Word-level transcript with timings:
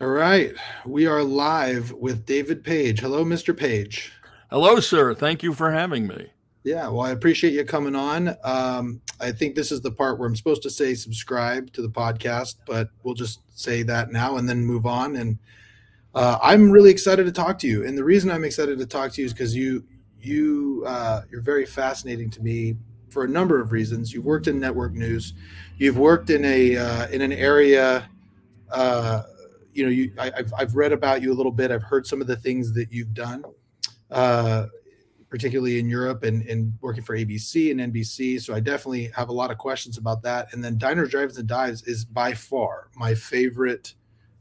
All 0.00 0.08
right. 0.08 0.54
We 0.86 1.06
are 1.06 1.22
live 1.22 1.92
with 1.92 2.24
David 2.24 2.64
Page. 2.64 3.00
Hello, 3.00 3.22
Mr. 3.22 3.54
Page. 3.54 4.10
Hello, 4.48 4.80
sir. 4.80 5.12
Thank 5.14 5.42
you 5.42 5.52
for 5.52 5.70
having 5.70 6.06
me. 6.06 6.28
Yeah, 6.64 6.88
well, 6.88 7.02
I 7.02 7.10
appreciate 7.10 7.52
you 7.52 7.62
coming 7.66 7.94
on. 7.94 8.34
Um, 8.42 9.02
I 9.20 9.30
think 9.30 9.54
this 9.54 9.70
is 9.70 9.82
the 9.82 9.90
part 9.90 10.18
where 10.18 10.26
I'm 10.26 10.34
supposed 10.34 10.62
to 10.62 10.70
say 10.70 10.94
subscribe 10.94 11.70
to 11.74 11.82
the 11.82 11.88
podcast, 11.90 12.56
but 12.66 12.88
we'll 13.02 13.12
just 13.12 13.40
say 13.50 13.82
that 13.82 14.10
now 14.10 14.38
and 14.38 14.48
then 14.48 14.64
move 14.64 14.86
on. 14.86 15.16
And 15.16 15.38
uh, 16.14 16.38
I'm 16.42 16.70
really 16.70 16.90
excited 16.90 17.26
to 17.26 17.32
talk 17.32 17.58
to 17.58 17.68
you. 17.68 17.86
And 17.86 17.98
the 17.98 18.04
reason 18.04 18.30
I'm 18.30 18.44
excited 18.44 18.78
to 18.78 18.86
talk 18.86 19.12
to 19.12 19.20
you 19.20 19.26
is 19.26 19.34
because 19.34 19.54
you 19.54 19.84
you 20.18 20.82
uh, 20.86 21.24
you're 21.30 21.42
very 21.42 21.66
fascinating 21.66 22.30
to 22.30 22.40
me 22.40 22.74
for 23.10 23.24
a 23.24 23.28
number 23.28 23.60
of 23.60 23.70
reasons. 23.70 24.14
You've 24.14 24.24
worked 24.24 24.46
in 24.46 24.58
network 24.58 24.94
news. 24.94 25.34
You've 25.76 25.98
worked 25.98 26.30
in 26.30 26.42
a 26.46 26.78
uh, 26.78 27.08
in 27.08 27.20
an 27.20 27.32
area. 27.32 28.08
You 29.80 29.86
know, 29.86 29.92
you 29.92 30.12
I, 30.18 30.30
have 30.36 30.52
I've 30.52 30.76
read 30.76 30.92
about 30.92 31.22
you 31.22 31.32
a 31.32 31.34
little 31.34 31.50
bit. 31.50 31.70
I've 31.70 31.82
heard 31.82 32.06
some 32.06 32.20
of 32.20 32.26
the 32.26 32.36
things 32.36 32.74
that 32.74 32.92
you've 32.92 33.14
done, 33.14 33.42
uh, 34.10 34.66
particularly 35.30 35.78
in 35.78 35.88
Europe 35.88 36.22
and, 36.22 36.42
and 36.42 36.74
working 36.82 37.02
for 37.02 37.16
ABC 37.16 37.70
and 37.70 37.80
NBC. 37.90 38.42
So 38.42 38.52
I 38.52 38.60
definitely 38.60 39.10
have 39.16 39.30
a 39.30 39.32
lot 39.32 39.50
of 39.50 39.56
questions 39.56 39.96
about 39.96 40.22
that. 40.24 40.52
And 40.52 40.62
then 40.62 40.76
Diners, 40.76 41.08
Drives, 41.08 41.38
and 41.38 41.48
Dives 41.48 41.82
is 41.84 42.04
by 42.04 42.34
far 42.34 42.90
my 42.94 43.14
favorite 43.14 43.94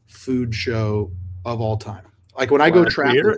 food 0.08 0.54
show 0.54 1.10
of 1.46 1.62
all 1.62 1.78
time. 1.78 2.04
Like 2.38 2.52
when 2.52 2.60
I 2.60 2.70
go 2.70 2.84
travel. 2.84 3.36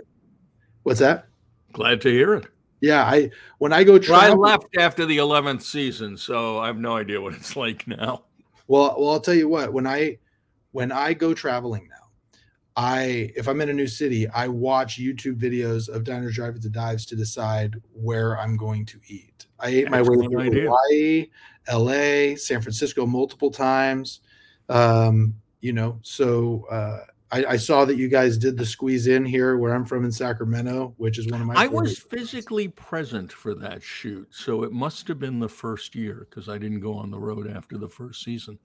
What's 0.82 0.98
that? 0.98 1.28
Glad 1.72 2.00
to 2.00 2.10
hear 2.10 2.34
it. 2.34 2.46
Yeah, 2.80 3.04
I 3.04 3.30
when 3.58 3.72
I 3.72 3.84
go 3.84 3.96
travel, 3.96 4.40
well, 4.40 4.50
I 4.50 4.52
left 4.54 4.76
after 4.76 5.06
the 5.06 5.18
eleventh 5.18 5.62
season, 5.62 6.16
so 6.16 6.58
I 6.58 6.66
have 6.66 6.78
no 6.78 6.96
idea 6.96 7.20
what 7.20 7.32
it's 7.34 7.54
like 7.56 7.86
now. 7.86 8.24
Well, 8.66 8.96
well, 8.98 9.10
I'll 9.10 9.20
tell 9.20 9.34
you 9.34 9.48
what. 9.48 9.72
When 9.72 9.86
I 9.86 10.18
when 10.72 10.90
I 10.92 11.14
go 11.14 11.32
traveling 11.32 11.88
now, 11.88 11.96
I 12.76 13.30
if 13.36 13.48
I'm 13.48 13.60
in 13.60 13.68
a 13.68 13.74
new 13.74 13.86
city, 13.86 14.28
I 14.28 14.48
watch 14.48 14.98
YouTube 14.98 15.38
videos 15.38 15.88
of 15.88 16.04
diners, 16.04 16.34
drive-ins, 16.34 16.64
and 16.64 16.74
dives 16.74 17.06
to 17.06 17.16
decide 17.16 17.76
where 17.92 18.38
I'm 18.38 18.56
going 18.56 18.86
to 18.86 19.00
eat. 19.06 19.46
I 19.60 19.68
ate 19.68 19.90
my 19.90 20.02
way 20.02 20.26
through 20.26 20.40
idea. 20.40 20.68
Hawaii, 20.68 21.28
LA, 21.70 22.36
San 22.36 22.60
Francisco 22.60 23.06
multiple 23.06 23.50
times. 23.50 24.20
Um, 24.68 25.34
you 25.60 25.72
know, 25.72 25.98
so 26.02 26.66
uh, 26.70 27.00
I, 27.30 27.44
I, 27.44 27.56
saw 27.56 27.84
that 27.84 27.96
you 27.96 28.08
guys 28.08 28.36
did 28.38 28.56
the 28.56 28.66
Squeeze 28.66 29.06
Inn 29.06 29.24
here 29.24 29.56
where 29.56 29.74
I'm 29.74 29.84
from 29.84 30.04
in 30.04 30.12
Sacramento, 30.12 30.94
which 30.96 31.18
is 31.18 31.28
one 31.28 31.40
of 31.40 31.46
my. 31.46 31.54
I 31.54 31.66
was 31.66 31.98
physically 31.98 32.68
present 32.68 33.32
for 33.32 33.54
that 33.54 33.82
shoot, 33.82 34.28
so 34.30 34.64
it 34.64 34.72
must 34.72 35.06
have 35.08 35.18
been 35.18 35.38
the 35.38 35.48
first 35.48 35.94
year 35.94 36.26
because 36.28 36.48
I 36.48 36.58
didn't 36.58 36.80
go 36.80 36.94
on 36.94 37.10
the 37.10 37.18
road 37.18 37.50
after 37.50 37.78
the 37.78 37.88
first 37.88 38.24
season. 38.24 38.58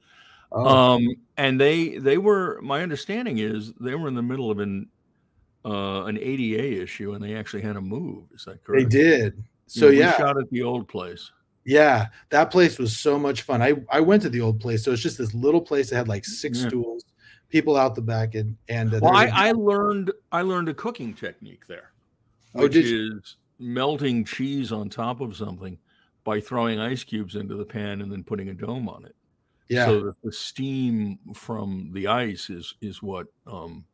Oh. 0.52 0.66
Um, 0.66 1.08
and 1.36 1.60
they 1.60 1.98
they 1.98 2.18
were 2.18 2.60
my 2.62 2.82
understanding 2.82 3.40
is 3.40 3.74
they 3.80 3.96
were 3.96 4.08
in 4.08 4.16
the 4.16 4.22
middle 4.22 4.50
of 4.50 4.60
an 4.60 4.88
uh, 5.66 6.04
an 6.06 6.18
ADA 6.18 6.82
issue, 6.82 7.14
and 7.14 7.24
they 7.24 7.36
actually 7.36 7.62
had 7.62 7.74
to 7.74 7.82
move. 7.82 8.24
Is 8.34 8.46
that 8.46 8.64
correct? 8.64 8.90
They 8.90 8.98
did. 8.98 9.44
So 9.68 9.90
yeah, 9.90 10.12
yeah. 10.12 10.18
shot 10.18 10.38
at 10.38 10.50
the 10.50 10.64
old 10.64 10.88
place. 10.88 11.32
Yeah, 11.66 12.08
that 12.30 12.50
place 12.50 12.80
was 12.80 12.96
so 12.96 13.20
much 13.20 13.42
fun. 13.42 13.62
I 13.62 13.74
I 13.90 14.00
went 14.00 14.22
to 14.24 14.30
the 14.30 14.42
old 14.42 14.60
place, 14.62 14.84
so 14.86 14.92
it's 14.92 15.02
just 15.02 15.18
this 15.18 15.34
little 15.34 15.62
place 15.62 15.90
that 15.90 15.98
had 15.98 16.08
like 16.08 16.24
six 16.24 16.62
yeah. 16.62 16.70
stools 16.70 17.04
people 17.50 17.78
out 17.78 17.96
the 17.96 18.02
back 18.02 18.36
and 18.36 18.58
and 18.70 18.94
uh, 18.94 19.00
well, 19.02 19.16
I, 19.16 19.26
a- 19.26 19.32
I 19.32 19.52
learned 19.52 20.12
I 20.32 20.42
learned 20.42 20.70
a 20.70 20.74
cooking 20.74 21.14
technique 21.14 21.66
there, 21.68 21.92
oh, 22.56 22.64
which 22.64 22.76
is 22.76 22.92
you? 22.92 23.22
melting 23.60 24.26
cheese 24.26 24.72
on 24.72 24.90
top 24.90 25.22
of 25.22 25.36
something 25.36 25.78
by 26.24 26.42
throwing 26.42 26.80
ice 26.80 27.04
cubes 27.04 27.36
into 27.36 27.56
the 27.56 27.66
pan 27.66 28.02
and 28.02 28.12
then 28.12 28.24
putting 28.24 28.50
a 28.50 28.54
dome 28.54 28.90
on 28.90 29.06
it. 29.06 29.16
Yeah. 29.70 29.86
So 29.86 30.14
the 30.24 30.32
steam 30.32 31.20
from 31.34 31.92
the 31.94 32.08
ice 32.08 32.50
is 32.50 32.76
is 32.82 33.02
what 33.02 33.28
um, 33.46 33.86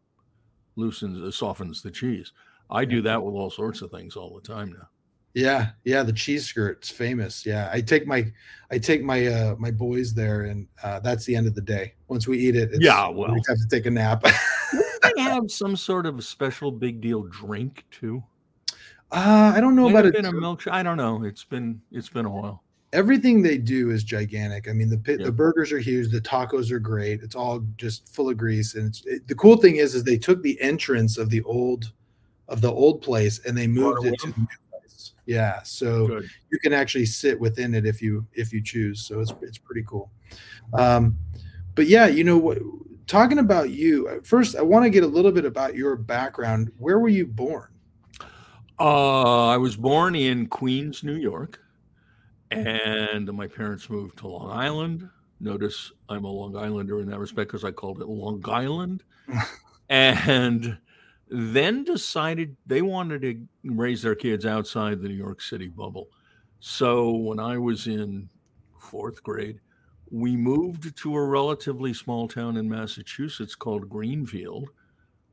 loosens 0.75 1.21
uh, 1.21 1.31
softens 1.31 1.81
the 1.81 1.91
cheese. 1.91 2.31
I 2.69 2.85
do 2.85 3.01
that 3.01 3.23
with 3.23 3.35
all 3.35 3.49
sorts 3.49 3.81
of 3.81 3.91
things 3.91 4.15
all 4.15 4.33
the 4.33 4.47
time 4.47 4.71
now. 4.71 4.87
Yeah, 5.33 5.69
yeah, 5.83 6.03
the 6.03 6.13
cheese 6.13 6.45
skirt's 6.45 6.89
famous. 6.89 7.43
Yeah, 7.45 7.69
I 7.73 7.81
take 7.81 8.05
my 8.05 8.31
I 8.69 8.77
take 8.77 9.03
my 9.03 9.25
uh 9.25 9.55
my 9.57 9.71
boys 9.71 10.13
there, 10.13 10.43
and 10.43 10.67
uh, 10.83 10.99
that's 10.99 11.25
the 11.25 11.35
end 11.35 11.47
of 11.47 11.55
the 11.55 11.61
day. 11.61 11.95
Once 12.07 12.27
we 12.27 12.37
eat 12.37 12.55
it, 12.55 12.69
yeah, 12.79 13.07
well, 13.07 13.33
we 13.33 13.41
have 13.47 13.57
to 13.57 13.67
take 13.69 13.87
a 13.87 13.91
nap. 13.91 14.23
they 14.23 15.11
have 15.21 15.49
some 15.49 15.75
sort 15.75 16.05
of 16.05 16.23
special 16.23 16.71
big 16.71 17.01
deal 17.01 17.23
drink 17.23 17.83
too. 17.89 18.23
Uh, 19.11 19.53
I 19.55 19.59
don't 19.59 19.75
know 19.75 19.89
Might 19.89 19.91
about 19.91 20.05
it. 20.05 20.13
Been 20.13 20.25
a 20.25 20.31
milk. 20.31 20.67
I 20.67 20.83
don't 20.83 20.97
know. 20.97 21.23
It's 21.23 21.43
been 21.43 21.81
it's 21.91 22.09
been 22.09 22.25
a 22.25 22.31
while. 22.31 22.63
Everything 22.93 23.41
they 23.41 23.57
do 23.57 23.89
is 23.89 24.03
gigantic. 24.03 24.69
I 24.69 24.71
mean, 24.73 24.89
the 24.89 24.97
pit, 24.97 25.19
yeah. 25.19 25.25
the 25.25 25.31
burgers 25.31 25.71
are 25.71 25.79
huge. 25.79 26.11
The 26.11 26.21
tacos 26.21 26.71
are 26.71 26.79
great. 26.79 27.21
It's 27.21 27.35
all 27.35 27.65
just 27.75 28.13
full 28.13 28.29
of 28.29 28.37
grease. 28.37 28.75
And 28.75 28.97
it, 29.05 29.27
the 29.27 29.35
cool 29.35 29.57
thing 29.57 29.77
is, 29.77 29.95
is 29.95 30.03
they 30.03 30.17
took 30.17 30.41
the 30.41 30.59
entrance 30.61 31.17
of 31.17 31.29
the 31.29 31.41
old 31.43 31.91
of 32.49 32.61
the 32.61 32.71
old 32.71 33.01
place 33.01 33.43
and 33.45 33.57
they 33.57 33.67
moved 33.67 34.05
it 34.05 34.19
to 34.19 34.27
the 34.31 34.39
new 34.39 34.47
place. 34.69 35.13
yeah, 35.25 35.63
so 35.63 36.07
Good. 36.07 36.29
you 36.51 36.59
can 36.59 36.73
actually 36.73 37.05
sit 37.05 37.39
within 37.39 37.73
it 37.73 37.85
if 37.85 38.01
you 38.01 38.25
if 38.33 38.53
you 38.53 38.61
choose. 38.61 39.01
So 39.01 39.19
it's 39.19 39.33
it's 39.41 39.57
pretty 39.57 39.83
cool. 39.87 40.11
Um, 40.73 41.17
but 41.75 41.87
yeah, 41.87 42.07
you 42.07 42.23
know, 42.23 42.37
what? 42.37 42.59
talking 43.07 43.39
about 43.39 43.69
you 43.69 44.07
uh, 44.07 44.19
first, 44.23 44.55
I 44.55 44.61
want 44.61 44.83
to 44.83 44.89
get 44.89 45.03
a 45.03 45.07
little 45.07 45.31
bit 45.31 45.45
about 45.45 45.75
your 45.75 45.95
background. 45.95 46.71
Where 46.77 46.99
were 46.99 47.09
you 47.09 47.25
born? 47.25 47.67
Uh, 48.79 49.47
I 49.47 49.57
was 49.57 49.75
born 49.75 50.15
in 50.15 50.47
Queens, 50.47 51.03
New 51.03 51.15
York, 51.15 51.59
Mm-hmm. 52.55 53.15
and 53.15 53.33
my 53.33 53.47
parents 53.47 53.89
moved 53.89 54.19
to 54.19 54.27
Long 54.27 54.51
Island. 54.51 55.09
Notice 55.39 55.91
I'm 56.09 56.23
a 56.23 56.31
Long 56.31 56.55
Islander 56.55 57.01
in 57.01 57.09
that 57.09 57.19
respect 57.19 57.49
because 57.51 57.63
I 57.65 57.71
called 57.71 58.01
it 58.01 58.07
Long 58.07 58.41
Island. 58.47 59.03
and 59.89 60.77
then 61.29 61.83
decided 61.83 62.55
they 62.65 62.81
wanted 62.81 63.21
to 63.23 63.47
raise 63.63 64.01
their 64.01 64.15
kids 64.15 64.45
outside 64.45 65.01
the 65.01 65.07
New 65.07 65.15
York 65.15 65.41
City 65.41 65.67
bubble. 65.67 66.07
So 66.59 67.11
when 67.11 67.39
I 67.39 67.57
was 67.57 67.87
in 67.87 68.29
fourth 68.79 69.21
grade, 69.23 69.59
we 70.11 70.35
moved 70.35 70.95
to 70.95 71.15
a 71.15 71.25
relatively 71.25 71.93
small 71.93 72.27
town 72.27 72.55
in 72.55 72.69
Massachusetts 72.69 73.55
called 73.55 73.89
Greenfield. 73.89 74.69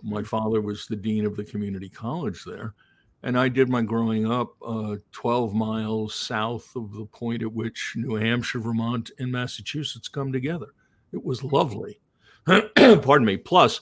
My 0.02 0.22
father 0.22 0.60
was 0.60 0.86
the 0.86 0.96
dean 0.96 1.26
of 1.26 1.36
the 1.36 1.44
community 1.44 1.88
college 1.88 2.44
there. 2.44 2.74
And 3.22 3.38
I 3.38 3.48
did 3.48 3.68
my 3.68 3.82
growing 3.82 4.30
up 4.30 4.54
uh, 4.64 4.96
12 5.12 5.52
miles 5.54 6.14
south 6.14 6.74
of 6.74 6.92
the 6.92 7.04
point 7.04 7.42
at 7.42 7.52
which 7.52 7.94
New 7.96 8.14
Hampshire, 8.14 8.60
Vermont, 8.60 9.10
and 9.18 9.30
Massachusetts 9.30 10.08
come 10.08 10.32
together. 10.32 10.68
It 11.12 11.22
was 11.22 11.44
lovely. 11.44 12.00
Pardon 12.46 13.24
me. 13.24 13.36
Plus, 13.36 13.80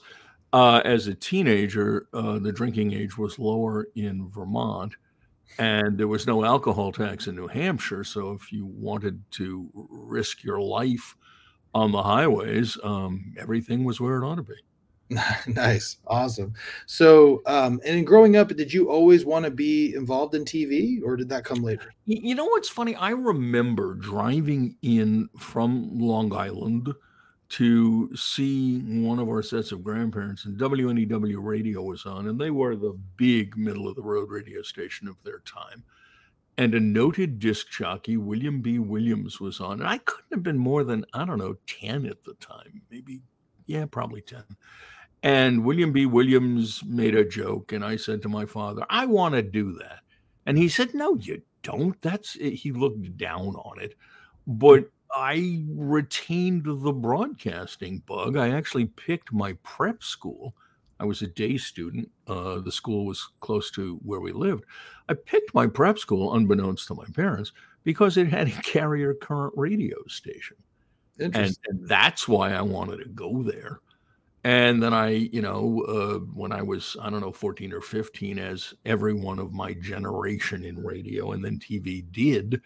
uh, 0.51 0.81
as 0.83 1.07
a 1.07 1.13
teenager, 1.13 2.07
uh, 2.13 2.39
the 2.39 2.51
drinking 2.51 2.93
age 2.93 3.17
was 3.17 3.39
lower 3.39 3.87
in 3.95 4.29
Vermont, 4.29 4.95
and 5.57 5.97
there 5.97 6.07
was 6.07 6.27
no 6.27 6.43
alcohol 6.43 6.91
tax 6.91 7.27
in 7.27 7.35
New 7.35 7.47
Hampshire. 7.47 8.03
So 8.03 8.31
if 8.31 8.51
you 8.51 8.65
wanted 8.65 9.21
to 9.31 9.69
risk 9.73 10.43
your 10.43 10.59
life 10.59 11.15
on 11.73 11.91
the 11.91 12.01
highways, 12.01 12.77
um, 12.83 13.33
everything 13.37 13.83
was 13.83 14.01
where 14.01 14.21
it 14.21 14.25
ought 14.25 14.35
to 14.35 14.43
be. 14.43 14.55
nice, 15.47 15.97
awesome. 16.05 16.53
So, 16.85 17.41
um, 17.45 17.81
and 17.85 17.97
in 17.97 18.05
growing 18.05 18.35
up, 18.35 18.49
did 18.49 18.71
you 18.71 18.89
always 18.91 19.25
want 19.25 19.45
to 19.45 19.51
be 19.51 19.95
involved 19.95 20.35
in 20.35 20.45
TV, 20.45 21.01
or 21.03 21.15
did 21.15 21.29
that 21.29 21.43
come 21.43 21.63
later? 21.63 21.93
You 22.05 22.35
know 22.35 22.45
what's 22.45 22.69
funny? 22.69 22.95
I 22.95 23.11
remember 23.11 23.95
driving 23.95 24.75
in 24.81 25.29
from 25.37 25.97
Long 25.97 26.33
Island 26.33 26.93
to 27.49 28.15
see 28.15 28.79
one 28.79 29.17
of 29.17 29.27
our 29.27 29.41
sets 29.41 29.71
of 29.71 29.83
grandparents, 29.83 30.45
and 30.45 30.59
WNEW 30.59 31.37
radio 31.41 31.81
was 31.81 32.05
on, 32.05 32.27
and 32.27 32.39
they 32.39 32.51
were 32.51 32.75
the 32.75 32.97
big 33.17 33.57
middle 33.57 33.87
of 33.87 33.95
the 33.95 34.03
road 34.03 34.29
radio 34.29 34.61
station 34.61 35.07
of 35.07 35.21
their 35.23 35.39
time. 35.39 35.83
And 36.59 36.75
a 36.75 36.79
noted 36.79 37.39
disc 37.39 37.69
jockey, 37.71 38.17
William 38.17 38.61
B. 38.61 38.79
Williams, 38.79 39.39
was 39.39 39.61
on. 39.61 39.79
And 39.79 39.87
I 39.87 39.97
couldn't 39.99 40.31
have 40.31 40.43
been 40.43 40.57
more 40.57 40.83
than, 40.83 41.05
I 41.13 41.23
don't 41.23 41.37
know, 41.37 41.55
10 41.67 42.05
at 42.05 42.23
the 42.23 42.33
time, 42.33 42.81
maybe, 42.91 43.21
yeah, 43.65 43.85
probably 43.85 44.21
10. 44.21 44.43
And 45.21 45.65
William 45.65 45.91
B. 45.91 46.05
Williams 46.05 46.83
made 46.85 47.15
a 47.15 47.25
joke, 47.25 47.73
and 47.73 47.83
I 47.83 47.97
said 47.97 48.21
to 48.21 48.29
my 48.29 48.45
father, 48.45 48.85
I 48.89 49.05
want 49.05 49.35
to 49.35 49.41
do 49.41 49.73
that. 49.79 49.99
And 50.45 50.57
he 50.57 50.69
said, 50.69 50.93
No, 50.93 51.15
you 51.17 51.41
don't. 51.63 51.99
That's 52.01 52.35
it. 52.37 52.51
He 52.51 52.71
looked 52.71 53.17
down 53.17 53.55
on 53.55 53.79
it. 53.79 53.95
But 54.47 54.89
I 55.11 55.63
retained 55.69 56.63
the 56.65 56.93
broadcasting 56.93 58.03
bug. 58.05 58.37
I 58.37 58.51
actually 58.51 58.85
picked 58.85 59.33
my 59.33 59.53
prep 59.63 60.03
school. 60.03 60.55
I 60.99 61.05
was 61.05 61.21
a 61.21 61.27
day 61.27 61.57
student. 61.57 62.09
Uh, 62.27 62.59
the 62.59 62.71
school 62.71 63.05
was 63.05 63.29
close 63.39 63.71
to 63.71 63.99
where 64.03 64.19
we 64.19 64.31
lived. 64.31 64.65
I 65.07 65.13
picked 65.13 65.53
my 65.53 65.65
prep 65.65 65.97
school, 65.97 66.35
unbeknownst 66.35 66.87
to 66.87 66.95
my 66.95 67.05
parents, 67.13 67.51
because 67.83 68.17
it 68.17 68.27
had 68.27 68.47
a 68.47 68.51
carrier 68.63 69.13
current 69.13 69.53
radio 69.55 69.97
station. 70.07 70.57
And, 71.19 71.35
and, 71.35 71.57
that's 71.81 72.27
why 72.27 72.53
I 72.53 72.61
wanted 72.61 72.97
to 72.97 73.09
go 73.09 73.43
there. 73.43 73.81
And 74.43 74.81
then 74.81 74.93
I, 74.93 75.09
you 75.09 75.41
know, 75.41 75.83
uh, 75.87 76.19
when 76.33 76.51
I 76.53 76.61
was, 76.61 76.95
I 77.01 77.09
don't 77.09 77.19
know, 77.19 77.31
14 77.31 77.73
or 77.73 77.81
15, 77.81 78.39
as 78.39 78.73
every 78.85 79.13
one 79.13 79.37
of 79.37 79.51
my 79.51 79.73
generation 79.73 80.63
in 80.63 80.81
radio 80.81 81.33
and 81.33 81.43
then 81.43 81.59
TV 81.59 82.05
did, 82.11 82.61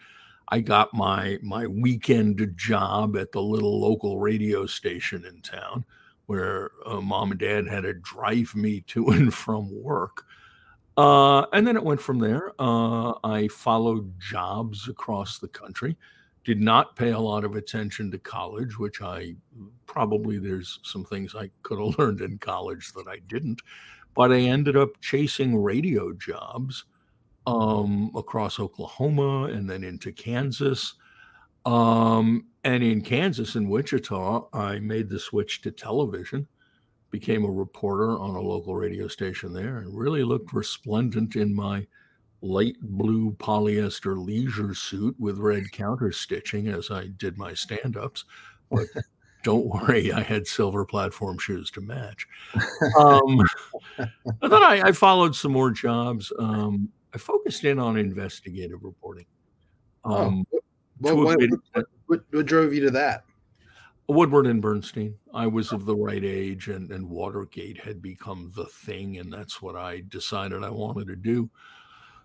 I 0.48 0.60
got 0.60 0.94
my 0.94 1.38
my 1.42 1.66
weekend 1.66 2.52
job 2.56 3.16
at 3.16 3.32
the 3.32 3.42
little 3.42 3.80
local 3.80 4.18
radio 4.20 4.66
station 4.66 5.24
in 5.24 5.40
town, 5.40 5.84
where 6.26 6.70
uh, 6.86 7.00
mom 7.00 7.32
and 7.32 7.40
dad 7.40 7.66
had 7.66 7.82
to 7.84 7.94
drive 7.94 8.54
me 8.54 8.82
to 8.88 9.08
and 9.10 9.32
from 9.34 9.70
work. 9.82 10.24
Uh, 10.96 11.46
and 11.52 11.66
then 11.66 11.76
it 11.76 11.82
went 11.82 12.00
from 12.00 12.18
there. 12.20 12.52
Uh, 12.58 13.14
I 13.24 13.48
followed 13.48 14.12
jobs 14.20 14.88
across 14.88 15.38
the 15.38 15.48
country. 15.48 15.96
Did 16.44 16.60
not 16.60 16.96
pay 16.96 17.10
a 17.10 17.18
lot 17.18 17.44
of 17.44 17.56
attention 17.56 18.10
to 18.10 18.18
college, 18.18 18.78
which 18.78 19.00
I 19.00 19.34
probably 19.86 20.38
there's 20.38 20.78
some 20.82 21.04
things 21.04 21.34
I 21.34 21.50
could 21.62 21.78
have 21.78 21.98
learned 21.98 22.20
in 22.20 22.38
college 22.38 22.92
that 22.92 23.08
I 23.08 23.18
didn't. 23.26 23.62
But 24.14 24.32
I 24.32 24.40
ended 24.40 24.76
up 24.76 25.00
chasing 25.00 25.56
radio 25.56 26.12
jobs 26.12 26.84
um, 27.46 28.10
across 28.14 28.60
Oklahoma 28.60 29.44
and 29.44 29.68
then 29.68 29.84
into 29.84 30.12
Kansas. 30.12 30.94
Um, 31.66 32.46
and 32.64 32.82
in 32.82 33.02
Kansas 33.02 33.54
and 33.54 33.68
Wichita, 33.68 34.48
I 34.52 34.78
made 34.78 35.08
the 35.08 35.18
switch 35.18 35.62
to 35.62 35.70
television, 35.70 36.46
became 37.10 37.44
a 37.44 37.50
reporter 37.50 38.18
on 38.18 38.36
a 38.36 38.40
local 38.40 38.74
radio 38.74 39.08
station 39.08 39.52
there, 39.52 39.78
and 39.78 39.96
really 39.96 40.24
looked 40.24 40.52
resplendent 40.52 41.36
in 41.36 41.54
my 41.54 41.86
light 42.44 42.76
blue 42.82 43.32
polyester 43.32 44.22
leisure 44.22 44.74
suit 44.74 45.16
with 45.18 45.38
red 45.38 45.70
counter 45.72 46.12
stitching 46.12 46.68
as 46.68 46.90
I 46.90 47.06
did 47.16 47.38
my 47.38 47.54
stand 47.54 47.96
ups. 47.96 48.24
But 48.70 48.86
don't 49.42 49.66
worry, 49.66 50.12
I 50.12 50.20
had 50.20 50.46
silver 50.46 50.84
platform 50.84 51.38
shoes 51.38 51.70
to 51.72 51.80
match. 51.80 52.26
Um, 52.98 53.40
then 53.98 54.62
I, 54.62 54.82
I, 54.84 54.92
followed 54.92 55.34
some 55.34 55.52
more 55.52 55.70
jobs. 55.70 56.32
Um, 56.38 56.88
I 57.14 57.18
focused 57.18 57.64
in 57.64 57.78
on 57.78 57.96
investigative 57.96 58.82
reporting. 58.82 59.26
Oh, 60.04 60.14
um, 60.14 60.46
oh, 60.52 61.14
what, 61.14 61.38
what, 61.38 61.86
what, 62.06 62.20
what, 62.30 62.46
drove 62.46 62.74
you 62.74 62.82
to 62.82 62.90
that? 62.92 63.24
Woodward 64.06 64.46
and 64.46 64.60
Bernstein. 64.60 65.14
I 65.32 65.46
was 65.46 65.72
of 65.72 65.86
the 65.86 65.96
right 65.96 66.24
age, 66.24 66.68
and, 66.68 66.90
and 66.90 67.08
Watergate 67.08 67.80
had 67.80 68.02
become 68.02 68.52
the 68.54 68.66
thing, 68.66 69.18
and 69.18 69.32
that's 69.32 69.62
what 69.62 69.76
I 69.76 70.02
decided 70.08 70.62
I 70.62 70.70
wanted 70.70 71.06
to 71.08 71.16
do 71.16 71.48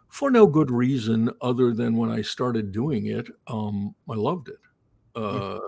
for 0.09 0.31
no 0.31 0.47
good 0.47 0.71
reason 0.71 1.29
other 1.41 1.73
than 1.73 1.95
when 1.95 2.09
I 2.09 2.21
started 2.21 2.71
doing 2.71 3.07
it, 3.07 3.27
um, 3.47 3.95
I 4.09 4.15
loved 4.15 4.49
it. 4.49 4.59
Uh, 5.15 5.59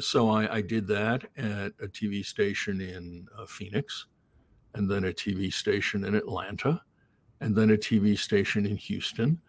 so 0.00 0.28
I, 0.28 0.56
I, 0.56 0.60
did 0.60 0.86
that 0.88 1.24
at 1.36 1.72
a 1.80 1.88
TV 1.88 2.24
station 2.24 2.80
in 2.80 3.26
uh, 3.36 3.46
Phoenix, 3.46 4.06
and 4.74 4.88
then 4.88 5.04
a 5.04 5.12
TV 5.12 5.52
station 5.52 6.04
in 6.04 6.14
Atlanta, 6.14 6.80
and 7.40 7.56
then 7.56 7.70
a 7.70 7.76
TV 7.76 8.16
station 8.16 8.66
in 8.66 8.76
Houston. 8.76 9.40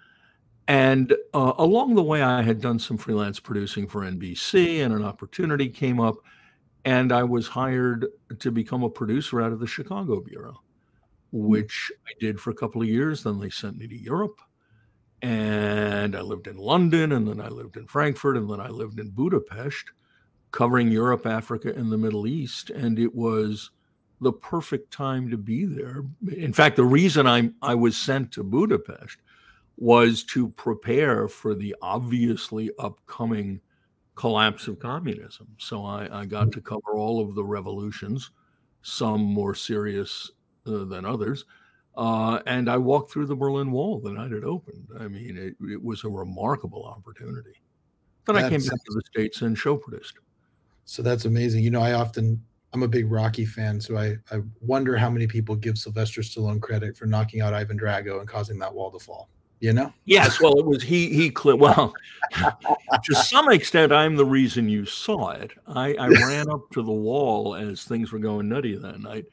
And 0.68 1.14
uh, 1.34 1.54
along 1.58 1.96
the 1.96 2.04
way, 2.04 2.22
I 2.22 2.42
had 2.42 2.62
done 2.62 2.80
some 2.80 2.98
freelance 2.98 3.40
producing 3.40 3.88
for 3.88 4.02
NBC, 4.02 4.84
and 4.84 4.94
an 4.94 5.04
opportunity 5.04 5.68
came 5.68 6.00
up, 6.00 6.16
and 6.86 7.12
I 7.12 7.24
was 7.24 7.48
hired 7.48 8.08
to 8.40 8.52
become 8.52 8.84
a 8.84 8.90
producer 8.90 9.42
out 9.42 9.52
of 9.52 9.60
the 9.60 9.68
Chicago 9.68 10.22
Bureau. 10.22 10.62
Mm. 11.34 11.48
which 11.48 11.92
I 12.08 12.12
did 12.20 12.40
for 12.40 12.50
a 12.50 12.56
couple 12.56 12.82
of 12.82 12.88
years. 12.88 13.24
Then 13.24 13.40
they 13.40 13.50
sent 13.50 13.78
me 13.78 13.88
to 13.88 13.98
Europe. 13.98 14.42
And 15.22 16.16
I 16.16 16.22
lived 16.22 16.48
in 16.48 16.58
London, 16.58 17.12
and 17.12 17.28
then 17.28 17.42
I 17.42 17.50
lived 17.50 17.76
in 17.76 17.88
Frankfurt, 17.88 18.38
and 18.38 18.50
then 18.50 18.62
I 18.62 18.70
lived 18.70 19.00
in 19.00 19.10
Budapest, 19.10 19.92
covering 20.52 20.90
Europe, 20.90 21.26
Africa, 21.26 21.74
and 21.76 21.92
the 21.92 21.98
Middle 21.98 22.26
East. 22.26 22.70
And 22.70 22.98
it 22.98 23.14
was 23.14 23.72
the 24.22 24.32
perfect 24.32 24.92
time 24.92 25.30
to 25.30 25.38
be 25.38 25.66
there. 25.66 26.04
In 26.36 26.54
fact, 26.54 26.78
the 26.78 26.86
reason 26.86 27.28
I 27.28 27.52
I 27.62 27.76
was 27.76 27.98
sent 27.98 28.32
to 28.34 28.44
Budapest 28.44 29.18
was 29.78 30.24
to 30.26 30.50
prepare 30.50 31.28
for 31.28 31.54
the 31.54 31.76
obviously 31.82 32.70
upcoming 32.80 33.62
collapse 34.16 34.68
of 34.68 34.80
communism. 34.80 35.48
So 35.58 35.86
I, 35.86 36.22
I 36.22 36.26
got 36.26 36.52
to 36.54 36.62
cover 36.62 36.98
all 36.98 37.22
of 37.22 37.36
the 37.36 37.44
revolutions, 37.44 38.32
some 38.82 39.22
more 39.22 39.56
serious 39.56 40.32
uh, 40.70 40.86
than 40.86 41.06
others. 41.06 41.46
Uh, 41.98 42.40
and 42.46 42.70
I 42.70 42.78
walked 42.78 43.12
through 43.12 43.26
the 43.26 43.36
Berlin 43.36 43.72
Wall 43.72 44.00
the 44.00 44.12
night 44.12 44.32
it 44.32 44.44
opened. 44.44 44.88
I 45.00 45.08
mean, 45.08 45.38
it, 45.38 45.56
it 45.70 45.84
was 45.84 46.04
a 46.04 46.10
remarkable 46.10 46.86
opportunity. 46.86 47.62
Then 48.26 48.36
that's, 48.36 48.46
I 48.46 48.50
came 48.50 48.62
back 48.62 48.84
to 48.86 48.94
the 48.94 49.02
States 49.08 49.42
and 49.42 49.58
show 49.58 49.76
produced. 49.76 50.16
So 50.86 51.02
that's 51.02 51.26
amazing. 51.26 51.64
You 51.64 51.72
know, 51.72 51.82
I 51.82 51.94
often, 51.94 52.42
I'm 52.74 52.84
a 52.84 52.88
big 52.88 53.12
Rocky 53.12 53.46
fan, 53.46 53.82
so 53.82 53.98
I, 53.98 54.18
I 54.32 54.42
wonder 54.62 54.96
how 54.96 55.10
many 55.10 55.28
people 55.28 55.56
give 55.56 55.78
Sylvester 55.78 56.22
Stallone 56.22 56.62
credit 56.62 56.96
for 56.96 57.06
knocking 57.06 57.42
out 57.42 57.54
Ivan 57.54 57.78
Drago 57.78 58.20
and 58.20 58.28
causing 58.28 58.60
that 58.60 58.74
wall 58.74 58.92
to 58.92 59.00
fall 59.00 59.30
you 59.60 59.74
know 59.74 59.92
yes 60.06 60.40
well 60.40 60.58
it 60.58 60.66
was 60.66 60.82
he 60.82 61.10
he 61.10 61.34
well 61.52 61.94
to 63.04 63.16
some 63.16 63.52
extent 63.52 63.92
i'm 63.92 64.16
the 64.16 64.26
reason 64.26 64.70
you 64.70 64.86
saw 64.86 65.32
it 65.32 65.52
i 65.68 65.94
i 65.96 66.08
ran 66.28 66.50
up 66.50 66.70
to 66.72 66.82
the 66.82 66.92
wall 66.92 67.56
as 67.56 67.84
things 67.84 68.12
were 68.12 68.20
going 68.20 68.48
nutty 68.48 68.76
that 68.76 69.00
night 69.02 69.26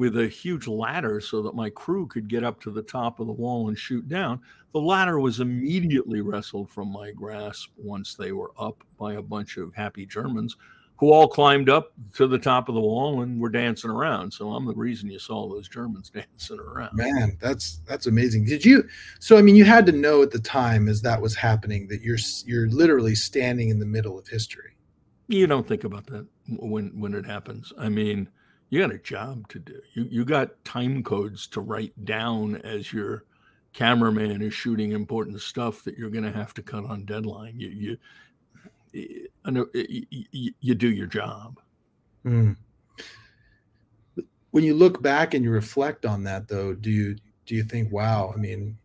with 0.00 0.16
a 0.16 0.26
huge 0.26 0.66
ladder 0.66 1.20
so 1.20 1.42
that 1.42 1.54
my 1.54 1.68
crew 1.68 2.06
could 2.06 2.26
get 2.26 2.42
up 2.42 2.58
to 2.58 2.70
the 2.70 2.80
top 2.80 3.20
of 3.20 3.26
the 3.26 3.32
wall 3.34 3.68
and 3.68 3.76
shoot 3.76 4.08
down. 4.08 4.40
The 4.72 4.80
ladder 4.80 5.20
was 5.20 5.40
immediately 5.40 6.22
wrestled 6.22 6.70
from 6.70 6.90
my 6.90 7.10
grasp 7.10 7.68
once 7.76 8.14
they 8.14 8.32
were 8.32 8.52
up 8.58 8.82
by 8.98 9.16
a 9.16 9.22
bunch 9.22 9.58
of 9.58 9.74
happy 9.74 10.06
Germans 10.06 10.56
who 10.96 11.12
all 11.12 11.28
climbed 11.28 11.68
up 11.68 11.92
to 12.14 12.26
the 12.26 12.38
top 12.38 12.70
of 12.70 12.74
the 12.74 12.80
wall 12.80 13.20
and 13.20 13.38
were 13.38 13.50
dancing 13.50 13.90
around. 13.90 14.32
So 14.32 14.52
I'm 14.52 14.64
the 14.64 14.72
reason 14.72 15.10
you 15.10 15.18
saw 15.18 15.46
those 15.50 15.68
Germans 15.68 16.08
dancing 16.14 16.60
around. 16.60 16.96
Man, 16.96 17.36
that's 17.38 17.82
that's 17.86 18.06
amazing. 18.06 18.46
Did 18.46 18.64
you 18.64 18.88
so 19.18 19.36
I 19.36 19.42
mean 19.42 19.54
you 19.54 19.66
had 19.66 19.84
to 19.84 19.92
know 19.92 20.22
at 20.22 20.30
the 20.30 20.38
time 20.40 20.88
as 20.88 21.02
that 21.02 21.20
was 21.20 21.34
happening 21.34 21.86
that 21.88 22.00
you're 22.00 22.16
you're 22.46 22.70
literally 22.70 23.14
standing 23.14 23.68
in 23.68 23.78
the 23.78 23.84
middle 23.84 24.18
of 24.18 24.26
history. 24.26 24.76
You 25.28 25.46
don't 25.46 25.68
think 25.68 25.84
about 25.84 26.06
that 26.06 26.26
when 26.48 26.98
when 26.98 27.12
it 27.12 27.26
happens. 27.26 27.70
I 27.76 27.90
mean, 27.90 28.30
you 28.70 28.80
got 28.80 28.94
a 28.94 28.98
job 28.98 29.48
to 29.48 29.58
do. 29.58 29.80
You 29.92 30.06
you 30.10 30.24
got 30.24 30.64
time 30.64 31.02
codes 31.02 31.46
to 31.48 31.60
write 31.60 32.04
down 32.04 32.56
as 32.56 32.92
your 32.92 33.24
cameraman 33.72 34.42
is 34.42 34.54
shooting 34.54 34.92
important 34.92 35.40
stuff 35.40 35.84
that 35.84 35.98
you're 35.98 36.10
going 36.10 36.24
to 36.24 36.32
have 36.32 36.54
to 36.54 36.62
cut 36.62 36.84
on 36.84 37.04
deadline. 37.04 37.58
You 37.58 37.68
you 37.68 37.98
you, 38.92 40.52
you 40.60 40.74
do 40.74 40.88
your 40.88 41.06
job. 41.06 41.58
Mm. 42.24 42.56
When 44.52 44.64
you 44.64 44.74
look 44.74 45.02
back 45.02 45.34
and 45.34 45.44
you 45.44 45.50
reflect 45.50 46.06
on 46.06 46.24
that, 46.24 46.48
though, 46.48 46.74
do 46.74 46.90
you 46.90 47.16
do 47.46 47.54
you 47.54 47.64
think, 47.64 47.92
wow? 47.92 48.32
I 48.34 48.38
mean, 48.38 48.78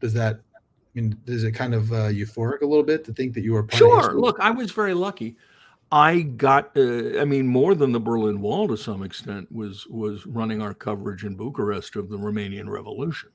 does 0.00 0.12
that? 0.14 0.36
I 0.36 1.00
mean, 1.00 1.18
is 1.26 1.42
it 1.42 1.52
kind 1.52 1.74
of 1.74 1.92
uh, 1.92 2.10
euphoric 2.10 2.60
a 2.60 2.66
little 2.66 2.84
bit 2.84 3.04
to 3.06 3.12
think 3.12 3.34
that 3.34 3.42
you 3.42 3.54
were 3.54 3.62
part 3.62 3.78
sure? 3.78 4.20
Look, 4.20 4.38
I 4.40 4.50
was 4.50 4.70
very 4.70 4.94
lucky. 4.94 5.36
I 5.92 6.22
got, 6.22 6.74
uh, 6.74 7.20
I 7.20 7.26
mean, 7.26 7.46
more 7.46 7.74
than 7.74 7.92
the 7.92 8.00
Berlin 8.00 8.40
Wall 8.40 8.66
to 8.66 8.78
some 8.78 9.02
extent 9.02 9.52
was 9.52 9.86
was 9.88 10.26
running 10.26 10.62
our 10.62 10.72
coverage 10.72 11.24
in 11.24 11.36
Bucharest 11.36 11.96
of 11.96 12.08
the 12.08 12.16
Romanian 12.16 12.66
Revolution. 12.66 13.28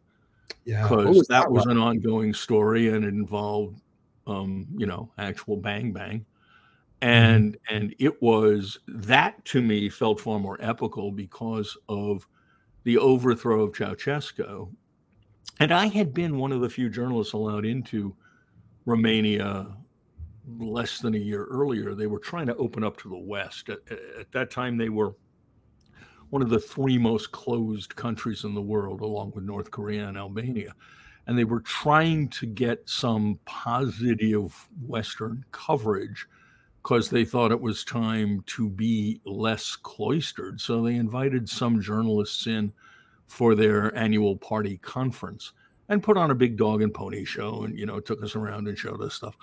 Yeah, 0.66 0.82
because 0.82 1.20
that, 1.28 1.44
that 1.44 1.52
was 1.52 1.68
an 1.68 1.78
ongoing 1.78 2.34
story 2.34 2.90
and 2.90 3.06
it 3.06 3.10
involved, 3.10 3.80
um, 4.26 4.66
you 4.76 4.88
know, 4.88 5.12
actual 5.20 5.56
bang 5.56 5.94
bang, 5.94 6.26
mm-hmm. 7.02 7.08
and 7.08 7.54
mm-hmm. 7.54 7.76
and 7.76 7.96
it 8.00 8.20
was 8.24 8.80
that 8.88 9.46
to 9.46 9.62
me 9.62 9.88
felt 9.88 10.20
far 10.20 10.40
more 10.40 10.58
epical 10.60 11.12
because 11.12 11.78
of 11.88 12.28
the 12.86 12.98
overthrow 12.98 13.66
of 13.66 13.74
Ceausescu, 13.74 14.68
and 15.60 15.72
I 15.72 15.88
had 15.88 16.12
been 16.12 16.40
one 16.40 16.52
of 16.52 16.62
the 16.62 16.70
few 16.70 16.90
journalists 16.90 17.34
allowed 17.34 17.66
into 17.66 18.16
Romania 18.86 19.68
less 20.58 21.00
than 21.00 21.16
a 21.16 21.20
year 21.20 21.46
earlier, 21.46 21.94
they 21.94 22.08
were 22.08 22.20
trying 22.20 22.48
to 22.48 22.56
open 22.56 22.84
up 22.84 22.98
to 22.98 23.10
the 23.10 23.18
West. 23.18 23.70
At, 23.70 23.80
at, 24.20 24.32
that 24.32 24.51
time, 24.51 24.77
they 24.77 24.89
were 24.89 25.16
one 26.30 26.42
of 26.42 26.50
the 26.50 26.60
three 26.60 26.98
most 26.98 27.32
closed 27.32 27.96
countries 27.96 28.44
in 28.44 28.54
the 28.54 28.62
world, 28.62 29.01
along 29.01 29.32
with 29.36 29.44
North 29.44 29.72
Korea 29.72 30.08
and 30.08 30.18
Albania. 30.18 30.74
And 31.25 31.38
they 31.38 31.44
were 31.44 31.60
trying 31.62 32.30
to 32.30 32.46
get 32.46 32.89
some 32.89 33.39
positive 33.46 34.54
Western 34.86 35.44
coverage 35.51 36.25
because 36.82 37.10
they 37.10 37.25
thought 37.25 37.51
it 37.51 37.60
was 37.60 37.84
time 37.84 38.44
to 38.46 38.70
be 38.70 39.20
less 39.25 39.75
cloistered. 39.75 40.62
So 40.62 40.82
they 40.82 40.96
invited 40.96 41.50
some 41.50 41.82
journalists 41.82 42.48
in 42.48 42.72
for 43.27 43.56
their 43.56 43.94
annual 43.98 44.38
party 44.38 44.77
conference 44.77 45.51
and 45.89 46.04
put 46.04 46.18
on 46.18 46.32
a 46.32 46.36
big 46.36 46.56
dog 46.56 46.82
and 46.82 46.94
pony 46.94 47.25
show 47.25 47.63
and, 47.63 47.77
you 47.77 47.86
know, 47.86 48.00
took 48.00 48.24
us 48.24 48.36
around 48.36 48.70
and 48.70 48.77
showed 48.77 49.01
us 49.01 49.16
stuff 49.16 49.36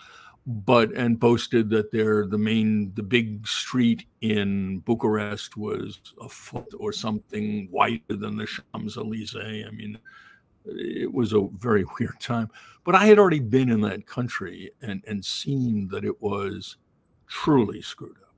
but 0.46 0.92
and 0.92 1.18
boasted 1.18 1.70
that 1.70 1.90
they're 1.90 2.26
the 2.26 2.38
main 2.38 2.92
the 2.94 3.02
big 3.02 3.46
street 3.46 4.04
in 4.20 4.80
Bucharest 4.80 5.56
was 5.56 6.00
a 6.20 6.28
foot 6.28 6.72
or 6.78 6.92
something 6.92 7.68
wider 7.70 8.02
than 8.08 8.36
the 8.36 8.46
Champs 8.46 8.96
Elysees. 8.96 9.36
I 9.36 9.70
mean, 9.70 9.98
it 10.66 11.12
was 11.12 11.32
a 11.32 11.48
very 11.58 11.84
weird 11.98 12.20
time. 12.20 12.50
But 12.84 12.94
I 12.94 13.06
had 13.06 13.18
already 13.18 13.40
been 13.40 13.70
in 13.70 13.80
that 13.82 14.06
country 14.06 14.70
and 14.82 15.02
and 15.06 15.24
seen 15.24 15.88
that 15.88 16.04
it 16.04 16.20
was 16.20 16.76
truly 17.26 17.80
screwed 17.80 18.16
up. 18.22 18.34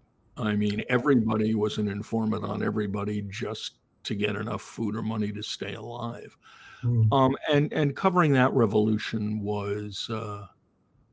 I 0.46 0.54
mean, 0.54 0.84
everybody 0.88 1.54
was 1.54 1.78
an 1.78 1.88
informant 1.88 2.44
on 2.44 2.62
everybody 2.62 3.22
just 3.22 3.78
to 4.04 4.14
get 4.14 4.36
enough 4.36 4.62
food 4.62 4.94
or 4.94 5.02
money 5.02 5.32
to 5.32 5.42
stay 5.42 5.74
alive. 5.74 6.36
Mm. 6.84 7.12
Um, 7.12 7.36
and 7.52 7.72
and 7.72 7.96
covering 7.96 8.32
that 8.34 8.52
revolution 8.52 9.40
was 9.40 10.08
uh, 10.08 10.46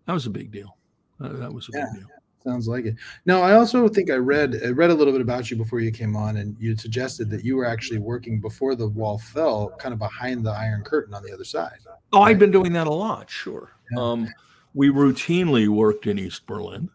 that 0.06 0.14
was 0.14 0.28
a 0.28 0.30
big 0.30 0.52
deal. 0.52 0.78
Uh, 1.22 1.34
that 1.34 1.54
was 1.54 1.70
a 1.70 1.78
yeah. 1.78 1.86
big 1.94 2.02
deal. 2.02 2.10
Sounds 2.44 2.68
like 2.68 2.86
it. 2.86 2.96
Now, 3.26 3.42
I 3.42 3.54
also 3.54 3.88
think 3.88 4.12
I 4.12 4.16
read 4.16 4.60
I 4.66 4.70
read 4.70 4.90
a 4.90 4.94
little 4.94 5.14
bit 5.14 5.22
about 5.22 5.50
you 5.50 5.56
before 5.56 5.80
you 5.80 5.92
came 5.92 6.16
on, 6.16 6.38
and 6.38 6.58
you 6.60 6.76
suggested 6.76 7.30
that 7.30 7.46
you 7.46 7.56
were 7.56 7.66
actually 7.66 8.00
working 8.00 8.42
before 8.42 8.76
the 8.76 8.90
wall 8.90 9.18
fell, 9.18 9.70
kind 9.80 9.94
of 9.94 10.00
behind 10.00 10.46
the 10.46 10.52
Iron 10.52 10.84
Curtain 10.84 11.14
on 11.14 11.24
the 11.24 11.32
other 11.34 11.46
side. 11.46 11.78
Oh, 12.12 12.20
right? 12.20 12.32
I've 12.32 12.40
been 12.40 12.52
doing 12.52 12.74
that 12.74 12.88
a 12.88 12.94
lot. 12.94 13.30
Sure. 13.30 13.72
Yeah. 13.96 14.02
Um, 14.02 14.30
we 14.74 14.90
routinely 14.90 15.70
worked 15.70 16.06
in 16.08 16.20
East 16.20 16.46
Berlin. 16.46 16.90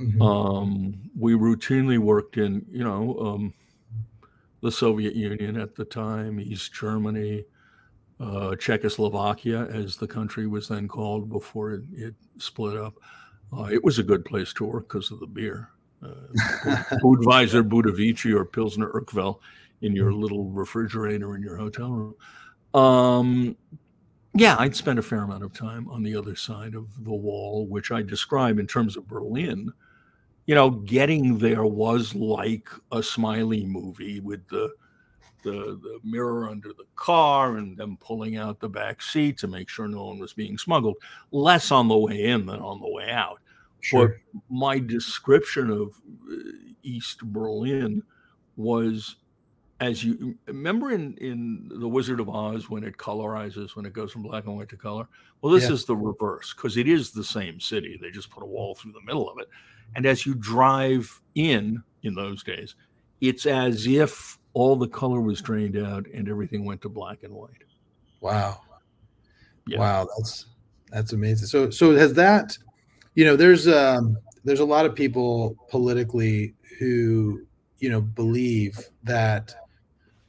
Mm-hmm. 0.00 0.22
Um, 0.22 1.10
we 1.16 1.34
routinely 1.34 1.98
worked 1.98 2.36
in, 2.36 2.64
you 2.70 2.84
know, 2.84 3.18
um, 3.20 3.54
the 4.62 4.70
Soviet 4.72 5.14
Union 5.14 5.60
at 5.60 5.74
the 5.74 5.84
time, 5.84 6.40
East 6.40 6.72
Germany, 6.72 7.44
uh, 8.20 8.56
Czechoslovakia, 8.56 9.66
as 9.66 9.96
the 9.96 10.06
country 10.06 10.46
was 10.46 10.68
then 10.68 10.88
called 10.88 11.28
before 11.28 11.72
it, 11.72 11.82
it 11.92 12.14
split 12.38 12.76
up. 12.76 12.94
Uh, 13.56 13.64
it 13.64 13.82
was 13.82 13.98
a 13.98 14.02
good 14.02 14.24
place 14.24 14.52
to 14.54 14.64
work 14.64 14.88
because 14.88 15.10
of 15.10 15.20
the 15.20 15.26
beer. 15.26 15.70
Uh, 16.02 16.08
Budweiser, 17.02 17.66
Budovici, 17.66 18.34
or 18.34 18.44
Pilsner 18.44 18.90
Urquell 18.92 19.40
in 19.82 19.94
your 19.94 20.10
mm-hmm. 20.10 20.20
little 20.20 20.44
refrigerator 20.50 21.34
in 21.34 21.42
your 21.42 21.56
hotel 21.56 21.90
room. 21.90 22.14
Um, 22.74 23.56
yeah, 24.34 24.56
I'd 24.58 24.76
spent 24.76 24.98
a 24.98 25.02
fair 25.02 25.22
amount 25.22 25.42
of 25.42 25.52
time 25.52 25.88
on 25.88 26.02
the 26.02 26.14
other 26.14 26.36
side 26.36 26.74
of 26.74 26.86
the 27.04 27.14
wall, 27.14 27.66
which 27.66 27.90
I 27.90 28.02
describe 28.02 28.58
in 28.58 28.66
terms 28.66 28.96
of 28.96 29.08
Berlin. 29.08 29.72
You 30.46 30.54
know, 30.54 30.70
getting 30.70 31.38
there 31.38 31.64
was 31.64 32.14
like 32.14 32.68
a 32.92 33.02
Smiley 33.02 33.64
movie 33.64 34.20
with 34.20 34.46
the 34.48 34.70
the, 35.42 35.78
the 35.82 35.98
mirror 36.04 36.48
under 36.48 36.68
the 36.68 36.86
car 36.96 37.56
and 37.56 37.76
them 37.76 37.96
pulling 38.00 38.36
out 38.36 38.60
the 38.60 38.68
back 38.68 39.02
seat 39.02 39.38
to 39.38 39.48
make 39.48 39.68
sure 39.68 39.88
no 39.88 40.06
one 40.06 40.18
was 40.18 40.32
being 40.32 40.58
smuggled. 40.58 40.96
Less 41.30 41.70
on 41.70 41.88
the 41.88 41.96
way 41.96 42.24
in 42.24 42.46
than 42.46 42.60
on 42.60 42.80
the 42.80 42.88
way 42.88 43.10
out. 43.10 43.40
Sure. 43.80 44.08
But 44.32 44.42
my 44.50 44.78
description 44.78 45.70
of 45.70 45.94
uh, 46.30 46.36
East 46.82 47.22
Berlin 47.22 48.02
was 48.56 49.16
as 49.80 50.02
you 50.02 50.36
remember 50.46 50.90
in 50.90 51.16
in 51.18 51.70
the 51.72 51.88
Wizard 51.88 52.20
of 52.20 52.28
Oz 52.28 52.68
when 52.68 52.82
it 52.82 52.96
colorizes 52.96 53.76
when 53.76 53.86
it 53.86 53.92
goes 53.92 54.10
from 54.10 54.22
black 54.22 54.46
and 54.46 54.56
white 54.56 54.68
to 54.70 54.76
color. 54.76 55.08
Well, 55.40 55.52
this 55.52 55.64
yeah. 55.64 55.72
is 55.72 55.84
the 55.84 55.96
reverse 55.96 56.52
because 56.52 56.76
it 56.76 56.88
is 56.88 57.12
the 57.12 57.24
same 57.24 57.60
city. 57.60 57.98
They 58.00 58.10
just 58.10 58.30
put 58.30 58.42
a 58.42 58.46
wall 58.46 58.74
through 58.74 58.92
the 58.92 59.04
middle 59.06 59.30
of 59.30 59.38
it, 59.38 59.48
and 59.94 60.04
as 60.04 60.26
you 60.26 60.34
drive 60.34 61.20
in 61.36 61.82
in 62.02 62.14
those 62.14 62.42
days, 62.42 62.74
it's 63.20 63.46
as 63.46 63.86
if 63.86 64.38
all 64.58 64.74
the 64.74 64.88
color 64.88 65.20
was 65.20 65.40
drained 65.40 65.76
out 65.76 66.04
and 66.12 66.28
everything 66.28 66.64
went 66.64 66.82
to 66.82 66.88
black 66.88 67.22
and 67.22 67.32
white. 67.32 67.62
Wow. 68.20 68.60
Yeah. 69.68 69.78
Wow, 69.78 70.08
that's 70.16 70.46
that's 70.90 71.12
amazing. 71.12 71.46
So 71.46 71.70
so 71.70 71.94
has 71.94 72.12
that 72.14 72.58
you 73.14 73.24
know 73.24 73.36
there's 73.36 73.68
um 73.68 74.18
there's 74.44 74.58
a 74.58 74.64
lot 74.64 74.84
of 74.84 74.96
people 74.96 75.54
politically 75.70 76.54
who 76.80 77.46
you 77.78 77.88
know 77.88 78.00
believe 78.00 78.76
that 79.04 79.54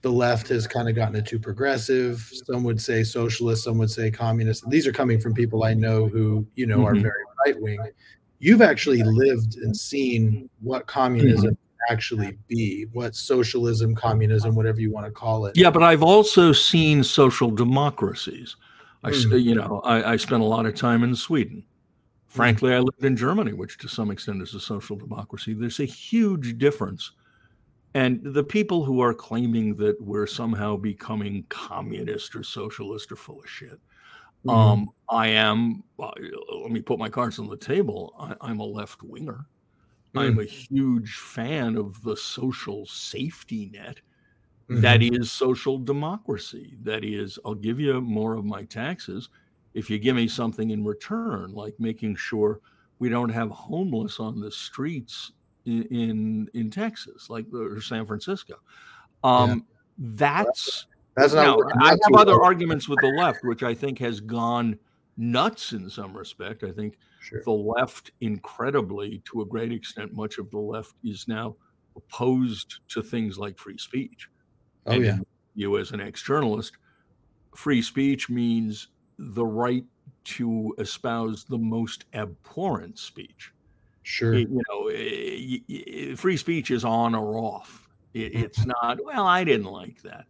the 0.01 0.11
left 0.11 0.47
has 0.49 0.67
kind 0.67 0.87
of 0.87 0.93
gotten 0.93 1.15
it 1.15 1.25
too 1.25 1.39
progressive. 1.39 2.29
Some 2.45 2.63
would 2.65 2.79
say 2.79 3.03
socialist, 3.03 3.63
some 3.63 3.79
would 3.79 3.89
say 3.89 4.11
communist. 4.11 4.69
These 4.69 4.85
are 4.85 4.93
coming 4.93 5.19
from 5.19 5.33
people 5.33 5.63
I 5.63 5.73
know 5.73 6.07
who, 6.07 6.45
you 6.53 6.67
know, 6.67 6.77
mm-hmm. 6.77 6.97
are 6.97 7.01
very 7.01 7.23
right 7.47 7.59
wing. 7.59 7.79
You've 8.37 8.61
actually 8.61 9.01
lived 9.01 9.57
and 9.57 9.75
seen 9.75 10.51
what 10.61 10.85
communism 10.85 11.55
mm-hmm 11.55 11.68
actually 11.89 12.37
be 12.47 12.85
what 12.93 13.15
socialism 13.15 13.95
communism 13.95 14.55
whatever 14.55 14.79
you 14.79 14.91
want 14.91 15.05
to 15.05 15.11
call 15.11 15.45
it. 15.45 15.57
Yeah 15.57 15.69
but 15.69 15.83
i've 15.83 16.03
also 16.03 16.51
seen 16.51 17.03
social 17.03 17.49
democracies. 17.49 18.55
I 19.03 19.11
mm. 19.11 19.41
you 19.41 19.55
know 19.55 19.81
I, 19.83 20.13
I, 20.13 20.17
spent 20.17 20.41
a 20.41 20.45
lot 20.45 20.65
of 20.65 20.75
time 20.75 21.03
in 21.03 21.15
sweden. 21.15 21.63
Frankly 22.27 22.73
i 22.73 22.79
lived 22.79 23.03
in 23.03 23.15
germany 23.15 23.53
which 23.53 23.77
to 23.79 23.87
some 23.87 24.11
extent 24.11 24.41
is 24.41 24.53
a 24.53 24.59
social 24.59 24.95
democracy. 24.95 25.53
There's 25.53 25.79
a 25.79 25.85
huge 25.85 26.57
difference. 26.57 27.11
And 27.95 28.21
the 28.23 28.43
people 28.43 28.85
who 28.85 29.01
are 29.01 29.15
claiming 29.15 29.75
that 29.77 29.99
we're 29.99 30.27
somehow 30.27 30.77
becoming 30.77 31.43
communist 31.49 32.35
or 32.35 32.43
socialist 32.43 33.11
are 33.11 33.15
full 33.15 33.39
of 33.39 33.49
shit. 33.49 33.79
Mm. 34.45 34.53
um, 34.53 34.89
i 35.09 35.27
am 35.27 35.83
uh, 35.99 36.11
let 36.61 36.71
me 36.71 36.81
put 36.81 36.97
my 36.97 37.09
cards 37.09 37.39
on 37.39 37.47
the 37.47 37.57
table. 37.57 38.13
I, 38.19 38.35
i'm 38.41 38.59
a 38.59 38.65
left 38.65 39.03
winger 39.03 39.45
Mm. 40.15 40.19
I'm 40.21 40.39
a 40.39 40.43
huge 40.43 41.15
fan 41.15 41.75
of 41.75 42.01
the 42.03 42.17
social 42.17 42.85
safety 42.85 43.69
net 43.73 44.01
mm-hmm. 44.69 44.81
that 44.81 45.01
is 45.01 45.31
social 45.31 45.77
democracy. 45.77 46.77
That 46.83 47.03
is, 47.03 47.37
I'll 47.45 47.55
give 47.55 47.79
you 47.79 48.01
more 48.01 48.35
of 48.35 48.45
my 48.45 48.63
taxes 48.63 49.29
if 49.73 49.89
you 49.89 49.99
give 49.99 50.15
me 50.15 50.27
something 50.27 50.71
in 50.71 50.83
return, 50.83 51.53
like 51.53 51.75
making 51.79 52.15
sure 52.15 52.59
we 52.97 53.09
don't 53.09 53.29
have 53.29 53.49
homeless 53.51 54.19
on 54.19 54.39
the 54.39 54.51
streets 54.51 55.31
in 55.65 55.83
in, 55.85 56.49
in 56.53 56.69
Texas, 56.71 57.29
like 57.29 57.45
or 57.53 57.79
San 57.81 58.05
Francisco. 58.05 58.55
Um, 59.23 59.49
yeah. 59.49 59.55
That's 59.97 60.87
that's 61.15 61.33
now. 61.33 61.57
I 61.81 61.89
have 61.89 62.15
other 62.15 62.41
arguments 62.41 62.87
with 62.87 62.99
the 63.01 63.09
left, 63.09 63.39
which 63.43 63.63
I 63.63 63.73
think 63.73 63.99
has 63.99 64.19
gone 64.19 64.77
nuts 65.19 65.73
in 65.73 65.89
some 65.89 66.17
respect. 66.17 66.63
I 66.63 66.71
think 66.71 66.97
sure. 67.21 67.43
the 67.43 67.51
left, 67.51 68.11
incredibly, 68.21 69.21
to 69.25 69.41
a 69.41 69.45
great 69.45 69.71
extent, 69.71 70.13
much 70.13 70.39
of 70.39 70.49
the 70.49 70.57
left 70.57 70.93
is 71.03 71.27
now 71.27 71.55
opposed 71.95 72.79
to 72.87 73.03
things 73.03 73.37
like 73.37 73.59
free 73.59 73.77
speech. 73.77 74.29
Oh, 74.87 74.93
and 74.93 75.05
yeah. 75.05 75.17
You, 75.53 75.77
as 75.77 75.91
an 75.91 75.99
ex 75.99 76.23
journalist, 76.23 76.77
free 77.55 77.81
speech 77.81 78.29
means 78.29 78.87
the 79.17 79.45
right 79.45 79.83
to 80.23 80.73
espouse 80.79 81.43
the 81.43 81.57
most 81.57 82.05
abhorrent 82.13 82.97
speech. 82.97 83.51
Sure. 84.03 84.33
It, 84.33 84.49
you 84.49 84.61
know, 84.69 84.87
eh, 84.87 84.93
eh, 84.93 85.57
it, 85.67 85.73
it, 85.73 86.19
free 86.19 86.37
speech 86.37 86.71
is 86.71 86.85
on 86.85 87.13
or 87.13 87.37
off. 87.37 87.87
Mm. 88.15 88.31
it's 88.33 88.65
not, 88.65 89.03
well, 89.03 89.27
I 89.27 89.43
didn't 89.43 89.67
like 89.67 90.01
that 90.01 90.25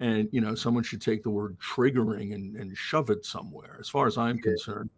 and 0.00 0.28
you 0.32 0.40
know 0.40 0.54
someone 0.54 0.82
should 0.82 1.00
take 1.00 1.22
the 1.22 1.30
word 1.30 1.56
triggering 1.58 2.34
and, 2.34 2.56
and 2.56 2.76
shove 2.76 3.10
it 3.10 3.24
somewhere 3.24 3.76
as 3.80 3.88
far 3.88 4.06
as 4.06 4.18
i'm 4.18 4.38
concerned 4.38 4.90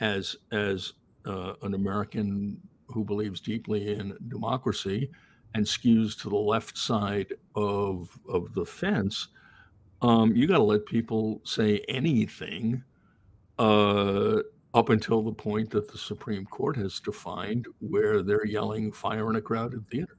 as 0.00 0.36
as 0.52 0.94
uh, 1.26 1.54
an 1.62 1.74
american 1.74 2.60
who 2.88 3.04
believes 3.04 3.40
deeply 3.40 3.94
in 3.94 4.16
democracy 4.28 5.10
and 5.54 5.64
skews 5.64 6.20
to 6.20 6.28
the 6.28 6.36
left 6.36 6.76
side 6.76 7.32
of 7.54 8.18
of 8.28 8.52
the 8.54 8.64
fence 8.64 9.28
um, 10.02 10.36
you 10.36 10.46
got 10.46 10.58
to 10.58 10.62
let 10.62 10.84
people 10.84 11.40
say 11.44 11.82
anything 11.88 12.84
uh, 13.58 14.40
up 14.74 14.90
until 14.90 15.22
the 15.22 15.32
point 15.32 15.70
that 15.70 15.90
the 15.90 15.98
supreme 15.98 16.44
court 16.44 16.76
has 16.76 17.00
defined 17.00 17.66
where 17.80 18.22
they're 18.22 18.46
yelling 18.46 18.92
fire 18.92 19.30
in 19.30 19.36
a 19.36 19.40
crowded 19.40 19.86
theater 19.88 20.18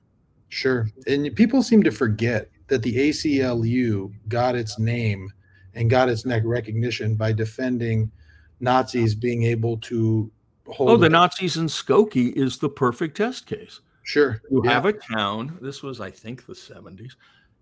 sure 0.50 0.88
and 1.08 1.36
people 1.36 1.62
seem 1.62 1.84
to 1.84 1.92
forget 1.92 2.50
that 2.68 2.84
the 2.84 3.10
ACLU 3.10 4.13
got 4.27 4.56
its 4.56 4.77
name 4.77 5.32
and 5.74 5.89
got 5.89 6.10
its 6.10 6.25
neck 6.25 6.44
recognition 6.46 7.16
by 7.16 7.32
defending 7.32 8.12
Nazis 8.60 9.16
being 9.16 9.44
able 9.44 9.77
to 9.77 10.32
hold. 10.68 10.89
Oh, 10.89 10.98
the 10.98 11.10
Nazis 11.10 11.58
in 11.58 11.68
Skokie 11.68 12.34
is 12.34 12.58
the 12.58 12.70
perfect 12.70 13.18
test 13.18 13.46
case. 13.46 13.82
Sure. 14.04 14.42
You 14.50 14.62
yeah. 14.63 14.72
have 14.72 14.86
a 14.86 14.94
town, 14.94 15.58
this 15.62 15.84
was, 15.84 16.00
I 16.01 16.10
think, 16.12 16.46
the 16.46 16.54
70s. 16.54 17.13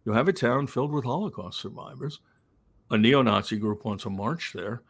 You 0.05 0.13
have 0.13 0.27
a 0.27 0.33
town 0.33 0.67
filled 0.67 0.91
with 0.91 1.03
Holocaust 1.03 1.59
survivors. 1.59 2.19
A 2.91 2.97
neo 2.97 3.21
Nazi 3.21 3.57
group 3.57 3.83
wants 3.83 4.03
to 4.03 4.09
march 4.09 4.51
there. 4.53 4.83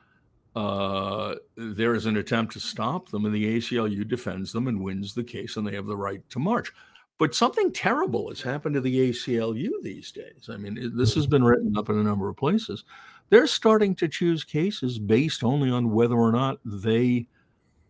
Uh, 0.55 1.35
there 1.55 1.95
is 1.95 2.05
an 2.05 2.17
attempt 2.17 2.53
to 2.53 2.59
stop 2.59 3.09
them, 3.09 3.25
and 3.25 3.33
the 3.33 3.57
ACLU 3.57 4.07
defends 4.07 4.51
them 4.51 4.67
and 4.67 4.81
wins 4.81 5.13
the 5.13 5.23
case, 5.23 5.57
and 5.57 5.65
they 5.65 5.75
have 5.75 5.85
the 5.85 5.95
right 5.95 6.21
to 6.29 6.39
march. 6.39 6.71
But 7.17 7.33
something 7.33 7.71
terrible 7.71 8.29
has 8.29 8.41
happened 8.41 8.75
to 8.75 8.81
the 8.81 9.09
ACLU 9.09 9.69
these 9.81 10.11
days. 10.11 10.49
I 10.49 10.57
mean, 10.57 10.91
this 10.95 11.13
has 11.15 11.23
mm-hmm. 11.23 11.31
been 11.31 11.43
written 11.43 11.77
up 11.77 11.89
in 11.89 11.97
a 11.97 12.03
number 12.03 12.27
of 12.27 12.35
places. 12.35 12.83
They're 13.29 13.47
starting 13.47 13.95
to 13.95 14.07
choose 14.07 14.43
cases 14.43 14.99
based 14.99 15.43
only 15.43 15.71
on 15.71 15.91
whether 15.91 16.15
or 16.15 16.31
not 16.31 16.59
they 16.65 17.27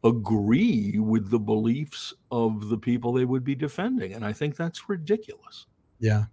agree 0.04 1.00
with 1.00 1.32
the 1.32 1.40
beliefs 1.40 2.14
of 2.32 2.70
the 2.70 2.78
people 2.78 3.12
they 3.12 3.26
would 3.26 3.44
be 3.44 3.56
defending. 3.56 4.14
And 4.14 4.24
I 4.24 4.32
think 4.32 4.56
that's 4.56 4.88
ridiculous. 4.88 5.66
Yeah. 6.00 6.26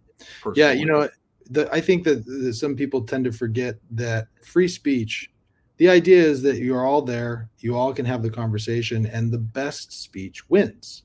Personally. 0.43 0.61
Yeah. 0.61 0.73
You 0.73 0.87
know, 0.87 1.09
the, 1.51 1.73
I 1.73 1.81
think 1.81 2.05
that, 2.05 2.25
that 2.27 2.55
some 2.55 2.77
people 2.77 3.03
tend 3.03 3.25
to 3.25 3.33
forget 3.33 3.77
that 3.93 4.29
free 4.45 4.69
speech 4.69 5.31
the 5.79 5.89
idea 5.89 6.23
is 6.23 6.43
that 6.43 6.59
you're 6.59 6.85
all 6.85 7.03
there 7.03 7.51
you 7.59 7.77
all 7.77 7.93
can 7.93 8.05
have 8.05 8.23
the 8.23 8.31
conversation 8.31 9.07
and 9.07 9.33
the 9.33 9.39
best 9.39 9.93
speech 9.93 10.49
wins 10.49 11.05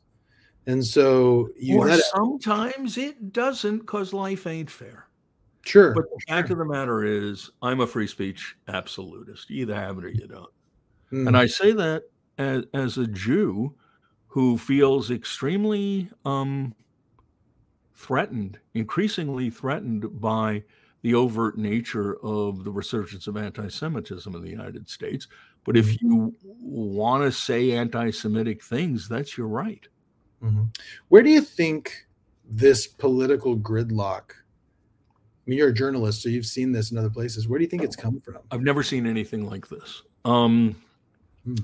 and 0.68 0.86
so 0.86 1.50
you 1.58 1.80
or 1.80 1.92
sometimes 1.94 2.98
it 2.98 3.32
doesn't 3.32 3.80
because 3.80 4.14
life 4.14 4.46
ain't 4.46 4.70
fair. 4.70 5.08
Sure. 5.66 5.94
But 5.94 6.06
the 6.14 6.20
fact 6.28 6.50
of 6.50 6.58
the 6.60 6.66
matter 6.66 7.04
is, 7.04 7.50
I'm 7.62 7.80
a 7.80 7.88
free 7.88 8.08
speech 8.08 8.56
absolutist. 8.68 9.50
You 9.50 9.64
either 9.64 9.76
have 9.76 9.98
it 9.98 10.06
or 10.06 10.10
you 10.10 10.28
don't. 10.28 10.50
Mm. 11.12 11.28
And 11.28 11.30
hmm. 11.30 11.36
I 11.36 11.46
say 11.46 11.72
that 11.74 12.04
as, 12.38 12.64
as 12.74 12.98
a 12.98 13.08
Jew 13.08 13.74
who 14.28 14.58
feels 14.58 15.10
extremely 15.12 16.10
um, 16.26 16.74
threatened, 17.96 18.60
increasingly 18.76 19.50
threatened 19.50 20.22
by 20.22 20.64
the 21.02 21.16
overt 21.16 21.58
nature 21.58 22.18
of 22.24 22.64
the 22.64 22.72
resurgence 22.72 23.28
of 23.28 23.38
anti 23.38 23.68
Semitism 23.68 24.34
in 24.36 24.42
the 24.42 24.50
United 24.50 24.90
States. 24.90 25.28
But 25.66 25.78
if 25.78 25.98
hmm. 25.98 26.08
you 26.08 26.36
want 26.44 27.24
to 27.24 27.32
say 27.32 27.72
anti 27.72 28.12
Semitic 28.12 28.64
things, 28.64 29.08
that's 29.10 29.38
your 29.38 29.48
right. 29.48 29.88
Mm-hmm. 30.44 30.64
Where 31.10 31.24
do 31.24 31.30
you 31.30 31.42
think 31.42 32.06
this 32.50 32.88
political 32.88 33.58
gridlock? 33.58 34.32
I 34.32 35.50
mean, 35.50 35.58
you're 35.58 35.70
a 35.70 35.74
journalist, 35.74 36.22
so 36.22 36.30
you've 36.30 36.46
seen 36.46 36.72
this 36.72 36.92
in 36.92 36.98
other 36.98 37.10
places. 37.10 37.48
Where 37.48 37.58
do 37.58 37.64
you 37.64 37.70
think 37.70 37.84
it's 37.84 37.96
come 37.96 38.20
from? 38.20 38.38
I've 38.52 38.64
never 38.64 38.84
seen 38.84 39.08
anything 39.08 39.48
like 39.48 39.68
this. 39.70 40.04
Um, 40.26 40.76
hmm. 41.46 41.56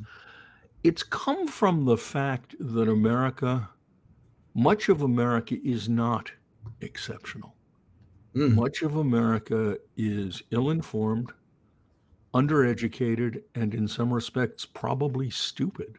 It's 0.84 1.04
come 1.04 1.48
from 1.48 1.86
the 1.86 1.98
fact 1.98 2.56
that 2.60 2.90
America, 2.90 3.70
much 4.54 4.90
of 4.90 5.02
America, 5.02 5.56
is 5.64 5.88
not 5.88 6.32
exceptional. 6.82 7.56
Mm. 8.36 8.56
Much 8.56 8.82
of 8.82 8.96
America 8.96 9.78
is 9.96 10.44
ill 10.52 10.72
informed, 10.72 11.32
undereducated, 12.34 13.44
and 13.56 13.74
in 13.74 13.88
some 13.88 14.14
respects, 14.14 14.66
probably 14.66 15.30
stupid. 15.30 15.98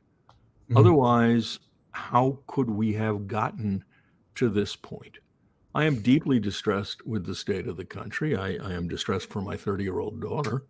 Mm. 0.70 0.78
Otherwise, 0.78 1.60
how 1.94 2.38
could 2.46 2.68
we 2.68 2.92
have 2.94 3.28
gotten 3.28 3.84
to 4.34 4.48
this 4.48 4.74
point? 4.76 5.18
I 5.74 5.84
am 5.84 6.02
deeply 6.02 6.38
distressed 6.38 7.04
with 7.06 7.24
the 7.24 7.34
state 7.34 7.66
of 7.66 7.76
the 7.76 7.84
country. 7.84 8.36
I, 8.36 8.56
I 8.56 8.72
am 8.72 8.88
distressed 8.88 9.30
for 9.30 9.40
my 9.40 9.56
30 9.56 9.84
year 9.84 9.98
old 9.98 10.20
daughter. 10.20 10.64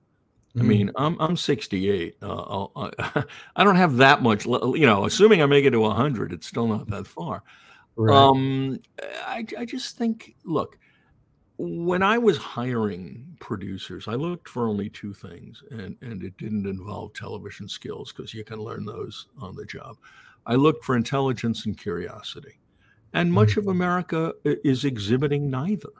I 0.56 0.60
mm. 0.60 0.66
mean, 0.66 0.90
I'm 0.96 1.16
I'm 1.20 1.36
68. 1.36 2.16
Uh, 2.22 2.66
I, 2.76 3.24
I 3.56 3.64
don't 3.64 3.76
have 3.76 3.96
that 3.96 4.22
much, 4.22 4.46
you 4.46 4.86
know. 4.86 5.04
Assuming 5.04 5.42
I 5.42 5.46
make 5.46 5.64
it 5.64 5.70
to 5.70 5.80
100, 5.80 6.32
it's 6.32 6.46
still 6.46 6.68
not 6.68 6.88
that 6.88 7.06
far. 7.06 7.42
Right. 7.96 8.16
Um, 8.16 8.78
I 9.26 9.44
I 9.58 9.64
just 9.64 9.98
think, 9.98 10.36
look, 10.44 10.78
when 11.56 12.02
I 12.02 12.18
was 12.18 12.36
hiring 12.36 13.36
producers, 13.40 14.08
I 14.08 14.14
looked 14.14 14.48
for 14.48 14.68
only 14.68 14.90
two 14.90 15.12
things, 15.12 15.62
and, 15.70 15.96
and 16.00 16.22
it 16.22 16.36
didn't 16.36 16.66
involve 16.66 17.14
television 17.14 17.68
skills 17.68 18.12
because 18.12 18.34
you 18.34 18.44
can 18.44 18.58
learn 18.58 18.84
those 18.84 19.26
on 19.40 19.54
the 19.54 19.64
job. 19.64 19.96
I 20.46 20.54
looked 20.54 20.84
for 20.84 20.96
intelligence 20.96 21.66
and 21.66 21.76
curiosity. 21.76 22.58
And 23.12 23.32
much 23.32 23.50
mm-hmm. 23.50 23.60
of 23.60 23.68
America 23.68 24.32
is 24.44 24.84
exhibiting 24.84 25.48
neither. 25.48 25.90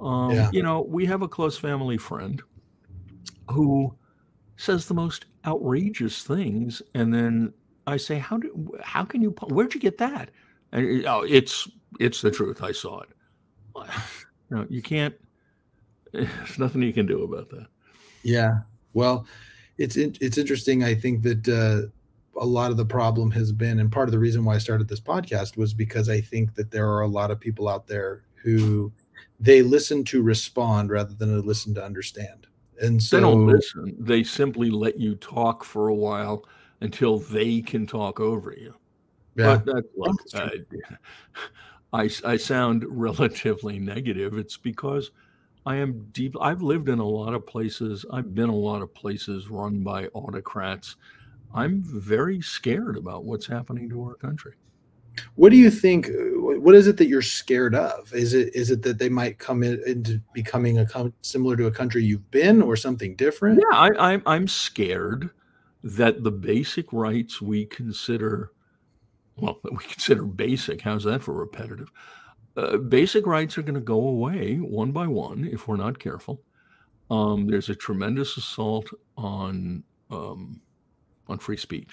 Um, 0.00 0.30
yeah. 0.30 0.50
You 0.52 0.62
know, 0.62 0.80
we 0.80 1.04
have 1.06 1.22
a 1.22 1.28
close 1.28 1.58
family 1.58 1.98
friend 1.98 2.42
who 3.50 3.94
says 4.56 4.86
the 4.86 4.94
most 4.94 5.26
outrageous 5.46 6.22
things. 6.22 6.82
And 6.94 7.12
then 7.12 7.52
I 7.86 7.96
say, 7.96 8.18
how 8.18 8.38
do, 8.38 8.72
how 8.82 9.04
can 9.04 9.22
you, 9.22 9.30
where'd 9.48 9.74
you 9.74 9.80
get 9.80 9.98
that? 9.98 10.30
And 10.72 11.06
oh, 11.06 11.22
it's, 11.22 11.68
it's 12.00 12.22
the 12.22 12.30
truth. 12.30 12.62
I 12.62 12.72
saw 12.72 13.00
it. 13.00 13.08
No, 14.50 14.66
you 14.70 14.80
can't. 14.80 15.14
There's 16.12 16.58
nothing 16.58 16.80
you 16.80 16.94
can 16.94 17.04
do 17.04 17.22
about 17.22 17.50
that. 17.50 17.66
Yeah. 18.22 18.60
Well, 18.94 19.26
it's 19.76 19.96
it's 19.96 20.38
interesting. 20.38 20.82
I 20.84 20.94
think 20.94 21.22
that 21.22 21.48
uh, 21.48 21.90
a 22.38 22.44
lot 22.44 22.70
of 22.70 22.76
the 22.76 22.84
problem 22.84 23.30
has 23.32 23.52
been, 23.52 23.80
and 23.80 23.90
part 23.90 24.08
of 24.08 24.12
the 24.12 24.18
reason 24.18 24.44
why 24.44 24.54
I 24.54 24.58
started 24.58 24.88
this 24.88 25.00
podcast 25.00 25.56
was 25.56 25.74
because 25.74 26.08
I 26.08 26.20
think 26.20 26.54
that 26.54 26.70
there 26.70 26.88
are 26.88 27.02
a 27.02 27.08
lot 27.08 27.30
of 27.30 27.40
people 27.40 27.68
out 27.68 27.86
there 27.86 28.22
who 28.34 28.92
they 29.40 29.62
listen 29.62 30.04
to 30.04 30.22
respond 30.22 30.90
rather 30.90 31.14
than 31.14 31.28
to 31.28 31.40
listen 31.40 31.74
to 31.74 31.84
understand. 31.84 32.46
And 32.80 33.02
so 33.02 33.16
they 33.16 33.22
don't 33.22 33.46
listen. 33.46 33.96
They 33.98 34.22
simply 34.22 34.70
let 34.70 34.98
you 34.98 35.16
talk 35.16 35.64
for 35.64 35.88
a 35.88 35.94
while 35.94 36.44
until 36.80 37.18
they 37.18 37.60
can 37.60 37.86
talk 37.86 38.20
over 38.20 38.52
you. 38.52 38.74
Yeah. 39.34 39.60
But 39.64 39.84
look, 39.96 40.16
uh, 40.34 40.50
I, 41.92 42.10
I 42.24 42.36
sound 42.36 42.84
relatively 42.88 43.78
negative, 43.78 44.36
it's 44.36 44.56
because 44.56 45.10
I 45.66 45.76
am 45.76 46.08
deep. 46.12 46.34
I've 46.40 46.62
lived 46.62 46.88
in 46.88 46.98
a 46.98 47.06
lot 47.06 47.34
of 47.34 47.46
places. 47.46 48.04
I've 48.12 48.34
been 48.34 48.48
a 48.48 48.54
lot 48.54 48.82
of 48.82 48.94
places 48.94 49.48
run 49.48 49.82
by 49.82 50.06
autocrats. 50.08 50.96
I'm 51.54 51.82
very 51.82 52.40
scared 52.40 52.96
about 52.96 53.24
what's 53.24 53.46
happening 53.46 53.88
to 53.90 54.02
our 54.02 54.14
country. 54.14 54.54
What 55.34 55.50
do 55.50 55.56
you 55.56 55.70
think? 55.70 56.08
What 56.12 56.74
is 56.74 56.86
it 56.86 56.96
that 56.98 57.08
you're 57.08 57.22
scared 57.22 57.74
of? 57.74 58.12
Is 58.12 58.34
it 58.34 58.54
is 58.54 58.70
it 58.70 58.82
that 58.82 58.98
they 58.98 59.08
might 59.08 59.38
come 59.38 59.62
in, 59.62 59.82
into 59.86 60.20
becoming 60.32 60.78
a 60.78 60.86
similar 61.22 61.56
to 61.56 61.66
a 61.66 61.70
country 61.70 62.04
you've 62.04 62.30
been, 62.30 62.62
or 62.62 62.76
something 62.76 63.16
different? 63.16 63.60
Yeah, 63.60 63.76
I, 63.76 64.12
I'm 64.12 64.22
I'm 64.26 64.46
scared 64.46 65.30
that 65.82 66.22
the 66.22 66.30
basic 66.30 66.92
rights 66.92 67.40
we 67.42 67.66
consider 67.66 68.52
well, 69.36 69.60
we 69.64 69.78
consider 69.78 70.24
basic. 70.24 70.82
How's 70.82 71.04
that 71.04 71.22
for 71.22 71.34
repetitive? 71.34 71.90
Uh, 72.56 72.76
basic 72.76 73.26
rights 73.26 73.56
are 73.56 73.62
going 73.62 73.74
to 73.74 73.80
go 73.80 74.08
away 74.08 74.56
one 74.56 74.90
by 74.90 75.06
one 75.06 75.48
if 75.50 75.68
we're 75.68 75.76
not 75.76 75.98
careful. 75.98 76.42
Um, 77.10 77.46
there's 77.46 77.68
a 77.68 77.74
tremendous 77.74 78.36
assault 78.36 78.88
on 79.16 79.84
um, 80.10 80.60
on 81.28 81.38
free 81.38 81.56
speech. 81.56 81.92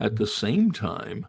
At 0.00 0.16
the 0.16 0.26
same 0.26 0.72
time, 0.72 1.26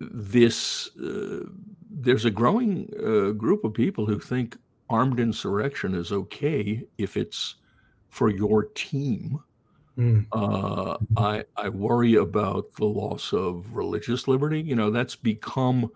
this 0.00 0.90
uh, 0.96 1.44
there's 1.90 2.24
a 2.24 2.30
growing 2.30 2.90
uh, 2.98 3.30
group 3.32 3.64
of 3.64 3.74
people 3.74 4.06
who 4.06 4.18
think 4.18 4.56
armed 4.90 5.20
insurrection 5.20 5.94
is 5.94 6.12
okay 6.12 6.82
if 6.98 7.16
it's 7.16 7.56
for 8.08 8.28
your 8.28 8.64
team 8.74 9.40
Mm. 9.98 10.26
Uh, 10.32 10.96
I 11.16 11.44
I 11.56 11.68
worry 11.68 12.14
about 12.14 12.72
the 12.76 12.86
loss 12.86 13.32
of 13.32 13.74
religious 13.74 14.26
liberty. 14.26 14.60
You 14.60 14.74
know, 14.74 14.90
that's 14.90 15.16
become 15.16 15.90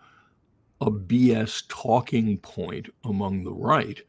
a 0.81 0.91
BS 0.91 1.65
talking 1.69 2.39
point 2.39 2.89
among 3.05 3.45
the 3.45 3.53
right. 3.53 4.01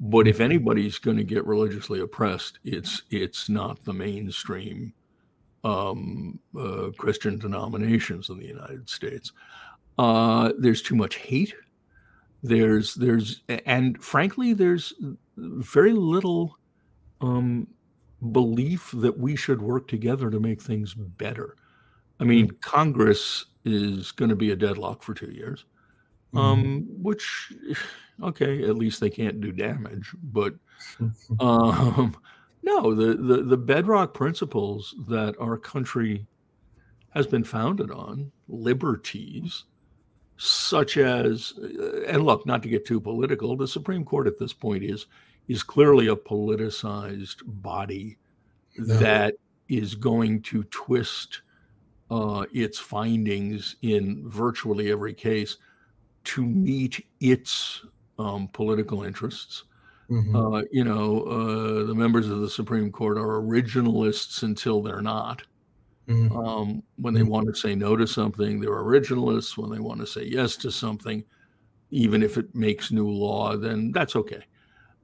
But 0.00 0.28
if 0.28 0.36
mm-hmm. 0.36 0.44
anybody's 0.44 0.98
going 0.98 1.16
to 1.16 1.24
get 1.24 1.46
religiously 1.46 2.00
oppressed, 2.00 2.60
it's 2.64 3.02
it's 3.10 3.48
not 3.48 3.84
the 3.84 3.92
mainstream 3.92 4.92
um, 5.64 6.38
uh, 6.58 6.90
Christian 6.96 7.38
denominations 7.38 8.28
in 8.30 8.38
the 8.38 8.46
United 8.46 8.88
States. 8.88 9.32
Uh, 9.98 10.52
there's 10.58 10.82
too 10.82 10.96
much 10.96 11.16
hate. 11.16 11.54
There's 12.42 12.94
there's 12.94 13.42
and 13.48 14.02
frankly, 14.02 14.52
there's 14.52 14.92
very 15.36 15.92
little 15.92 16.58
um, 17.20 17.68
belief 18.32 18.90
that 18.94 19.16
we 19.18 19.36
should 19.36 19.62
work 19.62 19.88
together 19.88 20.30
to 20.30 20.40
make 20.40 20.60
things 20.60 20.94
better. 20.94 21.56
I 22.20 22.24
mean, 22.24 22.48
mm-hmm. 22.48 22.56
Congress 22.60 23.46
is 23.64 24.12
going 24.12 24.28
to 24.28 24.36
be 24.36 24.50
a 24.50 24.56
deadlock 24.56 25.02
for 25.02 25.14
two 25.14 25.30
years, 25.30 25.64
mm-hmm. 26.34 26.38
um, 26.38 26.86
which, 27.02 27.52
okay, 28.22 28.64
at 28.64 28.76
least 28.76 29.00
they 29.00 29.10
can't 29.10 29.40
do 29.40 29.52
damage. 29.52 30.12
But 30.22 30.54
um, 31.40 32.16
no, 32.62 32.94
the, 32.94 33.14
the, 33.14 33.42
the 33.42 33.56
bedrock 33.56 34.14
principles 34.14 34.94
that 35.08 35.34
our 35.40 35.56
country 35.56 36.26
has 37.10 37.26
been 37.26 37.44
founded 37.44 37.90
on, 37.90 38.30
liberties, 38.48 39.64
such 40.36 40.96
as, 40.96 41.54
uh, 41.58 42.02
and 42.06 42.24
look, 42.24 42.46
not 42.46 42.62
to 42.62 42.68
get 42.68 42.86
too 42.86 43.00
political, 43.00 43.56
the 43.56 43.68
Supreme 43.68 44.04
Court 44.04 44.26
at 44.26 44.38
this 44.38 44.52
point 44.52 44.82
is 44.82 45.06
is 45.48 45.62
clearly 45.62 46.06
a 46.06 46.16
politicized 46.16 47.42
body 47.44 48.16
no. 48.78 48.96
that 48.98 49.34
is 49.68 49.94
going 49.94 50.40
to 50.40 50.62
twist 50.64 51.42
uh, 52.10 52.44
its 52.52 52.78
findings 52.78 53.76
in 53.82 54.28
virtually 54.28 54.92
every 54.92 55.12
case 55.12 55.56
to 56.24 56.44
meet 56.44 57.04
its 57.20 57.84
um, 58.18 58.48
political 58.52 59.02
interests. 59.02 59.64
Mm-hmm. 60.10 60.36
Uh, 60.36 60.62
you 60.70 60.84
know, 60.84 61.22
uh, 61.22 61.86
the 61.86 61.94
members 61.94 62.28
of 62.28 62.40
the 62.40 62.50
Supreme 62.50 62.90
Court 62.90 63.16
are 63.16 63.40
originalists 63.40 64.42
until 64.42 64.82
they're 64.82 65.00
not. 65.02 65.42
Mm-hmm. 66.08 66.36
Um, 66.36 66.82
when 66.96 67.14
they 67.14 67.20
mm-hmm. 67.20 67.30
want 67.30 67.46
to 67.46 67.54
say 67.54 67.74
no 67.74 67.96
to 67.96 68.06
something, 68.06 68.60
they're 68.60 68.70
originalists. 68.70 69.56
When 69.56 69.70
they 69.70 69.78
want 69.78 70.00
to 70.00 70.06
say 70.06 70.24
yes 70.24 70.56
to 70.58 70.70
something, 70.70 71.24
even 71.90 72.22
if 72.22 72.36
it 72.36 72.54
makes 72.54 72.90
new 72.90 73.08
law, 73.08 73.56
then 73.56 73.92
that's 73.92 74.16
okay 74.16 74.44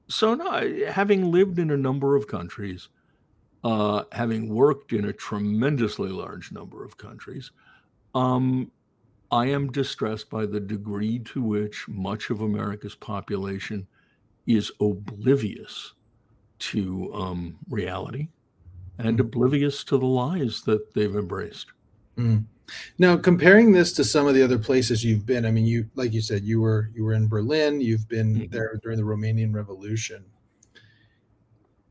so 0.08 0.34
no, 0.34 0.84
having 0.88 1.30
lived 1.30 1.58
in 1.58 1.70
a 1.70 1.76
number 1.76 2.16
of 2.16 2.26
countries, 2.26 2.88
uh, 3.62 4.04
having 4.12 4.54
worked 4.54 4.92
in 4.92 5.04
a 5.06 5.12
tremendously 5.12 6.08
large 6.08 6.50
number 6.50 6.84
of 6.84 6.96
countries, 6.96 7.50
um, 8.14 8.70
I 9.30 9.46
am 9.46 9.70
distressed 9.70 10.30
by 10.30 10.46
the 10.46 10.60
degree 10.60 11.18
to 11.20 11.42
which 11.42 11.86
much 11.88 12.30
of 12.30 12.40
America's 12.40 12.94
population 12.94 13.86
is 14.48 14.72
oblivious 14.80 15.92
to 16.58 17.12
um, 17.14 17.56
reality 17.68 18.28
and 18.98 19.18
mm. 19.18 19.20
oblivious 19.20 19.84
to 19.84 19.98
the 19.98 20.06
lies 20.06 20.62
that 20.62 20.92
they've 20.94 21.14
embraced. 21.14 21.66
Mm. 22.16 22.44
Now, 22.98 23.16
comparing 23.16 23.72
this 23.72 23.92
to 23.92 24.04
some 24.04 24.26
of 24.26 24.34
the 24.34 24.42
other 24.42 24.58
places 24.58 25.04
you've 25.04 25.24
been, 25.24 25.46
I 25.46 25.50
mean, 25.50 25.66
you 25.66 25.88
like 25.94 26.12
you 26.12 26.20
said, 26.20 26.44
you 26.44 26.60
were 26.60 26.90
you 26.94 27.04
were 27.04 27.14
in 27.14 27.28
Berlin. 27.28 27.80
You've 27.80 28.08
been 28.08 28.34
mm-hmm. 28.34 28.50
there 28.50 28.78
during 28.82 28.98
the 28.98 29.04
Romanian 29.04 29.54
Revolution. 29.54 30.24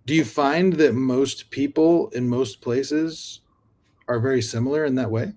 Do 0.06 0.13
you 0.13 0.26
find 0.26 0.74
that 0.74 0.93
most 0.93 1.50
people 1.50 2.10
in 2.10 2.28
most 2.28 2.62
places 2.62 3.41
are 4.08 4.20
very 4.20 4.41
similar 4.41 4.86
in 4.86 4.96
that 4.96 5.10
way? 5.10 5.34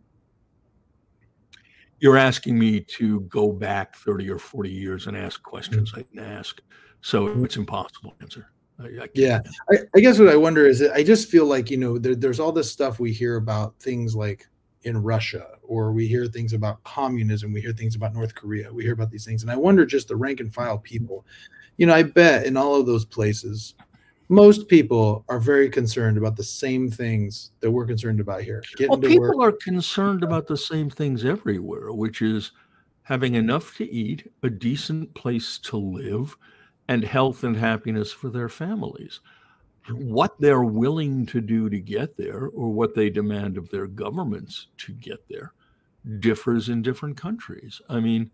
You're 2.00 2.16
asking 2.16 2.58
me 2.58 2.80
to 2.80 3.20
go 3.22 3.52
back 3.52 3.94
30 3.96 4.30
or 4.30 4.38
40 4.38 4.70
years 4.70 5.06
and 5.06 5.16
ask 5.16 5.42
questions 5.42 5.92
mm-hmm. 5.92 6.00
I 6.00 6.02
can 6.02 6.18
ask. 6.18 6.60
So 7.02 7.44
it's 7.44 7.56
impossible 7.56 8.14
to 8.18 8.22
answer. 8.22 8.50
I, 8.78 9.04
I 9.04 9.08
yeah. 9.14 9.40
I, 9.70 9.78
I, 9.94 10.00
guess 10.00 10.18
what 10.18 10.28
I 10.28 10.36
wonder 10.36 10.66
is 10.66 10.82
I 10.82 11.02
just 11.02 11.28
feel 11.28 11.46
like, 11.46 11.70
you 11.70 11.76
know, 11.76 11.98
there, 11.98 12.14
there's 12.14 12.40
all 12.40 12.52
this 12.52 12.70
stuff 12.70 12.98
we 12.98 13.12
hear 13.12 13.36
about 13.36 13.78
things 13.78 14.14
like 14.14 14.46
in 14.82 15.02
Russia, 15.02 15.46
or 15.62 15.92
we 15.92 16.06
hear 16.06 16.26
things 16.26 16.54
about 16.54 16.82
communism, 16.84 17.52
we 17.52 17.60
hear 17.60 17.72
things 17.72 17.94
about 17.94 18.14
North 18.14 18.34
Korea, 18.34 18.72
we 18.72 18.82
hear 18.82 18.94
about 18.94 19.10
these 19.10 19.26
things. 19.26 19.42
And 19.42 19.50
I 19.50 19.56
wonder 19.56 19.84
just 19.84 20.08
the 20.08 20.16
rank 20.16 20.40
and 20.40 20.52
file 20.52 20.78
people, 20.78 21.26
you 21.76 21.86
know, 21.86 21.94
I 21.94 22.02
bet 22.02 22.46
in 22.46 22.56
all 22.56 22.76
of 22.76 22.86
those 22.86 23.04
places, 23.04 23.74
most 24.30 24.68
people 24.68 25.24
are 25.28 25.38
very 25.38 25.68
concerned 25.68 26.16
about 26.16 26.36
the 26.36 26.44
same 26.44 26.90
things 26.90 27.50
that 27.60 27.70
we're 27.70 27.86
concerned 27.86 28.20
about 28.20 28.42
here. 28.42 28.62
Getting 28.76 28.88
well, 28.88 28.98
people 28.98 29.38
work. 29.38 29.54
are 29.54 29.58
concerned 29.58 30.22
about 30.22 30.46
the 30.46 30.56
same 30.56 30.88
things 30.88 31.24
everywhere, 31.24 31.92
which 31.92 32.22
is 32.22 32.52
having 33.02 33.34
enough 33.34 33.76
to 33.76 33.92
eat, 33.92 34.30
a 34.42 34.48
decent 34.48 35.12
place 35.14 35.58
to 35.58 35.76
live, 35.76 36.36
and 36.88 37.04
health 37.04 37.44
and 37.44 37.56
happiness 37.56 38.12
for 38.12 38.30
their 38.30 38.48
families 38.48 39.20
what 39.92 40.38
they're 40.40 40.62
willing 40.62 41.26
to 41.26 41.40
do 41.40 41.68
to 41.70 41.80
get 41.80 42.16
there 42.16 42.46
or 42.48 42.70
what 42.70 42.94
they 42.94 43.10
demand 43.10 43.56
of 43.56 43.70
their 43.70 43.86
governments 43.86 44.68
to 44.78 44.92
get 44.92 45.26
there 45.28 45.52
differs 46.20 46.68
in 46.68 46.82
different 46.82 47.16
countries. 47.16 47.80
I 47.88 48.00
mean, 48.00 48.30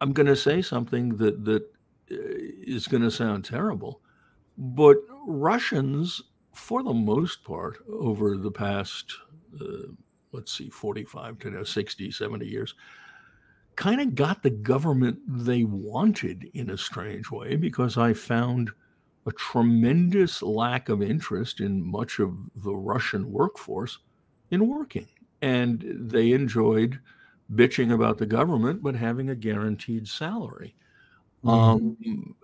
I'm 0.00 0.12
going 0.12 0.26
to 0.26 0.36
say 0.36 0.62
something 0.62 1.16
that 1.16 1.44
that 1.44 1.62
uh, 2.10 2.88
going 2.88 3.02
to 3.02 3.10
sound 3.10 3.44
terrible, 3.44 4.00
but 4.56 4.98
Russians, 5.26 6.22
for 6.52 6.82
the 6.82 6.94
most 6.94 7.44
part, 7.44 7.78
over 7.88 8.36
the 8.36 8.50
past, 8.50 9.12
uh, 9.60 9.92
let's 10.32 10.56
see, 10.56 10.68
45 10.68 11.38
to 11.40 11.64
60, 11.64 12.10
70 12.10 12.46
years, 12.46 12.74
kind 13.76 14.00
of 14.00 14.14
got 14.14 14.42
the 14.42 14.50
government 14.50 15.18
they 15.26 15.64
wanted 15.64 16.50
in 16.54 16.70
a 16.70 16.78
strange 16.78 17.30
way 17.30 17.56
because 17.56 17.96
I 17.98 18.12
found– 18.12 18.70
a 19.26 19.32
tremendous 19.32 20.40
lack 20.40 20.88
of 20.88 21.02
interest 21.02 21.60
in 21.60 21.84
much 21.84 22.20
of 22.20 22.38
the 22.54 22.74
Russian 22.74 23.30
workforce 23.30 23.98
in 24.50 24.68
working. 24.68 25.08
And 25.42 25.84
they 25.84 26.32
enjoyed 26.32 27.00
bitching 27.52 27.92
about 27.92 28.18
the 28.18 28.26
government, 28.26 28.82
but 28.82 28.94
having 28.94 29.28
a 29.28 29.34
guaranteed 29.34 30.08
salary. 30.08 30.76
Mm-hmm. 31.44 31.48
Um, 31.50 32.36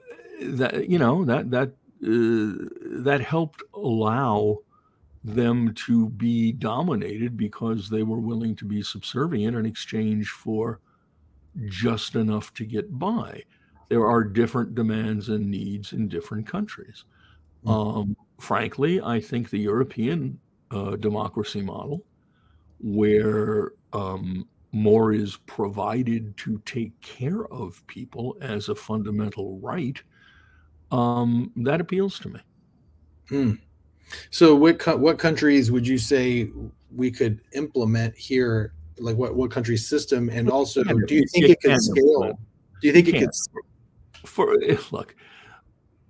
that 0.57 0.89
you 0.89 0.99
know 0.99 1.25
that 1.25 1.53
that 1.53 1.73
that 2.03 3.25
helped 3.27 3.63
allow 3.75 4.59
them 5.25 5.73
to 5.75 6.09
be 6.11 6.53
dominated 6.53 7.37
because 7.37 7.89
they 7.89 8.03
were 8.03 8.19
willing 8.19 8.57
to 8.57 8.65
be 8.65 8.83
subservient 8.83 9.57
in 9.57 9.65
exchange 9.65 10.29
for 10.29 10.81
just 11.67 12.17
enough 12.17 12.53
to 12.55 12.65
get 12.65 12.99
by 12.99 13.43
there 13.93 14.07
are 14.07 14.25
different 14.25 14.75
demands 14.75 15.29
and 15.29 15.51
needs 15.51 15.93
in 15.93 16.09
different 16.09 16.47
countries. 16.47 17.05
Mm-hmm. 17.67 17.99
Um, 17.99 18.17
frankly, 18.39 19.03
I 19.03 19.21
think 19.21 19.51
the 19.51 19.59
European 19.59 20.41
uh, 20.71 20.97
democracy 20.97 21.61
model, 21.61 22.03
where 22.81 23.73
um, 23.93 24.49
more 24.73 25.13
is 25.13 25.37
provided 25.45 26.35
to 26.39 26.59
take 26.65 26.99
care 27.03 27.45
of 27.49 27.87
people 27.87 28.39
as 28.41 28.71
a 28.71 28.75
fundamental 28.75 29.59
right, 29.59 30.03
um, 30.93 31.51
that 31.57 31.81
appeals 31.81 32.19
to 32.21 32.29
me. 32.29 32.41
Hmm. 33.29 33.53
So, 34.31 34.55
what 34.55 34.79
co- 34.79 34.97
what 34.97 35.19
countries 35.19 35.71
would 35.71 35.87
you 35.87 35.99
say 35.99 36.51
we 36.95 37.11
could 37.11 37.41
implement 37.53 38.17
here? 38.17 38.75
Like, 38.99 39.17
what 39.17 39.35
what 39.35 39.51
country 39.51 39.77
system? 39.77 40.29
And 40.29 40.51
also, 40.51 40.85
do 40.85 41.15
you 41.15 41.27
think 41.33 41.47
it 41.47 41.61
can 41.61 41.81
scale? 41.81 42.39
Do 42.81 42.87
you 42.87 42.93
think 42.93 43.09
it 43.09 43.19
could? 43.19 43.31
for 44.27 44.57
look, 44.91 45.15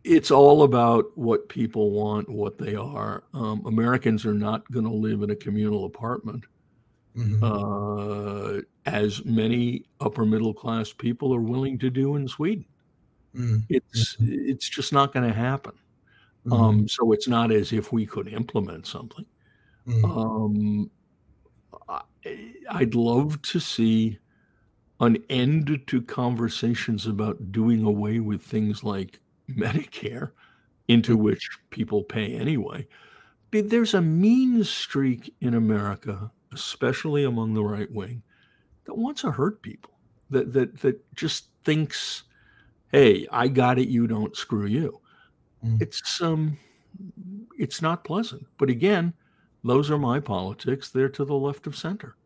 it's 0.05 0.31
all 0.31 0.63
about 0.63 1.07
what 1.17 1.49
people 1.49 1.91
want, 1.91 2.29
what 2.29 2.59
they 2.59 2.75
are. 2.75 3.25
Um, 3.35 3.65
Americans 3.67 4.27
are 4.27 4.35
not 4.35 4.69
going 4.71 4.85
to 4.85 4.93
live 4.93 5.23
in 5.23 5.31
a 5.31 5.37
communal 5.37 5.85
apartment, 5.85 6.45
mm-hmm. 7.17 7.43
uh, 7.43 8.63
as 8.87 9.25
many 9.25 9.85
upper 10.01 10.25
middle 10.25 10.53
class 10.53 10.93
people 10.93 11.35
are 11.35 11.41
willing 11.41 11.79
to 11.79 11.91
do 11.91 12.17
in 12.17 12.27
Sweden. 12.27 12.65
Mm-hmm. 13.37 13.59
It's 13.69 14.17
mm-hmm. 14.17 14.51
it's 14.51 14.69
just 14.69 14.93
not 14.93 15.13
going 15.13 15.29
to 15.29 15.35
happen. 15.35 15.73
Mm-hmm. 16.47 16.53
Um, 16.53 16.89
so 16.89 17.13
it's 17.13 17.29
not 17.29 17.53
as 17.53 17.73
if 17.73 17.93
we 17.93 18.07
could 18.07 18.29
implement 18.29 18.87
something. 18.87 19.27
Mm-hmm. 19.87 20.05
Um, 20.05 20.91
I, 21.89 22.03
I'd 22.71 22.95
love 22.95 23.41
to 23.43 23.61
see 23.61 24.19
an 25.01 25.23
end 25.29 25.83
to 25.87 26.03
conversations 26.03 27.07
about 27.07 27.53
doing 27.53 27.85
away 27.85 28.21
with 28.21 28.43
things 28.43 28.85
like 28.85 29.21
Medicare, 29.51 30.33
into 30.89 31.15
mm-hmm. 31.15 31.25
which 31.25 31.49
people 31.71 32.03
pay 32.03 32.35
anyway. 32.35 32.87
There's 33.51 33.95
a 33.95 34.01
mean 34.01 34.65
streak 34.65 35.35
in 35.41 35.55
America, 35.55 36.31
especially 36.55 37.25
among 37.25 37.53
the 37.55 37.65
right 37.65 37.91
wing, 37.91 38.23
that 38.85 38.97
wants 38.97 39.21
to 39.23 39.31
hurt 39.31 39.63
people. 39.63 39.93
That 40.31 40.53
that 40.55 40.81
that 40.81 41.15
just 41.15 41.49
thinks, 41.65 42.23
"Hey, 42.93 43.27
I 43.33 43.49
got 43.49 43.79
it. 43.79 43.89
You 43.89 44.07
don't 44.07 44.37
screw 44.37 44.67
you." 44.67 45.01
Mm. 45.65 45.83
It's 45.83 46.21
um, 46.21 46.59
it's 47.59 47.83
not 47.83 48.05
pleasant. 48.05 48.47
But 48.59 48.71
again, 48.71 49.15
those 49.65 49.91
are 49.91 49.99
my 49.99 50.21
politics. 50.21 50.91
They're 50.91 51.09
to 51.11 51.25
the 51.25 51.35
left 51.35 51.67
of 51.67 51.77
center. 51.77 52.17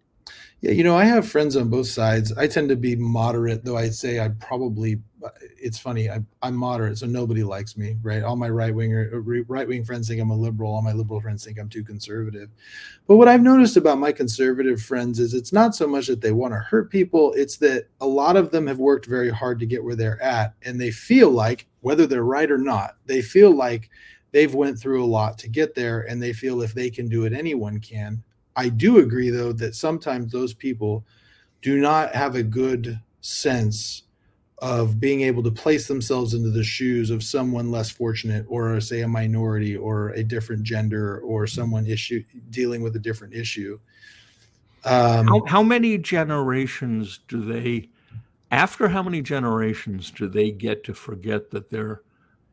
Yeah, 0.60 0.70
you 0.72 0.84
know, 0.84 0.96
I 0.96 1.04
have 1.04 1.28
friends 1.28 1.54
on 1.56 1.68
both 1.68 1.86
sides. 1.86 2.32
I 2.32 2.46
tend 2.46 2.70
to 2.70 2.76
be 2.76 2.96
moderate, 2.96 3.64
though 3.64 3.76
I'd 3.76 3.94
say 3.94 4.20
I 4.20 4.30
probably 4.40 5.00
it's 5.58 5.78
funny, 5.78 6.10
I, 6.10 6.20
am 6.42 6.54
moderate, 6.54 6.98
so 6.98 7.06
nobody 7.06 7.42
likes 7.42 7.76
me, 7.76 7.96
right? 8.02 8.22
All 8.22 8.36
my 8.36 8.48
right 8.48 8.74
winger 8.74 9.10
uh, 9.12 9.18
right 9.18 9.66
wing 9.66 9.84
friends 9.84 10.08
think 10.08 10.20
I'm 10.20 10.30
a 10.30 10.36
liberal, 10.36 10.72
all 10.74 10.82
my 10.82 10.92
liberal 10.92 11.20
friends 11.20 11.44
think 11.44 11.58
I'm 11.58 11.68
too 11.68 11.84
conservative. 11.84 12.50
But 13.06 13.16
what 13.16 13.28
I've 13.28 13.42
noticed 13.42 13.76
about 13.76 13.98
my 13.98 14.12
conservative 14.12 14.80
friends 14.80 15.18
is 15.18 15.34
it's 15.34 15.52
not 15.52 15.74
so 15.74 15.86
much 15.86 16.06
that 16.06 16.20
they 16.20 16.32
want 16.32 16.54
to 16.54 16.58
hurt 16.58 16.90
people, 16.90 17.32
it's 17.34 17.56
that 17.58 17.88
a 18.00 18.06
lot 18.06 18.36
of 18.36 18.50
them 18.50 18.66
have 18.66 18.78
worked 18.78 19.06
very 19.06 19.30
hard 19.30 19.58
to 19.60 19.66
get 19.66 19.82
where 19.82 19.96
they're 19.96 20.22
at 20.22 20.54
and 20.62 20.80
they 20.80 20.90
feel 20.90 21.30
like 21.30 21.66
whether 21.80 22.06
they're 22.06 22.24
right 22.24 22.50
or 22.50 22.58
not, 22.58 22.96
they 23.06 23.22
feel 23.22 23.54
like 23.54 23.90
they've 24.32 24.54
went 24.54 24.78
through 24.78 25.04
a 25.04 25.06
lot 25.06 25.38
to 25.38 25.48
get 25.48 25.74
there 25.74 26.00
and 26.02 26.22
they 26.22 26.32
feel 26.32 26.62
if 26.62 26.74
they 26.74 26.90
can 26.90 27.08
do 27.08 27.24
it 27.24 27.32
anyone 27.32 27.80
can 27.80 28.22
I 28.56 28.70
do 28.70 28.98
agree, 28.98 29.30
though, 29.30 29.52
that 29.52 29.74
sometimes 29.74 30.32
those 30.32 30.54
people 30.54 31.04
do 31.62 31.78
not 31.78 32.14
have 32.14 32.34
a 32.34 32.42
good 32.42 32.98
sense 33.20 34.04
of 34.58 34.98
being 34.98 35.20
able 35.20 35.42
to 35.42 35.50
place 35.50 35.86
themselves 35.86 36.32
into 36.32 36.50
the 36.50 36.64
shoes 36.64 37.10
of 37.10 37.22
someone 37.22 37.70
less 37.70 37.90
fortunate 37.90 38.46
or 38.48 38.80
say 38.80 39.02
a 39.02 39.08
minority 39.08 39.76
or 39.76 40.10
a 40.10 40.24
different 40.24 40.62
gender 40.62 41.18
or 41.20 41.46
someone 41.46 41.86
issue 41.86 42.24
dealing 42.50 42.82
with 42.82 42.96
a 42.96 42.98
different 42.98 43.34
issue. 43.34 43.78
Um, 44.84 45.26
how, 45.26 45.44
how 45.46 45.62
many 45.62 45.98
generations 45.98 47.20
do 47.28 47.44
they 47.44 47.90
after 48.52 48.88
how 48.88 49.02
many 49.02 49.20
generations 49.20 50.12
do 50.12 50.28
they 50.28 50.52
get 50.52 50.84
to 50.84 50.94
forget 50.94 51.50
that 51.50 51.68
their 51.68 52.02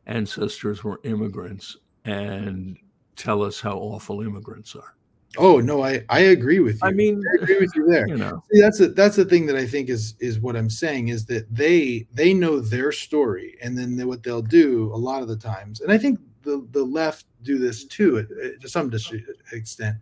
ancestors 0.06 0.82
were 0.82 1.00
immigrants 1.04 1.76
and 2.04 2.76
tell 3.16 3.42
us 3.42 3.60
how 3.60 3.78
awful 3.78 4.20
immigrants 4.20 4.74
are 4.74 4.96
Oh 5.36 5.60
no, 5.60 5.82
I 5.82 6.04
I 6.08 6.20
agree 6.20 6.60
with 6.60 6.74
you. 6.82 6.88
I 6.88 6.92
mean, 6.92 7.22
I 7.32 7.42
agree 7.42 7.58
with 7.60 7.74
you 7.74 7.86
there. 7.86 8.06
You 8.08 8.16
know, 8.16 8.42
See, 8.52 8.60
that's 8.60 8.80
a, 8.80 8.88
that's 8.88 9.16
the 9.16 9.24
thing 9.24 9.46
that 9.46 9.56
I 9.56 9.66
think 9.66 9.88
is 9.88 10.14
is 10.20 10.38
what 10.38 10.56
I'm 10.56 10.70
saying 10.70 11.08
is 11.08 11.26
that 11.26 11.52
they 11.54 12.06
they 12.12 12.34
know 12.34 12.60
their 12.60 12.92
story, 12.92 13.56
and 13.62 13.76
then 13.76 13.96
they, 13.96 14.04
what 14.04 14.22
they'll 14.22 14.42
do 14.42 14.90
a 14.92 14.96
lot 14.96 15.22
of 15.22 15.28
the 15.28 15.36
times, 15.36 15.80
and 15.80 15.90
I 15.90 15.98
think 15.98 16.20
the 16.42 16.66
the 16.72 16.84
left 16.84 17.26
do 17.42 17.58
this 17.58 17.84
too 17.84 18.18
uh, 18.18 18.46
uh, 18.46 18.48
to 18.60 18.68
some 18.68 18.92
uh, 18.92 19.16
extent, 19.52 19.96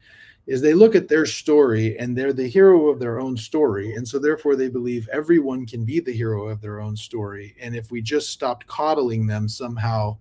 is 0.47 0.61
they 0.61 0.75
look 0.75 0.95
at 0.95 1.09
their 1.09 1.27
story 1.27 1.99
and 1.99 2.16
they're 2.16 2.33
the 2.33 2.49
hero 2.49 2.88
of 2.88 2.99
their 2.99 3.21
own 3.21 3.37
story, 3.37 3.95
and 3.95 4.07
so 4.07 4.18
therefore 4.18 4.57
they 4.57 4.68
believe 4.68 5.09
everyone 5.12 5.66
can 5.66 5.85
be 5.85 6.01
the 6.01 6.12
hero 6.12 6.49
of 6.49 6.61
their 6.61 6.81
own 6.81 6.97
story, 6.97 7.55
and 7.61 7.75
if 7.75 7.90
we 7.90 8.03
just 8.03 8.31
stopped 8.31 8.66
coddling 8.66 9.27
them, 9.27 9.49
somehow 9.49 10.16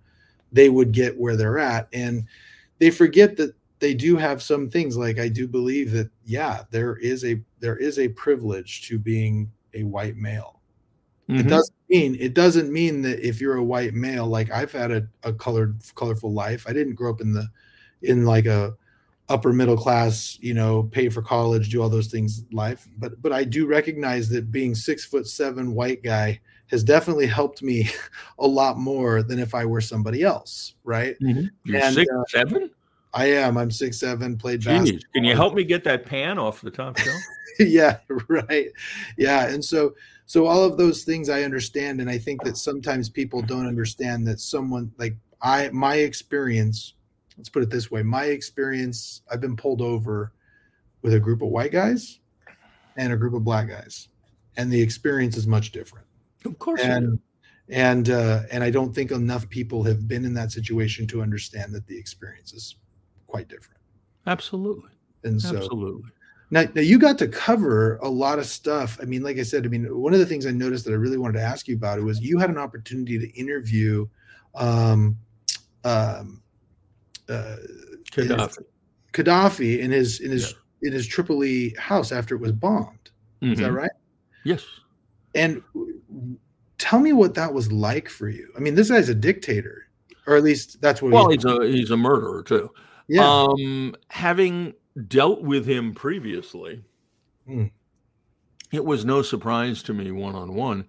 they 0.52 0.68
would 0.68 0.92
get 0.92 1.18
where 1.18 1.36
they're 1.36 1.58
at, 1.58 1.88
and 1.92 2.24
they 2.78 2.90
forget 2.90 3.36
that 3.36 3.54
they 3.82 3.94
do 3.94 4.16
have 4.16 4.40
some 4.40 4.70
things 4.70 4.96
like 4.96 5.18
I 5.18 5.28
do 5.28 5.48
believe 5.48 5.90
that 5.90 6.08
yeah, 6.24 6.62
there 6.70 6.98
is 6.98 7.24
a 7.24 7.42
there 7.58 7.76
is 7.76 7.98
a 7.98 8.06
privilege 8.10 8.86
to 8.86 8.96
being 8.96 9.50
a 9.74 9.82
white 9.82 10.16
male. 10.16 10.60
Mm-hmm. 11.28 11.40
It 11.40 11.48
doesn't 11.48 11.76
mean 11.90 12.16
it 12.20 12.32
doesn't 12.32 12.72
mean 12.72 13.02
that 13.02 13.18
if 13.26 13.40
you're 13.40 13.56
a 13.56 13.64
white 13.64 13.92
male, 13.92 14.28
like 14.28 14.52
I've 14.52 14.70
had 14.70 14.92
a, 14.92 15.08
a 15.24 15.32
colored 15.32 15.80
colorful 15.96 16.32
life. 16.32 16.64
I 16.68 16.72
didn't 16.72 16.94
grow 16.94 17.10
up 17.10 17.20
in 17.20 17.32
the 17.32 17.48
in 18.02 18.24
like 18.24 18.46
a 18.46 18.76
upper 19.28 19.52
middle 19.52 19.76
class, 19.76 20.38
you 20.40 20.54
know, 20.54 20.84
pay 20.84 21.08
for 21.08 21.20
college, 21.20 21.68
do 21.68 21.82
all 21.82 21.88
those 21.88 22.06
things 22.06 22.44
life. 22.52 22.86
But 22.98 23.20
but 23.20 23.32
I 23.32 23.42
do 23.42 23.66
recognize 23.66 24.28
that 24.28 24.52
being 24.52 24.76
six 24.76 25.04
foot 25.04 25.26
seven 25.26 25.74
white 25.74 26.04
guy 26.04 26.40
has 26.68 26.84
definitely 26.84 27.26
helped 27.26 27.64
me 27.64 27.90
a 28.38 28.46
lot 28.46 28.78
more 28.78 29.24
than 29.24 29.40
if 29.40 29.56
I 29.56 29.64
were 29.64 29.80
somebody 29.80 30.22
else, 30.22 30.74
right? 30.84 31.16
Mm-hmm. 31.20 31.46
You're 31.64 31.82
and, 31.82 31.94
six 31.96 32.08
uh, 32.08 32.22
seven? 32.28 32.70
I 33.14 33.26
am. 33.26 33.56
I'm 33.56 33.70
six 33.70 33.98
seven. 33.98 34.36
Played 34.36 34.60
Genius. 34.60 34.80
basketball. 34.80 35.10
Can 35.14 35.24
you 35.24 35.36
help 35.36 35.54
me 35.54 35.64
get 35.64 35.84
that 35.84 36.06
pan 36.06 36.38
off 36.38 36.60
the 36.60 36.70
top 36.70 36.98
shelf? 36.98 37.20
yeah, 37.58 37.98
right. 38.28 38.68
Yeah, 39.16 39.48
and 39.48 39.64
so 39.64 39.94
so 40.26 40.46
all 40.46 40.64
of 40.64 40.78
those 40.78 41.04
things 41.04 41.28
I 41.28 41.42
understand, 41.42 42.00
and 42.00 42.08
I 42.08 42.18
think 42.18 42.42
that 42.44 42.56
sometimes 42.56 43.08
people 43.08 43.42
don't 43.42 43.66
understand 43.66 44.26
that 44.28 44.40
someone 44.40 44.92
like 44.98 45.16
I 45.40 45.68
my 45.70 45.96
experience. 45.96 46.94
Let's 47.36 47.48
put 47.48 47.62
it 47.62 47.70
this 47.70 47.90
way: 47.90 48.02
my 48.02 48.26
experience. 48.26 49.22
I've 49.30 49.40
been 49.40 49.56
pulled 49.56 49.82
over 49.82 50.32
with 51.02 51.14
a 51.14 51.20
group 51.20 51.42
of 51.42 51.48
white 51.48 51.72
guys 51.72 52.20
and 52.96 53.12
a 53.12 53.16
group 53.16 53.34
of 53.34 53.44
black 53.44 53.68
guys, 53.68 54.08
and 54.56 54.70
the 54.70 54.80
experience 54.80 55.36
is 55.36 55.46
much 55.46 55.72
different. 55.72 56.06
Of 56.44 56.58
course, 56.58 56.80
and 56.80 57.18
and 57.68 58.10
uh, 58.10 58.42
and 58.50 58.64
I 58.64 58.70
don't 58.70 58.94
think 58.94 59.10
enough 59.10 59.48
people 59.48 59.82
have 59.84 60.08
been 60.08 60.24
in 60.24 60.34
that 60.34 60.52
situation 60.52 61.06
to 61.08 61.22
understand 61.22 61.74
that 61.74 61.86
the 61.86 61.98
experience 61.98 62.52
is 62.52 62.76
quite 63.32 63.48
different. 63.48 63.80
Absolutely, 64.26 64.90
and 65.24 65.40
so 65.40 65.56
absolutely. 65.56 66.10
Now, 66.52 66.64
now 66.74 66.82
you 66.82 66.98
got 66.98 67.16
to 67.18 67.28
cover 67.28 67.96
a 68.02 68.08
lot 68.08 68.38
of 68.38 68.44
stuff. 68.44 68.98
I 69.00 69.06
mean, 69.06 69.22
like 69.22 69.38
I 69.38 69.42
said, 69.42 69.64
I 69.64 69.68
mean, 69.68 69.84
one 69.98 70.12
of 70.12 70.20
the 70.20 70.26
things 70.26 70.44
I 70.44 70.50
noticed 70.50 70.84
that 70.84 70.92
I 70.92 70.96
really 70.96 71.16
wanted 71.16 71.38
to 71.38 71.44
ask 71.44 71.66
you 71.66 71.74
about 71.74 71.98
it 71.98 72.02
was 72.02 72.20
you 72.20 72.38
had 72.38 72.50
an 72.50 72.58
opportunity 72.58 73.18
to 73.18 73.26
interview 73.38 74.06
um, 74.54 75.16
um, 75.84 76.42
uh, 77.30 77.56
Gaddafi. 78.12 78.58
Gaddafi 79.14 79.78
in 79.78 79.90
his 79.90 80.20
in 80.20 80.30
his 80.30 80.54
yeah. 80.82 80.88
in 80.88 80.92
his 80.92 81.06
Tripoli 81.06 81.74
house 81.78 82.12
after 82.12 82.34
it 82.34 82.40
was 82.42 82.52
bombed. 82.52 83.10
Mm-hmm. 83.40 83.52
Is 83.52 83.58
that 83.60 83.68
mm-hmm. 83.68 83.76
right? 83.76 83.90
Yes. 84.44 84.62
And 85.34 85.62
tell 86.76 87.00
me 87.00 87.14
what 87.14 87.34
that 87.34 87.54
was 87.54 87.72
like 87.72 88.10
for 88.10 88.28
you. 88.28 88.52
I 88.56 88.60
mean, 88.60 88.74
this 88.74 88.90
guy's 88.90 89.08
a 89.08 89.14
dictator, 89.14 89.86
or 90.26 90.36
at 90.36 90.42
least 90.42 90.82
that's 90.82 91.00
what. 91.00 91.12
Well, 91.12 91.30
he's, 91.30 91.42
he's 91.42 91.52
a 91.52 91.66
he's 91.66 91.90
a 91.90 91.96
murderer 91.96 92.42
too. 92.42 92.68
Yeah. 93.08 93.24
Um, 93.24 93.94
having 94.08 94.74
dealt 95.08 95.42
with 95.42 95.66
him 95.66 95.94
previously, 95.94 96.82
mm. 97.48 97.70
it 98.72 98.84
was 98.84 99.04
no 99.04 99.22
surprise 99.22 99.82
to 99.84 99.94
me 99.94 100.10
one 100.10 100.34
on 100.34 100.54
one. 100.54 100.88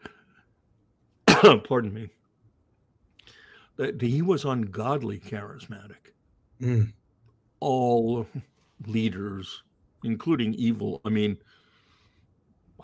Pardon 1.28 1.93
me. 1.93 2.10
That 3.78 4.02
he 4.02 4.21
was 4.21 4.45
ungodly 4.45 5.19
charismatic. 5.19 6.13
Mm. 6.62 6.93
All 7.60 8.28
leaders, 8.86 9.63
including 10.04 10.54
evil, 10.54 11.02
I 11.04 11.10
mean, 11.10 11.38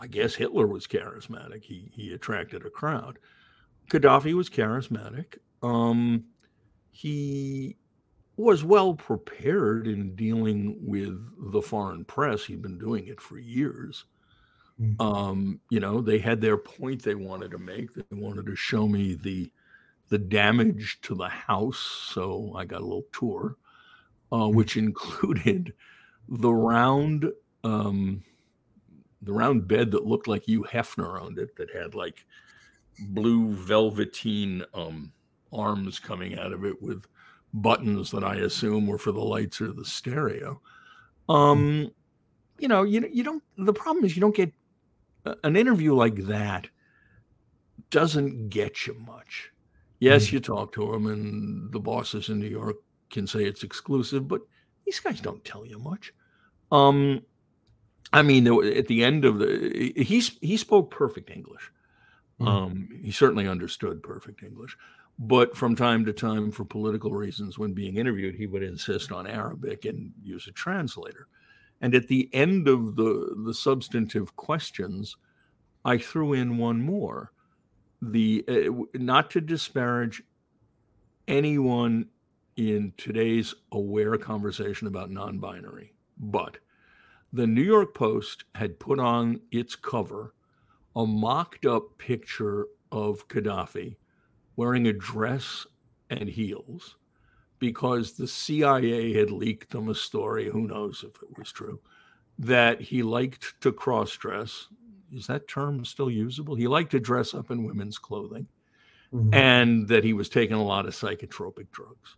I 0.00 0.06
guess 0.06 0.34
Hitler 0.34 0.66
was 0.66 0.86
charismatic. 0.86 1.62
He 1.62 1.90
he 1.92 2.12
attracted 2.12 2.64
a 2.64 2.70
crowd. 2.70 3.18
Gaddafi 3.90 4.32
was 4.34 4.48
charismatic. 4.48 5.38
Um, 5.62 6.24
he 6.90 7.76
was 8.40 8.64
well 8.64 8.94
prepared 8.94 9.86
in 9.86 10.14
dealing 10.14 10.78
with 10.80 11.52
the 11.52 11.62
foreign 11.62 12.04
press. 12.04 12.44
He'd 12.44 12.62
been 12.62 12.78
doing 12.78 13.06
it 13.06 13.20
for 13.20 13.38
years. 13.38 14.04
Mm-hmm. 14.80 15.00
Um, 15.00 15.60
you 15.68 15.80
know, 15.80 16.00
they 16.00 16.18
had 16.18 16.40
their 16.40 16.56
point 16.56 17.02
they 17.02 17.14
wanted 17.14 17.50
to 17.50 17.58
make. 17.58 17.92
They 17.94 18.02
wanted 18.12 18.46
to 18.46 18.56
show 18.56 18.88
me 18.88 19.14
the 19.14 19.52
the 20.08 20.18
damage 20.18 20.98
to 21.02 21.14
the 21.14 21.28
house. 21.28 21.78
So 21.78 22.52
I 22.56 22.64
got 22.64 22.80
a 22.80 22.84
little 22.84 23.06
tour, 23.12 23.56
uh, 24.32 24.36
mm-hmm. 24.36 24.56
which 24.56 24.76
included 24.76 25.74
the 26.28 26.52
round 26.52 27.30
um, 27.62 28.22
the 29.22 29.32
round 29.32 29.68
bed 29.68 29.90
that 29.90 30.06
looked 30.06 30.28
like 30.28 30.44
Hugh 30.44 30.64
Hefner 30.64 31.20
owned 31.20 31.38
it, 31.38 31.56
that 31.56 31.74
had 31.74 31.94
like 31.94 32.24
blue 33.08 33.52
velveteen 33.52 34.64
um, 34.72 35.12
arms 35.52 35.98
coming 35.98 36.38
out 36.38 36.52
of 36.52 36.64
it 36.64 36.80
with 36.80 37.04
buttons 37.54 38.10
that 38.10 38.24
I 38.24 38.36
assume 38.36 38.86
were 38.86 38.98
for 38.98 39.12
the 39.12 39.20
lights 39.20 39.60
or 39.60 39.72
the 39.72 39.84
stereo. 39.84 40.60
Um, 41.28 41.90
you 42.58 42.68
know, 42.68 42.82
you 42.82 43.08
you 43.12 43.22
don't. 43.22 43.42
The 43.56 43.72
problem 43.72 44.04
is 44.04 44.16
you 44.16 44.20
don't 44.20 44.36
get 44.36 44.52
an 45.44 45.56
interview 45.56 45.94
like 45.94 46.16
that. 46.26 46.68
Doesn't 47.90 48.50
get 48.50 48.86
you 48.86 48.94
much. 48.94 49.50
Yes, 49.98 50.26
mm-hmm. 50.26 50.36
you 50.36 50.40
talk 50.40 50.72
to 50.72 50.92
them, 50.92 51.06
and 51.06 51.72
the 51.72 51.80
bosses 51.80 52.28
in 52.28 52.38
New 52.38 52.48
York 52.48 52.76
can 53.10 53.26
say 53.26 53.44
it's 53.44 53.62
exclusive, 53.62 54.28
but 54.28 54.42
these 54.86 55.00
guys 55.00 55.20
don't 55.20 55.44
tell 55.44 55.66
you 55.66 55.78
much. 55.78 56.12
Um, 56.72 57.22
I 58.12 58.22
mean, 58.22 58.46
at 58.46 58.86
the 58.86 59.04
end 59.04 59.24
of 59.24 59.38
the, 59.38 59.92
he 59.96 60.20
he 60.40 60.56
spoke 60.56 60.90
perfect 60.90 61.30
English. 61.30 61.70
Mm-hmm. 62.40 62.48
Um, 62.48 63.00
he 63.02 63.10
certainly 63.10 63.46
understood 63.46 64.02
perfect 64.02 64.42
English. 64.42 64.76
But 65.22 65.54
from 65.54 65.76
time 65.76 66.06
to 66.06 66.14
time, 66.14 66.50
for 66.50 66.64
political 66.64 67.12
reasons, 67.12 67.58
when 67.58 67.74
being 67.74 67.96
interviewed, 67.96 68.34
he 68.34 68.46
would 68.46 68.62
insist 68.62 69.12
on 69.12 69.26
Arabic 69.26 69.84
and 69.84 70.12
use 70.22 70.46
a 70.46 70.52
translator. 70.52 71.28
And 71.82 71.94
at 71.94 72.08
the 72.08 72.30
end 72.32 72.68
of 72.68 72.96
the, 72.96 73.34
the 73.44 73.52
substantive 73.52 74.34
questions, 74.36 75.18
I 75.84 75.98
threw 75.98 76.32
in 76.32 76.56
one 76.56 76.80
more. 76.80 77.32
The 78.00 78.44
uh, 78.48 78.98
not 78.98 79.30
to 79.32 79.42
disparage 79.42 80.22
anyone 81.28 82.08
in 82.56 82.94
today's 82.96 83.54
aware 83.72 84.16
conversation 84.16 84.86
about 84.86 85.10
non-binary, 85.10 85.92
but 86.18 86.56
the 87.34 87.46
New 87.46 87.62
York 87.62 87.94
Post 87.94 88.44
had 88.54 88.80
put 88.80 88.98
on 88.98 89.40
its 89.50 89.76
cover 89.76 90.34
a 90.96 91.06
mocked 91.06 91.66
up 91.66 91.98
picture 91.98 92.68
of 92.90 93.28
Gaddafi 93.28 93.96
wearing 94.60 94.88
a 94.88 94.92
dress 94.92 95.66
and 96.10 96.28
heels 96.28 96.98
because 97.60 98.12
the 98.12 98.28
CIA 98.28 99.14
had 99.14 99.30
leaked 99.30 99.70
them 99.70 99.88
a 99.88 99.94
story, 99.94 100.50
who 100.50 100.66
knows 100.66 101.02
if 101.02 101.22
it 101.22 101.38
was 101.38 101.50
true, 101.50 101.80
that 102.38 102.78
he 102.78 103.02
liked 103.02 103.54
to 103.62 103.72
cross 103.72 104.14
dress. 104.18 104.66
Is 105.14 105.26
that 105.28 105.48
term 105.48 105.82
still 105.86 106.10
usable? 106.10 106.56
He 106.56 106.66
liked 106.68 106.90
to 106.90 107.00
dress 107.00 107.32
up 107.32 107.50
in 107.50 107.64
women's 107.64 107.96
clothing 107.96 108.48
mm-hmm. 109.14 109.32
and 109.32 109.88
that 109.88 110.04
he 110.04 110.12
was 110.12 110.28
taking 110.28 110.56
a 110.56 110.62
lot 110.62 110.84
of 110.84 110.92
psychotropic 110.92 111.70
drugs. 111.70 112.16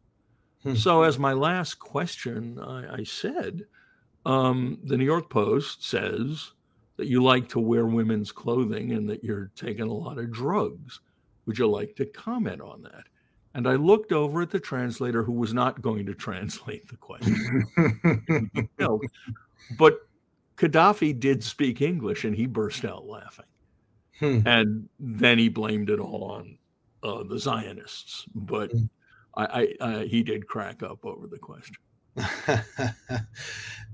Hmm. 0.64 0.74
So, 0.74 1.02
as 1.02 1.20
my 1.20 1.34
last 1.34 1.78
question, 1.78 2.58
I, 2.58 2.94
I 2.96 3.04
said, 3.04 3.66
um, 4.26 4.80
the 4.82 4.96
New 4.96 5.04
York 5.04 5.30
Post 5.30 5.84
says 5.88 6.50
that 6.96 7.06
you 7.06 7.22
like 7.22 7.48
to 7.50 7.60
wear 7.60 7.86
women's 7.86 8.32
clothing 8.32 8.90
and 8.90 9.08
that 9.08 9.22
you're 9.22 9.52
taking 9.54 9.86
a 9.86 9.94
lot 9.94 10.18
of 10.18 10.32
drugs. 10.32 10.98
Would 11.46 11.58
you 11.58 11.66
like 11.66 11.96
to 11.96 12.06
comment 12.06 12.60
on 12.60 12.82
that? 12.82 13.04
And 13.54 13.68
I 13.68 13.74
looked 13.74 14.12
over 14.12 14.42
at 14.42 14.50
the 14.50 14.60
translator 14.60 15.22
who 15.22 15.32
was 15.32 15.52
not 15.52 15.82
going 15.82 16.06
to 16.06 16.14
translate 16.26 16.88
the 16.88 16.96
question. 16.96 17.66
no, 18.78 19.00
but 19.78 19.98
Gaddafi 20.56 21.18
did 21.18 21.42
speak 21.42 21.80
English 21.82 22.24
and 22.24 22.34
he 22.34 22.46
burst 22.46 22.84
out 22.84 23.06
laughing. 23.06 23.46
Hmm. 24.18 24.40
And 24.46 24.88
then 24.98 25.38
he 25.38 25.48
blamed 25.48 25.90
it 25.90 25.98
all 25.98 26.24
on 26.24 26.58
uh, 27.02 27.24
the 27.24 27.38
Zionists. 27.38 28.26
But 28.34 28.70
hmm. 28.70 28.84
I, 29.34 29.74
I, 29.80 29.86
I, 29.86 30.04
he 30.04 30.22
did 30.22 30.46
crack 30.46 30.82
up 30.82 31.04
over 31.04 31.26
the 31.26 31.38
question. 31.38 31.76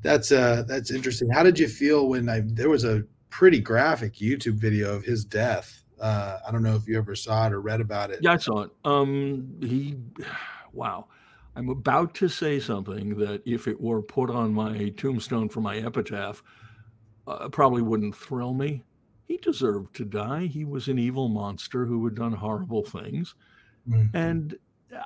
that's 0.02 0.32
uh 0.32 0.64
that's 0.66 0.90
interesting. 0.90 1.30
How 1.30 1.44
did 1.44 1.56
you 1.56 1.68
feel 1.68 2.08
when 2.08 2.28
I 2.28 2.42
there 2.44 2.68
was 2.68 2.84
a 2.84 3.04
pretty 3.30 3.60
graphic 3.60 4.14
YouTube 4.14 4.54
video 4.54 4.92
of 4.92 5.04
his 5.04 5.24
death 5.24 5.84
uh, 6.00 6.38
I 6.46 6.50
don't 6.52 6.62
know 6.62 6.74
if 6.74 6.86
you 6.86 6.98
ever 6.98 7.14
saw 7.14 7.46
it 7.46 7.52
or 7.52 7.60
read 7.60 7.80
about 7.80 8.10
it. 8.10 8.20
Yeah, 8.22 8.32
I 8.32 8.36
saw 8.36 8.62
it. 8.62 8.70
Um, 8.84 9.58
he, 9.60 9.96
wow. 10.72 11.06
I'm 11.56 11.70
about 11.70 12.14
to 12.14 12.28
say 12.28 12.60
something 12.60 13.16
that 13.16 13.42
if 13.44 13.66
it 13.66 13.80
were 13.80 14.00
put 14.00 14.30
on 14.30 14.54
my 14.54 14.90
tombstone 14.90 15.48
for 15.48 15.60
my 15.60 15.78
epitaph, 15.78 16.40
uh, 17.26 17.48
probably 17.48 17.82
wouldn't 17.82 18.14
thrill 18.14 18.54
me. 18.54 18.84
He 19.24 19.38
deserved 19.38 19.94
to 19.96 20.04
die. 20.04 20.46
He 20.46 20.64
was 20.64 20.86
an 20.86 21.00
evil 21.00 21.28
monster 21.28 21.84
who 21.84 22.04
had 22.04 22.14
done 22.14 22.32
horrible 22.32 22.84
things. 22.84 23.34
Mm-hmm. 23.88 24.16
And 24.16 24.56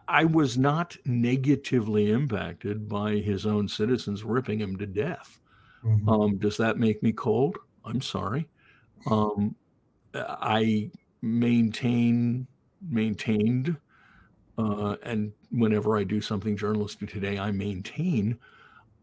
I 0.08 0.24
was 0.24 0.58
not 0.58 0.96
negatively 1.06 2.10
impacted 2.10 2.88
by 2.88 3.14
his 3.16 3.46
own 3.46 3.66
citizens 3.66 4.22
ripping 4.22 4.60
him 4.60 4.76
to 4.76 4.86
death. 4.86 5.40
Mm-hmm. 5.84 6.08
Um, 6.08 6.38
does 6.38 6.56
that 6.58 6.78
make 6.78 7.02
me 7.02 7.12
cold? 7.12 7.56
I'm 7.84 8.00
sorry. 8.00 8.46
Um, 9.06 9.56
I 10.14 10.90
maintain 11.22 12.46
maintained 12.90 13.76
uh, 14.58 14.96
and 15.02 15.32
whenever 15.50 15.96
I 15.96 16.04
do 16.04 16.20
something 16.20 16.56
journalistic 16.56 17.10
today, 17.10 17.38
I 17.38 17.50
maintain 17.50 18.38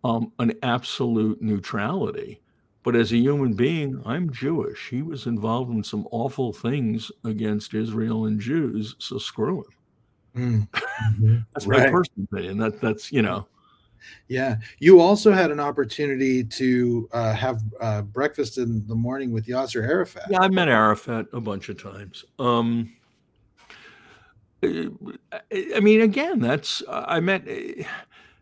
um, 0.03 0.31
an 0.39 0.53
absolute 0.63 1.41
neutrality. 1.41 2.41
But 2.83 2.95
as 2.95 3.11
a 3.11 3.17
human 3.17 3.53
being, 3.53 4.01
I'm 4.05 4.31
Jewish. 4.31 4.89
He 4.89 5.01
was 5.01 5.25
involved 5.25 5.71
in 5.71 5.83
some 5.83 6.07
awful 6.11 6.53
things 6.53 7.11
against 7.25 7.73
Israel 7.73 8.25
and 8.25 8.39
Jews, 8.39 8.95
so 8.99 9.17
screw 9.17 9.65
him. 10.35 10.67
Mm-hmm. 10.71 11.37
that's 11.53 11.67
right. 11.67 11.79
my 11.79 11.91
personal 11.91 12.27
opinion. 12.31 12.57
That 12.57 12.79
that's 12.79 13.11
you 13.11 13.21
know. 13.21 13.47
Yeah. 14.27 14.57
You 14.79 14.99
also 14.99 15.31
had 15.31 15.51
an 15.51 15.59
opportunity 15.59 16.43
to 16.43 17.09
uh, 17.11 17.33
have 17.33 17.61
uh, 17.79 18.01
breakfast 18.03 18.57
in 18.57 18.85
the 18.87 18.95
morning 18.95 19.31
with 19.31 19.47
Yasser 19.47 19.83
Arafat. 19.83 20.23
Yeah, 20.29 20.39
I 20.41 20.49
met 20.49 20.67
Arafat 20.67 21.27
a 21.33 21.41
bunch 21.41 21.69
of 21.69 21.81
times. 21.81 22.25
Um, 22.37 22.93
I 24.61 25.79
mean, 25.81 26.01
again, 26.01 26.39
that's, 26.39 26.83
I 26.89 27.19
met, 27.19 27.47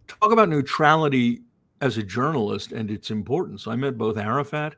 talk 0.08 0.32
about 0.32 0.50
neutrality 0.50 1.41
as 1.82 1.98
a 1.98 2.04
journalist 2.04 2.72
and 2.72 2.89
its 2.89 3.12
importance. 3.12 3.67
I 3.67 3.76
met 3.76 3.98
both 3.98 4.17
Arafat 4.17 4.76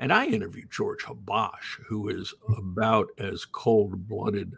and 0.00 0.12
I 0.12 0.26
interviewed 0.26 0.70
George 0.70 1.04
Habash, 1.04 1.78
who 1.86 2.08
is 2.08 2.34
about 2.56 3.08
as 3.18 3.44
cold 3.44 4.08
blooded 4.08 4.56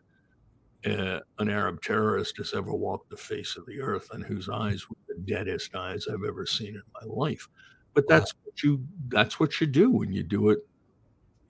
uh, 0.86 1.20
an 1.38 1.48
Arab 1.48 1.80
terrorist 1.82 2.36
has 2.38 2.54
ever 2.54 2.72
walked 2.74 3.10
the 3.10 3.16
face 3.16 3.56
of 3.56 3.66
the 3.66 3.80
earth 3.80 4.08
and 4.12 4.24
whose 4.24 4.48
eyes 4.48 4.88
were 4.88 4.96
the 5.08 5.20
deadest 5.22 5.74
eyes 5.74 6.06
I've 6.08 6.24
ever 6.26 6.46
seen 6.46 6.74
in 6.74 6.82
my 7.00 7.06
life. 7.06 7.48
but 7.94 8.08
that's 8.08 8.34
wow. 8.34 8.40
what 8.44 8.62
you 8.62 8.84
that's 9.08 9.40
what 9.40 9.60
you 9.60 9.66
do 9.66 9.90
when 9.90 10.12
you 10.12 10.22
do 10.22 10.50
it 10.50 10.58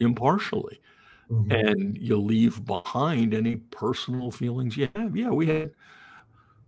impartially. 0.01 0.81
Mm-hmm. 1.31 1.53
And 1.53 1.97
you 1.97 2.19
leave 2.19 2.65
behind 2.67 3.33
any 3.33 3.57
personal 3.57 4.31
feelings 4.31 4.77
you 4.77 4.89
have. 4.95 5.17
Yeah, 5.17 5.31
we 5.31 5.47
had 5.47 5.71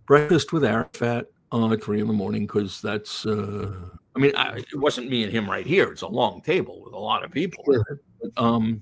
breakfast 0.07 0.51
with 0.51 0.65
Arafat 0.65 1.27
uh, 1.51 1.71
at 1.71 1.83
three 1.83 2.01
in 2.01 2.07
the 2.07 2.13
morning 2.13 2.47
because 2.47 2.81
that's. 2.81 3.25
Uh, 3.25 3.71
I 4.15 4.19
mean, 4.19 4.35
I, 4.35 4.57
it 4.57 4.79
wasn't 4.79 5.09
me 5.09 5.23
and 5.23 5.31
him 5.31 5.47
right 5.47 5.65
here. 5.65 5.91
It's 5.91 6.01
a 6.01 6.07
long 6.07 6.41
table 6.41 6.81
with 6.83 6.93
a 6.93 6.97
lot 6.97 7.23
of 7.23 7.29
people. 7.29 7.63
Sure. 7.65 7.99
Um, 8.35 8.81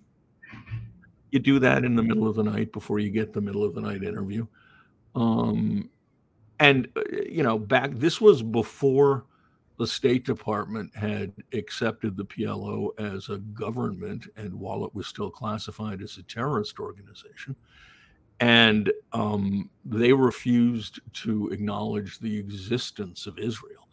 you 1.36 1.39
do 1.39 1.60
that 1.60 1.84
in 1.84 1.95
the 1.95 2.02
middle 2.02 2.28
of 2.28 2.36
the 2.36 2.43
night 2.43 2.71
before 2.71 2.98
you 2.98 3.12
get 3.12 3.34
the 3.34 3.41
middle 3.41 3.63
of 3.63 3.76
the 3.76 3.82
night 3.82 4.04
interview. 4.04 4.48
Um, 5.13 5.89
and 6.60 6.88
uh, 6.95 7.02
you 7.30 7.43
know, 7.43 7.60
back 7.60 7.91
this 7.93 8.19
was 8.19 8.41
before 8.41 9.26
the 9.78 9.86
State 9.86 10.26
Department 10.26 10.95
had 10.95 11.34
accepted 11.54 12.15
the 12.15 12.26
PLO 12.26 12.98
as 12.98 13.28
a 13.28 13.38
government, 13.38 14.28
and 14.38 14.54
while 14.54 14.86
it 14.86 14.95
was 14.95 15.08
still 15.08 15.30
classified 15.30 16.02
as 16.02 16.17
a 16.17 16.24
terrorist 16.24 16.80
organization, 16.80 17.56
and 18.39 18.91
um, 19.12 19.69
they 19.84 20.13
refused 20.13 21.02
to 21.12 21.50
acknowledge 21.50 22.19
the 22.19 22.38
existence 22.38 23.28
of 23.28 23.38
Israel. 23.38 23.89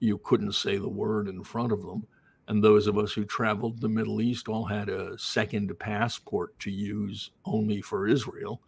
You 0.00 0.18
couldn't 0.18 0.54
say 0.54 0.76
the 0.78 0.88
word 0.88 1.28
in 1.28 1.44
front 1.44 1.72
of 1.72 1.82
them. 1.82 2.06
And 2.50 2.64
those 2.64 2.88
of 2.88 2.98
us 2.98 3.12
who 3.12 3.24
traveled 3.24 3.80
the 3.80 3.88
Middle 3.88 4.20
East 4.20 4.48
all 4.48 4.64
had 4.64 4.88
a 4.88 5.16
second 5.16 5.72
passport 5.78 6.58
to 6.58 6.70
use 6.72 7.30
only 7.44 7.80
for 7.80 8.08
Israel. 8.08 8.60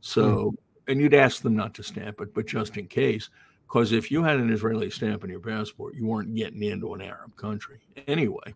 So, 0.00 0.50
mm. 0.50 0.54
and 0.88 1.00
you'd 1.00 1.14
ask 1.14 1.42
them 1.42 1.54
not 1.54 1.72
to 1.74 1.84
stamp 1.84 2.20
it, 2.20 2.34
but 2.34 2.48
just 2.48 2.76
in 2.76 2.88
case, 2.88 3.30
because 3.62 3.92
if 3.92 4.10
you 4.10 4.24
had 4.24 4.40
an 4.40 4.52
Israeli 4.52 4.90
stamp 4.90 5.22
on 5.22 5.30
your 5.30 5.38
passport, 5.38 5.94
you 5.94 6.04
weren't 6.04 6.34
getting 6.34 6.64
into 6.64 6.94
an 6.94 7.00
Arab 7.00 7.36
country. 7.36 7.78
Anyway, 8.08 8.54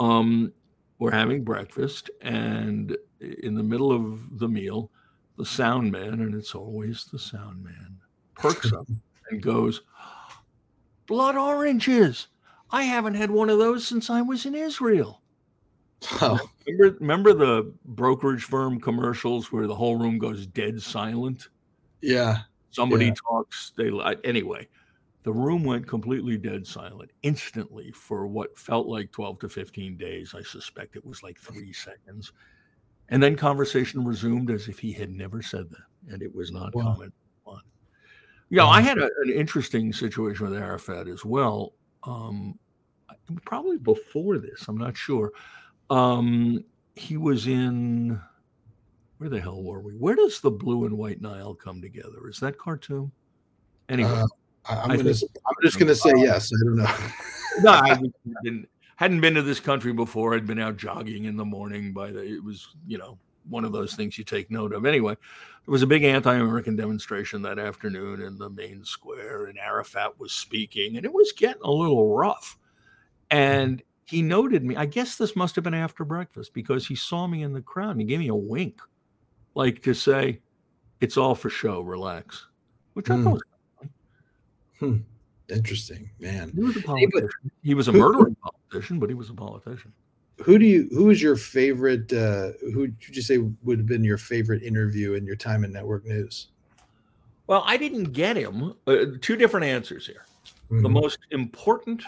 um, 0.00 0.50
we're 0.98 1.10
having 1.10 1.44
breakfast, 1.44 2.08
and 2.22 2.96
in 3.20 3.54
the 3.54 3.62
middle 3.62 3.92
of 3.92 4.38
the 4.38 4.48
meal, 4.48 4.90
the 5.36 5.44
sound 5.44 5.92
man, 5.92 6.22
and 6.22 6.34
it's 6.34 6.54
always 6.54 7.04
the 7.12 7.18
sound 7.18 7.62
man, 7.62 7.98
perks 8.36 8.72
up 8.72 8.86
and 9.30 9.42
goes, 9.42 9.82
Blood 11.06 11.36
oranges. 11.36 12.28
I 12.70 12.82
haven't 12.82 13.14
had 13.14 13.30
one 13.30 13.50
of 13.50 13.58
those 13.58 13.86
since 13.86 14.10
I 14.10 14.22
was 14.22 14.46
in 14.46 14.54
Israel. 14.54 15.22
Oh. 16.20 16.38
Remember, 16.66 16.96
remember 16.98 17.34
the 17.34 17.74
brokerage 17.84 18.44
firm 18.44 18.80
commercials 18.80 19.52
where 19.52 19.66
the 19.66 19.74
whole 19.74 19.96
room 19.96 20.18
goes 20.18 20.46
dead 20.46 20.80
silent? 20.80 21.48
Yeah. 22.00 22.38
Somebody 22.70 23.06
yeah. 23.06 23.14
talks. 23.28 23.72
They 23.76 23.90
like 23.90 24.18
anyway. 24.24 24.66
The 25.24 25.32
room 25.32 25.62
went 25.62 25.86
completely 25.86 26.38
dead 26.38 26.66
silent 26.66 27.10
instantly 27.22 27.92
for 27.92 28.26
what 28.26 28.58
felt 28.58 28.86
like 28.86 29.12
12 29.12 29.40
to 29.40 29.48
15 29.48 29.96
days. 29.98 30.34
I 30.34 30.42
suspect 30.42 30.96
it 30.96 31.04
was 31.04 31.22
like 31.22 31.38
three 31.38 31.72
seconds. 31.72 32.32
And 33.10 33.22
then 33.22 33.36
conversation 33.36 34.04
resumed 34.04 34.50
as 34.50 34.68
if 34.68 34.78
he 34.78 34.92
had 34.92 35.10
never 35.10 35.42
said 35.42 35.70
that, 35.70 36.12
and 36.12 36.22
it 36.22 36.34
was 36.34 36.50
not 36.50 36.74
wow. 36.74 36.94
comment 36.94 37.12
on. 37.46 37.60
Yeah, 38.48 38.66
I 38.66 38.80
had 38.80 38.98
a, 38.98 39.10
an 39.22 39.30
interesting 39.30 39.92
situation 39.92 40.48
with 40.48 40.58
Arafat 40.58 41.08
as 41.08 41.24
well. 41.24 41.74
Um, 42.06 42.58
probably 43.44 43.78
before 43.78 44.38
this, 44.38 44.66
I'm 44.68 44.78
not 44.78 44.96
sure. 44.96 45.32
Um, 45.90 46.64
he 46.94 47.16
was 47.16 47.46
in 47.46 48.20
where 49.18 49.30
the 49.30 49.40
hell 49.40 49.62
were 49.62 49.80
we? 49.80 49.92
Where 49.94 50.14
does 50.14 50.40
the 50.40 50.50
blue 50.50 50.84
and 50.84 50.98
white 50.98 51.20
Nile 51.20 51.54
come 51.54 51.80
together? 51.80 52.28
Is 52.28 52.40
that 52.40 52.58
Khartoum? 52.58 53.12
Anyway, 53.88 54.10
uh, 54.10 54.26
I'm, 54.68 54.96
gonna, 54.96 55.10
I'm 55.10 55.54
just 55.62 55.78
going 55.78 55.88
to 55.88 55.94
say 55.94 56.12
yes. 56.16 56.50
I 56.52 56.64
don't 56.64 56.76
know. 56.76 56.96
no, 57.60 57.70
I 57.70 57.98
didn't 58.44 58.68
hadn't 58.96 59.20
been 59.20 59.34
to 59.34 59.42
this 59.42 59.60
country 59.60 59.92
before. 59.92 60.34
I'd 60.34 60.46
been 60.46 60.58
out 60.58 60.76
jogging 60.76 61.24
in 61.24 61.36
the 61.36 61.44
morning 61.44 61.92
by 61.92 62.10
the, 62.10 62.22
it 62.22 62.42
was, 62.42 62.68
you 62.86 62.98
know, 62.98 63.18
one 63.48 63.64
of 63.64 63.72
those 63.72 63.94
things 63.94 64.18
you 64.18 64.24
take 64.24 64.50
note 64.50 64.72
of. 64.72 64.86
Anyway, 64.86 65.14
there 65.14 65.72
was 65.72 65.82
a 65.82 65.86
big 65.86 66.04
anti 66.04 66.34
American 66.34 66.76
demonstration 66.76 67.42
that 67.42 67.58
afternoon 67.58 68.20
in 68.20 68.38
the 68.38 68.50
main 68.50 68.84
square, 68.84 69.46
and 69.46 69.58
Arafat 69.58 70.18
was 70.18 70.32
speaking, 70.32 70.96
and 70.96 71.04
it 71.04 71.12
was 71.12 71.32
getting 71.32 71.62
a 71.62 71.70
little 71.70 72.14
rough. 72.14 72.58
And 73.30 73.82
he 74.06 74.22
noted 74.22 74.64
me. 74.64 74.76
I 74.76 74.86
guess 74.86 75.16
this 75.16 75.34
must 75.34 75.54
have 75.56 75.64
been 75.64 75.74
after 75.74 76.04
breakfast 76.04 76.52
because 76.52 76.86
he 76.86 76.94
saw 76.94 77.26
me 77.26 77.42
in 77.42 77.52
the 77.52 77.62
crowd 77.62 77.92
and 77.92 78.00
he 78.00 78.06
gave 78.06 78.18
me 78.18 78.28
a 78.28 78.34
wink, 78.34 78.80
like 79.54 79.82
to 79.82 79.94
say, 79.94 80.40
it's 81.00 81.16
all 81.16 81.34
for 81.34 81.50
show, 81.50 81.80
relax, 81.80 82.46
which 82.92 83.10
I 83.10 83.22
thought 83.22 83.22
hmm. 83.22 83.30
was 83.30 83.88
hmm. 84.78 84.96
interesting, 85.48 86.10
man. 86.20 86.52
He 86.54 86.62
was 86.62 86.76
a 86.76 86.82
politician. 86.82 87.50
He 87.62 87.74
was 87.74 87.88
a 87.88 87.92
murdering 87.92 88.36
politician, 88.36 88.98
but 88.98 89.08
he 89.08 89.14
was 89.14 89.30
a 89.30 89.34
politician. 89.34 89.92
Who 90.42 90.58
do 90.58 90.66
you? 90.66 90.88
Who 90.90 91.10
is 91.10 91.22
your 91.22 91.36
favorite? 91.36 92.12
Uh, 92.12 92.52
who 92.72 92.80
would 92.80 92.96
you 93.08 93.22
say 93.22 93.38
would 93.38 93.78
have 93.78 93.86
been 93.86 94.04
your 94.04 94.18
favorite 94.18 94.62
interview 94.62 95.14
in 95.14 95.24
your 95.24 95.36
time 95.36 95.64
in 95.64 95.72
network 95.72 96.04
news? 96.04 96.48
Well, 97.46 97.62
I 97.66 97.76
didn't 97.76 98.12
get 98.12 98.36
him. 98.36 98.74
Uh, 98.86 99.04
two 99.20 99.36
different 99.36 99.66
answers 99.66 100.06
here. 100.06 100.26
Mm-hmm. 100.70 100.82
The 100.82 100.88
most 100.88 101.18
important, 101.30 102.02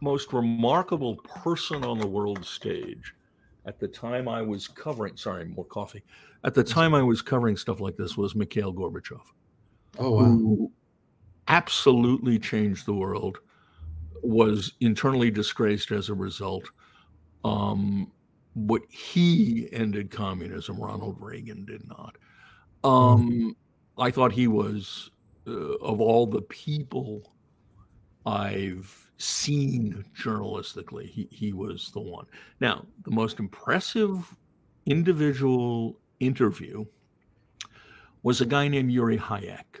most 0.00 0.32
remarkable 0.32 1.16
person 1.16 1.84
on 1.84 1.98
the 1.98 2.06
world 2.06 2.44
stage 2.44 3.14
at 3.66 3.78
the 3.78 3.86
time 3.86 4.26
I 4.26 4.42
was 4.42 4.66
covering. 4.66 5.16
Sorry, 5.16 5.44
more 5.44 5.64
coffee. 5.64 6.02
At 6.44 6.54
the 6.54 6.64
time 6.64 6.94
I 6.94 7.02
was 7.02 7.22
covering 7.22 7.56
stuff 7.56 7.80
like 7.80 7.96
this 7.96 8.16
was 8.16 8.34
Mikhail 8.34 8.72
Gorbachev. 8.72 9.20
Oh 9.98 10.12
wow! 10.12 10.24
Who 10.24 10.72
absolutely 11.48 12.38
changed 12.38 12.86
the 12.86 12.94
world 12.94 13.38
was 14.22 14.72
internally 14.80 15.30
disgraced 15.30 15.90
as 15.90 16.08
a 16.08 16.14
result. 16.14 16.64
Um, 17.44 18.10
what 18.54 18.82
he 18.88 19.68
ended 19.72 20.10
communism, 20.10 20.78
Ronald 20.78 21.16
Reagan 21.20 21.64
did 21.64 21.86
not. 21.88 22.16
Um, 22.82 23.30
mm-hmm. 23.30 24.00
I 24.00 24.10
thought 24.10 24.32
he 24.32 24.48
was, 24.48 25.10
uh, 25.46 25.76
of 25.76 26.00
all 26.00 26.26
the 26.26 26.42
people 26.42 27.32
I've 28.26 29.10
seen 29.18 30.04
journalistically, 30.18 31.08
he, 31.08 31.28
he 31.30 31.52
was 31.52 31.90
the 31.92 32.00
one. 32.00 32.26
Now, 32.60 32.86
the 33.04 33.10
most 33.10 33.38
impressive 33.38 34.36
individual 34.86 35.98
interview 36.18 36.84
was 38.22 38.40
a 38.40 38.46
guy 38.46 38.68
named 38.68 38.90
Yuri 38.90 39.18
Hayek 39.18 39.80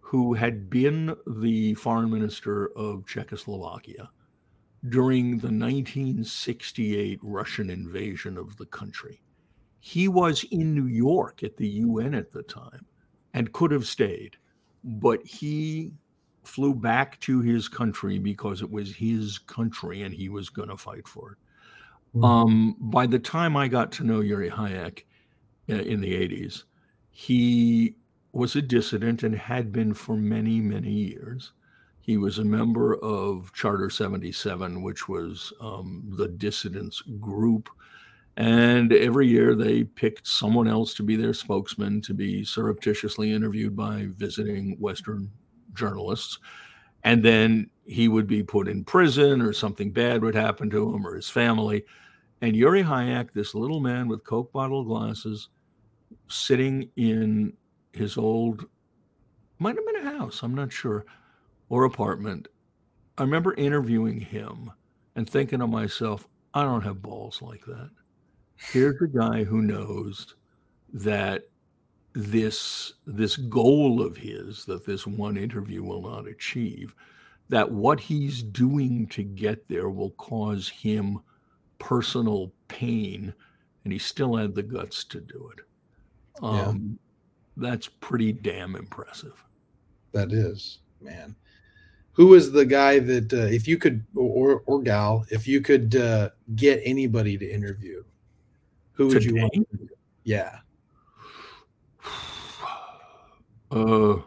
who 0.00 0.34
had 0.34 0.70
been 0.70 1.16
the 1.26 1.74
foreign 1.74 2.10
minister 2.10 2.68
of 2.76 3.04
Czechoslovakia 3.06 4.08
during 4.88 5.38
the 5.38 5.48
1968 5.48 7.18
Russian 7.22 7.70
invasion 7.70 8.36
of 8.36 8.56
the 8.56 8.66
country. 8.66 9.20
He 9.80 10.08
was 10.08 10.44
in 10.50 10.74
New 10.74 10.86
York 10.86 11.42
at 11.42 11.56
the 11.56 11.68
UN 11.68 12.14
at 12.14 12.32
the 12.32 12.42
time 12.42 12.86
and 13.34 13.52
could 13.52 13.70
have 13.70 13.86
stayed, 13.86 14.36
but 14.82 15.24
he 15.24 15.92
flew 16.44 16.74
back 16.74 17.20
to 17.20 17.40
his 17.40 17.68
country 17.68 18.18
because 18.18 18.62
it 18.62 18.70
was 18.70 18.94
his 18.94 19.38
country 19.38 20.02
and 20.02 20.14
he 20.14 20.28
was 20.28 20.48
going 20.48 20.68
to 20.68 20.76
fight 20.76 21.06
for 21.06 21.32
it. 21.32 21.38
Mm-hmm. 22.16 22.24
Um, 22.24 22.76
by 22.80 23.06
the 23.06 23.18
time 23.18 23.56
I 23.56 23.68
got 23.68 23.92
to 23.92 24.04
know 24.04 24.20
Yuri 24.20 24.50
Hayek 24.50 25.04
uh, 25.68 25.74
in 25.74 26.00
the 26.00 26.14
80s, 26.14 26.64
he 27.10 27.96
was 28.32 28.56
a 28.56 28.62
dissident 28.62 29.22
and 29.22 29.34
had 29.34 29.72
been 29.72 29.94
for 29.94 30.16
many, 30.16 30.60
many 30.60 30.92
years. 30.92 31.52
He 32.06 32.18
was 32.18 32.38
a 32.38 32.44
member 32.44 32.94
of 33.02 33.52
Charter 33.52 33.90
77, 33.90 34.80
which 34.80 35.08
was 35.08 35.52
um, 35.60 36.04
the 36.16 36.28
dissidents 36.28 37.02
group. 37.18 37.68
And 38.36 38.92
every 38.92 39.26
year 39.26 39.56
they 39.56 39.82
picked 39.82 40.28
someone 40.28 40.68
else 40.68 40.94
to 40.94 41.02
be 41.02 41.16
their 41.16 41.34
spokesman 41.34 42.00
to 42.02 42.14
be 42.14 42.44
surreptitiously 42.44 43.32
interviewed 43.32 43.74
by 43.74 44.06
visiting 44.10 44.76
Western 44.78 45.32
journalists. 45.74 46.38
And 47.02 47.24
then 47.24 47.70
he 47.86 48.06
would 48.06 48.28
be 48.28 48.44
put 48.44 48.68
in 48.68 48.84
prison 48.84 49.42
or 49.42 49.52
something 49.52 49.90
bad 49.90 50.22
would 50.22 50.36
happen 50.36 50.70
to 50.70 50.94
him 50.94 51.04
or 51.04 51.16
his 51.16 51.28
family. 51.28 51.84
And 52.40 52.54
Yuri 52.54 52.84
Hayek, 52.84 53.32
this 53.32 53.52
little 53.52 53.80
man 53.80 54.06
with 54.06 54.22
Coke 54.22 54.52
bottle 54.52 54.84
glasses, 54.84 55.48
sitting 56.28 56.88
in 56.94 57.52
his 57.92 58.16
old, 58.16 58.66
might 59.58 59.74
have 59.74 59.86
been 59.86 60.06
a 60.06 60.18
house, 60.18 60.44
I'm 60.44 60.54
not 60.54 60.72
sure, 60.72 61.04
or 61.68 61.84
apartment. 61.84 62.48
I 63.18 63.22
remember 63.22 63.54
interviewing 63.54 64.20
him 64.20 64.70
and 65.14 65.28
thinking 65.28 65.60
to 65.60 65.66
myself, 65.66 66.26
I 66.54 66.62
don't 66.62 66.82
have 66.82 67.02
balls 67.02 67.42
like 67.42 67.64
that. 67.66 67.90
Here's 68.56 69.00
a 69.02 69.06
guy 69.06 69.44
who 69.44 69.62
knows 69.62 70.34
that 70.92 71.44
this 72.14 72.94
this 73.06 73.36
goal 73.36 74.00
of 74.00 74.16
his 74.16 74.64
that 74.64 74.86
this 74.86 75.06
one 75.06 75.36
interview 75.36 75.82
will 75.82 76.00
not 76.00 76.26
achieve 76.26 76.94
that 77.50 77.70
what 77.70 78.00
he's 78.00 78.42
doing 78.42 79.06
to 79.08 79.22
get 79.22 79.68
there 79.68 79.90
will 79.90 80.12
cause 80.12 80.66
him 80.66 81.20
personal 81.78 82.50
pain 82.68 83.34
and 83.84 83.92
he 83.92 83.98
still 83.98 84.34
had 84.34 84.54
the 84.54 84.62
guts 84.62 85.04
to 85.04 85.20
do 85.20 85.50
it 85.54 85.66
um, 86.42 86.98
that's 87.56 87.88
pretty 87.88 88.32
damn 88.32 88.76
impressive. 88.76 89.42
That 90.12 90.32
is, 90.32 90.78
man. 91.00 91.34
Who 92.16 92.28
was 92.28 92.50
the 92.50 92.64
guy 92.64 92.98
that 92.98 93.32
uh, 93.32 93.36
if 93.36 93.68
you 93.68 93.76
could 93.76 94.04
or 94.14 94.62
or 94.66 94.80
gal 94.82 95.24
if 95.30 95.46
you 95.46 95.60
could 95.60 95.94
uh, 95.96 96.30
get 96.54 96.80
anybody 96.84 97.36
to 97.36 97.46
interview 97.46 98.02
who 98.92 99.08
would 99.08 99.22
you 99.22 99.36
want 99.36 99.52
Today? 99.52 99.94
yeah 100.24 100.58
Uh, 103.68 104.18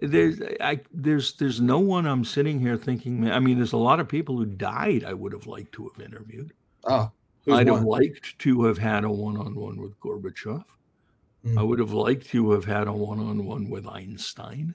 there's 0.00 0.40
I 0.60 0.80
there's 0.92 1.34
there's 1.34 1.60
no 1.60 1.78
one 1.78 2.06
I'm 2.06 2.24
sitting 2.24 2.58
here 2.58 2.76
thinking. 2.76 3.30
I 3.30 3.38
mean, 3.38 3.56
there's 3.56 3.72
a 3.72 3.78
lot 3.78 4.00
of 4.00 4.08
people 4.08 4.36
who 4.36 4.46
died. 4.46 5.04
I 5.04 5.12
would 5.12 5.32
have 5.32 5.46
liked 5.46 5.72
to 5.72 5.88
have 5.88 6.04
interviewed. 6.04 6.52
oh 6.84 7.10
I'd 7.48 7.68
one? 7.68 7.78
have 7.78 7.86
liked 7.86 8.38
to 8.40 8.64
have 8.64 8.78
had 8.78 9.04
a 9.04 9.10
one-on-one 9.10 9.80
with 9.80 9.98
Gorbachev. 10.00 10.64
Mm. 11.46 11.58
I 11.58 11.62
would 11.62 11.78
have 11.78 11.92
liked 11.92 12.26
to 12.30 12.50
have 12.50 12.64
had 12.64 12.88
a 12.88 12.92
one-on-one 12.92 13.70
with 13.70 13.86
Einstein. 13.86 14.74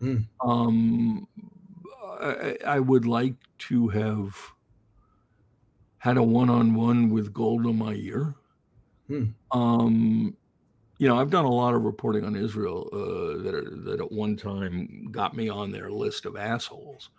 Mm. 0.00 0.26
Um, 0.40 1.26
I, 2.20 2.56
I 2.66 2.80
would 2.80 3.06
like 3.06 3.34
to 3.70 3.88
have 3.88 4.36
had 5.98 6.16
a 6.18 6.22
one-on-one 6.22 7.10
with 7.10 7.32
Golda 7.32 7.72
Meir. 7.72 8.34
Hmm. 9.08 9.24
Um, 9.50 10.36
you 10.98 11.08
know, 11.08 11.18
I've 11.18 11.30
done 11.30 11.44
a 11.44 11.50
lot 11.50 11.74
of 11.74 11.82
reporting 11.82 12.24
on 12.24 12.36
Israel 12.36 12.88
uh, 12.92 13.42
that 13.42 13.54
are, 13.54 13.70
that 13.84 14.00
at 14.00 14.12
one 14.12 14.36
time 14.36 15.08
got 15.10 15.34
me 15.34 15.48
on 15.48 15.72
their 15.72 15.90
list 15.90 16.26
of 16.26 16.36
assholes 16.36 17.10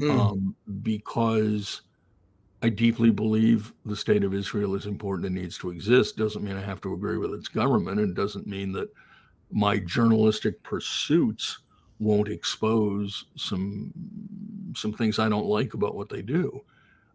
Mm. 0.00 0.10
um, 0.10 0.56
because 0.82 1.82
I 2.64 2.70
deeply 2.70 3.10
believe 3.10 3.74
the 3.84 3.94
state 3.94 4.24
of 4.24 4.32
Israel 4.32 4.74
is 4.74 4.86
important 4.86 5.26
and 5.26 5.34
needs 5.34 5.58
to 5.58 5.70
exist. 5.70 6.16
Doesn't 6.16 6.42
mean 6.42 6.56
I 6.56 6.62
have 6.62 6.80
to 6.80 6.94
agree 6.94 7.18
with 7.18 7.34
its 7.34 7.46
government, 7.46 8.00
and 8.00 8.16
doesn't 8.16 8.46
mean 8.46 8.72
that 8.72 8.88
my 9.52 9.78
journalistic 9.78 10.62
pursuits 10.62 11.58
won't 11.98 12.28
expose 12.28 13.26
some 13.36 13.92
some 14.74 14.94
things 14.94 15.18
I 15.18 15.28
don't 15.28 15.44
like 15.44 15.74
about 15.74 15.94
what 15.94 16.08
they 16.08 16.22
do. 16.22 16.64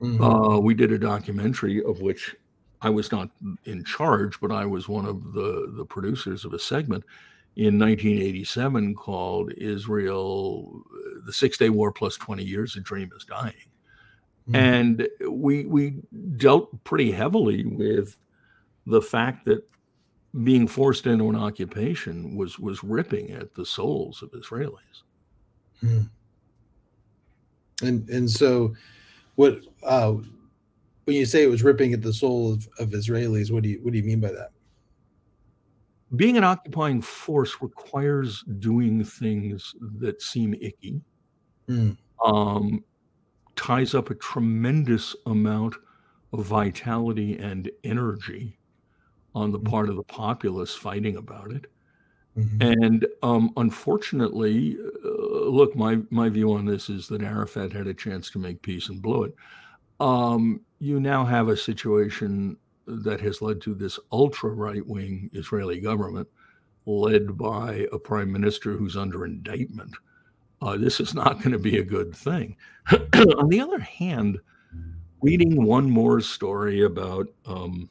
Mhm. 0.02 0.20
Uh, 0.58 0.60
we 0.60 0.76
did 0.76 0.91
a 0.91 1.00
documentary 1.00 1.84
of 1.84 2.00
which 2.00 2.36
I 2.82 2.91
was 2.91 3.12
not 3.12 3.32
in 3.66 3.84
charge, 3.84 4.39
but 4.39 4.52
I 4.52 4.68
was 4.68 4.88
one 4.88 5.08
of 5.08 5.34
the 5.34 5.74
the 5.76 5.86
producers 5.86 6.45
of 6.45 6.54
a 6.54 6.60
segment 6.60 7.04
in 7.56 7.80
1987 7.80 8.93
called 8.93 9.52
Israel: 9.54 10.84
The 11.26 11.34
Six 11.34 11.58
Day 11.58 11.72
War 11.72 11.91
Plus 11.91 12.18
20 12.18 12.43
Years. 12.43 12.76
A 12.76 12.82
Dream 12.82 13.10
is 13.18 13.26
Dying, 13.26 13.72
Mhm. 14.50 14.56
and 14.56 15.08
we 15.30 15.66
we 15.66 16.02
dealt 16.38 16.84
pretty 16.84 17.12
heavily 17.12 17.66
with 17.66 18.18
the 18.88 19.02
fact 19.02 19.45
that 19.45 19.64
being 20.43 20.68
forced 20.68 21.08
into 21.08 21.30
an 21.30 21.36
occupation 21.36 22.36
was 22.36 22.58
was 22.60 22.84
ripping 22.84 23.32
at 23.32 23.54
the 23.54 23.66
souls 23.66 24.22
of 24.22 24.32
Israelis. 24.32 25.04
and 27.82 28.10
and 28.10 28.30
so 28.30 28.74
what 29.36 29.62
uh 29.84 30.12
when 31.06 31.16
you 31.16 31.26
say 31.26 31.43
it 31.43 31.50
was 31.50 31.64
ripping 31.64 31.93
at 31.93 32.02
the 32.02 32.12
soul 32.14 32.52
of, 32.54 32.68
of 32.80 32.89
israelis 32.89 33.52
what 33.52 33.64
do 33.64 33.70
you 33.70 33.80
what 33.82 33.93
do 33.93 33.97
you 33.97 34.04
mean 34.04 34.20
by 34.20 34.32
that 34.32 34.52
being 36.18 36.36
an 36.38 36.43
occupying 36.43 37.02
force 37.02 37.56
requires 37.62 38.43
doing 38.60 39.04
things 39.04 39.74
that 40.00 40.22
seem 40.22 40.54
icky 40.56 41.02
Mm. 41.70 41.95
um, 42.26 42.84
ties 43.70 43.93
up 43.95 44.09
a 44.09 44.15
tremendous 44.15 45.15
amount 45.28 45.76
of 46.34 46.45
vitality 46.45 47.38
and 47.39 47.72
energy 47.84 48.59
on 49.36 49.51
the 49.51 49.59
Mhm. 49.59 49.72
part 49.72 49.89
of 49.89 49.95
the 49.97 50.03
populace 50.03 50.76
fighting 50.76 51.17
about 51.17 51.51
it 51.51 51.67
Mhm. 52.36 52.80
and 52.82 53.07
um, 53.24 53.51
unfortunately 53.57 54.78
uh, 55.05 55.09
look 55.49 55.76
my 55.76 55.99
my 56.11 56.30
view 56.30 56.51
on 56.53 56.65
this 56.65 56.89
is 56.89 57.07
that 57.07 57.22
arafat 57.22 57.72
had 57.74 57.88
a 57.88 57.93
chance 57.93 58.30
to 58.32 58.39
make 58.39 58.61
peace 58.61 58.89
and 58.89 59.01
blew 59.01 59.24
it 59.24 59.36
um, 59.99 60.61
you 60.80 60.99
now 60.99 61.26
have 61.26 61.49
a 61.49 61.57
situation 61.57 62.57
that 62.88 63.22
has 63.22 63.41
led 63.41 63.61
to 63.61 63.76
this 63.76 63.99
ultra 64.11 64.51
right 64.51 64.86
wing 64.88 65.30
Israeli 65.34 65.80
government 65.80 66.28
led 66.86 67.38
by 67.38 67.88
a 67.91 67.99
prime 67.99 68.32
minister 68.32 68.74
who's 68.78 68.97
under 68.97 69.26
indictment. 69.26 69.93
Uh, 70.62 70.78
this 70.78 70.99
is 70.99 71.14
not 71.14 71.38
going 71.38 71.51
to 71.51 71.60
be 71.60 71.78
a 71.78 71.84
good 71.84 72.16
thing. 72.16 72.55
On 72.91 73.47
the 73.49 73.62
other 73.62 73.80
hand, 73.80 74.39
reading 75.22 75.64
one 75.64 75.89
more 75.89 76.20
story 76.22 76.84
about 76.84 77.28
um, 77.45 77.89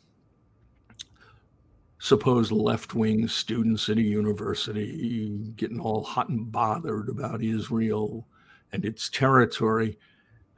supposed 1.98 2.52
left 2.52 2.94
wing 2.94 3.26
students 3.26 3.88
at 3.88 3.98
a 3.98 4.02
university 4.02 5.52
getting 5.56 5.80
all 5.80 6.02
hot 6.02 6.28
and 6.28 6.50
bothered 6.52 7.08
about 7.08 7.42
Israel 7.42 8.26
and 8.72 8.84
its 8.84 9.08
territory. 9.08 9.98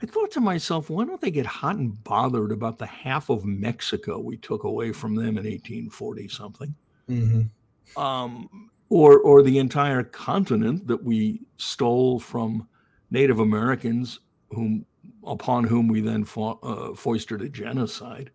I 0.03 0.07
thought 0.07 0.31
to 0.33 0.41
myself, 0.41 0.91
why 0.91 1.05
don't 1.05 1.21
they 1.21 1.31
get 1.31 1.47
hot 1.47 1.77
and 1.77 2.03
bothered 2.05 2.53
about 2.53 2.79
the 2.79 2.87
half 2.87 3.29
of 3.29 3.45
Mexico 3.45 4.19
we 4.19 4.37
took 4.39 4.65
away 4.65 4.93
from 4.93 5.15
them 5.15 5.39
in 5.39 5.45
1840 5.45 6.29
something? 6.29 6.75
Mhm. 7.09 7.51
um, 7.97 8.71
or 8.91 9.20
or 9.20 9.43
the 9.43 9.59
entire 9.59 10.03
continent 10.03 10.86
that 10.86 11.03
we 11.03 11.41
stole 11.57 12.20
from 12.20 12.68
Native 13.11 13.38
Americans, 13.38 14.20
whom 14.51 14.84
upon 15.24 15.64
whom 15.64 15.88
we 15.88 16.01
then 16.01 16.24
fo- 16.24 16.59
uh, 16.62 16.95
foisted 16.95 17.41
a 17.41 17.49
genocide, 17.49 18.30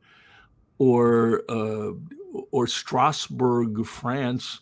or 0.80 1.44
uh, 1.50 1.92
or 2.52 2.68
Strasbourg, 2.68 3.86
France, 3.86 4.62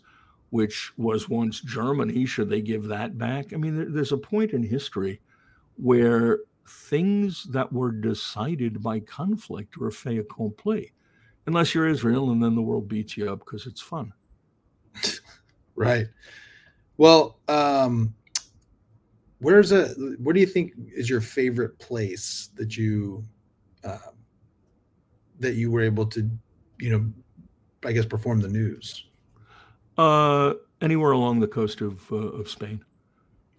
which 0.49 0.91
was 0.97 1.29
once 1.29 1.61
Germany. 1.61 2.25
Should 2.25 2.49
they 2.49 2.61
give 2.61 2.83
that 2.85 3.17
back? 3.17 3.53
I 3.53 3.57
mean, 3.57 3.77
there, 3.77 3.89
there's 3.89 4.11
a 4.11 4.17
point 4.17 4.51
in 4.51 4.63
history 4.63 5.21
where 5.77 6.39
things 6.67 7.43
that 7.45 7.71
were 7.71 7.91
decided 7.91 8.81
by 8.81 8.99
conflict 8.99 9.75
a 9.79 9.91
fait 9.91 10.17
accompli, 10.17 10.91
unless 11.45 11.75
you're 11.75 11.87
Israel, 11.87 12.31
and 12.31 12.41
then 12.41 12.55
the 12.55 12.61
world 12.61 12.87
beats 12.87 13.15
you 13.15 13.31
up 13.31 13.39
because 13.39 13.67
it's 13.67 13.81
fun. 13.81 14.13
right 15.75 16.07
well 16.97 17.39
um 17.47 18.13
where's 19.39 19.71
a 19.71 19.87
what 20.19 20.33
do 20.33 20.39
you 20.39 20.45
think 20.47 20.73
is 20.95 21.09
your 21.09 21.21
favorite 21.21 21.77
place 21.79 22.49
that 22.55 22.77
you 22.77 23.23
um 23.83 24.15
that 25.39 25.55
you 25.55 25.69
were 25.71 25.81
able 25.81 26.05
to 26.05 26.29
you 26.79 26.89
know 26.89 27.11
i 27.85 27.91
guess 27.91 28.05
perform 28.05 28.39
the 28.39 28.47
news 28.49 29.05
Uh, 29.97 30.53
anywhere 30.81 31.11
along 31.11 31.39
the 31.39 31.47
coast 31.47 31.81
of 31.81 32.01
uh, 32.11 32.15
of 32.39 32.49
Spain. 32.49 32.83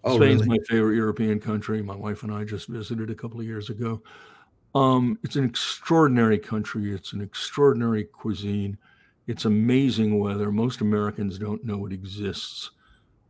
oh 0.03 0.17
Spain's 0.17 0.41
really 0.41 0.57
my 0.59 0.63
favorite 0.67 0.95
European 0.95 1.39
country. 1.39 1.81
My 1.81 1.95
wife 1.95 2.23
and 2.23 2.31
I 2.33 2.43
just 2.43 2.67
visited 2.67 3.09
a 3.09 3.15
couple 3.15 3.39
of 3.39 3.45
years 3.45 3.69
ago. 3.69 4.01
Um, 4.73 5.17
it's 5.23 5.37
an 5.37 5.45
extraordinary 5.45 6.37
country. 6.37 6.91
It's 6.93 7.13
an 7.13 7.21
extraordinary 7.21 8.03
cuisine. 8.03 8.77
It's 9.27 9.45
amazing 9.45 10.19
weather. 10.19 10.51
Most 10.51 10.81
Americans 10.81 11.39
don't 11.39 11.63
know 11.65 11.85
it 11.85 11.93
exists. 11.93 12.71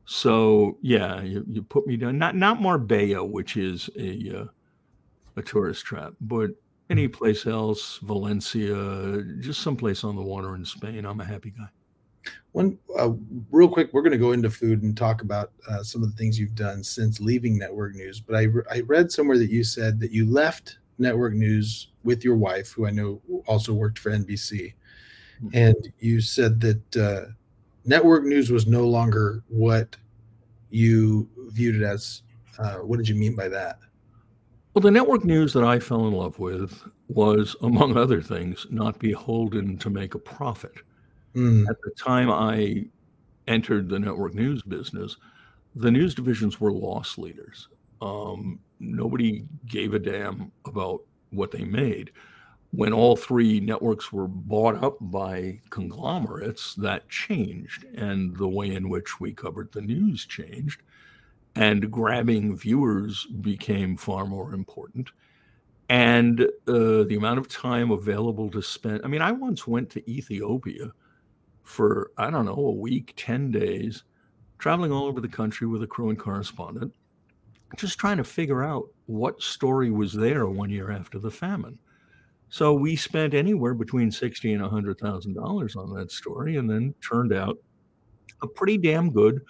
So 0.05 0.77
yeah, 0.81 1.21
you, 1.21 1.43
you 1.47 1.63
put 1.63 1.87
me 1.87 1.97
down. 1.97 2.17
Not 2.17 2.35
not 2.35 2.61
Marbella, 2.61 3.23
which 3.23 3.57
is 3.57 3.89
a 3.97 4.41
uh, 4.41 4.45
a 5.35 5.41
tourist 5.41 5.85
trap, 5.85 6.13
but 6.21 6.51
any 6.89 7.07
place 7.07 7.45
else, 7.47 7.97
Valencia, 8.03 9.23
just 9.39 9.61
someplace 9.61 10.03
on 10.03 10.15
the 10.15 10.21
water 10.21 10.55
in 10.55 10.65
Spain. 10.65 11.05
I'm 11.05 11.19
a 11.19 11.25
happy 11.25 11.51
guy. 11.51 11.67
One 12.51 12.77
uh, 12.97 13.11
real 13.51 13.67
quick, 13.67 13.89
we're 13.91 14.01
going 14.01 14.11
to 14.11 14.17
go 14.17 14.31
into 14.31 14.49
food 14.49 14.83
and 14.83 14.95
talk 14.95 15.21
about 15.21 15.51
uh, 15.69 15.83
some 15.83 16.03
of 16.03 16.11
the 16.11 16.15
things 16.15 16.39
you've 16.39 16.55
done 16.55 16.83
since 16.83 17.19
leaving 17.19 17.57
Network 17.57 17.95
News. 17.95 18.19
But 18.19 18.35
I, 18.35 18.43
re- 18.43 18.63
I 18.71 18.79
read 18.81 19.11
somewhere 19.11 19.37
that 19.37 19.49
you 19.49 19.63
said 19.63 19.99
that 19.99 20.11
you 20.11 20.29
left 20.31 20.77
Network 20.97 21.33
News 21.33 21.89
with 22.03 22.23
your 22.23 22.35
wife, 22.35 22.71
who 22.71 22.87
I 22.87 22.91
know 22.91 23.21
also 23.47 23.73
worked 23.73 23.99
for 23.99 24.11
NBC. 24.11 24.73
And 25.53 25.75
you 25.99 26.21
said 26.21 26.59
that 26.61 26.97
uh, 26.97 27.31
Network 27.85 28.23
News 28.23 28.51
was 28.51 28.67
no 28.67 28.87
longer 28.87 29.43
what 29.47 29.95
you 30.69 31.29
viewed 31.49 31.75
it 31.75 31.83
as. 31.83 32.21
Uh, 32.57 32.75
what 32.77 32.97
did 32.97 33.07
you 33.07 33.15
mean 33.15 33.35
by 33.35 33.47
that? 33.49 33.79
Well, 34.73 34.81
the 34.81 34.91
network 34.91 35.23
news 35.23 35.53
that 35.53 35.63
I 35.63 35.79
fell 35.79 36.07
in 36.07 36.13
love 36.13 36.37
with 36.37 36.83
was, 37.07 37.55
among 37.61 37.95
other 37.95 38.21
things, 38.21 38.65
not 38.69 38.99
beholden 38.99 39.77
to 39.77 39.89
make 39.89 40.15
a 40.15 40.19
profit. 40.19 40.73
Mm, 41.33 41.69
At 41.69 41.77
the 41.81 41.91
time 41.91 42.29
I 42.29 42.85
entered 43.47 43.87
the 43.87 43.99
network 43.99 44.33
news 44.33 44.61
business, 44.63 45.15
the 45.75 45.91
news 45.91 46.15
divisions 46.15 46.59
were 46.59 46.71
loss 46.71 47.17
leaders. 47.17 47.69
Um, 48.01 48.59
nobody 48.79 49.45
gave 49.65 49.93
a 49.93 49.99
damn 49.99 50.51
about 50.65 51.01
what 51.31 51.51
they 51.51 51.63
made. 51.63 52.11
When 52.71 52.91
all 52.91 53.15
three 53.15 53.59
networks 53.59 54.11
were 54.11 54.27
bought 54.27 54.83
up 54.83 54.97
by 54.99 55.61
conglomerates, 55.69 56.75
that 56.75 57.07
changed, 57.09 57.85
and 57.95 58.35
the 58.35 58.47
way 58.47 58.75
in 58.75 58.89
which 58.89 59.19
we 59.19 59.33
covered 59.33 59.71
the 59.71 59.81
news 59.81 60.25
changed, 60.25 60.81
and 61.55 61.89
grabbing 61.89 62.57
viewers 62.57 63.25
became 63.41 63.95
far 63.95 64.25
more 64.25 64.53
important. 64.53 65.11
And 65.87 66.41
uh, 66.67 67.03
the 67.03 67.15
amount 67.17 67.39
of 67.39 67.47
time 67.47 67.91
available 67.91 68.49
to 68.49 68.61
spend. 68.61 69.01
I 69.05 69.07
mean, 69.07 69.21
I 69.21 69.31
once 69.31 69.67
went 69.67 69.89
to 69.91 70.11
Ethiopia 70.11 70.91
for 71.65 72.11
I 72.17 72.29
don't 72.29 72.45
know 72.45 72.53
a 72.53 72.71
week, 72.71 73.13
ten 73.15 73.51
days, 73.51 74.03
traveling 74.59 74.91
all 74.91 75.05
over 75.05 75.19
the 75.19 75.27
country 75.27 75.67
with 75.67 75.83
a 75.83 75.87
crew 75.87 76.09
and 76.09 76.19
correspondent, 76.19 76.93
just 77.75 77.99
trying 77.99 78.17
to 78.17 78.23
figure 78.23 78.63
out 78.63 78.85
what 79.07 79.41
story 79.41 79.91
was 79.91 80.13
there 80.13 80.45
one 80.47 80.69
year 80.69 80.91
after 80.91 81.19
the 81.19 81.31
famine. 81.31 81.77
So 82.49 82.73
we 82.73 82.95
spent 82.95 83.33
anywhere 83.33 83.73
between 83.73 84.11
sixty 84.11 84.53
and 84.53 84.63
hundred 84.63 84.99
thousand 84.99 85.33
dollars 85.33 85.75
on 85.75 85.93
that 85.95 86.11
story, 86.11 86.57
and 86.57 86.69
then 86.69 86.93
turned 87.01 87.33
out 87.33 87.57
a 88.41 88.47
pretty 88.47 88.77
damn 88.77 89.11
good 89.11 89.41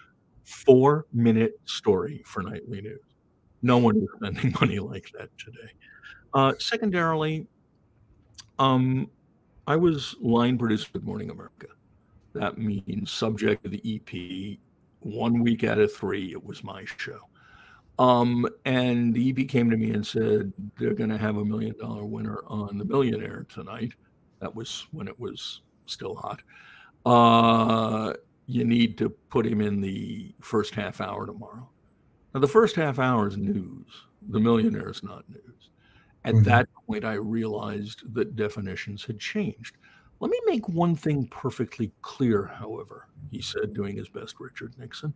four-minute 0.45 1.59
story 1.65 2.21
for 2.25 2.43
nightly 2.43 2.81
news. 2.81 2.99
No 3.61 3.77
one 3.77 3.97
is 3.97 4.07
spending 4.15 4.55
money 4.61 4.79
like 4.79 5.11
that 5.17 5.29
today. 5.37 5.71
Uh, 6.33 6.53
secondarily, 6.59 7.47
um, 8.59 9.09
I 9.67 9.75
was 9.75 10.15
line 10.21 10.57
producer 10.57 10.87
Good 10.93 11.03
Morning 11.03 11.31
America. 11.31 11.67
That 12.33 12.57
means 12.57 13.11
subject 13.11 13.65
of 13.65 13.71
the 13.71 13.81
EP. 13.85 14.59
One 14.99 15.41
week 15.41 15.63
out 15.63 15.79
of 15.79 15.93
three, 15.93 16.31
it 16.31 16.43
was 16.43 16.63
my 16.63 16.85
show. 16.97 17.19
Um, 17.97 18.47
and 18.65 19.13
the 19.13 19.29
EP 19.29 19.47
came 19.47 19.69
to 19.69 19.77
me 19.77 19.91
and 19.91 20.05
said 20.05 20.51
they're 20.77 20.93
going 20.93 21.09
to 21.09 21.17
have 21.17 21.37
a 21.37 21.45
million 21.45 21.75
dollar 21.79 22.05
winner 22.05 22.43
on 22.47 22.77
The 22.77 22.85
Millionaire 22.85 23.45
tonight. 23.49 23.93
That 24.39 24.53
was 24.53 24.87
when 24.91 25.07
it 25.07 25.17
was 25.19 25.61
still 25.85 26.15
hot. 26.15 26.41
Uh, 27.05 28.13
you 28.47 28.65
need 28.65 28.97
to 28.97 29.09
put 29.09 29.45
him 29.45 29.61
in 29.61 29.79
the 29.79 30.33
first 30.41 30.75
half 30.75 30.99
hour 30.99 31.25
tomorrow. 31.25 31.69
Now, 32.33 32.41
the 32.41 32.47
first 32.47 32.75
half 32.75 32.99
hour 32.99 33.27
is 33.27 33.37
news. 33.37 33.87
The 34.29 34.39
Millionaire 34.39 34.89
is 34.89 35.03
not 35.03 35.23
news. 35.29 35.69
At 36.25 36.33
mm-hmm. 36.33 36.43
that 36.43 36.67
point, 36.85 37.05
I 37.05 37.13
realized 37.13 38.13
that 38.13 38.35
definitions 38.35 39.05
had 39.05 39.19
changed. 39.19 39.77
Let 40.19 40.31
me 40.31 40.39
make 40.45 40.67
one 40.67 40.95
thing 40.95 41.27
perfectly 41.27 41.91
clear, 42.01 42.45
however, 42.45 43.07
he 43.31 43.41
said, 43.41 43.73
doing 43.73 43.95
his 43.95 44.09
best, 44.09 44.35
Richard 44.39 44.73
Nixon. 44.77 45.13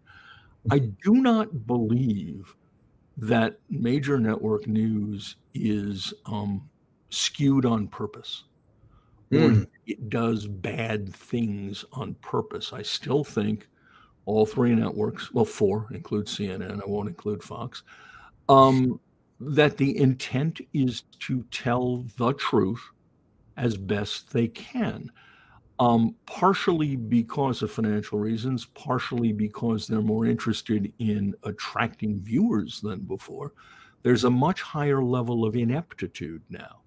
I 0.72 0.80
do 0.80 1.16
not 1.16 1.68
believe 1.68 2.56
that 3.20 3.60
major 3.70 4.20
network 4.20 4.68
news 4.68 5.36
is 5.54 6.14
um, 6.26 6.70
skewed 7.10 7.66
on 7.66 7.88
purpose 7.88 8.44
mm. 9.32 9.64
or 9.64 9.68
it 9.86 10.10
does 10.10 10.48
bad 10.48 11.14
things 11.14 11.86
on 11.94 12.16
purpose. 12.16 12.74
I 12.74 12.82
still 12.82 13.24
think 13.24 13.68
all 14.26 14.46
three 14.46 14.76
networks, 14.76 15.34
well, 15.34 15.46
four 15.46 15.88
include 15.92 16.28
CNN, 16.28 16.82
I 16.82 16.86
won't 16.86 17.10
include 17.10 17.44
Fox, 17.44 17.84
um, 18.48 19.00
that 19.40 19.78
the 19.78 19.98
intent 19.98 20.62
is 20.74 21.04
to 21.20 21.44
tell 21.52 22.06
the 22.18 22.34
truth 22.34 22.82
as 23.58 23.78
best 23.78 24.32
they 24.32 24.48
can 24.48 25.12
um, 25.80 26.14
partially 26.26 26.98
because 26.98 27.62
of 27.62 27.72
financial 27.72 28.20
reasons, 28.20 28.66
partially 28.66 29.32
because 29.32 29.88
they're 29.88 30.02
more 30.02 30.26
interested 30.26 30.92
in 31.00 31.34
attracting 31.44 32.22
viewers 32.22 32.82
than 32.82 33.00
before. 33.00 33.54
There's 34.04 34.26
a 34.26 34.30
much 34.30 34.62
higher 34.62 35.02
level 35.02 35.46
of 35.46 35.56
ineptitude 35.56 36.42
now, 36.50 36.82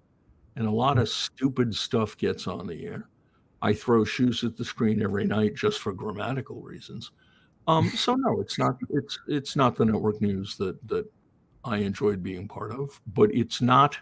and 0.55 0.67
a 0.67 0.71
lot 0.71 0.99
of 0.99 1.09
stupid 1.09 1.75
stuff 1.75 2.15
gets 2.17 2.47
on 2.47 2.67
the 2.67 2.85
air. 2.85 3.09
I 3.63 3.73
throw 3.73 4.03
shoes 4.03 4.43
at 4.43 4.57
the 4.57 4.65
screen 4.65 5.01
every 5.01 5.25
night 5.25 5.55
just 5.55 5.79
for 5.79 5.93
grammatical 5.93 6.61
reasons. 6.61 7.11
Um, 7.67 7.89
so 7.89 8.15
no, 8.15 8.41
it's 8.41 8.59
not. 8.59 8.77
It's 8.89 9.17
it's 9.27 9.55
not 9.55 9.75
the 9.75 9.85
network 9.85 10.21
news 10.21 10.55
that 10.57 10.85
that 10.87 11.05
I 11.63 11.77
enjoyed 11.77 12.21
being 12.21 12.47
part 12.47 12.71
of, 12.71 12.99
but 13.07 13.33
it's 13.33 13.61
not. 13.61 13.97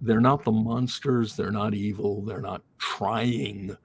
They're 0.00 0.20
not 0.20 0.44
the 0.44 0.52
monsters. 0.52 1.36
They're 1.36 1.50
not 1.50 1.74
evil. 1.74 2.22
They're 2.22 2.42
not 2.42 2.62
trying 2.78 3.76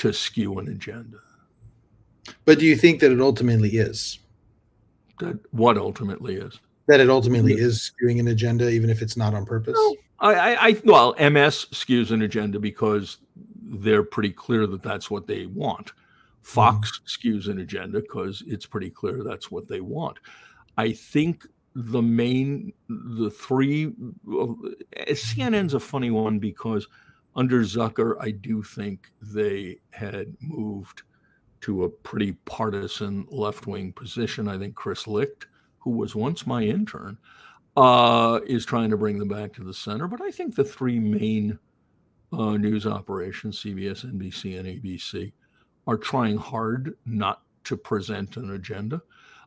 to 0.00 0.12
skew 0.14 0.58
an 0.58 0.68
agenda. 0.68 1.18
But 2.46 2.58
do 2.58 2.64
you 2.64 2.74
think 2.74 3.00
that 3.00 3.12
it 3.12 3.20
ultimately 3.20 3.70
is? 3.70 4.18
That 5.18 5.38
what 5.52 5.76
ultimately 5.76 6.36
is? 6.36 6.58
That 6.88 7.00
it 7.00 7.10
ultimately 7.10 7.52
yeah. 7.52 7.64
is 7.64 7.92
skewing 7.92 8.18
an 8.18 8.28
agenda, 8.28 8.70
even 8.70 8.88
if 8.88 9.02
it's 9.02 9.16
not 9.16 9.34
on 9.34 9.44
purpose. 9.44 9.76
No, 9.76 9.96
I, 10.20 10.54
I, 10.68 10.80
well, 10.84 11.14
MS 11.18 11.66
skews 11.72 12.12
an 12.12 12.22
agenda 12.22 12.58
because 12.58 13.18
they're 13.62 14.02
pretty 14.02 14.30
clear 14.30 14.66
that 14.66 14.82
that's 14.82 15.10
what 15.10 15.26
they 15.26 15.44
want. 15.44 15.92
Fox 16.40 17.00
mm-hmm. 17.00 17.28
skews 17.28 17.48
an 17.48 17.58
agenda 17.58 18.00
because 18.00 18.42
it's 18.46 18.64
pretty 18.64 18.90
clear 18.90 19.22
that's 19.22 19.50
what 19.50 19.68
they 19.68 19.80
want. 19.82 20.18
I 20.78 20.92
think 20.92 21.46
the 21.74 22.00
main, 22.00 22.72
the 22.88 23.30
three, 23.30 23.92
well, 24.24 24.58
CNN's 24.96 25.74
a 25.74 25.80
funny 25.80 26.10
one 26.10 26.38
because 26.38 26.88
under 27.40 27.62
Zucker, 27.62 28.16
I 28.20 28.32
do 28.32 28.62
think 28.62 29.10
they 29.22 29.80
had 29.92 30.36
moved 30.40 31.04
to 31.62 31.84
a 31.84 31.88
pretty 31.88 32.32
partisan 32.44 33.26
left 33.30 33.66
wing 33.66 33.94
position. 33.94 34.46
I 34.46 34.58
think 34.58 34.74
Chris 34.74 35.06
Licht, 35.06 35.46
who 35.78 35.92
was 35.92 36.14
once 36.14 36.46
my 36.46 36.62
intern, 36.62 37.16
uh, 37.78 38.40
is 38.46 38.66
trying 38.66 38.90
to 38.90 38.98
bring 38.98 39.18
them 39.18 39.28
back 39.28 39.54
to 39.54 39.64
the 39.64 39.72
center. 39.72 40.06
But 40.06 40.20
I 40.20 40.30
think 40.30 40.54
the 40.54 40.64
three 40.64 40.98
main 40.98 41.58
uh, 42.30 42.58
news 42.58 42.86
operations, 42.86 43.62
CBS, 43.62 44.04
NBC, 44.04 44.58
and 44.58 44.68
ABC, 44.68 45.32
are 45.86 45.96
trying 45.96 46.36
hard 46.36 46.94
not 47.06 47.40
to 47.64 47.74
present 47.74 48.36
an 48.36 48.50
agenda. 48.50 49.00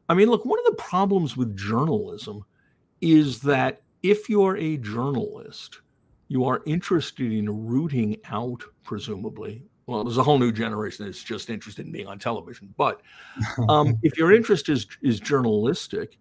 I 0.09 0.15
mean, 0.15 0.29
look, 0.31 0.45
one 0.45 0.57
of 0.57 0.65
the 0.65 0.81
problems 0.81 1.37
with 1.37 1.55
journalism 1.55 2.43
is 3.01 3.39
that 3.41 3.83
if 4.01 4.31
you're 4.31 4.57
a 4.57 4.77
journalist, 4.77 5.81
you 6.33 6.45
are 6.45 6.63
interested 6.65 7.31
in 7.31 7.67
rooting 7.67 8.17
out, 8.31 8.63
presumably. 8.83 9.61
Well, 9.85 10.03
there's 10.03 10.17
a 10.17 10.23
whole 10.23 10.39
new 10.39 10.51
generation 10.51 11.05
that's 11.05 11.23
just 11.23 11.51
interested 11.51 11.85
in 11.85 11.91
being 11.91 12.07
on 12.07 12.17
television. 12.17 12.73
But 12.75 13.01
um, 13.69 13.99
if 14.01 14.17
your 14.17 14.33
interest 14.33 14.67
is 14.67 14.87
is 15.03 15.19
journalistic, 15.19 16.17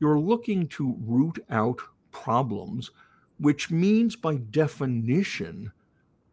you're 0.00 0.18
looking 0.18 0.66
to 0.70 0.96
root 1.06 1.38
out 1.48 1.80
problems, 2.10 2.90
which 3.38 3.70
means 3.70 4.16
by 4.16 4.34
definition, 4.50 5.70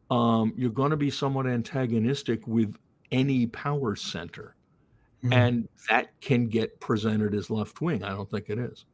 um, 0.10 0.52
you're 0.58 0.72
going 0.72 0.90
to 0.90 0.98
be 0.98 1.12
somewhat 1.12 1.46
antagonistic 1.46 2.48
with 2.48 2.76
any 3.12 3.46
power 3.46 3.96
center. 3.96 4.56
Mm-hmm. 5.24 5.34
And 5.34 5.70
that 5.88 6.20
can 6.20 6.48
get 6.48 6.80
presented 6.80 7.36
as 7.36 7.52
left 7.52 7.80
wing. 7.80 8.04
I 8.04 8.10
don't 8.10 8.32
think 8.32 8.50
it 8.50 8.58
is. 8.58 8.86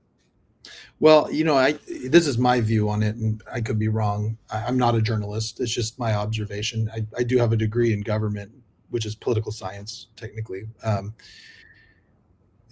Well, 0.99 1.31
you 1.31 1.43
know, 1.43 1.55
I 1.55 1.73
this 2.07 2.27
is 2.27 2.37
my 2.37 2.61
view 2.61 2.89
on 2.89 3.03
it, 3.03 3.15
and 3.15 3.41
I 3.51 3.61
could 3.61 3.79
be 3.79 3.87
wrong. 3.87 4.37
I, 4.49 4.67
am 4.67 4.77
not 4.77 4.95
a 4.95 5.01
journalist; 5.01 5.59
it's 5.59 5.73
just 5.73 5.99
my 5.99 6.13
observation. 6.13 6.89
I, 6.93 7.05
I, 7.17 7.23
do 7.23 7.37
have 7.37 7.51
a 7.51 7.57
degree 7.57 7.93
in 7.93 8.01
government, 8.01 8.51
which 8.89 9.05
is 9.05 9.15
political 9.15 9.51
science, 9.51 10.07
technically. 10.15 10.67
Um, 10.83 11.13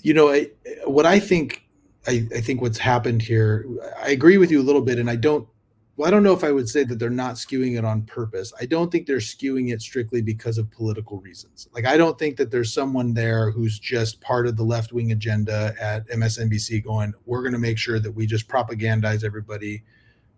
you 0.02 0.14
know, 0.14 0.30
I, 0.30 0.50
what 0.86 1.06
I 1.06 1.20
think, 1.20 1.64
I, 2.08 2.28
I 2.36 2.42
think 2.42 2.62
what's 2.62 2.78
happened 2.78 3.22
here. 3.22 3.66
I 4.02 4.10
agree 4.10 4.38
with 4.38 4.52
you 4.52 4.62
a 4.62 4.64
little 4.64 4.82
bit, 4.82 5.00
and 5.00 5.10
I 5.10 5.16
don't 5.16 5.48
well, 5.96 6.08
I 6.08 6.12
don't 6.12 6.24
know 6.24 6.34
if 6.34 6.44
I 6.44 6.52
would 6.52 6.68
say 6.68 6.84
that 6.86 6.98
they're 6.98 7.12
not 7.12 7.36
skewing 7.36 7.78
it 7.78 7.86
on 7.86 8.02
purpose. 8.04 8.52
I 8.60 8.66
don't 8.66 8.92
think 8.92 9.06
they're 9.06 9.18
skewing 9.18 9.72
it 9.72 9.82
strictly 9.82 10.24
because 10.24 10.58
of 10.58 10.72
political 10.72 11.20
reasons. 11.20 11.68
Like, 11.72 11.86
I 11.86 11.98
don't 11.98 12.18
think 12.18 12.36
that 12.38 12.50
there's 12.50 12.74
someone 12.74 13.14
there 13.14 13.52
who's 13.52 13.78
just 13.78 14.20
part 14.20 14.48
of 14.48 14.58
the 14.58 14.64
left 14.64 14.92
wing 14.92 15.12
agenda 15.12 15.76
at 15.80 16.08
MSNBC 16.08 16.84
going, 16.84 17.14
we're 17.26 17.44
going 17.44 17.54
to 17.54 17.60
make 17.60 17.78
sure 17.78 18.00
that 18.00 18.12
we 18.12 18.26
just 18.26 18.48
propagandize 18.48 19.24
everybody 19.24 19.84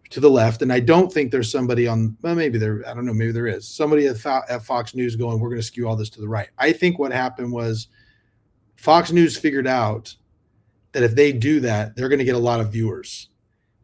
to 0.09 0.19
the 0.19 0.29
left. 0.29 0.61
And 0.61 0.73
I 0.73 0.81
don't 0.81 1.11
think 1.11 1.31
there's 1.31 1.51
somebody 1.51 1.87
on, 1.87 2.17
well, 2.21 2.35
maybe 2.35 2.57
there, 2.57 2.83
I 2.85 2.93
don't 2.93 3.05
know, 3.05 3.13
maybe 3.13 3.31
there 3.31 3.47
is 3.47 3.65
somebody 3.65 4.07
at, 4.07 4.25
at 4.25 4.65
Fox 4.65 4.93
News 4.93 5.15
going, 5.15 5.39
we're 5.39 5.49
going 5.49 5.61
to 5.61 5.65
skew 5.65 5.87
all 5.87 5.95
this 5.95 6.09
to 6.11 6.21
the 6.21 6.27
right. 6.27 6.49
I 6.57 6.73
think 6.73 6.99
what 6.99 7.13
happened 7.13 7.53
was 7.53 7.87
Fox 8.75 9.13
News 9.13 9.37
figured 9.37 9.67
out 9.67 10.13
that 10.91 11.03
if 11.03 11.15
they 11.15 11.31
do 11.31 11.61
that, 11.61 11.95
they're 11.95 12.09
going 12.09 12.19
to 12.19 12.25
get 12.25 12.35
a 12.35 12.39
lot 12.39 12.59
of 12.59 12.73
viewers 12.73 13.29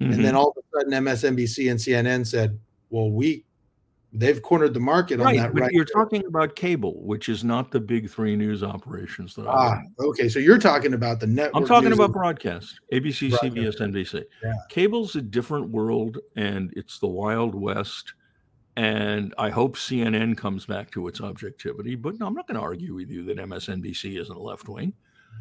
Mm-hmm. 0.01 0.13
And 0.13 0.25
then 0.25 0.35
all 0.35 0.49
of 0.49 0.57
a 0.57 0.79
sudden, 0.79 0.91
MSNBC 0.91 1.69
and 1.69 1.79
CNN 1.79 2.25
said, 2.25 2.59
"Well, 2.89 3.11
we 3.11 3.45
they've 4.11 4.41
cornered 4.41 4.73
the 4.73 4.79
market 4.79 5.19
right, 5.19 5.37
on 5.37 5.43
that." 5.43 5.53
But 5.53 5.61
right 5.61 5.71
you're 5.71 5.85
there. 5.85 6.03
talking 6.03 6.25
about 6.25 6.55
cable, 6.55 7.03
which 7.03 7.29
is 7.29 7.43
not 7.43 7.69
the 7.69 7.79
big 7.79 8.09
three 8.09 8.35
news 8.35 8.63
operations. 8.63 9.35
That 9.35 9.45
ah, 9.47 9.79
okay. 9.99 10.27
So 10.27 10.39
you're 10.39 10.57
talking 10.57 10.95
about 10.95 11.19
the 11.19 11.27
network. 11.27 11.55
I'm 11.55 11.67
talking 11.67 11.93
about 11.93 12.13
broadcast: 12.13 12.79
ABC, 12.91 13.29
broadcast. 13.29 13.79
CBS, 13.79 13.79
NBC. 13.79 14.23
Yeah. 14.43 14.53
Cable's 14.69 15.15
a 15.15 15.21
different 15.21 15.69
world, 15.69 16.17
and 16.35 16.73
it's 16.75 16.97
the 16.97 17.07
Wild 17.07 17.53
West. 17.53 18.13
And 18.77 19.35
I 19.37 19.49
hope 19.49 19.75
CNN 19.75 20.37
comes 20.37 20.65
back 20.65 20.89
to 20.91 21.07
its 21.07 21.21
objectivity. 21.21 21.95
But 21.95 22.17
no, 22.17 22.25
I'm 22.25 22.33
not 22.33 22.47
going 22.47 22.55
to 22.55 22.61
argue 22.61 22.95
with 22.95 23.09
you 23.09 23.23
that 23.25 23.37
MSNBC 23.37 24.19
isn't 24.19 24.39
left 24.39 24.67
wing. 24.69 24.93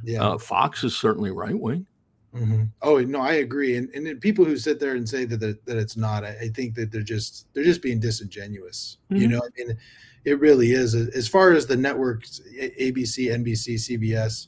Yeah. 0.04 0.22
Uh, 0.22 0.38
Fox 0.38 0.84
is 0.84 0.96
certainly 0.96 1.30
right 1.30 1.58
wing. 1.58 1.86
Mm-hmm. 2.34 2.64
Oh 2.82 3.00
no, 3.00 3.20
I 3.20 3.34
agree. 3.34 3.76
And 3.76 3.90
and 3.90 4.20
people 4.20 4.44
who 4.44 4.56
sit 4.56 4.78
there 4.78 4.94
and 4.94 5.08
say 5.08 5.24
that 5.24 5.40
that, 5.40 5.64
that 5.66 5.76
it's 5.76 5.96
not, 5.96 6.24
I, 6.24 6.36
I, 6.42 6.48
think 6.48 6.74
that 6.76 6.92
they're 6.92 7.02
just 7.02 7.52
they're 7.52 7.64
just 7.64 7.82
being 7.82 7.98
disingenuous. 7.98 8.98
Mm-hmm. 9.10 9.22
You 9.22 9.28
know, 9.28 9.38
I 9.38 9.48
mean, 9.58 9.76
it 10.24 10.38
really 10.38 10.70
is. 10.72 10.94
As 10.94 11.26
far 11.26 11.52
as 11.52 11.66
the 11.66 11.76
networks, 11.76 12.40
ABC, 12.56 13.32
NBC, 13.32 13.74
CBS, 13.74 14.46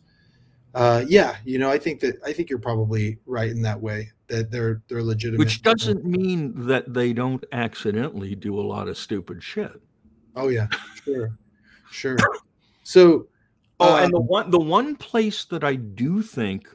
uh, 0.75 1.05
yeah, 1.09 1.37
you 1.45 1.59
know, 1.59 1.71
I 1.71 1.79
think 1.79 1.99
that 2.01 2.21
I 2.25 2.33
think 2.33 2.51
you're 2.51 2.61
probably 2.61 3.19
right 3.27 3.51
in 3.51 3.63
that 3.63 3.81
way 3.81 4.13
that 4.29 4.53
they're 4.53 4.81
they're 4.89 5.03
legitimate. 5.03 5.41
Which 5.41 5.63
doesn't 5.63 6.05
mean 6.05 6.67
that 6.67 6.95
they 6.95 7.13
don't 7.13 7.45
accidentally 7.51 8.37
do 8.37 8.59
a 8.61 8.63
lot 8.63 8.87
of 8.87 8.97
stupid 8.97 9.43
shit. 9.43 9.81
Oh 10.37 10.49
yeah, 10.49 10.69
sure, 11.05 11.37
sure. 11.91 12.17
So 12.85 13.27
Oh, 13.83 13.97
um, 13.97 14.05
and 14.05 14.13
the 14.15 14.21
one 14.21 14.51
the 14.51 14.61
one 14.61 14.95
place 14.95 15.45
that 15.47 15.65
I 15.65 15.75
do 15.75 16.23
think 16.23 16.69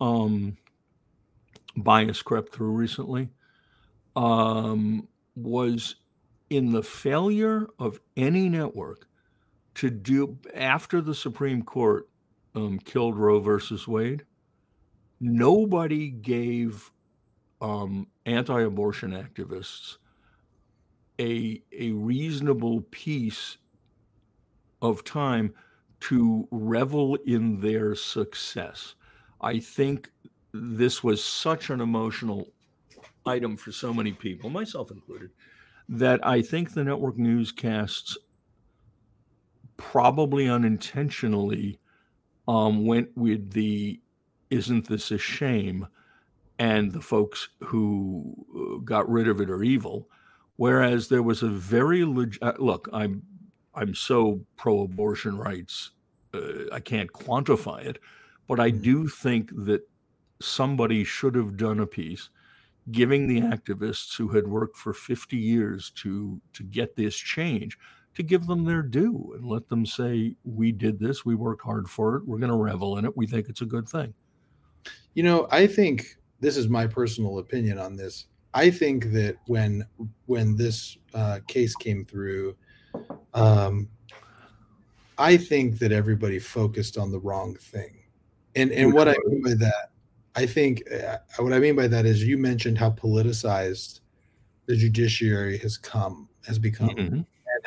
um 0.00 0.56
bias 1.76 2.22
crept 2.22 2.52
through 2.52 2.72
recently 2.72 3.28
um 4.16 5.06
was 5.34 5.96
in 6.50 6.72
the 6.72 6.82
failure 6.82 7.66
of 7.78 8.00
any 8.16 8.48
network 8.48 9.06
to 9.74 9.90
do 9.90 10.38
after 10.54 11.00
the 11.00 11.14
Supreme 11.14 11.62
Court 11.62 12.08
um, 12.54 12.78
killed 12.78 13.16
Roe 13.16 13.40
versus 13.40 13.86
Wade, 13.86 14.24
nobody 15.20 16.08
gave 16.08 16.90
um, 17.60 18.06
anti-abortion 18.24 19.12
activists 19.12 19.98
a 21.20 21.62
a 21.72 21.92
reasonable 21.92 22.82
piece 22.90 23.56
of 24.82 25.04
time 25.04 25.54
to 26.00 26.46
revel 26.50 27.16
in 27.26 27.60
their 27.60 27.94
success. 27.94 28.94
I 29.46 29.60
think 29.60 30.10
this 30.52 31.04
was 31.04 31.22
such 31.22 31.70
an 31.70 31.80
emotional 31.80 32.48
item 33.24 33.56
for 33.56 33.72
so 33.72 33.94
many 33.94 34.12
people, 34.12 34.50
myself 34.50 34.90
included, 34.90 35.30
that 35.88 36.26
I 36.26 36.42
think 36.42 36.72
the 36.72 36.84
network 36.84 37.16
newscasts 37.16 38.18
probably 39.76 40.48
unintentionally 40.48 41.78
um, 42.48 42.86
went 42.86 43.08
with 43.16 43.52
the 43.52 44.00
isn't 44.50 44.88
this 44.88 45.10
a 45.10 45.18
shame? 45.18 45.86
and 46.58 46.90
the 46.92 47.00
folks 47.00 47.48
who 47.60 48.34
uh, 48.56 48.78
got 48.82 49.08
rid 49.10 49.28
of 49.28 49.40
it 49.40 49.50
are 49.50 49.62
evil. 49.62 50.08
Whereas 50.56 51.08
there 51.08 51.22
was 51.22 51.42
a 51.42 51.48
very 51.48 52.04
leg- 52.04 52.38
uh, 52.40 52.54
look 52.58 52.88
i'm 52.92 53.22
i'm 53.74 53.94
so 53.94 54.40
pro 54.56 54.84
abortion 54.84 55.36
rights 55.36 55.90
uh, 56.32 56.64
i 56.72 56.80
can't 56.80 57.12
quantify 57.12 57.84
it 57.84 57.98
but 58.48 58.60
i 58.60 58.70
mm-hmm. 58.70 58.82
do 58.82 59.08
think 59.08 59.50
that 59.64 59.82
somebody 60.40 61.02
should 61.02 61.34
have 61.34 61.56
done 61.56 61.80
a 61.80 61.86
piece 61.86 62.30
giving 62.92 63.26
the 63.26 63.40
activists 63.40 64.16
who 64.16 64.28
had 64.28 64.46
worked 64.46 64.76
for 64.76 64.92
50 64.92 65.36
years 65.36 65.90
to 65.90 66.40
to 66.52 66.62
get 66.62 66.94
this 66.94 67.16
change 67.16 67.78
to 68.16 68.22
give 68.22 68.46
them 68.46 68.64
their 68.64 68.82
due 68.82 69.34
and 69.36 69.46
let 69.46 69.68
them 69.68 69.84
say, 69.84 70.34
we 70.44 70.72
did 70.72 70.98
this, 70.98 71.24
we 71.24 71.34
worked 71.34 71.62
hard 71.62 71.88
for 71.88 72.16
it, 72.16 72.26
we're 72.26 72.38
going 72.38 72.50
to 72.50 72.56
revel 72.56 72.96
in 72.96 73.04
it, 73.04 73.14
we 73.14 73.26
think 73.26 73.48
it's 73.48 73.60
a 73.60 73.66
good 73.66 73.86
thing. 73.86 74.12
You 75.14 75.22
know, 75.22 75.46
I 75.50 75.66
think 75.66 76.16
this 76.40 76.56
is 76.56 76.68
my 76.68 76.86
personal 76.86 77.38
opinion 77.38 77.78
on 77.78 77.94
this. 77.94 78.26
I 78.54 78.70
think 78.70 79.12
that 79.12 79.36
when 79.46 79.86
when 80.24 80.56
this 80.56 80.96
uh, 81.12 81.40
case 81.46 81.74
came 81.76 82.06
through, 82.06 82.56
um, 83.34 83.88
I 85.18 85.36
think 85.36 85.78
that 85.80 85.92
everybody 85.92 86.38
focused 86.38 86.96
on 86.96 87.10
the 87.10 87.20
wrong 87.20 87.54
thing, 87.56 87.98
and 88.56 88.72
and 88.72 88.92
what 88.92 89.08
I 89.08 89.14
mean 89.26 89.42
by 89.42 89.54
that, 89.54 89.90
I 90.34 90.46
think 90.46 90.82
uh, 90.92 91.18
what 91.38 91.52
I 91.52 91.60
mean 91.60 91.76
by 91.76 91.86
that 91.86 92.06
is 92.06 92.24
you 92.24 92.38
mentioned 92.38 92.78
how 92.78 92.90
politicized 92.90 94.00
the 94.66 94.76
judiciary 94.76 95.58
has 95.58 95.78
come 95.78 96.28
has 96.46 96.58
become. 96.58 96.90
Mm-hmm 96.90 97.20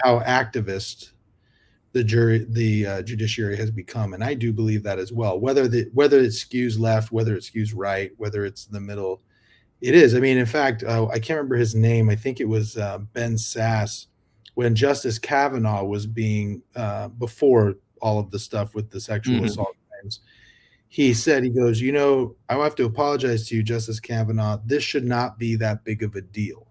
how 0.03 0.19
activist 0.21 1.11
the 1.91 2.03
jury 2.03 2.45
the 2.49 2.85
uh, 2.85 3.01
judiciary 3.01 3.55
has 3.55 3.71
become 3.71 4.13
and 4.13 4.23
i 4.23 4.33
do 4.33 4.53
believe 4.53 4.83
that 4.83 4.99
as 4.99 5.11
well 5.11 5.39
whether 5.39 5.67
the 5.67 5.89
whether 5.93 6.19
it 6.19 6.29
skews 6.29 6.79
left 6.79 7.11
whether 7.11 7.35
it 7.35 7.43
skews 7.43 7.73
right 7.75 8.11
whether 8.17 8.45
it's 8.45 8.67
in 8.67 8.73
the 8.73 8.79
middle 8.79 9.21
it 9.81 9.95
is 9.95 10.15
i 10.15 10.19
mean 10.19 10.37
in 10.37 10.45
fact 10.45 10.83
uh, 10.83 11.07
i 11.07 11.19
can't 11.19 11.37
remember 11.37 11.55
his 11.55 11.75
name 11.75 12.09
i 12.09 12.15
think 12.15 12.39
it 12.39 12.47
was 12.47 12.77
uh, 12.77 12.99
ben 13.13 13.35
sasse 13.35 14.07
when 14.53 14.75
justice 14.75 15.17
kavanaugh 15.17 15.83
was 15.83 16.05
being 16.05 16.61
uh, 16.75 17.07
before 17.07 17.75
all 18.01 18.19
of 18.19 18.29
the 18.31 18.39
stuff 18.39 18.75
with 18.75 18.89
the 18.91 18.99
sexual 18.99 19.35
mm-hmm. 19.35 19.45
assault 19.45 19.75
he 20.89 21.13
said 21.13 21.43
he 21.43 21.49
goes 21.49 21.79
you 21.79 21.91
know 21.91 22.35
i 22.49 22.55
have 22.55 22.75
to 22.75 22.85
apologize 22.85 23.47
to 23.47 23.55
you 23.55 23.63
justice 23.63 23.99
kavanaugh 23.99 24.57
this 24.65 24.83
should 24.83 25.05
not 25.05 25.39
be 25.39 25.55
that 25.55 25.83
big 25.85 26.03
of 26.03 26.15
a 26.15 26.21
deal 26.21 26.69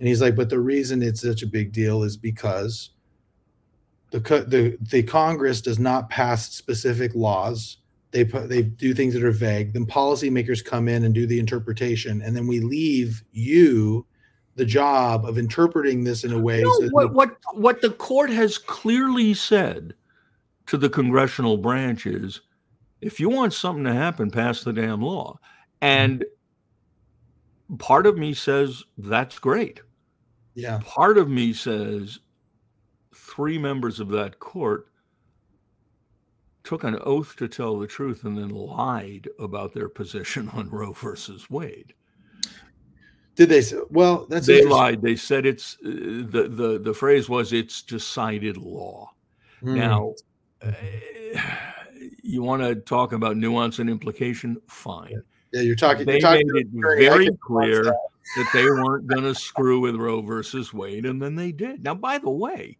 and 0.00 0.08
he's 0.08 0.22
like, 0.22 0.34
but 0.34 0.48
the 0.48 0.58
reason 0.58 1.02
it's 1.02 1.20
such 1.20 1.42
a 1.42 1.46
big 1.46 1.72
deal 1.72 2.02
is 2.02 2.16
because 2.16 2.90
the 4.10 4.18
the 4.18 4.78
the 4.80 5.02
Congress 5.02 5.60
does 5.60 5.78
not 5.78 6.08
pass 6.08 6.52
specific 6.52 7.14
laws. 7.14 7.76
They 8.10 8.24
put, 8.24 8.48
they 8.48 8.62
do 8.62 8.94
things 8.94 9.14
that 9.14 9.22
are 9.22 9.30
vague. 9.30 9.74
Then 9.74 9.86
policymakers 9.86 10.64
come 10.64 10.88
in 10.88 11.04
and 11.04 11.14
do 11.14 11.26
the 11.26 11.38
interpretation, 11.38 12.22
and 12.22 12.34
then 12.34 12.46
we 12.46 12.60
leave 12.60 13.22
you 13.30 14.06
the 14.56 14.64
job 14.64 15.26
of 15.26 15.38
interpreting 15.38 16.02
this 16.02 16.24
in 16.24 16.32
a 16.32 16.38
way. 16.38 16.62
so 16.62 16.88
what, 16.88 17.12
what 17.12 17.36
what 17.52 17.82
the 17.82 17.90
court 17.90 18.30
has 18.30 18.56
clearly 18.56 19.34
said 19.34 19.94
to 20.66 20.78
the 20.78 20.88
congressional 20.88 21.58
branch 21.58 22.06
is, 22.06 22.40
if 23.00 23.20
you 23.20 23.28
want 23.28 23.52
something 23.52 23.84
to 23.84 23.92
happen, 23.92 24.30
pass 24.30 24.62
the 24.62 24.72
damn 24.72 25.00
law. 25.00 25.38
And 25.80 26.24
part 27.78 28.06
of 28.06 28.18
me 28.18 28.34
says 28.34 28.84
that's 28.98 29.38
great. 29.38 29.80
Yeah. 30.54 30.80
Part 30.84 31.18
of 31.18 31.28
me 31.28 31.52
says 31.52 32.18
three 33.14 33.58
members 33.58 34.00
of 34.00 34.08
that 34.10 34.38
court 34.38 34.88
took 36.64 36.84
an 36.84 36.98
oath 37.02 37.36
to 37.36 37.48
tell 37.48 37.78
the 37.78 37.86
truth 37.86 38.24
and 38.24 38.36
then 38.36 38.50
lied 38.50 39.28
about 39.38 39.72
their 39.72 39.88
position 39.88 40.48
on 40.50 40.68
Roe 40.68 40.92
versus 40.92 41.48
Wade. 41.48 41.94
Did 43.36 43.48
they 43.48 43.62
say? 43.62 43.78
Well, 43.88 44.26
that's 44.28 44.46
they 44.46 44.64
lied. 44.64 45.00
They 45.00 45.16
said 45.16 45.46
it's 45.46 45.78
uh, 45.84 45.88
the 45.88 46.50
the 46.50 46.80
the 46.82 46.92
phrase 46.92 47.28
was 47.28 47.52
it's 47.54 47.80
decided 47.80 48.58
law. 48.58 49.10
Mm. 49.62 49.76
Now, 49.76 50.14
uh, 50.62 50.72
you 52.22 52.42
want 52.42 52.62
to 52.62 52.74
talk 52.74 53.12
about 53.12 53.36
nuance 53.36 53.78
and 53.78 53.90
implication? 53.90 54.60
Fine. 54.68 55.22
Yeah, 55.52 55.62
you're 55.62 55.76
talking. 55.76 56.06
They 56.06 56.12
you're 56.12 56.20
talking 56.20 56.46
made 56.52 56.66
it 56.66 56.68
very 56.72 57.30
clear 57.42 57.84
that. 57.84 57.96
that 58.36 58.46
they 58.54 58.64
weren't 58.64 59.06
going 59.06 59.24
to 59.24 59.34
screw 59.34 59.80
with 59.80 59.96
Roe 59.96 60.20
versus 60.20 60.72
Wade, 60.72 61.06
and 61.06 61.20
then 61.20 61.34
they 61.34 61.52
did. 61.52 61.82
Now, 61.82 61.94
by 61.94 62.18
the 62.18 62.30
way, 62.30 62.78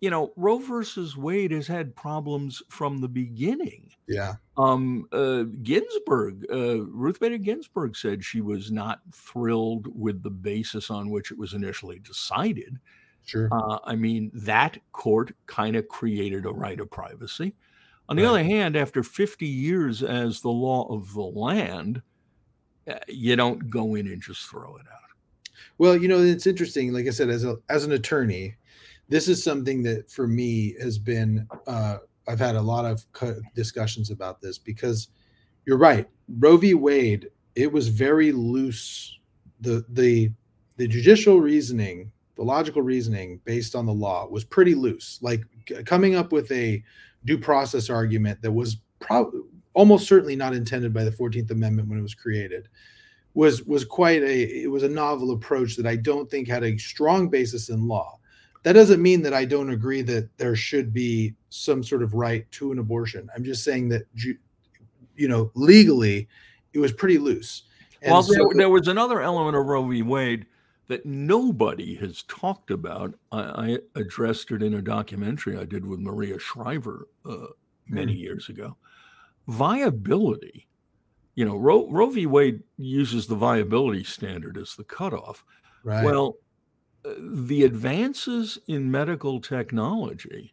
you 0.00 0.08
know, 0.08 0.32
Roe 0.36 0.58
versus 0.58 1.16
Wade 1.16 1.50
has 1.50 1.66
had 1.66 1.94
problems 1.94 2.62
from 2.68 3.00
the 3.00 3.08
beginning. 3.08 3.90
Yeah. 4.08 4.34
Um, 4.56 5.06
uh, 5.12 5.44
Ginsburg, 5.62 6.46
uh, 6.50 6.84
Ruth 6.84 7.20
Bader 7.20 7.38
Ginsburg 7.38 7.96
said 7.96 8.24
she 8.24 8.40
was 8.40 8.70
not 8.70 9.00
thrilled 9.12 9.88
with 9.94 10.22
the 10.22 10.30
basis 10.30 10.90
on 10.90 11.10
which 11.10 11.30
it 11.30 11.38
was 11.38 11.54
initially 11.54 11.98
decided. 11.98 12.78
Sure. 13.26 13.48
Uh, 13.52 13.78
I 13.84 13.94
mean, 13.96 14.30
that 14.32 14.78
court 14.92 15.32
kind 15.46 15.76
of 15.76 15.88
created 15.88 16.46
a 16.46 16.50
right 16.50 16.80
of 16.80 16.90
privacy. 16.90 17.54
On 18.10 18.16
the 18.16 18.22
right. 18.24 18.28
other 18.28 18.42
hand, 18.42 18.76
after 18.76 19.04
50 19.04 19.46
years 19.46 20.02
as 20.02 20.40
the 20.40 20.48
law 20.50 20.92
of 20.92 21.14
the 21.14 21.22
land, 21.22 22.02
eh, 22.88 22.98
you 23.06 23.36
don't 23.36 23.70
go 23.70 23.94
in 23.94 24.08
and 24.08 24.20
just 24.20 24.50
throw 24.50 24.74
it 24.76 24.86
out. 24.92 25.00
Well, 25.78 25.96
you 25.96 26.08
know, 26.08 26.18
it's 26.18 26.48
interesting. 26.48 26.92
Like 26.92 27.06
I 27.06 27.10
said, 27.10 27.30
as 27.30 27.44
a 27.44 27.56
as 27.68 27.84
an 27.84 27.92
attorney, 27.92 28.56
this 29.08 29.28
is 29.28 29.42
something 29.42 29.82
that 29.84 30.10
for 30.10 30.26
me 30.26 30.74
has 30.82 30.98
been. 30.98 31.46
Uh, 31.68 31.98
I've 32.28 32.40
had 32.40 32.56
a 32.56 32.60
lot 32.60 32.84
of 32.84 33.06
discussions 33.54 34.10
about 34.10 34.40
this 34.40 34.58
because 34.58 35.08
you're 35.64 35.78
right. 35.78 36.06
Roe 36.38 36.56
v. 36.56 36.74
Wade, 36.74 37.28
it 37.54 37.72
was 37.72 37.88
very 37.88 38.32
loose. 38.32 39.18
The 39.60 39.84
the 39.90 40.32
the 40.76 40.88
judicial 40.88 41.40
reasoning, 41.40 42.10
the 42.34 42.42
logical 42.42 42.82
reasoning 42.82 43.40
based 43.44 43.76
on 43.76 43.86
the 43.86 43.92
law 43.92 44.26
was 44.26 44.44
pretty 44.44 44.74
loose. 44.74 45.20
Like 45.22 45.44
coming 45.86 46.16
up 46.16 46.32
with 46.32 46.50
a 46.50 46.82
due 47.24 47.38
process 47.38 47.90
argument 47.90 48.40
that 48.42 48.52
was 48.52 48.78
probably 48.98 49.40
almost 49.74 50.06
certainly 50.06 50.36
not 50.36 50.54
intended 50.54 50.92
by 50.92 51.04
the 51.04 51.10
14th 51.10 51.50
amendment 51.50 51.88
when 51.88 51.98
it 51.98 52.02
was 52.02 52.14
created 52.14 52.68
was 53.34 53.62
was 53.64 53.84
quite 53.84 54.22
a 54.22 54.62
it 54.62 54.70
was 54.70 54.82
a 54.82 54.88
novel 54.88 55.30
approach 55.30 55.76
that 55.76 55.86
i 55.86 55.94
don't 55.94 56.30
think 56.30 56.48
had 56.48 56.64
a 56.64 56.76
strong 56.78 57.28
basis 57.28 57.68
in 57.68 57.86
law. 57.86 58.16
That 58.62 58.72
doesn't 58.74 59.00
mean 59.00 59.22
that 59.22 59.32
i 59.32 59.44
don't 59.44 59.70
agree 59.70 60.02
that 60.02 60.28
there 60.36 60.56
should 60.56 60.92
be 60.92 61.34
some 61.48 61.82
sort 61.82 62.02
of 62.02 62.14
right 62.14 62.50
to 62.52 62.72
an 62.72 62.78
abortion. 62.78 63.28
I'm 63.34 63.44
just 63.44 63.64
saying 63.64 63.88
that 63.90 64.02
you 65.14 65.28
know 65.28 65.50
legally 65.54 66.28
it 66.72 66.78
was 66.78 66.92
pretty 66.92 67.18
loose. 67.18 67.62
And 68.02 68.12
well 68.12 68.22
so, 68.22 68.32
there, 68.32 68.48
there 68.54 68.70
was 68.70 68.88
another 68.88 69.20
element 69.20 69.56
of 69.56 69.64
roe 69.66 69.86
v. 69.86 70.02
Wade 70.02 70.46
that 70.90 71.06
nobody 71.06 71.94
has 71.94 72.24
talked 72.24 72.72
about. 72.72 73.14
I, 73.30 73.38
I, 73.40 73.78
addressed 73.94 74.50
it 74.50 74.60
in 74.60 74.74
a 74.74 74.82
documentary 74.82 75.56
I 75.56 75.64
did 75.64 75.86
with 75.86 76.00
Maria 76.00 76.36
Shriver 76.36 77.06
uh, 77.24 77.46
many 77.86 78.12
mm. 78.12 78.18
years 78.18 78.48
ago. 78.48 78.76
Viability. 79.46 80.66
You 81.36 81.44
know, 81.44 81.56
Roe, 81.56 81.88
Roe 81.88 82.10
v. 82.10 82.26
Wade 82.26 82.64
uses 82.76 83.28
the 83.28 83.36
viability 83.36 84.02
standard 84.02 84.58
as 84.58 84.74
the 84.74 84.82
cutoff. 84.82 85.44
Right. 85.84 86.04
Well, 86.04 86.38
uh, 87.04 87.12
the 87.20 87.62
advances 87.62 88.58
in 88.66 88.90
medical 88.90 89.40
technology 89.40 90.52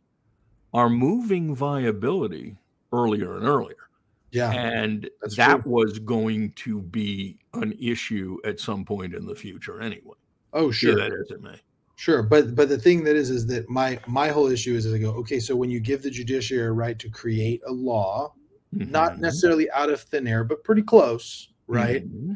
are 0.72 0.88
moving 0.88 1.56
viability 1.56 2.58
earlier 2.94 3.38
and 3.38 3.48
earlier. 3.48 3.90
Yeah. 4.30 4.52
And 4.52 5.10
that 5.36 5.64
true. 5.64 5.72
was 5.72 5.98
going 5.98 6.52
to 6.58 6.84
be 6.84 7.40
an 7.56 7.74
issue 7.82 8.38
at 8.46 8.60
some 8.60 8.86
point 8.86 9.16
in 9.16 9.26
the 9.26 9.36
future 9.36 9.82
anyway. 9.82 10.14
Oh, 10.54 10.72
sure. 10.72 10.98
Yeah, 10.98 11.10
that 11.10 11.14
is 11.14 11.32
it, 11.32 11.42
may. 11.42 11.60
Sure, 11.98 12.22
but 12.22 12.56
but 12.56 12.70
the 12.70 12.78
thing 12.78 13.04
that 13.06 13.16
is 13.16 13.32
is 13.32 13.48
that 13.48 13.68
my 13.70 14.00
my 14.06 14.30
whole 14.30 14.48
issue 14.48 14.76
is, 14.76 14.86
is 14.86 14.94
I 14.94 15.00
go 15.00 15.10
okay. 15.16 15.40
So 15.40 15.56
when 15.56 15.72
you 15.72 15.80
give 15.80 16.04
the 16.04 16.12
judiciary 16.12 16.68
a 16.68 16.72
right 16.72 16.98
to 17.00 17.10
create 17.10 17.60
a 17.66 17.72
law, 17.72 18.36
mm-hmm. 18.74 18.92
not 18.92 19.20
necessarily 19.20 19.70
out 19.72 19.90
of 19.90 20.02
thin 20.02 20.28
air, 20.28 20.44
but 20.44 20.64
pretty 20.64 20.84
close, 20.84 21.50
right? 21.66 22.08
Mm-hmm. 22.08 22.34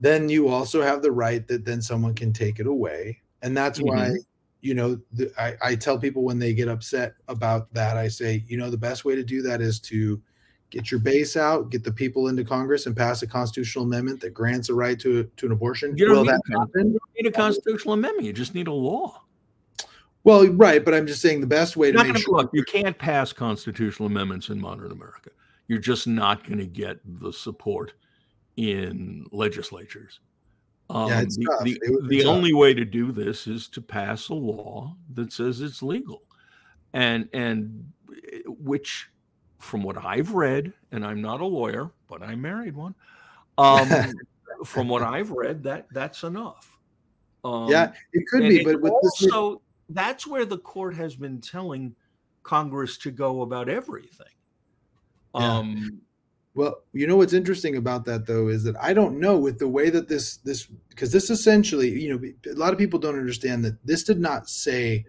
Then 0.00 0.30
you 0.30 0.48
also 0.48 0.80
have 0.80 1.02
the 1.02 1.12
right 1.12 1.46
that 1.48 1.66
then 1.66 1.82
someone 1.82 2.14
can 2.14 2.32
take 2.32 2.60
it 2.60 2.66
away, 2.66 3.20
and 3.42 3.54
that's 3.54 3.78
mm-hmm. 3.78 3.94
why 3.94 4.10
you 4.62 4.72
know 4.72 4.98
the, 5.12 5.30
I, 5.38 5.54
I 5.62 5.74
tell 5.74 5.98
people 5.98 6.24
when 6.24 6.38
they 6.38 6.54
get 6.54 6.68
upset 6.68 7.12
about 7.28 7.72
that, 7.74 7.98
I 7.98 8.08
say 8.08 8.42
you 8.48 8.56
know 8.56 8.70
the 8.70 8.78
best 8.78 9.04
way 9.04 9.14
to 9.14 9.22
do 9.22 9.42
that 9.42 9.60
is 9.60 9.80
to 9.80 10.18
get 10.74 10.90
your 10.90 10.98
base 10.98 11.36
out, 11.36 11.70
get 11.70 11.84
the 11.84 11.92
people 11.92 12.26
into 12.28 12.44
Congress, 12.44 12.86
and 12.86 12.96
pass 12.96 13.22
a 13.22 13.26
constitutional 13.26 13.84
amendment 13.84 14.20
that 14.20 14.34
grants 14.34 14.68
a 14.68 14.74
right 14.74 14.98
to 15.00 15.24
to 15.36 15.46
an 15.46 15.52
abortion. 15.52 15.96
You 15.96 16.06
don't, 16.06 16.16
Will 16.16 16.24
need, 16.24 16.32
that 16.32 16.58
happen? 16.58 16.92
you 16.92 16.98
don't 16.98 17.22
need 17.22 17.28
a 17.28 17.32
constitutional 17.32 17.94
amendment. 17.94 18.26
You 18.26 18.32
just 18.32 18.54
need 18.54 18.66
a 18.66 18.72
law. 18.72 19.22
Well, 20.24 20.46
right, 20.48 20.84
but 20.84 20.94
I'm 20.94 21.06
just 21.06 21.20
saying 21.20 21.40
the 21.42 21.46
best 21.46 21.76
way 21.76 21.92
to 21.92 22.02
make 22.02 22.16
sure 22.16 22.38
look, 22.38 22.50
you 22.52 22.64
can't 22.64 22.98
pass 22.98 23.32
constitutional 23.32 24.06
amendments 24.06 24.48
in 24.48 24.60
modern 24.60 24.90
America. 24.90 25.30
You're 25.68 25.78
just 25.78 26.06
not 26.06 26.44
going 26.44 26.58
to 26.58 26.66
get 26.66 26.98
the 27.20 27.32
support 27.32 27.92
in 28.56 29.26
legislatures. 29.32 30.20
Um, 30.90 31.08
yeah, 31.08 31.20
the, 31.22 31.78
the, 31.80 32.06
the 32.08 32.24
only 32.24 32.52
way 32.52 32.74
to 32.74 32.84
do 32.84 33.12
this 33.12 33.46
is 33.46 33.68
to 33.68 33.80
pass 33.80 34.28
a 34.28 34.34
law 34.34 34.96
that 35.14 35.32
says 35.32 35.60
it's 35.60 35.82
legal, 35.82 36.22
and 36.92 37.28
and 37.32 37.90
eh, 38.32 38.40
which 38.46 39.08
from 39.64 39.82
what 39.82 39.96
I've 40.04 40.32
read, 40.32 40.72
and 40.92 41.04
I'm 41.04 41.22
not 41.22 41.40
a 41.40 41.46
lawyer, 41.46 41.90
but 42.06 42.22
I 42.22 42.34
married 42.34 42.76
one. 42.76 42.94
Um, 43.56 43.88
from 44.64 44.88
what 44.88 45.02
I've 45.02 45.30
read, 45.30 45.62
that 45.64 45.86
that's 45.90 46.22
enough. 46.22 46.78
Um, 47.44 47.68
yeah, 47.68 47.92
it 48.12 48.24
could 48.28 48.42
be, 48.42 48.62
but 48.62 48.80
also 48.90 49.52
this... 49.52 49.60
that's 49.90 50.26
where 50.26 50.44
the 50.44 50.58
court 50.58 50.94
has 50.96 51.16
been 51.16 51.40
telling 51.40 51.94
Congress 52.42 52.98
to 52.98 53.10
go 53.10 53.42
about 53.42 53.68
everything. 53.68 54.26
Yeah. 55.34 55.58
Um, 55.58 56.00
well, 56.54 56.82
you 56.92 57.06
know 57.06 57.16
what's 57.16 57.32
interesting 57.32 57.76
about 57.76 58.04
that 58.04 58.26
though 58.26 58.48
is 58.48 58.62
that 58.64 58.76
I 58.80 58.92
don't 58.92 59.18
know 59.18 59.38
with 59.38 59.58
the 59.58 59.66
way 59.66 59.90
that 59.90 60.08
this 60.08 60.36
this 60.38 60.66
because 60.90 61.10
this 61.10 61.30
essentially, 61.30 61.88
you 61.88 62.10
know, 62.14 62.52
a 62.52 62.54
lot 62.54 62.72
of 62.72 62.78
people 62.78 62.98
don't 62.98 63.18
understand 63.18 63.64
that 63.64 63.84
this 63.84 64.04
did 64.04 64.20
not 64.20 64.48
say 64.48 65.04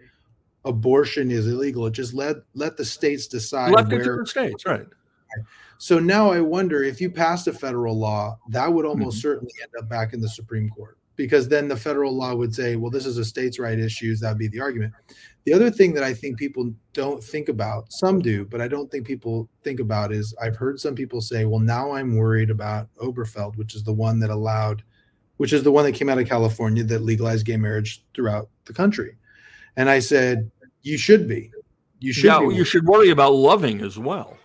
abortion 0.66 1.30
is 1.30 1.46
illegal. 1.46 1.86
It 1.86 1.92
just 1.92 2.12
let 2.12 2.36
let 2.54 2.76
the 2.76 2.84
states 2.84 3.26
decide 3.26 3.72
Left 3.72 3.90
where 3.90 4.20
it 4.20 4.28
states, 4.28 4.66
right? 4.66 4.86
So 5.78 5.98
now 5.98 6.30
I 6.30 6.40
wonder 6.40 6.82
if 6.82 7.00
you 7.00 7.10
passed 7.10 7.46
a 7.48 7.52
federal 7.52 7.98
law, 7.98 8.38
that 8.48 8.72
would 8.72 8.86
almost 8.86 9.18
mm-hmm. 9.18 9.28
certainly 9.28 9.52
end 9.62 9.72
up 9.78 9.88
back 9.88 10.12
in 10.12 10.20
the 10.20 10.28
Supreme 10.28 10.68
Court 10.70 10.98
because 11.16 11.48
then 11.48 11.68
the 11.68 11.76
federal 11.76 12.14
law 12.14 12.34
would 12.34 12.54
say, 12.54 12.76
well, 12.76 12.90
this 12.90 13.06
is 13.06 13.18
a 13.18 13.24
states' 13.24 13.58
right 13.58 13.78
issues. 13.78 14.20
That'd 14.20 14.38
be 14.38 14.48
the 14.48 14.60
argument. 14.60 14.92
The 15.44 15.52
other 15.52 15.70
thing 15.70 15.94
that 15.94 16.02
I 16.02 16.12
think 16.12 16.38
people 16.38 16.72
don't 16.92 17.22
think 17.22 17.48
about, 17.48 17.92
some 17.92 18.20
do, 18.20 18.44
but 18.44 18.60
I 18.60 18.68
don't 18.68 18.90
think 18.90 19.06
people 19.06 19.48
think 19.62 19.80
about 19.80 20.12
is 20.12 20.34
I've 20.42 20.56
heard 20.56 20.80
some 20.80 20.94
people 20.94 21.20
say, 21.20 21.44
well, 21.44 21.60
now 21.60 21.92
I'm 21.92 22.16
worried 22.16 22.50
about 22.50 22.88
Obergefell, 22.96 23.56
which 23.56 23.74
is 23.74 23.84
the 23.84 23.92
one 23.92 24.18
that 24.20 24.30
allowed, 24.30 24.82
which 25.36 25.52
is 25.52 25.62
the 25.62 25.72
one 25.72 25.84
that 25.84 25.92
came 25.92 26.08
out 26.08 26.18
of 26.18 26.28
California 26.28 26.84
that 26.84 27.02
legalized 27.02 27.46
gay 27.46 27.56
marriage 27.56 28.04
throughout 28.14 28.48
the 28.64 28.72
country. 28.72 29.16
And 29.76 29.88
I 29.88 30.00
said, 30.00 30.50
you 30.86 30.96
should 30.96 31.26
be. 31.26 31.50
You 31.98 32.12
should. 32.12 32.26
Yeah, 32.26 32.48
you 32.48 32.64
should 32.64 32.86
worry 32.86 33.10
about 33.10 33.34
Loving 33.34 33.80
as 33.80 33.98
well. 33.98 34.38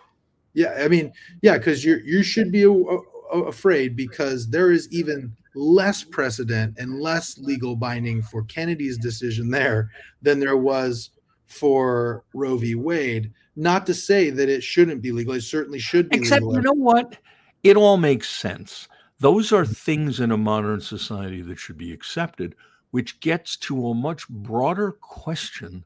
Yeah, 0.54 0.74
I 0.80 0.88
mean, 0.88 1.14
yeah, 1.44 1.58
because 1.58 1.86
you 1.86 2.02
you 2.04 2.24
should 2.24 2.52
be 2.52 2.64
a, 2.64 2.72
a, 2.72 3.44
afraid 3.44 3.96
because 3.96 4.50
there 4.50 4.72
is 4.72 4.92
even 4.92 5.36
less 5.54 6.04
precedent 6.04 6.78
and 6.80 7.00
less 7.00 7.38
legal 7.38 7.76
binding 7.76 8.24
for 8.24 8.44
Kennedy's 8.46 8.98
decision 8.98 9.52
there 9.52 9.92
than 10.24 10.40
there 10.40 10.58
was 10.58 11.12
for 11.46 12.24
Roe 12.34 12.58
v. 12.58 12.74
Wade. 12.74 13.32
Not 13.56 13.86
to 13.86 13.94
say 13.94 14.30
that 14.32 14.50
it 14.50 14.64
shouldn't 14.64 15.04
be 15.04 15.12
legal; 15.12 15.36
it 15.36 15.42
certainly 15.42 15.80
should 15.80 16.10
be. 16.10 16.18
Except, 16.18 16.42
legal. 16.42 16.56
you 16.56 16.62
know 16.62 16.74
what? 16.74 17.20
It 17.64 17.78
all 17.78 17.98
makes 17.98 18.28
sense. 18.28 18.88
Those 19.20 19.52
are 19.52 19.66
things 19.66 20.20
in 20.20 20.32
a 20.32 20.38
modern 20.38 20.82
society 20.82 21.44
that 21.44 21.60
should 21.60 21.78
be 21.78 21.94
accepted, 21.94 22.56
which 22.90 23.20
gets 23.20 23.58
to 23.58 23.90
a 23.90 23.94
much 23.94 24.28
broader 24.28 24.94
question 24.94 25.86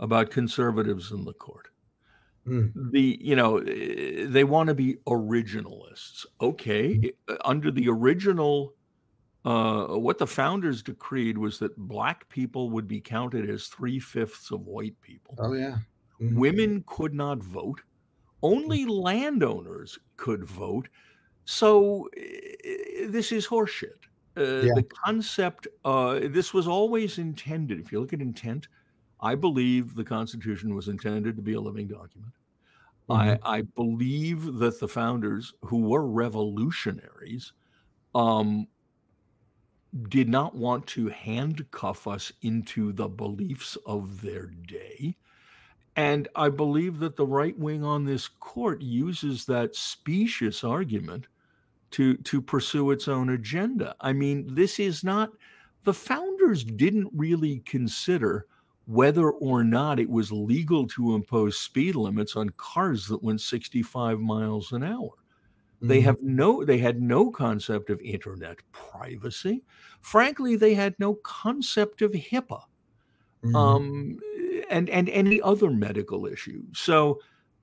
about 0.00 0.30
conservatives 0.30 1.12
in 1.12 1.24
the 1.24 1.32
court. 1.32 1.68
Mm. 2.46 2.72
The 2.92 3.18
you 3.20 3.34
know 3.34 3.58
eh, 3.58 4.26
they 4.28 4.44
want 4.44 4.68
to 4.68 4.74
be 4.74 4.96
originalists. 5.06 6.24
Okay, 6.40 6.94
mm. 6.94 7.36
under 7.44 7.70
the 7.72 7.88
original, 7.88 8.74
uh, 9.44 9.86
what 9.86 10.18
the 10.18 10.26
founders 10.26 10.82
decreed 10.82 11.38
was 11.38 11.58
that 11.58 11.76
black 11.76 12.28
people 12.28 12.70
would 12.70 12.86
be 12.86 13.00
counted 13.00 13.50
as 13.50 13.66
three 13.66 13.98
fifths 13.98 14.52
of 14.52 14.60
white 14.60 15.00
people. 15.00 15.34
Oh 15.38 15.54
yeah, 15.54 15.78
mm-hmm. 16.20 16.38
women 16.38 16.84
could 16.86 17.14
not 17.14 17.38
vote. 17.38 17.80
Only 18.42 18.84
mm. 18.84 19.02
landowners 19.02 19.98
could 20.16 20.44
vote. 20.44 20.88
So 21.46 22.08
uh, 22.16 22.20
this 23.08 23.32
is 23.32 23.46
horseshit. 23.46 24.06
Uh, 24.36 24.66
yeah. 24.66 24.74
The 24.74 24.86
concept, 25.04 25.66
uh, 25.84 26.20
this 26.24 26.52
was 26.52 26.68
always 26.68 27.18
intended. 27.18 27.80
If 27.80 27.90
you 27.90 28.00
look 28.00 28.12
at 28.12 28.20
intent, 28.20 28.68
I 29.20 29.34
believe 29.34 29.94
the 29.94 30.04
Constitution 30.04 30.74
was 30.74 30.88
intended 30.88 31.36
to 31.36 31.42
be 31.42 31.54
a 31.54 31.60
living 31.60 31.88
document. 31.88 32.32
Mm-hmm. 33.08 33.46
I, 33.46 33.58
I, 33.58 33.62
believe 33.62 34.56
that 34.56 34.80
the 34.80 34.88
founders, 34.88 35.54
who 35.62 35.82
were 35.82 36.06
revolutionaries, 36.06 37.52
um, 38.14 38.66
did 40.08 40.28
not 40.28 40.54
want 40.54 40.86
to 40.88 41.08
handcuff 41.08 42.06
us 42.06 42.32
into 42.42 42.92
the 42.92 43.08
beliefs 43.08 43.76
of 43.86 44.20
their 44.22 44.46
day. 44.46 45.16
And 45.94 46.28
I 46.34 46.50
believe 46.50 46.98
that 46.98 47.16
the 47.16 47.26
right 47.26 47.58
wing 47.58 47.84
on 47.84 48.04
this 48.04 48.28
court 48.28 48.82
uses 48.82 49.46
that 49.46 49.74
specious 49.74 50.64
argument 50.64 51.28
to, 51.92 52.16
to 52.18 52.42
pursue 52.42 52.90
its 52.90 53.08
own 53.08 53.30
agenda. 53.30 53.94
I 54.00 54.12
mean, 54.12 54.54
this 54.54 54.78
is 54.78 55.02
not, 55.02 55.30
the 55.84 55.94
founders 55.94 56.64
didn't 56.64 57.08
really 57.14 57.60
consider 57.60 58.46
whether 58.86 59.30
or 59.30 59.64
not 59.64 59.98
it 59.98 60.08
was 60.08 60.30
legal 60.30 60.86
to 60.86 61.14
impose 61.14 61.58
speed 61.58 61.96
limits 61.96 62.36
on 62.36 62.50
cars 62.56 63.06
that 63.08 63.22
went 63.22 63.40
65 63.40 64.20
miles 64.20 64.72
an 64.72 64.84
hour. 64.84 65.10
Mm-hmm. 65.76 65.88
They 65.88 66.00
have 66.00 66.22
no 66.22 66.64
they 66.64 66.78
had 66.78 67.02
no 67.02 67.30
concept 67.30 67.90
of 67.90 68.00
internet 68.00 68.58
privacy. 68.72 69.62
Frankly, 70.00 70.56
they 70.56 70.74
had 70.74 70.94
no 70.98 71.14
concept 71.14 72.00
of 72.00 72.12
HIPAA. 72.12 72.62
Mm-hmm. 73.44 73.56
Um, 73.56 74.18
and 74.70 74.88
and 74.88 75.08
any 75.08 75.40
other 75.42 75.70
medical 75.70 76.26
issue. 76.26 76.62
So 76.72 77.20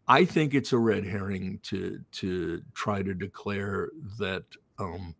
I 0.07 0.25
think 0.25 0.53
it's 0.53 0.73
a 0.73 0.77
red 0.77 1.05
herring 1.05 1.59
to 1.63 1.99
to 2.11 2.61
try 2.73 3.01
to 3.01 3.13
declare 3.13 3.89
that 4.19 4.43
um, 4.77 5.15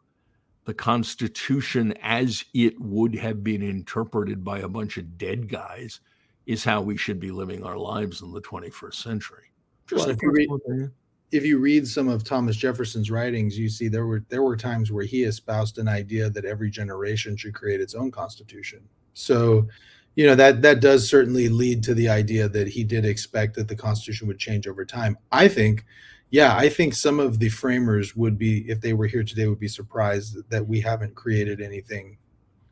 the 0.66 0.74
Constitution 0.74 1.93
as 2.01 2.45
it 2.53 2.80
would 2.80 3.16
have 3.16 3.43
been 3.43 3.61
interpreted 3.61 4.43
by 4.43 4.59
a 4.59 4.68
bunch 4.68 4.97
of 4.97 5.18
dead 5.18 5.49
guys 5.49 5.99
is 6.45 6.64
how 6.64 6.82
we 6.82 6.97
should 6.97 7.20
be 7.20 7.32
living 7.32 7.64
our 7.64 7.78
lives 7.78 8.22
in 8.22 8.32
the 8.32 8.41
21st 8.41 8.95
century. 8.95 9.51
Well, 9.91 10.09
if, 10.09 10.22
you 10.22 10.32
read, 10.32 10.91
if 11.32 11.45
you 11.45 11.57
read 11.59 11.88
some 11.88 12.07
of 12.07 12.24
Thomas 12.24 12.55
Jefferson's 12.55 13.11
writings, 13.11 13.57
you 13.57 13.70
see 13.70 13.88
there 13.88 14.05
were 14.05 14.24
there 14.30 14.41
were 14.41 14.55
times 14.55 14.91
where 14.91 15.03
he 15.03 15.24
espoused 15.24 15.78
an 15.78 15.88
idea 15.88 16.30
that 16.30 16.45
every 16.45 16.70
generation 16.70 17.36
should 17.36 17.53
create 17.53 17.82
its 17.82 17.93
own 17.93 18.11
constitution. 18.11 18.82
So, 19.14 19.68
you 20.16 20.26
know 20.26 20.36
that 20.36 20.61
that 20.61 20.80
does 20.80 21.07
certainly 21.07 21.49
lead 21.49 21.84
to 21.84 21.93
the 21.93 22.07
idea 22.07 22.47
that 22.49 22.68
he 22.68 22.84
did 22.84 23.05
expect 23.05 23.55
that 23.55 23.68
the 23.68 23.76
Constitution 23.76 24.28
would 24.28 24.39
change 24.39 24.68
over 24.68 24.86
time. 24.86 25.18
I 25.32 25.47
think 25.47 25.86
yeah, 26.34 26.57
I 26.57 26.67
think 26.67 26.95
some 26.95 27.19
of 27.19 27.38
the 27.38 27.49
framers 27.49 28.15
would 28.15 28.39
be, 28.39 28.67
if 28.67 28.81
they 28.81 28.93
were 28.93 29.05
here 29.05 29.23
today, 29.23 29.45
would 29.45 29.59
be 29.59 29.67
surprised 29.67 30.36
that 30.49 30.67
we 30.67 30.81
haven't 30.81 31.13
created 31.13 31.61
anything 31.61 32.17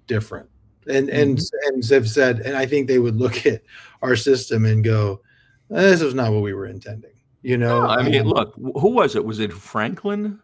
different. 0.07 0.49
And 0.87 1.09
mm-hmm. 1.09 1.19
and 1.19 1.41
and 1.67 1.89
have 1.91 2.09
said, 2.09 2.39
and 2.39 2.57
I 2.57 2.65
think 2.65 2.87
they 2.87 2.97
would 2.97 3.17
look 3.17 3.45
at 3.45 3.61
our 4.01 4.15
system 4.15 4.65
and 4.65 4.83
go, 4.83 5.21
"This 5.69 6.01
is 6.01 6.15
not 6.15 6.33
what 6.33 6.41
we 6.41 6.55
were 6.55 6.65
intending." 6.65 7.11
You 7.43 7.59
know, 7.59 7.81
no, 7.81 7.87
I 7.87 8.01
mean, 8.01 8.21
um, 8.21 8.29
look, 8.29 8.55
who 8.55 8.89
was 8.89 9.15
it? 9.15 9.23
Was 9.23 9.39
it 9.39 9.53
Franklin? 9.53 10.39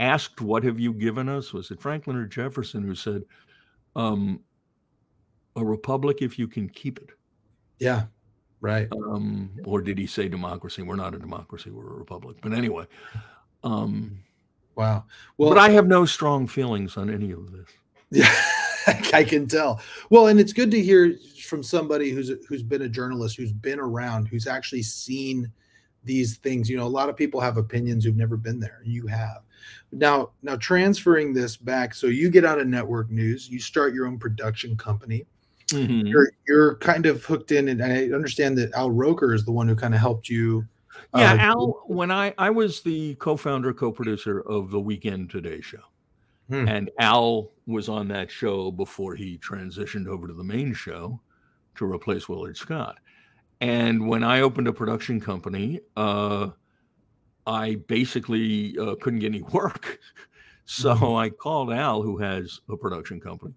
Asked, 0.00 0.40
"What 0.40 0.64
have 0.64 0.80
you 0.80 0.92
given 0.92 1.28
us?" 1.28 1.52
Was 1.52 1.70
it 1.70 1.80
Franklin 1.80 2.16
or 2.16 2.26
Jefferson 2.26 2.82
who 2.82 2.96
said, 2.96 3.22
um, 3.94 4.40
"A 5.54 5.64
republic 5.64 6.18
if 6.20 6.36
you 6.36 6.48
can 6.48 6.68
keep 6.68 6.98
it." 6.98 7.10
Yeah, 7.78 8.06
Right. 8.60 8.88
Um, 8.92 9.50
or 9.64 9.80
did 9.80 9.98
he 9.98 10.06
say 10.06 10.28
democracy? 10.28 10.82
We're 10.82 10.96
not 10.96 11.14
a 11.14 11.18
democracy, 11.18 11.70
we're 11.70 11.90
a 11.90 11.98
republic. 11.98 12.38
But 12.40 12.52
anyway. 12.52 12.86
Um, 13.62 14.18
wow. 14.74 15.04
Well, 15.36 15.50
but 15.50 15.58
I 15.58 15.70
have 15.70 15.86
no 15.86 16.06
strong 16.06 16.46
feelings 16.46 16.96
on 16.96 17.10
any 17.10 17.32
of 17.32 17.52
this. 17.52 17.68
Yeah. 18.10 18.34
I 19.12 19.24
can 19.24 19.46
tell. 19.48 19.80
Well, 20.10 20.28
and 20.28 20.38
it's 20.38 20.52
good 20.52 20.70
to 20.70 20.80
hear 20.80 21.16
from 21.44 21.62
somebody 21.62 22.10
who's 22.10 22.30
who's 22.48 22.62
been 22.62 22.82
a 22.82 22.88
journalist, 22.88 23.36
who's 23.36 23.52
been 23.52 23.80
around, 23.80 24.28
who's 24.28 24.46
actually 24.46 24.82
seen 24.82 25.50
these 26.04 26.36
things. 26.36 26.70
You 26.70 26.76
know, 26.76 26.86
a 26.86 26.88
lot 26.88 27.08
of 27.08 27.16
people 27.16 27.40
have 27.40 27.56
opinions 27.56 28.04
who've 28.04 28.16
never 28.16 28.36
been 28.36 28.60
there. 28.60 28.80
You 28.84 29.06
have. 29.08 29.42
Now, 29.90 30.30
now 30.42 30.56
transferring 30.56 31.32
this 31.32 31.56
back, 31.56 31.94
so 31.94 32.06
you 32.06 32.30
get 32.30 32.44
out 32.44 32.60
of 32.60 32.68
network 32.68 33.10
news, 33.10 33.48
you 33.48 33.58
start 33.58 33.92
your 33.92 34.06
own 34.06 34.18
production 34.18 34.76
company 34.76 35.26
mm-hmm. 35.68 36.06
you're 36.06 36.30
you're 36.46 36.76
kind 36.76 37.06
of 37.06 37.24
hooked 37.24 37.52
in, 37.52 37.68
and 37.68 37.82
I 37.82 38.04
understand 38.14 38.56
that 38.58 38.72
Al 38.74 38.90
Roker 38.90 39.34
is 39.34 39.44
the 39.44 39.52
one 39.52 39.68
who 39.68 39.76
kind 39.76 39.94
of 39.94 40.00
helped 40.00 40.28
you. 40.28 40.66
Yeah, 41.14 41.32
uh, 41.32 41.36
Al. 41.38 41.82
When 41.86 42.10
I 42.10 42.34
I 42.38 42.50
was 42.50 42.82
the 42.82 43.14
co-founder, 43.16 43.72
co-producer 43.72 44.40
of 44.40 44.70
the 44.70 44.80
Weekend 44.80 45.30
Today 45.30 45.60
show, 45.60 45.82
hmm. 46.48 46.68
and 46.68 46.90
Al 46.98 47.50
was 47.66 47.88
on 47.88 48.08
that 48.08 48.30
show 48.30 48.70
before 48.70 49.14
he 49.14 49.38
transitioned 49.38 50.06
over 50.06 50.26
to 50.26 50.34
the 50.34 50.44
main 50.44 50.72
show 50.72 51.20
to 51.76 51.84
replace 51.84 52.28
Willard 52.28 52.56
Scott. 52.56 52.98
And 53.60 54.06
when 54.06 54.22
I 54.22 54.40
opened 54.40 54.68
a 54.68 54.72
production 54.72 55.20
company, 55.20 55.80
uh, 55.96 56.50
I 57.46 57.76
basically 57.86 58.76
uh, 58.78 58.96
couldn't 59.00 59.20
get 59.20 59.28
any 59.28 59.42
work. 59.52 59.98
So 60.64 60.94
mm-hmm. 60.94 61.16
I 61.16 61.30
called 61.30 61.72
Al, 61.72 62.02
who 62.02 62.18
has 62.18 62.60
a 62.68 62.76
production 62.76 63.20
company, 63.20 63.54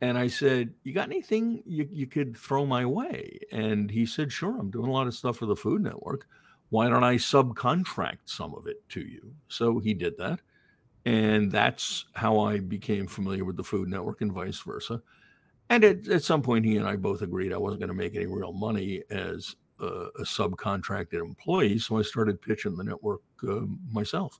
and 0.00 0.16
I 0.18 0.28
said, 0.28 0.74
You 0.84 0.92
got 0.92 1.08
anything 1.08 1.62
you, 1.66 1.88
you 1.90 2.06
could 2.06 2.36
throw 2.36 2.64
my 2.64 2.84
way? 2.84 3.38
And 3.52 3.90
he 3.90 4.06
said, 4.06 4.32
Sure, 4.32 4.58
I'm 4.58 4.70
doing 4.70 4.88
a 4.88 4.92
lot 4.92 5.06
of 5.06 5.14
stuff 5.14 5.38
for 5.38 5.46
the 5.46 5.56
Food 5.56 5.82
Network. 5.82 6.26
Why 6.70 6.88
don't 6.88 7.04
I 7.04 7.16
subcontract 7.16 8.18
some 8.26 8.54
of 8.54 8.66
it 8.66 8.86
to 8.90 9.00
you? 9.00 9.32
So 9.48 9.78
he 9.78 9.94
did 9.94 10.16
that. 10.18 10.40
And 11.04 11.50
that's 11.50 12.04
how 12.12 12.40
I 12.40 12.58
became 12.58 13.06
familiar 13.06 13.44
with 13.44 13.56
the 13.56 13.64
Food 13.64 13.88
Network 13.88 14.20
and 14.20 14.32
vice 14.32 14.60
versa. 14.60 15.02
And 15.70 15.84
at, 15.84 16.08
at 16.08 16.22
some 16.22 16.42
point, 16.42 16.64
he 16.64 16.76
and 16.76 16.86
I 16.86 16.96
both 16.96 17.22
agreed 17.22 17.52
I 17.52 17.58
wasn't 17.58 17.80
going 17.80 17.88
to 17.88 17.94
make 17.94 18.14
any 18.14 18.26
real 18.26 18.52
money 18.52 19.02
as 19.10 19.56
a, 19.80 19.86
a 19.86 20.22
subcontracted 20.22 21.20
employee. 21.20 21.78
So 21.78 21.98
I 21.98 22.02
started 22.02 22.40
pitching 22.42 22.76
the 22.76 22.84
network 22.84 23.22
uh, 23.48 23.60
myself. 23.90 24.38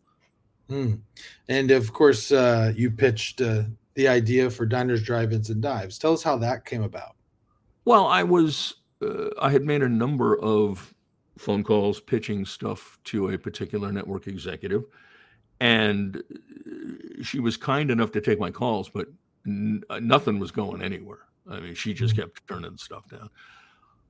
Mm. 0.68 1.00
And 1.48 1.70
of 1.70 1.92
course, 1.92 2.30
uh, 2.30 2.72
you 2.76 2.90
pitched 2.90 3.40
uh, 3.40 3.62
the 3.98 4.06
idea 4.06 4.48
for 4.48 4.64
diners, 4.64 5.02
drive-ins, 5.02 5.50
and 5.50 5.60
dives. 5.60 5.98
Tell 5.98 6.12
us 6.12 6.22
how 6.22 6.36
that 6.38 6.64
came 6.64 6.84
about. 6.84 7.16
Well, 7.84 8.06
I 8.06 8.22
was 8.22 8.76
uh, 9.02 9.30
I 9.42 9.50
had 9.50 9.64
made 9.64 9.82
a 9.82 9.88
number 9.88 10.38
of 10.40 10.94
phone 11.36 11.64
calls 11.64 12.00
pitching 12.00 12.44
stuff 12.44 12.96
to 13.04 13.30
a 13.30 13.38
particular 13.38 13.90
network 13.90 14.28
executive, 14.28 14.84
and 15.58 16.16
uh, 16.16 17.22
she 17.24 17.40
was 17.40 17.56
kind 17.56 17.90
enough 17.90 18.12
to 18.12 18.20
take 18.20 18.38
my 18.38 18.52
calls, 18.52 18.88
but 18.88 19.08
n- 19.44 19.82
uh, 19.90 19.98
nothing 19.98 20.38
was 20.38 20.52
going 20.52 20.80
anywhere. 20.80 21.26
I 21.50 21.58
mean, 21.58 21.74
she 21.74 21.92
just 21.92 22.14
mm. 22.14 22.18
kept 22.20 22.46
turning 22.46 22.76
stuff 22.76 23.08
down. 23.08 23.28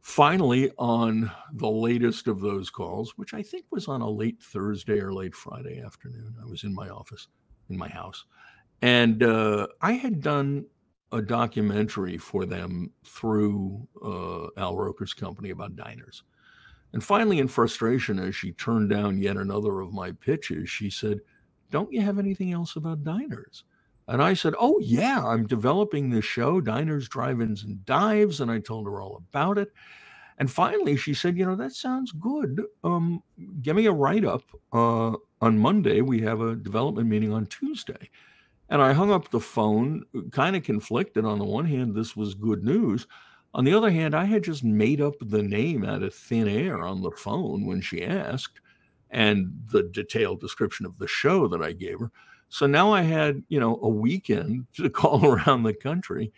Finally, 0.02 0.70
on 0.76 1.30
the 1.54 1.70
latest 1.70 2.28
of 2.28 2.40
those 2.40 2.68
calls, 2.68 3.16
which 3.16 3.32
I 3.32 3.42
think 3.42 3.64
was 3.70 3.88
on 3.88 4.02
a 4.02 4.10
late 4.10 4.42
Thursday 4.42 5.00
or 5.00 5.14
late 5.14 5.34
Friday 5.34 5.80
afternoon, 5.80 6.34
I 6.42 6.44
was 6.44 6.64
in 6.64 6.74
my 6.74 6.90
office, 6.90 7.28
in 7.70 7.78
my 7.78 7.88
house, 7.88 8.26
and 8.82 9.22
uh, 9.22 9.66
I 9.80 9.92
had 9.92 10.20
done 10.20 10.66
a 11.12 11.22
documentary 11.22 12.18
for 12.18 12.44
them 12.44 12.90
through 13.04 13.86
uh, 14.04 14.60
Al 14.60 14.76
Roker's 14.76 15.14
company 15.14 15.50
about 15.50 15.76
diners. 15.76 16.22
And 16.92 17.02
finally, 17.02 17.38
in 17.38 17.48
frustration, 17.48 18.18
as 18.18 18.34
she 18.34 18.52
turned 18.52 18.90
down 18.90 19.18
yet 19.18 19.36
another 19.36 19.80
of 19.80 19.92
my 19.92 20.12
pitches, 20.12 20.70
she 20.70 20.90
said, 20.90 21.20
Don't 21.70 21.92
you 21.92 22.00
have 22.02 22.18
anything 22.18 22.52
else 22.52 22.76
about 22.76 23.04
diners? 23.04 23.64
And 24.06 24.22
I 24.22 24.32
said, 24.32 24.54
Oh, 24.58 24.78
yeah, 24.80 25.22
I'm 25.22 25.46
developing 25.46 26.08
this 26.08 26.24
show, 26.24 26.60
Diners, 26.60 27.08
Drive 27.08 27.42
Ins, 27.42 27.64
and 27.64 27.84
Dives. 27.84 28.40
And 28.40 28.50
I 28.50 28.58
told 28.58 28.86
her 28.86 29.02
all 29.02 29.16
about 29.16 29.58
it. 29.58 29.70
And 30.38 30.50
finally, 30.50 30.96
she 30.96 31.12
said, 31.12 31.36
You 31.36 31.44
know, 31.44 31.56
that 31.56 31.72
sounds 31.72 32.12
good. 32.12 32.62
Um, 32.84 33.22
give 33.60 33.76
me 33.76 33.86
a 33.86 33.92
write 33.92 34.24
up. 34.24 34.44
Uh, 34.72 35.12
on 35.40 35.58
Monday, 35.58 36.00
we 36.00 36.20
have 36.22 36.40
a 36.40 36.56
development 36.56 37.08
meeting 37.08 37.32
on 37.32 37.46
Tuesday. 37.46 38.10
And 38.70 38.82
I 38.82 38.92
hung 38.92 39.10
up 39.10 39.30
the 39.30 39.40
phone, 39.40 40.04
kind 40.30 40.54
of 40.54 40.62
conflicted. 40.62 41.24
On 41.24 41.38
the 41.38 41.44
one 41.44 41.64
hand, 41.64 41.94
this 41.94 42.14
was 42.14 42.34
good 42.34 42.62
news. 42.62 43.06
On 43.54 43.64
the 43.64 43.72
other 43.72 43.90
hand, 43.90 44.14
I 44.14 44.24
had 44.24 44.44
just 44.44 44.62
made 44.62 45.00
up 45.00 45.14
the 45.20 45.42
name 45.42 45.84
out 45.84 46.02
of 46.02 46.14
thin 46.14 46.48
air 46.48 46.84
on 46.84 47.00
the 47.00 47.10
phone 47.10 47.66
when 47.66 47.80
she 47.80 48.04
asked 48.04 48.60
and 49.10 49.50
the 49.72 49.84
detailed 49.84 50.40
description 50.40 50.84
of 50.84 50.98
the 50.98 51.08
show 51.08 51.48
that 51.48 51.62
I 51.62 51.72
gave 51.72 51.98
her. 51.98 52.10
So 52.50 52.66
now 52.66 52.92
I 52.92 53.02
had, 53.02 53.42
you 53.48 53.60
know, 53.60 53.78
a 53.82 53.88
weekend 53.88 54.66
to 54.74 54.90
call 54.90 55.24
around 55.24 55.62
the 55.62 55.74
country 55.74 56.32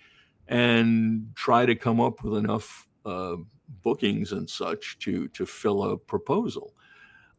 and 0.48 1.30
try 1.34 1.66
to 1.66 1.74
come 1.74 2.00
up 2.00 2.22
with 2.22 2.36
enough 2.36 2.88
uh, 3.04 3.36
bookings 3.82 4.32
and 4.32 4.48
such 4.48 4.98
to 4.98 5.28
to 5.28 5.46
fill 5.46 5.84
a 5.84 5.96
proposal. 5.96 6.74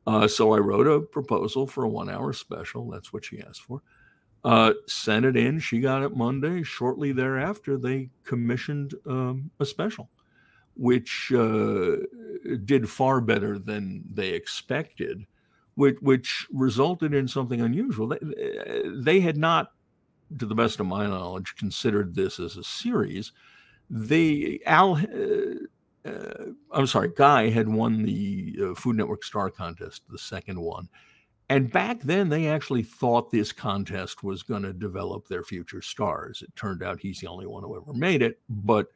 Uh, 0.07 0.27
so 0.27 0.53
I 0.53 0.57
wrote 0.57 0.87
a 0.87 0.99
proposal 0.99 1.67
for 1.67 1.83
a 1.83 1.89
one-hour 1.89 2.33
special. 2.33 2.89
That's 2.89 3.13
what 3.13 3.25
she 3.25 3.41
asked 3.41 3.61
for. 3.61 3.83
Uh, 4.43 4.73
sent 4.87 5.25
it 5.25 5.37
in. 5.37 5.59
She 5.59 5.79
got 5.79 6.01
it 6.01 6.15
Monday. 6.15 6.63
Shortly 6.63 7.11
thereafter, 7.11 7.77
they 7.77 8.09
commissioned 8.23 8.95
um, 9.05 9.51
a 9.59 9.65
special, 9.65 10.09
which 10.75 11.31
uh, 11.35 11.97
did 12.65 12.89
far 12.89 13.21
better 13.21 13.59
than 13.59 14.03
they 14.11 14.29
expected 14.29 15.27
which, 15.75 15.97
which 16.01 16.47
resulted 16.51 17.13
in 17.13 17.27
something 17.27 17.61
unusual. 17.61 18.07
They, 18.07 18.83
they 18.85 19.19
had 19.19 19.37
not, 19.37 19.71
to 20.37 20.45
the 20.45 20.55
best 20.55 20.79
of 20.79 20.85
my 20.85 21.07
knowledge, 21.07 21.55
considered 21.57 22.13
this 22.13 22.39
as 22.39 22.57
a 22.57 22.63
series. 22.63 23.31
They 23.89 24.59
Al, 24.65 24.95
uh, 24.95 26.09
uh, 26.09 26.45
I'm 26.71 26.87
sorry, 26.87 27.11
Guy 27.15 27.49
had 27.49 27.67
won 27.67 28.03
the 28.03 28.57
uh, 28.63 28.75
Food 28.75 28.97
Network 28.97 29.23
Star 29.23 29.49
Contest, 29.49 30.03
the 30.09 30.17
second 30.17 30.59
one. 30.59 30.87
And 31.51 31.69
back 31.69 31.99
then, 31.99 32.29
they 32.29 32.47
actually 32.47 32.81
thought 32.81 33.29
this 33.29 33.51
contest 33.51 34.23
was 34.23 34.41
going 34.41 34.63
to 34.63 34.71
develop 34.71 35.27
their 35.27 35.43
future 35.43 35.81
stars. 35.81 36.41
It 36.41 36.55
turned 36.55 36.81
out 36.81 37.01
he's 37.01 37.19
the 37.19 37.27
only 37.27 37.45
one 37.45 37.63
who 37.63 37.75
ever 37.75 37.93
made 37.93 38.21
it, 38.21 38.39
but 38.47 38.87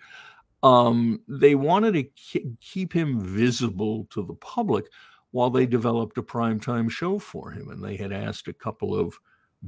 um, 0.63 1.19
they 1.27 1.55
wanted 1.55 1.95
to 1.95 2.39
keep 2.61 2.93
him 2.93 3.19
visible 3.19 4.07
to 4.11 4.25
the 4.25 4.35
public 4.35 4.85
while 5.31 5.49
they 5.49 5.65
developed 5.65 6.17
a 6.17 6.23
primetime 6.23 6.89
show 6.89 7.19
for 7.19 7.51
him. 7.51 7.71
And 7.71 7.83
they 7.83 7.97
had 7.97 8.13
asked 8.13 8.47
a 8.47 8.53
couple 8.53 8.97
of 8.97 9.19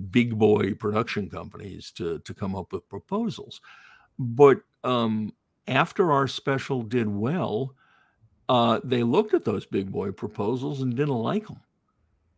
big 0.10 0.40
boy 0.40 0.74
production 0.74 1.30
companies 1.30 1.92
to, 1.98 2.20
to 2.20 2.34
come 2.34 2.56
up 2.56 2.72
with 2.72 2.88
proposals. 2.88 3.60
But 4.18 4.62
um, 4.86 5.34
after 5.68 6.14
our 6.14 6.30
special 6.30 6.84
did 6.84 7.10
well, 7.10 7.76
uh, 8.48 8.80
they 8.82 9.04
looked 9.04 9.34
at 9.34 9.44
those 9.44 9.66
big 9.66 9.92
boy 9.92 10.12
proposals 10.12 10.82
and 10.82 10.96
didn't 10.96 11.16
like 11.16 11.48
them. 11.48 11.60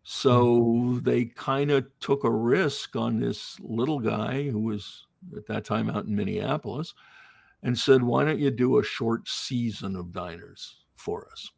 So 0.04 0.62
mm-hmm. 0.62 1.00
they 1.02 1.26
kind 1.26 1.72
of 1.72 1.88
took 2.00 2.24
a 2.24 2.32
risk 2.32 2.96
on 2.96 3.20
this 3.20 3.60
little 3.60 4.00
guy 4.00 4.50
who 4.50 4.60
was 4.60 5.06
at 5.36 5.46
that 5.48 5.66
time 5.66 5.90
out 5.90 6.06
in 6.06 6.16
Minneapolis 6.16 6.94
and 7.64 7.78
said, 7.78 8.02
Why 8.02 8.26
don't 8.26 8.40
you 8.40 8.52
do 8.52 8.80
a 8.80 8.84
short 8.84 9.28
season 9.28 9.96
of 9.96 10.12
diners 10.12 10.84
for 10.96 11.28
us? 11.32 11.52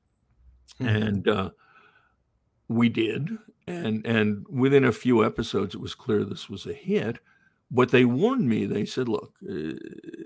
Mm-hmm. 0.80 1.04
And 1.04 1.28
uh, 1.28 1.50
we 2.68 2.90
did, 2.90 3.30
and 3.68 4.06
and 4.06 4.46
within 4.50 4.86
a 4.86 4.92
few 4.92 5.26
episodes, 5.26 5.76
it 5.76 5.82
was 5.82 5.94
clear 5.94 6.24
this 6.24 6.50
was 6.50 6.66
a 6.66 6.74
hit. 6.74 7.20
But 7.74 7.90
they 7.90 8.04
warned 8.04 8.48
me. 8.48 8.66
They 8.66 8.86
said, 8.86 9.08
"Look, 9.08 9.34
uh, 9.50 9.74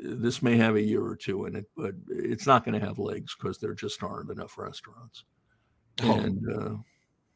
this 0.03 0.41
may 0.41 0.57
have 0.57 0.75
a 0.75 0.81
year 0.81 1.03
or 1.03 1.15
two 1.15 1.45
in 1.45 1.55
it, 1.55 1.65
but 1.75 1.93
it's 2.07 2.47
not 2.47 2.65
going 2.65 2.79
to 2.79 2.85
have 2.85 2.97
legs 2.97 3.35
because 3.35 3.57
there 3.57 3.73
just 3.73 4.01
aren't 4.01 4.31
enough 4.31 4.57
restaurants." 4.57 5.25
Oh, 6.03 6.19
and 6.19 6.41
uh, 6.51 6.75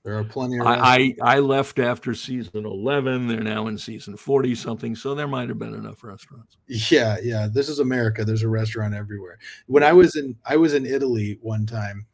there 0.03 0.17
are 0.17 0.23
plenty. 0.23 0.59
I, 0.59 0.95
I, 0.95 1.15
I 1.21 1.39
left 1.39 1.77
after 1.79 2.13
season 2.13 2.65
eleven. 2.65 3.27
They're 3.27 3.41
now 3.41 3.67
in 3.67 3.77
season 3.77 4.15
forty 4.15 4.55
something, 4.55 4.95
so 4.95 5.13
there 5.13 5.27
might 5.27 5.49
have 5.49 5.59
been 5.59 5.73
enough 5.73 6.03
restaurants. 6.03 6.57
Yeah, 6.67 7.17
yeah. 7.21 7.47
This 7.51 7.69
is 7.69 7.79
America. 7.79 8.23
There's 8.23 8.43
a 8.43 8.49
restaurant 8.49 8.93
everywhere. 8.93 9.39
When 9.67 9.83
I 9.83 9.93
was 9.93 10.15
in 10.15 10.35
I 10.45 10.55
was 10.55 10.73
in 10.73 10.85
Italy 10.85 11.37
one 11.41 11.65
time, 11.65 12.05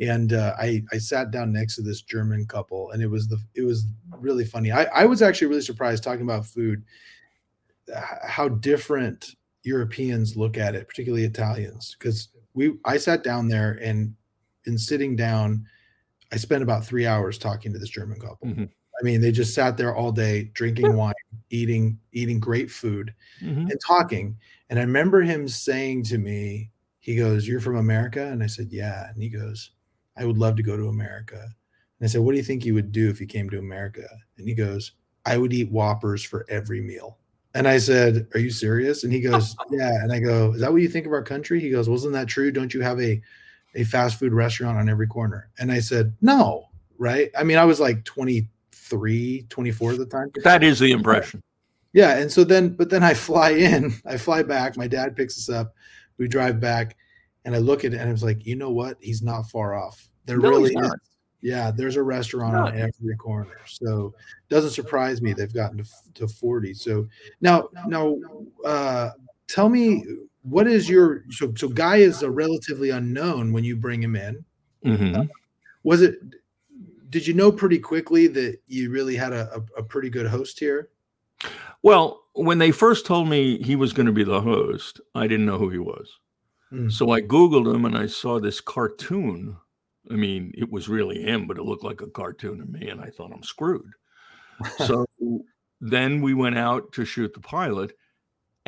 and 0.00 0.32
uh, 0.32 0.54
I 0.58 0.82
I 0.92 0.98
sat 0.98 1.30
down 1.30 1.52
next 1.52 1.76
to 1.76 1.82
this 1.82 2.02
German 2.02 2.46
couple, 2.46 2.90
and 2.90 3.02
it 3.02 3.08
was 3.08 3.28
the 3.28 3.38
it 3.54 3.62
was 3.62 3.86
really 4.18 4.44
funny. 4.44 4.72
I 4.72 4.84
I 4.84 5.04
was 5.04 5.22
actually 5.22 5.48
really 5.48 5.62
surprised 5.62 6.02
talking 6.02 6.22
about 6.22 6.44
food, 6.44 6.82
how 8.26 8.48
different 8.48 9.36
Europeans 9.62 10.36
look 10.36 10.58
at 10.58 10.74
it, 10.74 10.88
particularly 10.88 11.24
Italians, 11.24 11.96
because 11.98 12.28
we 12.54 12.74
I 12.84 12.96
sat 12.96 13.22
down 13.22 13.48
there 13.48 13.78
and 13.82 14.14
in 14.66 14.76
sitting 14.76 15.16
down, 15.16 15.64
I 16.32 16.36
spent 16.36 16.62
about 16.62 16.84
three 16.84 17.06
hours 17.06 17.38
talking 17.38 17.72
to 17.72 17.78
this 17.78 17.90
German 17.90 18.20
couple. 18.20 18.48
Mm-hmm. 18.48 18.64
I 18.64 19.04
mean, 19.04 19.20
they 19.20 19.30
just 19.30 19.54
sat 19.54 19.76
there 19.76 19.94
all 19.94 20.10
day 20.10 20.50
drinking 20.54 20.96
wine, 20.96 21.14
eating 21.50 21.98
eating 22.12 22.40
great 22.40 22.70
food, 22.70 23.14
mm-hmm. 23.42 23.70
and 23.70 23.80
talking. 23.86 24.36
And 24.70 24.78
I 24.78 24.82
remember 24.82 25.22
him 25.22 25.48
saying 25.48 26.04
to 26.04 26.18
me, 26.18 26.70
he 26.98 27.16
goes, 27.16 27.46
"You're 27.46 27.60
from 27.60 27.76
America?" 27.76 28.26
And 28.26 28.42
I 28.42 28.46
said, 28.46 28.68
"Yeah." 28.70 29.08
And 29.08 29.22
he 29.22 29.28
goes, 29.28 29.70
I 30.18 30.24
would 30.24 30.38
love 30.38 30.56
to 30.56 30.62
go 30.62 30.76
to 30.76 30.88
America. 30.88 31.40
And 31.40 32.06
I 32.06 32.06
said, 32.06 32.20
What 32.20 32.32
do 32.32 32.38
you 32.38 32.44
think 32.44 32.64
you 32.64 32.74
would 32.74 32.92
do 32.92 33.08
if 33.08 33.20
you 33.20 33.26
came 33.26 33.48
to 33.50 33.58
America? 33.58 34.06
And 34.36 34.48
he 34.48 34.54
goes, 34.54 34.92
I 35.24 35.38
would 35.38 35.52
eat 35.52 35.70
Whoppers 35.70 36.22
for 36.24 36.44
every 36.48 36.80
meal. 36.80 37.18
And 37.54 37.66
I 37.66 37.78
said, 37.78 38.26
Are 38.34 38.40
you 38.40 38.50
serious? 38.50 39.04
And 39.04 39.12
he 39.12 39.20
goes, 39.20 39.56
Yeah. 39.70 40.02
And 40.02 40.12
I 40.12 40.18
go, 40.18 40.52
Is 40.52 40.60
that 40.60 40.72
what 40.72 40.82
you 40.82 40.88
think 40.88 41.06
of 41.06 41.12
our 41.12 41.22
country? 41.22 41.60
He 41.60 41.70
goes, 41.70 41.88
Wasn't 41.88 42.12
that 42.12 42.28
true? 42.28 42.50
Don't 42.50 42.74
you 42.74 42.82
have 42.82 43.00
a, 43.00 43.20
a 43.74 43.84
fast 43.84 44.18
food 44.18 44.32
restaurant 44.32 44.78
on 44.78 44.88
every 44.88 45.06
corner? 45.06 45.50
And 45.58 45.70
I 45.70 45.80
said, 45.80 46.14
No, 46.20 46.68
right? 46.98 47.30
I 47.36 47.44
mean, 47.44 47.58
I 47.58 47.64
was 47.64 47.80
like 47.80 48.04
23, 48.04 49.46
24 49.48 49.92
at 49.92 49.98
the 49.98 50.06
time. 50.06 50.30
That 50.44 50.62
is 50.62 50.78
the 50.78 50.92
impression. 50.92 51.42
Yeah. 51.92 52.18
And 52.18 52.30
so 52.30 52.44
then, 52.44 52.70
but 52.70 52.90
then 52.90 53.02
I 53.02 53.14
fly 53.14 53.50
in, 53.50 53.94
I 54.06 54.16
fly 54.16 54.42
back. 54.42 54.76
My 54.76 54.86
dad 54.86 55.16
picks 55.16 55.38
us 55.38 55.48
up 55.48 55.74
We 56.18 56.28
drive 56.28 56.60
back, 56.60 56.96
and 57.44 57.54
I 57.54 57.58
look 57.58 57.84
at 57.84 57.94
it, 57.94 57.98
and 57.98 58.08
I 58.08 58.12
was 58.12 58.22
like, 58.22 58.44
you 58.44 58.56
know 58.56 58.70
what? 58.70 58.96
He's 59.00 59.22
not 59.22 59.50
far 59.50 59.74
off. 59.74 60.08
There 60.26 60.38
No, 60.38 60.50
really 60.50 60.74
is. 60.74 60.90
Yeah, 61.40 61.70
there's 61.70 61.96
a 61.96 62.02
restaurant 62.02 62.56
on 62.56 62.76
every 62.76 63.16
corner. 63.16 63.60
So 63.66 64.12
doesn't 64.48 64.72
surprise 64.72 65.22
me 65.22 65.32
they've 65.32 65.54
gotten 65.54 65.78
to, 65.78 65.84
to 66.14 66.28
40. 66.28 66.74
So 66.74 67.06
now, 67.40 67.68
now, 67.86 68.16
uh, 68.64 69.10
tell 69.46 69.68
me 69.68 70.04
what 70.48 70.66
is 70.66 70.88
your 70.88 71.24
so 71.30 71.52
so 71.56 71.68
guy 71.68 71.96
is 71.96 72.22
a 72.22 72.30
relatively 72.30 72.90
unknown 72.90 73.52
when 73.52 73.64
you 73.64 73.76
bring 73.76 74.02
him 74.02 74.16
in. 74.16 74.44
Mhm. 74.84 75.28
Was 75.82 76.02
it? 76.02 76.18
Did 77.10 77.26
you 77.26 77.34
know 77.34 77.50
pretty 77.50 77.78
quickly 77.78 78.26
that 78.28 78.60
you 78.66 78.90
really 78.90 79.16
had 79.16 79.32
a, 79.32 79.50
a, 79.54 79.80
a 79.80 79.82
pretty 79.82 80.10
good 80.10 80.26
host 80.26 80.58
here? 80.58 80.90
Well, 81.82 82.24
when 82.34 82.58
they 82.58 82.70
first 82.70 83.06
told 83.06 83.28
me 83.28 83.62
he 83.62 83.76
was 83.76 83.92
going 83.92 84.06
to 84.06 84.12
be 84.12 84.24
the 84.24 84.40
host, 84.40 85.00
I 85.14 85.26
didn't 85.26 85.46
know 85.46 85.58
who 85.58 85.70
he 85.70 85.78
was. 85.78 86.18
Hmm. 86.70 86.88
So 86.88 87.10
I 87.10 87.20
Googled 87.20 87.72
him 87.72 87.84
and 87.84 87.96
I 87.96 88.06
saw 88.06 88.38
this 88.38 88.60
cartoon. 88.60 89.56
I 90.10 90.14
mean, 90.14 90.52
it 90.54 90.70
was 90.70 90.88
really 90.88 91.22
him, 91.22 91.46
but 91.46 91.58
it 91.58 91.64
looked 91.64 91.84
like 91.84 92.00
a 92.00 92.10
cartoon 92.10 92.58
to 92.58 92.66
me. 92.66 92.88
And 92.88 93.00
I 93.00 93.10
thought, 93.10 93.32
I'm 93.32 93.42
screwed. 93.42 93.90
so 94.86 95.06
then 95.80 96.20
we 96.20 96.34
went 96.34 96.58
out 96.58 96.92
to 96.92 97.04
shoot 97.04 97.32
the 97.32 97.40
pilot. 97.40 97.92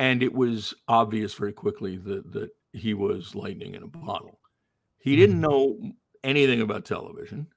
And 0.01 0.23
it 0.23 0.33
was 0.33 0.73
obvious 0.87 1.35
very 1.35 1.53
quickly 1.53 1.97
that, 1.97 2.31
that 2.33 2.51
he 2.73 2.95
was 2.95 3.35
lightning 3.35 3.75
in 3.75 3.83
a 3.83 3.87
bottle. 3.87 4.39
He 4.99 5.15
didn't 5.15 5.39
Mhm. 5.39 5.41
know 5.41 5.93
anything 6.23 6.61
about 6.61 6.85
television. 6.85 7.47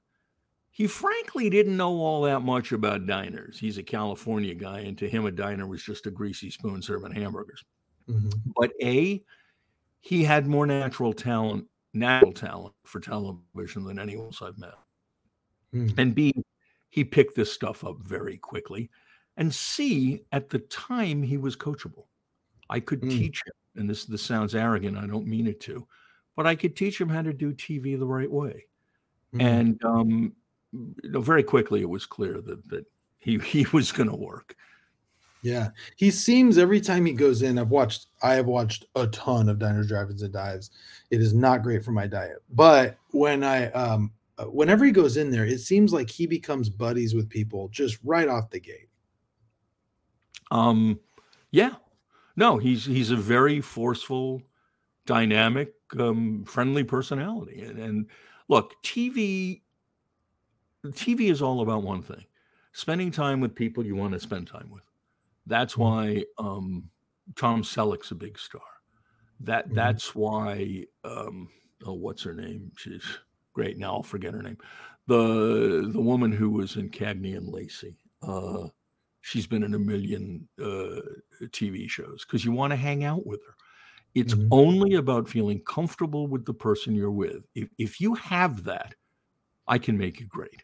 He 0.71 0.87
frankly 0.87 1.49
didn't 1.49 1.77
know 1.77 1.93
all 1.99 2.23
that 2.23 2.41
much 2.41 2.71
about 2.73 3.07
diners. 3.07 3.59
He's 3.59 3.77
a 3.79 3.83
California 3.83 4.55
guy, 4.55 4.81
and 4.81 4.97
to 4.99 5.09
him, 5.09 5.25
a 5.25 5.31
diner 5.31 5.67
was 5.67 5.83
just 5.83 6.07
a 6.07 6.11
greasy 6.11 6.51
spoon 6.51 6.81
serving 6.83 7.13
hamburgers 7.13 7.63
Mhm. 8.07 8.55
but 8.55 8.71
a 8.83 9.23
he 10.01 10.23
had 10.23 10.47
more 10.47 10.67
natural 10.67 11.13
talent 11.13 11.69
natural 11.93 12.33
talent 12.33 12.75
for 12.85 12.99
television 13.01 13.83
than 13.85 13.99
anyone 13.99 14.27
else 14.27 14.41
i've 14.43 14.57
met 14.59 14.75
Hmm. 15.71 15.87
and 15.97 16.15
b 16.15 16.33
he 16.89 17.03
picked 17.03 17.35
this 17.35 17.51
stuff 17.53 17.83
up 17.83 17.97
very 18.01 18.37
quickly 18.37 18.89
and 19.37 19.53
c 19.53 20.21
at 20.31 20.49
the 20.49 20.59
time 20.59 21.23
he 21.23 21.37
was 21.37 21.55
coachable 21.55 22.07
i 22.69 22.79
could 22.79 23.01
Hmm. 23.01 23.09
teach 23.09 23.41
him 23.45 23.53
and 23.81 23.89
this 23.89 24.05
this 24.05 24.21
sounds 24.21 24.55
arrogant 24.55 24.97
i 24.97 25.05
don't 25.07 25.27
mean 25.27 25.47
it 25.47 25.59
to 25.61 25.85
but 26.35 26.47
i 26.47 26.55
could 26.55 26.75
teach 26.75 26.99
him 26.99 27.09
how 27.09 27.21
to 27.21 27.33
do 27.33 27.53
tv 27.53 27.97
the 27.97 28.05
right 28.05 28.31
way 28.31 28.65
Hmm. 29.33 29.41
and 29.41 29.83
um 29.85 30.35
you 30.73 31.09
know 31.09 31.21
very 31.21 31.43
quickly 31.43 31.81
it 31.81 31.89
was 31.89 32.05
clear 32.05 32.41
that 32.41 32.67
that 32.69 32.85
he 33.19 33.37
he 33.53 33.65
was 33.73 33.91
going 33.91 34.09
to 34.09 34.15
work 34.15 34.55
Yeah, 35.41 35.69
he 35.95 36.09
seems 36.09 36.57
every 36.57 36.81
time 36.81 37.05
he 37.05 37.13
goes 37.13 37.43
in. 37.43 37.59
I've 37.59 37.69
watched. 37.69 38.07
I 38.23 38.33
have 38.33 38.47
watched 38.47 38.87
a 38.95 39.05
ton 39.07 39.47
of 39.47 39.59
diners, 39.59 39.87
drive-ins, 39.89 40.23
and 40.23 40.33
dives. 40.33 40.71
It 41.11 41.21
is 41.21 41.35
not 41.35 41.61
great 41.61 41.83
for 41.85 41.91
my 41.91 42.07
diet, 42.07 42.41
but 42.49 42.97
when 43.11 43.43
I, 43.43 43.69
um, 43.73 44.11
uh, 44.39 44.45
whenever 44.45 44.85
he 44.85 44.91
goes 44.91 45.17
in 45.17 45.29
there, 45.29 45.45
it 45.45 45.59
seems 45.59 45.93
like 45.93 46.09
he 46.09 46.25
becomes 46.25 46.67
buddies 46.67 47.13
with 47.13 47.29
people 47.29 47.69
just 47.69 47.99
right 48.03 48.27
off 48.27 48.49
the 48.49 48.59
gate. 48.59 48.89
Um, 50.49 50.99
yeah, 51.51 51.75
no, 52.35 52.57
he's 52.57 52.85
he's 52.85 53.11
a 53.11 53.15
very 53.15 53.61
forceful, 53.61 54.41
dynamic, 55.05 55.73
um, 55.99 56.45
friendly 56.45 56.83
personality. 56.83 57.61
And, 57.63 57.79
and 57.79 58.09
look, 58.49 58.73
TV, 58.83 59.63
TV 60.91 61.29
is 61.31 61.41
all 61.41 61.61
about 61.61 61.83
one 61.83 62.01
thing: 62.01 62.25
spending 62.73 63.11
time 63.11 63.39
with 63.41 63.55
people 63.55 63.85
you 63.85 63.95
want 63.95 64.13
to 64.13 64.19
spend 64.19 64.47
time 64.47 64.69
with. 64.69 64.83
That's 65.47 65.77
Mhm. 65.77 65.95
why 65.95 66.25
um, 66.39 66.91
Tom 67.35 67.63
Selleck's 67.63 68.11
a 68.11 68.15
big 68.15 68.39
star. 68.39 68.61
That 69.41 69.67
Mhm. 69.69 69.75
that's 69.75 70.15
why. 70.15 70.85
Um, 71.03 71.49
oh, 71.85 71.93
what's 71.95 72.23
her 72.23 72.33
name? 72.35 72.71
She's 72.77 73.05
great. 73.53 73.77
Now 73.77 73.95
I'll 73.95 74.03
forget 74.03 74.33
her 74.33 74.43
name. 74.43 74.57
The 75.07 75.89
the 75.93 76.01
woman 76.01 76.31
who 76.31 76.49
was 76.51 76.77
in 76.77 76.89
Cagney 76.91 77.37
and 77.37 77.47
Lacey. 77.49 77.97
Uh, 78.21 78.69
she's 79.25 79.47
been 79.47 79.63
in 79.63 79.73
a 79.73 79.79
million 79.79 80.49
uh, 80.61 81.01
TV 81.51 81.87
shows 81.89 82.25
because 82.25 82.45
you 82.45 82.51
want 82.53 82.71
to 82.71 82.77
hang 82.77 83.03
out 83.03 83.25
with 83.27 83.41
her. 83.47 83.55
It's 84.15 84.33
Mhm. 84.33 84.51
only 84.51 84.95
about 84.95 85.29
feeling 85.29 85.63
comfortable 85.63 86.27
with 86.27 86.45
the 86.45 86.53
person 86.53 86.95
you're 86.95 87.11
with. 87.11 87.45
If, 87.55 87.69
if 87.77 88.01
you 88.01 88.15
have 88.15 88.65
that, 88.65 88.95
I 89.67 89.79
can 89.79 89.97
make 89.97 90.19
you 90.19 90.27
great. 90.27 90.63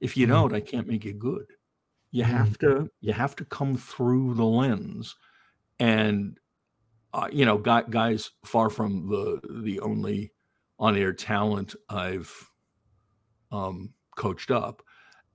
If 0.00 0.16
you 0.16 0.26
Mhm. 0.26 0.26
don't, 0.26 0.54
I 0.54 0.60
can't 0.60 0.88
make 0.88 1.04
you 1.04 1.14
good. 1.14 1.46
You 2.12 2.24
Mhm. 2.24 2.52
have 2.52 2.58
to 2.58 2.88
you 3.00 3.12
have 3.12 3.36
to 3.36 3.44
come 3.46 3.76
through 3.76 4.34
the 4.34 4.44
lens, 4.44 5.16
and 5.80 6.38
uh, 7.14 7.28
you 7.32 7.44
know, 7.46 7.58
guy, 7.58 7.82
guys 7.82 8.30
far 8.44 8.70
from 8.70 9.08
the 9.08 9.40
the 9.64 9.80
only 9.80 10.32
on 10.78 10.96
air 10.96 11.12
talent 11.12 11.74
I've 11.88 12.50
um, 13.50 13.94
coached 14.16 14.50
up, 14.50 14.82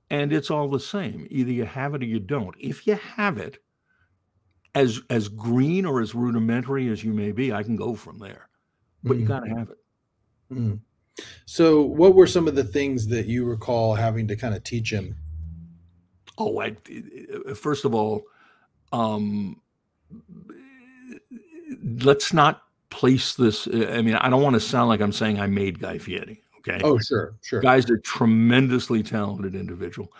and 0.09 0.31
it's 0.31 0.49
all 0.51 0.69
the 0.69 0.79
same. 0.79 1.27
Either 1.29 1.51
you 1.51 1.65
have 1.65 1.93
it 1.95 2.01
or 2.01 2.05
you 2.05 2.19
don't. 2.19 2.55
If 2.59 2.87
you 2.87 2.95
have 2.95 3.37
it, 3.37 3.57
as 4.75 5.01
as 5.09 5.27
green 5.27 5.85
or 5.85 6.01
as 6.01 6.13
rudimentary 6.15 6.89
as 6.89 7.03
you 7.03 7.13
may 7.13 7.31
be, 7.31 7.51
I 7.53 7.63
can 7.63 7.75
go 7.75 7.95
from 7.95 8.19
there. 8.19 8.49
But 9.03 9.17
you 9.17 9.25
Mm. 9.25 9.27
got 9.27 9.39
to 9.41 9.49
have 9.49 9.69
it. 9.69 9.77
Mm. 10.51 10.79
So, 11.45 11.81
what 11.81 12.13
were 12.15 12.27
some 12.27 12.47
of 12.47 12.55
the 12.55 12.63
things 12.63 13.07
that 13.07 13.25
you 13.25 13.45
recall 13.45 13.95
having 13.95 14.27
to 14.27 14.35
kind 14.35 14.53
of 14.53 14.63
teach 14.63 14.91
him? 14.91 15.15
Oh, 16.37 16.59
I, 16.61 16.75
first 17.55 17.85
of 17.85 17.95
all, 17.95 18.21
um, 18.93 19.59
let's 21.83 22.33
not 22.33 22.61
place 22.89 23.33
this. 23.35 23.67
I 23.67 24.01
mean, 24.01 24.15
I 24.15 24.29
don't 24.29 24.43
want 24.43 24.53
to 24.53 24.59
sound 24.59 24.89
like 24.89 25.01
I'm 25.01 25.11
saying 25.11 25.39
I 25.39 25.47
made 25.47 25.79
Guy 25.79 25.97
Fieri. 25.97 26.43
Okay. 26.67 26.81
Oh, 26.83 26.97
sure, 26.97 27.35
sure. 27.41 27.61
Guy's 27.61 27.89
are 27.89 27.97
tremendously 27.97 29.03
talented 29.03 29.55
individual, 29.55 30.11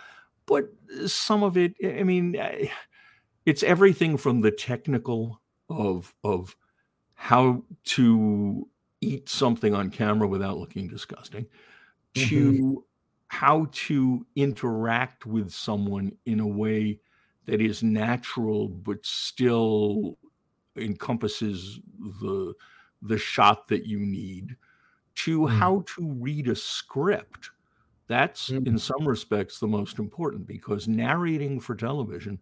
but 0.46 0.68
some 1.06 1.42
of 1.42 1.56
it, 1.56 1.74
I 1.84 2.02
mean, 2.02 2.36
it's 3.44 3.62
everything 3.62 4.16
from 4.16 4.40
the 4.40 4.50
technical 4.50 5.40
of 5.68 6.14
of 6.24 6.56
how 7.14 7.62
to 7.84 8.68
eat 9.00 9.28
something 9.28 9.74
on 9.74 9.90
camera 9.90 10.26
without 10.26 10.58
looking 10.58 10.88
disgusting 10.88 11.46
to 12.14 12.52
mm-hmm. 12.52 12.74
how 13.28 13.68
to 13.72 14.26
interact 14.36 15.26
with 15.26 15.50
someone 15.50 16.12
in 16.26 16.40
a 16.40 16.46
way 16.46 16.98
that 17.46 17.60
is 17.60 17.82
natural 17.82 18.68
but 18.68 19.04
still 19.04 20.16
encompasses 20.76 21.80
the 22.20 22.54
the 23.02 23.18
shot 23.18 23.68
that 23.68 23.86
you 23.86 23.98
need 23.98 24.56
to 25.24 25.46
Mm. 25.46 25.48
how 25.48 25.84
to 25.86 26.12
read 26.14 26.48
a 26.48 26.56
script 26.56 27.50
that's 28.08 28.50
Mm. 28.50 28.66
in 28.66 28.78
some 28.78 29.06
respects 29.08 29.60
the 29.60 29.68
most 29.68 29.98
important 29.98 30.46
because 30.46 30.88
narrating 30.88 31.60
for 31.60 31.74
television 31.76 32.40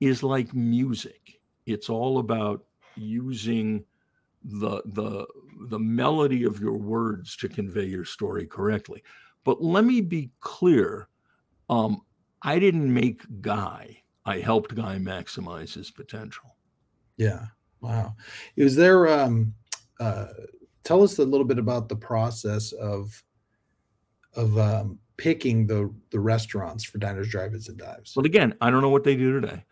is 0.00 0.22
like 0.22 0.54
music 0.54 1.40
it's 1.66 1.88
all 1.90 2.18
about 2.18 2.64
using 2.94 3.84
the 4.44 4.82
the 4.86 5.26
the 5.68 5.78
melody 5.78 6.44
of 6.44 6.60
your 6.60 6.78
words 6.78 7.36
to 7.36 7.48
convey 7.48 7.86
your 7.86 8.04
story 8.04 8.46
correctly 8.46 9.02
but 9.44 9.62
let 9.62 9.84
me 9.84 10.00
be 10.00 10.32
clear 10.40 11.08
um 11.70 12.00
i 12.42 12.58
didn't 12.58 12.92
make 12.92 13.22
guy 13.42 14.02
i 14.26 14.38
helped 14.38 14.74
guy 14.74 14.98
maximize 14.98 15.74
his 15.74 15.90
potential 15.90 16.56
Yeah. 17.16 17.46
Wow. 17.80 18.16
Is 18.56 18.76
there 18.76 19.08
um 19.08 19.54
uh 20.00 20.26
tell 20.84 21.02
us 21.02 21.18
a 21.18 21.24
little 21.24 21.46
bit 21.46 21.58
about 21.58 21.88
the 21.88 21.96
process 21.96 22.72
of 22.72 23.22
of 24.34 24.58
um 24.58 24.98
picking 25.16 25.66
the 25.66 25.92
the 26.10 26.18
restaurants 26.18 26.84
for 26.84 26.98
diners, 26.98 27.28
drive-ins, 27.28 27.68
and 27.68 27.78
dives. 27.78 28.12
but 28.14 28.26
again 28.26 28.54
i 28.60 28.70
don't 28.70 28.82
know 28.82 28.88
what 28.90 29.04
they 29.04 29.16
do 29.16 29.40
today 29.40 29.64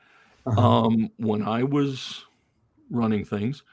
Uh-huh. 0.46 0.60
um 0.60 1.08
when 1.18 1.42
i 1.42 1.62
was 1.62 2.24
running 2.90 3.24
things 3.24 3.64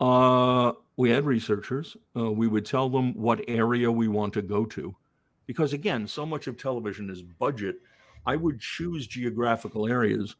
uh 0.00 0.72
we 0.96 1.10
had 1.10 1.24
researchers 1.24 1.96
uh, 2.16 2.30
we 2.30 2.48
would 2.48 2.66
tell 2.66 2.88
them 2.90 3.14
what 3.14 3.42
area 3.48 3.90
we 3.90 4.08
want 4.08 4.32
to 4.34 4.42
go 4.42 4.64
to 4.66 4.94
because 5.46 5.72
again 5.72 6.06
so 6.06 6.24
much 6.26 6.46
of 6.46 6.56
television 6.56 7.10
is 7.10 7.22
budget 7.22 7.76
i 8.26 8.36
would 8.36 8.60
choose 8.60 9.06
geographical 9.06 9.88
areas 9.88 10.36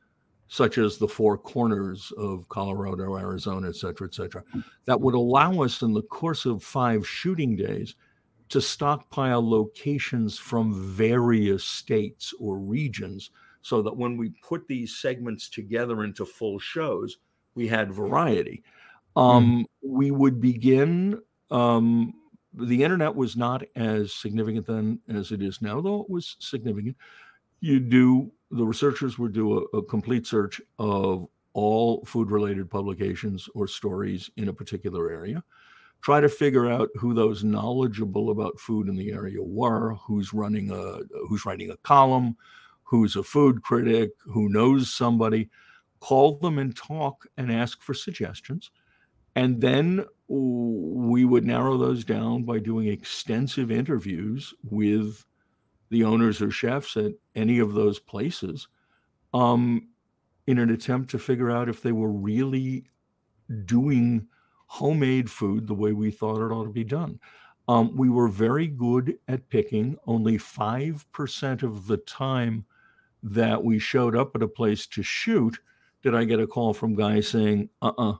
such 0.52 0.76
as 0.76 0.98
the 0.98 1.08
four 1.08 1.38
corners 1.38 2.12
of 2.18 2.46
colorado 2.50 3.16
arizona 3.16 3.68
et 3.68 3.76
cetera 3.76 4.06
et 4.06 4.14
cetera 4.14 4.42
that 4.84 5.00
would 5.00 5.14
allow 5.14 5.62
us 5.62 5.80
in 5.80 5.94
the 5.94 6.02
course 6.02 6.44
of 6.44 6.62
five 6.62 7.08
shooting 7.08 7.56
days 7.56 7.94
to 8.50 8.60
stockpile 8.60 9.48
locations 9.48 10.38
from 10.38 10.74
various 10.92 11.64
states 11.64 12.34
or 12.38 12.58
regions 12.58 13.30
so 13.62 13.80
that 13.80 13.96
when 13.96 14.18
we 14.18 14.28
put 14.42 14.68
these 14.68 14.98
segments 14.98 15.48
together 15.48 16.04
into 16.04 16.26
full 16.26 16.58
shows, 16.58 17.16
we 17.54 17.66
had 17.66 17.94
variety. 17.94 18.62
Um, 19.16 19.64
We 19.82 20.10
would 20.10 20.38
begin. 20.38 21.18
Um, 21.50 22.12
the 22.52 22.82
internet 22.82 23.14
was 23.14 23.36
not 23.36 23.62
as 23.74 24.12
significant 24.12 24.66
then 24.66 25.00
as 25.08 25.32
it 25.32 25.40
is 25.40 25.62
now, 25.62 25.80
though 25.80 26.02
it 26.02 26.10
was 26.10 26.36
significant. 26.38 26.96
You 27.60 27.80
do 27.80 28.30
the 28.52 28.64
researchers 28.64 29.18
would 29.18 29.32
do 29.32 29.58
a, 29.58 29.78
a 29.78 29.82
complete 29.82 30.26
search 30.26 30.60
of 30.78 31.26
all 31.54 32.04
food 32.04 32.30
related 32.30 32.70
publications 32.70 33.48
or 33.54 33.66
stories 33.66 34.30
in 34.36 34.48
a 34.48 34.52
particular 34.52 35.10
area. 35.10 35.42
Try 36.02 36.20
to 36.20 36.28
figure 36.28 36.68
out 36.68 36.90
who 36.96 37.14
those 37.14 37.44
knowledgeable 37.44 38.30
about 38.30 38.58
food 38.58 38.88
in 38.88 38.96
the 38.96 39.12
area 39.12 39.42
were, 39.42 39.94
who's 39.94 40.32
running 40.32 40.70
a 40.70 41.00
who's 41.28 41.46
writing 41.46 41.70
a 41.70 41.76
column, 41.78 42.36
who's 42.82 43.16
a 43.16 43.22
food 43.22 43.62
critic, 43.62 44.10
who 44.20 44.48
knows 44.48 44.92
somebody. 44.92 45.48
Call 46.00 46.36
them 46.38 46.58
and 46.58 46.76
talk 46.76 47.26
and 47.36 47.52
ask 47.52 47.80
for 47.80 47.94
suggestions. 47.94 48.70
And 49.36 49.60
then 49.60 50.04
we 50.28 51.24
would 51.24 51.44
narrow 51.44 51.78
those 51.78 52.04
down 52.04 52.42
by 52.42 52.58
doing 52.58 52.88
extensive 52.88 53.70
interviews 53.70 54.52
with 54.64 55.24
the 55.92 56.04
owners 56.04 56.40
or 56.40 56.50
chefs 56.50 56.96
at 56.96 57.12
any 57.34 57.58
of 57.58 57.74
those 57.74 57.98
places 57.98 58.66
um, 59.34 59.88
in 60.46 60.58
an 60.58 60.70
attempt 60.70 61.10
to 61.10 61.18
figure 61.18 61.50
out 61.50 61.68
if 61.68 61.82
they 61.82 61.92
were 61.92 62.10
really 62.10 62.84
doing 63.66 64.26
homemade 64.66 65.30
food 65.30 65.66
the 65.66 65.74
way 65.74 65.92
we 65.92 66.10
thought 66.10 66.40
it 66.40 66.50
ought 66.50 66.64
to 66.64 66.70
be 66.70 66.82
done. 66.82 67.20
Um, 67.68 67.94
we 67.94 68.08
were 68.08 68.28
very 68.28 68.66
good 68.66 69.18
at 69.28 69.48
picking. 69.50 69.96
Only 70.06 70.38
5% 70.38 71.62
of 71.62 71.86
the 71.86 71.98
time 71.98 72.64
that 73.22 73.62
we 73.62 73.78
showed 73.78 74.16
up 74.16 74.34
at 74.34 74.42
a 74.42 74.48
place 74.48 74.86
to 74.88 75.02
shoot 75.02 75.58
did 76.02 76.14
I 76.14 76.24
get 76.24 76.40
a 76.40 76.46
call 76.46 76.72
from 76.72 76.96
guys 76.96 77.28
saying, 77.28 77.68
uh 77.82 77.92
uh-uh. 77.98 78.10
uh 78.12 78.16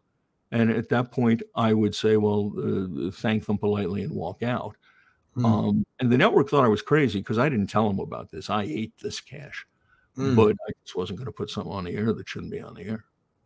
And 0.52 0.70
at 0.70 0.90
that 0.90 1.10
point, 1.10 1.42
I 1.56 1.72
would 1.72 1.94
say, 1.94 2.18
well, 2.18 2.52
uh, 2.58 3.10
thank 3.10 3.46
them 3.46 3.58
politely 3.58 4.02
and 4.02 4.14
walk 4.14 4.42
out. 4.42 4.76
Mm. 5.36 5.44
Um, 5.44 5.86
and 5.98 6.10
the 6.10 6.18
network 6.18 6.48
thought 6.48 6.64
I 6.64 6.68
was 6.68 6.82
crazy 6.82 7.20
because 7.20 7.38
I 7.38 7.48
didn't 7.48 7.68
tell 7.68 7.88
them 7.88 8.00
about 8.00 8.30
this. 8.30 8.50
I 8.50 8.64
ate 8.64 8.92
this 9.02 9.20
cash, 9.20 9.66
mm. 10.16 10.36
but 10.36 10.56
I 10.68 10.72
just 10.84 10.96
wasn't 10.96 11.18
going 11.18 11.26
to 11.26 11.32
put 11.32 11.50
something 11.50 11.72
on 11.72 11.84
the 11.84 11.94
air 11.94 12.12
that 12.12 12.28
shouldn't 12.28 12.52
be 12.52 12.60
on 12.60 12.74
the 12.74 12.82
air. 12.82 13.04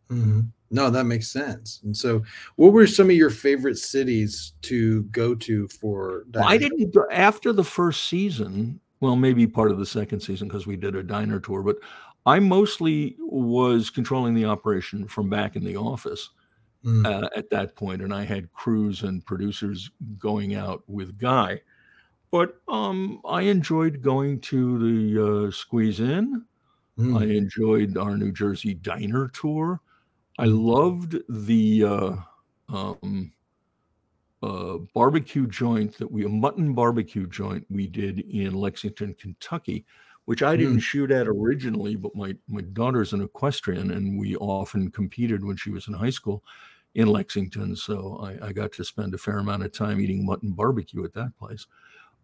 Mm-hmm. 0.09 0.41
No, 0.69 0.89
that 0.89 1.05
makes 1.05 1.29
sense. 1.29 1.81
And 1.83 1.95
so, 1.95 2.23
what 2.55 2.73
were 2.73 2.87
some 2.87 3.09
of 3.09 3.15
your 3.15 3.29
favorite 3.29 3.77
cities 3.77 4.53
to 4.63 5.03
go 5.03 5.33
to 5.35 5.67
for? 5.67 6.25
Well, 6.33 6.47
I 6.47 6.57
didn't 6.57 6.93
after 7.11 7.53
the 7.53 7.63
first 7.63 8.05
season. 8.05 8.79
Well, 8.99 9.15
maybe 9.15 9.45
part 9.45 9.71
of 9.71 9.77
the 9.77 9.85
second 9.85 10.21
season 10.21 10.47
because 10.47 10.65
we 10.65 10.75
did 10.75 10.95
a 10.95 11.03
diner 11.03 11.39
tour, 11.39 11.61
but 11.61 11.77
I 12.25 12.39
mostly 12.39 13.15
was 13.19 13.89
controlling 13.89 14.33
the 14.33 14.45
operation 14.45 15.07
from 15.07 15.29
back 15.29 15.55
in 15.55 15.63
the 15.63 15.77
office 15.77 16.29
mm. 16.83 17.05
uh, 17.05 17.29
at 17.35 17.49
that 17.51 17.75
point, 17.75 18.01
and 18.01 18.13
I 18.13 18.23
had 18.23 18.51
crews 18.53 19.03
and 19.03 19.25
producers 19.25 19.91
going 20.17 20.55
out 20.55 20.83
with 20.87 21.17
Guy. 21.17 21.61
But 22.31 22.57
um, 22.67 23.21
I 23.25 23.41
enjoyed 23.43 24.01
going 24.01 24.41
to 24.41 24.79
the 24.79 25.47
uh, 25.47 25.51
Squeeze 25.51 25.99
Inn. 25.99 26.43
Mm. 26.99 27.19
I 27.19 27.25
enjoyed 27.35 27.97
our 27.97 28.17
New 28.17 28.31
Jersey 28.31 28.73
diner 28.73 29.29
tour. 29.29 29.79
I 30.39 30.45
loved 30.45 31.17
the 31.29 31.83
uh, 31.83 32.15
um, 32.69 33.31
uh, 34.43 34.77
barbecue 34.93 35.47
joint 35.47 35.97
that 35.97 36.11
we 36.11 36.25
a 36.25 36.29
mutton 36.29 36.73
barbecue 36.73 37.27
joint 37.27 37.65
we 37.69 37.87
did 37.87 38.19
in 38.19 38.53
Lexington, 38.53 39.13
Kentucky, 39.15 39.85
which 40.25 40.43
I 40.43 40.55
didn't 40.55 40.77
mm. 40.77 40.81
shoot 40.81 41.11
at 41.11 41.27
originally, 41.27 41.95
but 41.95 42.15
my 42.15 42.35
my 42.47 42.61
daughter's 42.61 43.13
an 43.13 43.21
equestrian, 43.21 43.91
and 43.91 44.19
we 44.19 44.35
often 44.35 44.91
competed 44.91 45.43
when 45.43 45.55
she 45.55 45.71
was 45.71 45.87
in 45.87 45.93
high 45.93 46.09
school 46.11 46.43
in 46.95 47.07
Lexington. 47.07 47.75
So 47.75 48.19
I, 48.21 48.47
I 48.47 48.53
got 48.53 48.71
to 48.73 48.83
spend 48.83 49.13
a 49.13 49.17
fair 49.17 49.37
amount 49.37 49.63
of 49.63 49.71
time 49.71 50.01
eating 50.01 50.25
mutton 50.25 50.51
barbecue 50.51 51.03
at 51.03 51.13
that 51.13 51.37
place. 51.37 51.65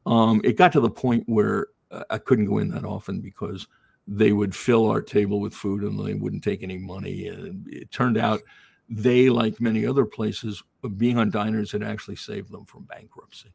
Um, 0.06 0.42
it 0.44 0.58
got 0.58 0.74
to 0.74 0.80
the 0.80 0.90
point 0.90 1.24
where 1.28 1.68
I 2.10 2.18
couldn't 2.18 2.48
go 2.48 2.58
in 2.58 2.70
that 2.70 2.86
often 2.86 3.22
because 3.22 3.68
they 4.08 4.34
would 4.34 4.56
fill 4.56 4.90
our 4.90 5.02
table 5.02 5.40
with 5.40 5.54
food 5.54 5.84
and 5.84 5.98
they 6.06 6.14
wouldn't 6.14 6.44
take 6.44 6.64
any 6.64 6.78
money. 6.78 7.28
And 7.28 7.68
it 7.70 7.92
turned 7.92 8.18
out 8.18 8.42
they, 8.90 9.30
like 9.30 9.62
many 9.62 9.86
other 9.86 10.06
places, 10.06 10.62
being 10.98 11.18
on 11.18 11.30
diners 11.30 11.72
had 11.72 11.84
actually 11.84 12.18
saved 12.18 12.52
them 12.52 12.66
from 12.66 12.84
bankruptcy. 12.84 13.54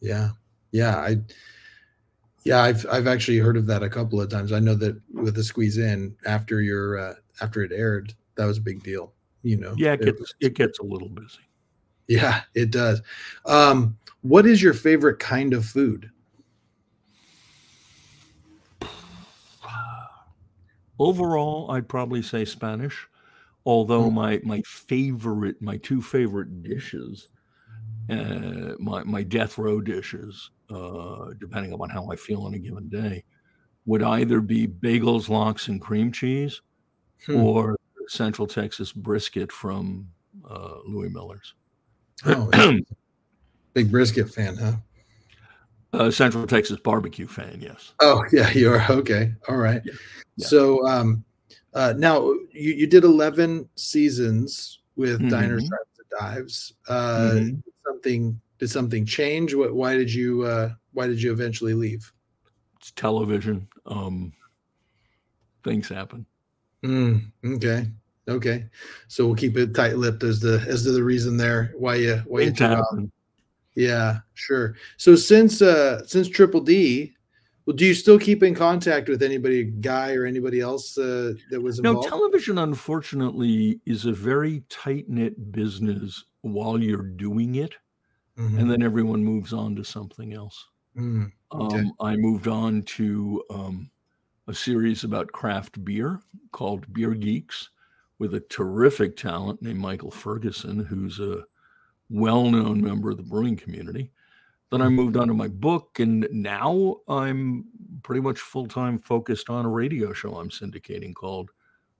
Yeah. 0.00 0.30
Yeah. 0.72 0.96
I, 0.96 1.16
yeah, 2.44 2.62
I've, 2.62 2.86
I've 2.90 3.06
actually 3.06 3.38
heard 3.38 3.56
of 3.56 3.66
that 3.66 3.82
a 3.82 3.90
couple 3.90 4.20
of 4.20 4.30
times. 4.30 4.52
I 4.52 4.60
know 4.60 4.74
that 4.76 4.98
with 5.12 5.34
the 5.34 5.44
Squeeze 5.44 5.78
Inn 5.78 6.16
after 6.24 6.62
your, 6.62 6.98
uh, 6.98 7.14
after 7.40 7.62
it 7.62 7.72
aired, 7.72 8.14
that 8.36 8.46
was 8.46 8.58
a 8.58 8.62
big 8.62 8.82
deal, 8.82 9.12
you 9.42 9.56
know? 9.56 9.74
Yeah. 9.76 9.94
It 9.94 10.04
gets, 10.04 10.34
it 10.40 10.54
gets 10.54 10.78
a 10.78 10.84
little 10.84 11.08
busy. 11.08 11.40
Yeah, 12.08 12.42
it 12.54 12.70
does. 12.70 13.02
Um, 13.46 13.96
what 14.22 14.46
is 14.46 14.62
your 14.62 14.74
favorite 14.74 15.18
kind 15.18 15.54
of 15.54 15.64
food? 15.64 16.10
Overall, 20.98 21.70
I'd 21.72 21.88
probably 21.88 22.22
say 22.22 22.44
Spanish, 22.44 23.08
although 23.66 24.10
mm. 24.10 24.14
my 24.14 24.40
my 24.44 24.62
favorite, 24.62 25.60
my 25.60 25.76
two 25.78 26.00
favorite 26.00 26.62
dishes, 26.62 27.28
uh, 28.08 28.74
my 28.78 29.02
my 29.02 29.22
death 29.24 29.58
row 29.58 29.80
dishes, 29.80 30.50
uh, 30.70 31.30
depending 31.40 31.72
upon 31.72 31.90
how 31.90 32.08
I 32.10 32.16
feel 32.16 32.42
on 32.42 32.54
a 32.54 32.58
given 32.58 32.88
day, 32.88 33.24
would 33.86 34.02
either 34.02 34.40
be 34.40 34.68
bagels, 34.68 35.28
lox, 35.28 35.66
and 35.66 35.80
cream 35.80 36.12
cheese, 36.12 36.62
hmm. 37.26 37.36
or 37.36 37.76
Central 38.06 38.46
Texas 38.46 38.92
brisket 38.92 39.50
from 39.50 40.06
uh, 40.48 40.76
Louie 40.86 41.08
Mueller's. 41.08 41.54
Oh, 42.24 42.50
big 43.74 43.90
brisket 43.90 44.32
fan, 44.32 44.56
huh? 44.56 44.72
Uh, 45.92 46.10
Central 46.10 46.46
Texas 46.46 46.78
barbecue 46.80 47.26
fan, 47.26 47.58
yes. 47.60 47.92
Oh 48.00 48.24
yeah, 48.32 48.50
you 48.50 48.72
are 48.72 48.84
okay. 48.90 49.32
All 49.48 49.56
right. 49.56 49.82
Yeah. 49.84 49.92
Yeah. 50.36 50.46
So 50.46 50.86
um, 50.88 51.24
uh, 51.72 51.94
now 51.96 52.22
you, 52.52 52.72
you 52.74 52.86
did 52.86 53.04
eleven 53.04 53.68
seasons 53.76 54.80
with 54.96 55.20
mm-hmm. 55.20 55.28
Diners, 55.28 55.68
Dives. 56.18 56.74
Uh, 56.88 57.30
mm-hmm. 57.34 57.58
Something 57.86 58.40
did 58.58 58.70
something 58.70 59.06
change? 59.06 59.54
What? 59.54 59.74
Why 59.74 59.96
did 59.96 60.12
you? 60.12 60.42
Uh, 60.42 60.70
why 60.92 61.06
did 61.06 61.22
you 61.22 61.32
eventually 61.32 61.74
leave? 61.74 62.12
It's 62.80 62.90
television. 62.92 63.68
Um, 63.86 64.32
things 65.62 65.88
happen. 65.88 66.26
Mm, 66.84 67.32
okay. 67.44 67.86
Okay. 68.28 68.66
So 69.08 69.26
we'll 69.26 69.36
keep 69.36 69.56
it 69.56 69.74
tight-lipped 69.74 70.22
as 70.22 70.40
the 70.40 70.64
as 70.66 70.82
to 70.84 70.92
the 70.92 71.02
reason 71.02 71.36
there 71.36 71.74
why 71.76 71.96
you 71.96 72.16
why 72.26 72.40
you 72.42 72.52
took 72.52 72.78
off. 72.78 72.98
Yeah, 73.74 74.18
sure. 74.34 74.76
So 74.96 75.16
since 75.16 75.60
uh 75.60 76.06
since 76.06 76.28
Triple 76.28 76.60
D, 76.60 77.14
well, 77.66 77.76
do 77.76 77.86
you 77.86 77.94
still 77.94 78.18
keep 78.18 78.42
in 78.42 78.54
contact 78.54 79.08
with 79.08 79.22
anybody, 79.22 79.64
guy 79.64 80.14
or 80.14 80.26
anybody 80.26 80.60
else 80.60 80.98
uh, 80.98 81.32
that 81.50 81.60
was 81.60 81.78
involved? 81.78 82.04
No, 82.04 82.10
television, 82.10 82.58
unfortunately, 82.58 83.80
is 83.86 84.04
a 84.04 84.12
very 84.12 84.62
tight 84.68 85.08
knit 85.08 85.50
business 85.50 86.24
while 86.42 86.78
you're 86.78 87.02
doing 87.02 87.54
it, 87.54 87.74
mm-hmm. 88.38 88.58
and 88.58 88.70
then 88.70 88.82
everyone 88.82 89.24
moves 89.24 89.54
on 89.54 89.74
to 89.76 89.84
something 89.84 90.34
else. 90.34 90.68
Mm, 90.94 91.32
okay. 91.52 91.78
um, 91.78 91.92
I 92.00 92.16
moved 92.16 92.48
on 92.48 92.82
to 92.82 93.42
um, 93.48 93.90
a 94.46 94.54
series 94.54 95.04
about 95.04 95.32
craft 95.32 95.82
beer 95.86 96.20
called 96.52 96.92
Beer 96.92 97.14
Geeks 97.14 97.70
with 98.18 98.34
a 98.34 98.40
terrific 98.40 99.16
talent 99.16 99.62
named 99.62 99.78
Michael 99.78 100.10
Ferguson, 100.10 100.84
who's 100.84 101.20
a 101.20 101.44
well 102.10 102.50
known 102.50 102.80
member 102.82 103.10
of 103.10 103.16
the 103.16 103.22
brewing 103.22 103.56
community. 103.56 104.12
Then 104.70 104.82
I 104.82 104.88
moved 104.88 105.16
on 105.16 105.28
to 105.28 105.34
my 105.34 105.48
book, 105.48 106.00
and 106.00 106.26
now 106.32 106.96
I'm 107.08 107.66
pretty 108.02 108.20
much 108.20 108.40
full 108.40 108.66
time 108.66 108.98
focused 108.98 109.50
on 109.50 109.64
a 109.64 109.70
radio 109.70 110.12
show 110.12 110.36
I'm 110.36 110.50
syndicating 110.50 111.14
called 111.14 111.50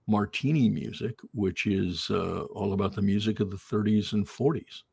Martini 0.07 0.69
Music, 0.69 1.19
which 1.33 1.67
is 1.67 2.09
uh, 2.09 2.41
all 2.53 2.73
about 2.73 2.93
the 2.93 3.01
music 3.01 3.39
of 3.39 3.49
the 3.49 3.57
30s 3.57 4.13
and 4.13 4.27
40s. 4.27 4.83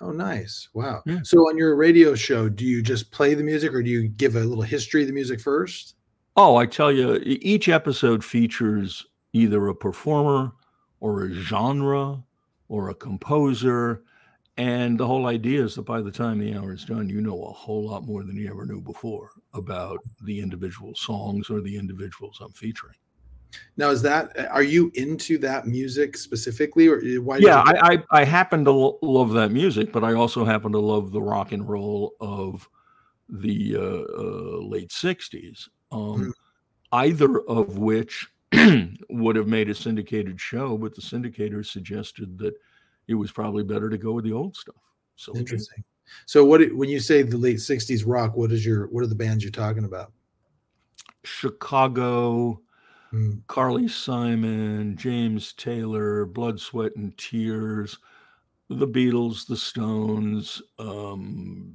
Oh, 0.00 0.12
nice. 0.12 0.68
Wow. 0.74 1.02
Yeah. 1.06 1.18
So, 1.24 1.40
on 1.48 1.58
your 1.58 1.74
radio 1.76 2.14
show, 2.14 2.48
do 2.48 2.64
you 2.64 2.82
just 2.82 3.10
play 3.10 3.34
the 3.34 3.42
music 3.42 3.72
or 3.72 3.82
do 3.82 3.90
you 3.90 4.08
give 4.08 4.36
a 4.36 4.40
little 4.40 4.62
history 4.62 5.02
of 5.02 5.08
the 5.08 5.14
music 5.14 5.40
first? 5.40 5.96
Oh, 6.36 6.56
I 6.56 6.66
tell 6.66 6.92
you, 6.92 7.18
each 7.24 7.68
episode 7.68 8.24
features 8.24 9.04
either 9.32 9.66
a 9.66 9.74
performer 9.74 10.52
or 11.00 11.24
a 11.24 11.32
genre 11.32 12.22
or 12.68 12.90
a 12.90 12.94
composer 12.94 14.02
and 14.58 14.98
the 14.98 15.06
whole 15.06 15.26
idea 15.26 15.62
is 15.62 15.76
that 15.76 15.82
by 15.82 16.00
the 16.02 16.10
time 16.10 16.40
the 16.40 16.52
hour 16.52 16.72
is 16.72 16.84
done, 16.84 17.08
you 17.08 17.20
know 17.20 17.44
a 17.44 17.52
whole 17.52 17.88
lot 17.88 18.04
more 18.04 18.24
than 18.24 18.36
you 18.36 18.50
ever 18.50 18.66
knew 18.66 18.80
before 18.80 19.30
about 19.54 20.00
the 20.24 20.40
individual 20.40 20.96
songs 20.96 21.48
or 21.48 21.60
the 21.60 21.78
individuals 21.78 22.40
I'm 22.40 22.50
featuring. 22.50 22.96
Now, 23.76 23.90
is 23.90 24.02
that 24.02 24.36
are 24.50 24.64
you 24.64 24.90
into 24.94 25.38
that 25.38 25.68
music 25.68 26.16
specifically, 26.16 26.88
or 26.88 27.00
why? 27.22 27.38
Yeah, 27.38 27.62
you- 27.64 27.72
I, 27.72 27.92
I, 27.92 28.20
I 28.20 28.24
happen 28.24 28.64
to 28.64 28.72
lo- 28.72 28.98
love 29.00 29.32
that 29.34 29.52
music, 29.52 29.92
but 29.92 30.02
I 30.02 30.14
also 30.14 30.44
happen 30.44 30.72
to 30.72 30.80
love 30.80 31.12
the 31.12 31.22
rock 31.22 31.52
and 31.52 31.66
roll 31.66 32.16
of 32.20 32.68
the 33.28 33.76
uh, 33.76 33.80
uh, 33.80 34.58
late 34.66 34.90
'60s. 34.90 35.68
Um, 35.92 36.26
mm 36.26 36.32
Either 36.90 37.40
of 37.42 37.76
which 37.76 38.26
would 39.10 39.36
have 39.36 39.48
made 39.48 39.68
a 39.68 39.74
syndicated 39.74 40.40
show, 40.40 40.76
but 40.78 40.94
the 40.94 41.02
syndicators 41.02 41.66
suggested 41.66 42.38
that 42.38 42.54
it 43.06 43.14
was 43.14 43.30
probably 43.30 43.62
better 43.62 43.90
to 43.90 43.98
go 43.98 44.12
with 44.12 44.24
the 44.24 44.32
old 44.32 44.56
stuff. 44.56 44.76
So 45.16 45.34
interesting. 45.36 45.84
So 46.26 46.44
what 46.44 46.60
when 46.74 46.88
you 46.88 47.00
say 47.00 47.22
the 47.22 47.36
late 47.36 47.56
'60s 47.58 48.04
rock, 48.06 48.36
what 48.36 48.52
is 48.52 48.64
your 48.64 48.86
what 48.88 49.04
are 49.04 49.08
the 49.08 49.14
bands 49.14 49.44
you're 49.44 49.50
talking 49.50 49.84
about? 49.84 50.12
Chicago, 51.24 52.60
Mm. 53.12 53.46
Carly 53.46 53.88
Simon, 53.88 54.96
James 54.96 55.52
Taylor, 55.54 56.26
Blood, 56.26 56.60
Sweat, 56.60 56.94
and 56.96 57.16
Tears, 57.16 57.98
the 58.68 58.86
Beatles, 58.86 59.46
the 59.46 59.56
Stones, 59.56 60.60
um, 60.78 61.72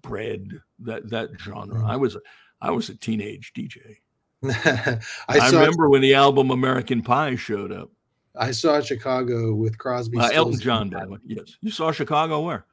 Bread, 0.00 0.60
that 0.78 1.08
that 1.10 1.30
genre. 1.38 1.80
Mm. 1.82 1.86
I 1.86 1.96
was 1.96 2.16
I 2.62 2.70
was 2.70 2.88
a 2.88 2.96
teenage 2.96 3.52
DJ. 3.54 3.98
I 4.42 4.98
I, 5.28 5.50
remember 5.50 5.88
when 5.90 6.00
the 6.00 6.14
album 6.14 6.50
American 6.50 7.02
Pie 7.02 7.36
showed 7.36 7.72
up. 7.72 7.90
I 8.36 8.52
saw 8.52 8.80
Chicago 8.80 9.54
with 9.54 9.76
Crosby. 9.76 10.18
Uh, 10.18 10.30
Elton. 10.32 10.60
John 10.60 10.88
did 10.90 11.10
one. 11.10 11.20
Yes, 11.26 11.56
you 11.60 11.70
saw 11.70 11.92
Chicago 11.92 12.40
where? 12.40 12.64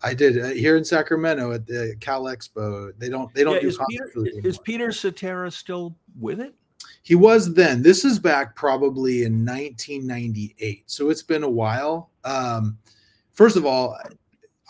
I 0.00 0.14
did 0.14 0.38
uh, 0.40 0.48
here 0.48 0.76
in 0.76 0.84
Sacramento 0.84 1.50
at 1.50 1.66
the 1.66 1.96
Cal 1.98 2.24
Expo. 2.24 2.92
They 2.98 3.08
don't 3.08 3.32
they 3.34 3.42
don't 3.42 3.54
Yeah, 3.54 3.60
do 3.62 3.68
is, 3.68 3.78
concerts 3.78 4.12
Peter, 4.14 4.48
is 4.48 4.58
Peter 4.58 4.92
Cetera 4.92 5.50
still 5.50 5.96
with 6.20 6.40
it? 6.40 6.54
He 7.02 7.16
was 7.16 7.52
then. 7.54 7.82
This 7.82 8.04
is 8.04 8.18
back 8.20 8.54
probably 8.54 9.24
in 9.24 9.44
1998. 9.44 10.84
So 10.86 11.10
it's 11.10 11.22
been 11.22 11.42
a 11.42 11.50
while. 11.50 12.10
Um, 12.24 12.78
first 13.32 13.56
of 13.56 13.66
all, 13.66 13.98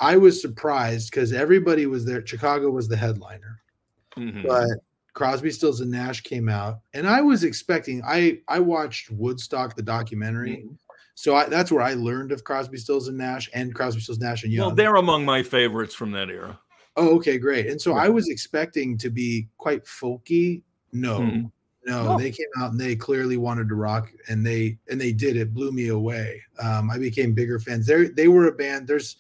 I 0.01 0.17
was 0.17 0.41
surprised 0.41 1.11
because 1.11 1.33
everybody 1.33 1.85
was 1.87 2.07
there. 2.07 2.25
Chicago 2.25 2.71
was 2.71 2.89
the 2.89 2.97
headliner, 2.97 3.61
Mhm. 4.17 4.47
but 4.47 4.79
Crosby, 5.19 5.51
Stills, 5.51 5.81
and 5.81 5.91
Nash 5.91 6.21
came 6.23 6.49
out, 6.49 6.79
and 6.95 7.07
I 7.09 7.21
was 7.21 7.43
expecting. 7.43 8.01
I 8.07 8.41
I 8.47 8.61
watched 8.61 9.11
Woodstock 9.11 9.75
the 9.75 9.83
documentary, 9.83 10.63
Mhm. 10.65 10.77
so 11.17 11.35
I, 11.35 11.47
that's 11.47 11.73
where 11.73 11.83
I 11.83 11.95
learned 11.95 12.31
of 12.31 12.45
Crosby, 12.45 12.79
Stills, 12.79 13.09
and 13.09 13.19
Nash, 13.19 13.51
and 13.53 13.75
Crosby, 13.75 14.01
Stills, 14.01 14.21
Nash, 14.21 14.45
and 14.45 14.53
Young. 14.53 14.67
Well, 14.69 14.75
they're 14.77 14.95
among 14.95 15.25
my 15.25 15.43
favorites 15.43 15.93
from 15.95 16.13
that 16.13 16.31
era. 16.31 16.59
oh, 16.97 17.17
okay, 17.17 17.37
great. 17.39 17.67
And 17.67 17.81
so 17.81 17.93
Yeah. 17.95 18.03
I 18.03 18.09
was 18.09 18.29
expecting 18.29 18.97
to 18.99 19.09
be 19.11 19.49
quite 19.59 19.85
folky. 19.85 20.63
No, 20.93 21.19
Mhm. 21.21 21.53
No, 21.87 22.05
No. 22.05 22.19
they 22.19 22.31
came 22.31 22.47
out 22.59 22.73
and 22.73 22.81
they 22.81 22.95
clearly 22.97 23.37
wanted 23.37 23.69
to 23.71 23.75
rock, 23.75 24.13
and 24.29 24.45
they 24.47 24.79
and 24.89 25.01
they 25.01 25.13
did. 25.13 25.37
It 25.37 25.53
blew 25.53 25.73
me 25.73 25.89
away. 25.89 26.43
Um, 26.61 26.91
I 26.91 26.99
became 26.99 27.35
bigger 27.35 27.59
fans. 27.59 27.87
They 27.87 28.05
they 28.09 28.29
were 28.29 28.47
a 28.47 28.53
band. 28.53 28.87
There's, 28.87 29.17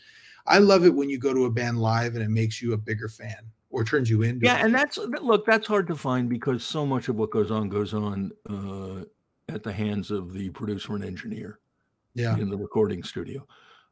I 0.46 0.58
love 0.58 0.84
it 0.84 0.94
when 0.94 1.08
you 1.10 1.18
go 1.18 1.32
to 1.34 1.44
a 1.46 1.50
band 1.50 1.80
live 1.80 2.14
and 2.14 2.22
it 2.22 2.30
makes 2.30 2.62
you 2.62 2.72
a 2.72 2.76
bigger 2.76 3.08
fan 3.08 3.42
or 3.70 3.84
turns 3.84 4.08
you 4.08 4.22
into. 4.22 4.46
Yeah, 4.46 4.58
it. 4.58 4.64
and 4.66 4.74
that's 4.74 4.98
look, 4.98 5.44
that's 5.46 5.66
hard 5.66 5.86
to 5.88 5.96
find 5.96 6.28
because 6.28 6.64
so 6.64 6.86
much 6.86 7.08
of 7.08 7.16
what 7.16 7.30
goes 7.30 7.50
on 7.50 7.68
goes 7.68 7.94
on 7.94 8.32
uh, 8.48 9.04
at 9.52 9.62
the 9.62 9.72
hands 9.72 10.10
of 10.10 10.32
the 10.32 10.50
producer 10.50 10.94
and 10.94 11.04
engineer 11.04 11.58
yeah. 12.14 12.36
in 12.36 12.48
the 12.48 12.56
recording 12.56 13.02
studio. 13.02 13.46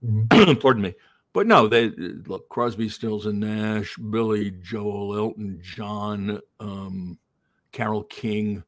Mhm. 0.04 0.60
Pardon 0.60 0.82
me. 0.82 0.94
But 1.32 1.46
no, 1.46 1.68
they 1.68 1.90
look 1.90 2.48
Crosby, 2.48 2.88
Stills, 2.88 3.26
and 3.26 3.40
Nash, 3.40 3.94
Billy, 3.96 4.52
Joel, 4.62 5.14
Elton 5.16 5.60
John, 5.62 6.40
um, 6.60 7.18
Carole 7.72 8.04
King. 8.04 8.64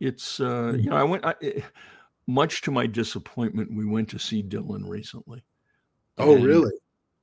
It's 0.00 0.40
uh, 0.40 0.74
you 0.78 0.88
know, 0.88 0.96
I 0.96 1.02
went. 1.02 1.26
I, 1.26 1.34
eh, 1.42 1.60
much 2.26 2.60
to 2.62 2.70
my 2.70 2.86
disappointment, 2.86 3.74
we 3.74 3.86
went 3.86 4.08
to 4.10 4.18
see 4.18 4.42
Dylan 4.42 4.86
recently. 4.86 5.42
Oh, 6.18 6.36
And 6.36 6.44
really? 6.44 6.72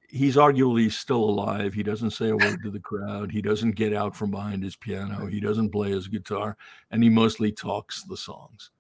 He's 0.09 0.35
arguably 0.35 0.91
still 0.91 1.23
alive. 1.23 1.73
He 1.73 1.83
doesn't 1.83 2.11
say 2.11 2.29
a 2.29 2.37
word 2.37 2.59
to 2.63 2.71
the 2.71 2.79
crowd. 2.79 3.31
He 3.31 3.41
doesn't 3.41 3.71
get 3.71 3.93
out 3.93 4.15
from 4.15 4.31
behind 4.31 4.63
his 4.63 4.75
piano. 4.75 5.25
He 5.25 5.39
doesn't 5.39 5.69
play 5.71 5.91
his 5.91 6.07
guitar, 6.07 6.57
and 6.91 7.03
he 7.03 7.09
mostly 7.09 7.51
talks 7.51 8.03
the 8.03 8.17
songs. 8.17 8.71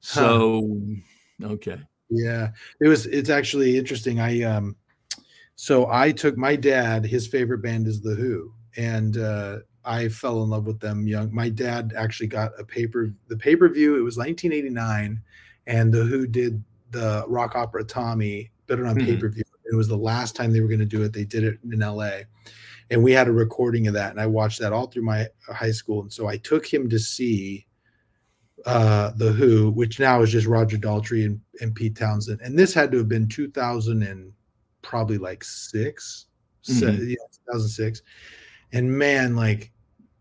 So, 0.00 0.80
okay. 1.42 1.80
Yeah. 2.10 2.50
It 2.80 2.88
was. 2.88 3.06
It's 3.06 3.30
actually 3.30 3.78
interesting. 3.78 4.20
I 4.20 4.42
um, 4.42 4.76
so 5.54 5.88
I 5.90 6.12
took 6.12 6.36
my 6.36 6.56
dad. 6.56 7.04
His 7.04 7.26
favorite 7.26 7.62
band 7.62 7.86
is 7.86 8.00
the 8.00 8.14
Who, 8.14 8.52
and 8.76 9.16
uh, 9.16 9.58
I 9.84 10.08
fell 10.08 10.42
in 10.42 10.50
love 10.50 10.66
with 10.66 10.80
them 10.80 11.06
young. 11.06 11.32
My 11.34 11.48
dad 11.48 11.92
actually 11.96 12.26
got 12.26 12.52
a 12.58 12.64
paper. 12.64 13.12
The 13.28 13.36
pay 13.36 13.56
per 13.56 13.68
view. 13.68 13.96
It 13.96 14.02
was 14.02 14.16
1989, 14.16 15.22
and 15.66 15.92
the 15.92 16.04
Who 16.04 16.26
did 16.26 16.62
the 16.90 17.24
rock 17.28 17.54
opera 17.54 17.84
Tommy. 17.84 18.50
It 18.68 18.80
on 18.80 18.96
Mhm. 18.96 19.04
pay 19.04 19.16
per 19.16 19.28
view. 19.28 19.44
It 19.72 19.76
was 19.76 19.88
the 19.88 19.96
last 19.96 20.36
time 20.36 20.52
they 20.52 20.60
were 20.60 20.68
going 20.68 20.78
to 20.80 20.84
do 20.84 21.02
it. 21.02 21.12
They 21.14 21.24
did 21.24 21.44
it 21.44 21.58
in 21.64 21.82
L.A. 21.82 22.24
And 22.90 23.02
we 23.02 23.12
had 23.12 23.26
a 23.26 23.32
recording 23.32 23.86
of 23.86 23.94
that, 23.94 24.10
and 24.10 24.20
I 24.20 24.26
watched 24.26 24.60
that 24.60 24.72
all 24.72 24.86
through 24.86 25.04
my 25.04 25.26
high 25.48 25.70
school. 25.70 26.02
And 26.02 26.12
so 26.12 26.26
I 26.28 26.36
took 26.36 26.66
him 26.66 26.90
to 26.90 26.98
see 26.98 27.66
uh, 28.66 29.12
the 29.16 29.32
Who, 29.32 29.70
which 29.70 29.98
now 29.98 30.20
is 30.22 30.30
just 30.30 30.46
Roger 30.46 30.76
Daltrey 30.76 31.24
and, 31.24 31.40
and 31.60 31.74
Pete 31.74 31.96
Townshend. 31.96 32.40
And 32.42 32.58
this 32.58 32.74
had 32.74 32.92
to 32.92 32.98
have 32.98 33.08
been 33.08 33.28
2000 33.28 34.02
and 34.02 34.32
probably 34.82 35.16
like 35.18 35.42
6 35.42 36.26
se- 36.62 36.86
Mhm. 36.86 37.08
yeah, 37.08 37.16
2006. 37.46 38.02
And 38.72 38.90
man, 38.96 39.34
like 39.34 39.72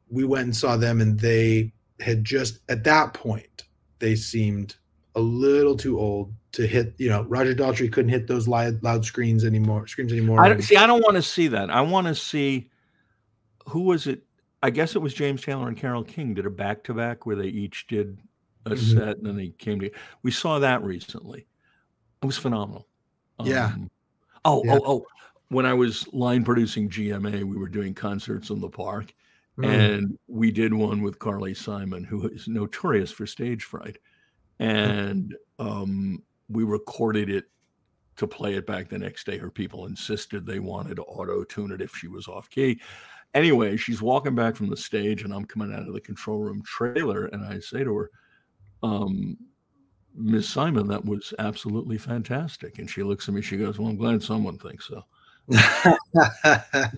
we 0.09 0.23
went 0.23 0.45
and 0.45 0.55
saw 0.55 0.77
them, 0.77 1.01
and 1.01 1.19
they 1.19 1.73
had 1.99 2.23
just 2.23 2.59
at 2.69 2.83
that 2.85 3.13
point 3.13 3.65
they 3.99 4.15
seemed 4.15 4.75
a 5.15 5.19
little 5.21 5.75
too 5.75 5.99
old 5.99 6.33
to 6.53 6.67
hit. 6.67 6.93
You 6.97 7.09
know, 7.09 7.23
Roger 7.23 7.53
Daltrey 7.53 7.91
couldn't 7.91 8.09
hit 8.11 8.27
those 8.27 8.47
loud, 8.47 8.81
loud 8.83 9.05
screens 9.05 9.45
anymore. 9.45 9.87
Screams 9.87 10.11
anymore. 10.11 10.41
I 10.43 10.49
don't 10.49 10.61
see. 10.61 10.75
I 10.75 10.87
don't 10.87 11.01
want 11.01 11.15
to 11.15 11.21
see 11.21 11.47
that. 11.49 11.69
I 11.69 11.81
want 11.81 12.07
to 12.07 12.15
see 12.15 12.69
who 13.67 13.81
was 13.81 14.07
it. 14.07 14.23
I 14.63 14.69
guess 14.69 14.95
it 14.95 14.99
was 14.99 15.13
James 15.13 15.41
Taylor 15.41 15.67
and 15.67 15.77
Carole 15.77 16.03
King 16.03 16.33
did 16.33 16.45
a 16.45 16.49
back 16.49 16.83
to 16.83 16.93
back 16.93 17.25
where 17.25 17.35
they 17.35 17.47
each 17.47 17.87
did 17.87 18.19
a 18.65 18.71
Mhm. 18.71 18.93
set 18.93 19.17
and 19.17 19.25
then 19.25 19.35
they 19.35 19.49
came 19.49 19.79
to. 19.79 19.89
We 20.23 20.31
saw 20.31 20.59
that 20.59 20.83
recently. 20.83 21.47
It 22.21 22.25
was 22.25 22.37
phenomenal. 22.37 22.87
Yeah. 23.43 23.67
Um, 23.73 23.89
oh, 24.45 24.63
Yeah. 24.63 24.75
oh, 24.75 24.81
oh! 24.85 25.05
When 25.49 25.65
I 25.65 25.73
was 25.73 26.07
line 26.13 26.43
producing 26.43 26.89
GMA, 26.89 27.43
we 27.43 27.57
were 27.57 27.67
doing 27.69 27.93
concerts 27.95 28.51
in 28.51 28.61
the 28.61 28.69
park, 28.69 29.13
Mm. 29.57 29.65
and 29.65 30.19
we 30.27 30.51
did 30.51 30.73
one 30.73 31.01
with 31.01 31.17
Carly 31.17 31.55
Simon, 31.55 32.03
who 32.03 32.27
is 32.27 32.47
notorious 32.47 33.09
for 33.11 33.25
stage 33.25 33.63
fright, 33.63 33.97
and 34.59 35.35
um, 35.57 36.21
we 36.51 36.63
recorded 36.63 37.29
it 37.29 37.45
to 38.17 38.27
play 38.27 38.55
it 38.55 38.67
back 38.67 38.89
the 38.89 38.97
next 38.97 39.25
day. 39.25 39.37
Her 39.37 39.49
people 39.49 39.85
insisted 39.85 40.45
they 40.45 40.59
wanted 40.59 40.95
to 40.97 41.03
auto 41.03 41.43
tune 41.43 41.71
it 41.71 41.81
if 41.81 41.95
she 41.95 42.07
was 42.07 42.27
off 42.27 42.49
key. 42.49 42.79
Anyway, 43.33 43.77
she's 43.77 44.01
walking 44.01 44.35
back 44.35 44.55
from 44.55 44.69
the 44.69 44.77
stage, 44.77 45.23
and 45.23 45.33
I'm 45.33 45.45
coming 45.45 45.73
out 45.73 45.87
of 45.87 45.93
the 45.93 46.01
control 46.01 46.39
room 46.39 46.61
trailer, 46.63 47.27
and 47.27 47.45
I 47.45 47.59
say 47.59 47.83
to 47.83 47.95
her, 47.95 48.11
um, 48.83 49.37
Miss 50.13 50.49
Simon, 50.49 50.87
that 50.87 51.05
was 51.05 51.33
absolutely 51.39 51.97
fantastic. 51.97 52.79
And 52.79 52.89
she 52.89 53.03
looks 53.03 53.27
at 53.27 53.33
me, 53.33 53.41
she 53.41 53.57
goes, 53.57 53.79
Well, 53.79 53.87
I'm 53.87 53.95
glad 53.97 54.21
someone 54.21 54.57
thinks 54.57 54.87
so. 54.87 55.03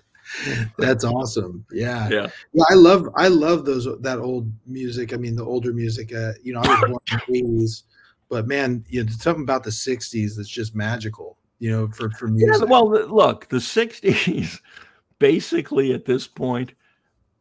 That's 0.78 1.04
awesome. 1.04 1.64
Yeah. 1.70 2.08
Yeah. 2.08 2.26
Yeah, 2.52 2.64
I 2.70 2.74
love 2.74 3.08
I 3.16 3.28
love 3.28 3.64
those 3.64 3.86
that 4.00 4.18
old 4.18 4.50
music. 4.66 5.12
I 5.12 5.16
mean, 5.16 5.36
the 5.36 5.44
older 5.44 5.72
music. 5.72 6.12
Uh, 6.14 6.32
you 6.42 6.52
know, 6.52 6.60
I 6.60 6.68
was 6.68 6.80
born 6.80 6.92
in 6.92 7.20
the 7.28 7.38
eighties, 7.38 7.84
but 8.28 8.46
man, 8.46 8.84
you 8.88 9.04
know, 9.04 9.10
something 9.12 9.42
about 9.42 9.64
the 9.64 9.70
'60s 9.70 10.36
that's 10.36 10.48
just 10.48 10.74
magical. 10.74 11.38
You 11.58 11.70
know, 11.70 11.88
for 11.88 12.10
for 12.10 12.28
music. 12.28 12.62
Yeah, 12.62 12.70
well, 12.70 12.90
look, 12.90 13.48
the 13.48 13.56
60s 13.58 14.60
basically 15.18 15.94
at 15.94 16.04
this 16.04 16.26
point 16.26 16.74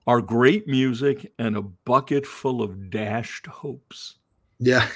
are 0.06 0.22
great 0.22 0.68
music 0.68 1.32
and 1.40 1.58
a 1.58 1.62
bucket 1.62 2.26
full 2.26 2.62
of 2.62 2.90
dashed 2.90 3.48
hopes. 3.48 4.16
Yeah. 4.60 4.88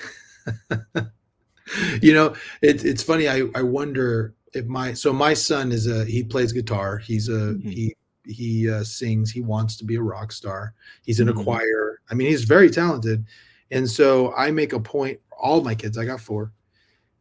you 2.02 2.14
know, 2.14 2.36
it's 2.62 2.84
it's 2.84 3.04
funny. 3.04 3.28
I 3.28 3.44
I 3.56 3.62
wonder 3.64 4.36
if 4.54 4.66
my 4.66 4.94
so 4.94 5.12
my 5.12 5.34
son 5.34 5.72
is 5.72 5.88
a 5.88 6.06
he 6.06 6.24
plays 6.24 6.52
guitar. 6.54 6.98
He's 6.98 7.30
a 7.30 7.56
Mhm. 7.56 7.72
he 7.74 7.96
he 8.26 8.70
uh, 8.70 8.84
sings. 8.84 9.32
He 9.32 9.42
wants 9.42 9.78
to 9.78 9.86
be 9.86 9.96
a 9.96 10.02
rock 10.02 10.32
star. 10.32 10.74
He's 11.04 11.20
in 11.20 11.28
Mhm. 11.28 11.40
a 11.40 11.44
choir. 11.44 12.00
I 12.10 12.14
mean, 12.14 12.28
he's 12.28 12.44
very 12.44 12.70
talented. 12.70 13.26
And 13.72 13.90
so 13.90 14.34
I 14.36 14.52
make 14.52 14.74
a 14.74 14.80
point. 14.80 15.20
All 15.40 15.62
my 15.62 15.76
kids, 15.76 15.98
I 15.98 16.06
got 16.06 16.20
four, 16.22 16.52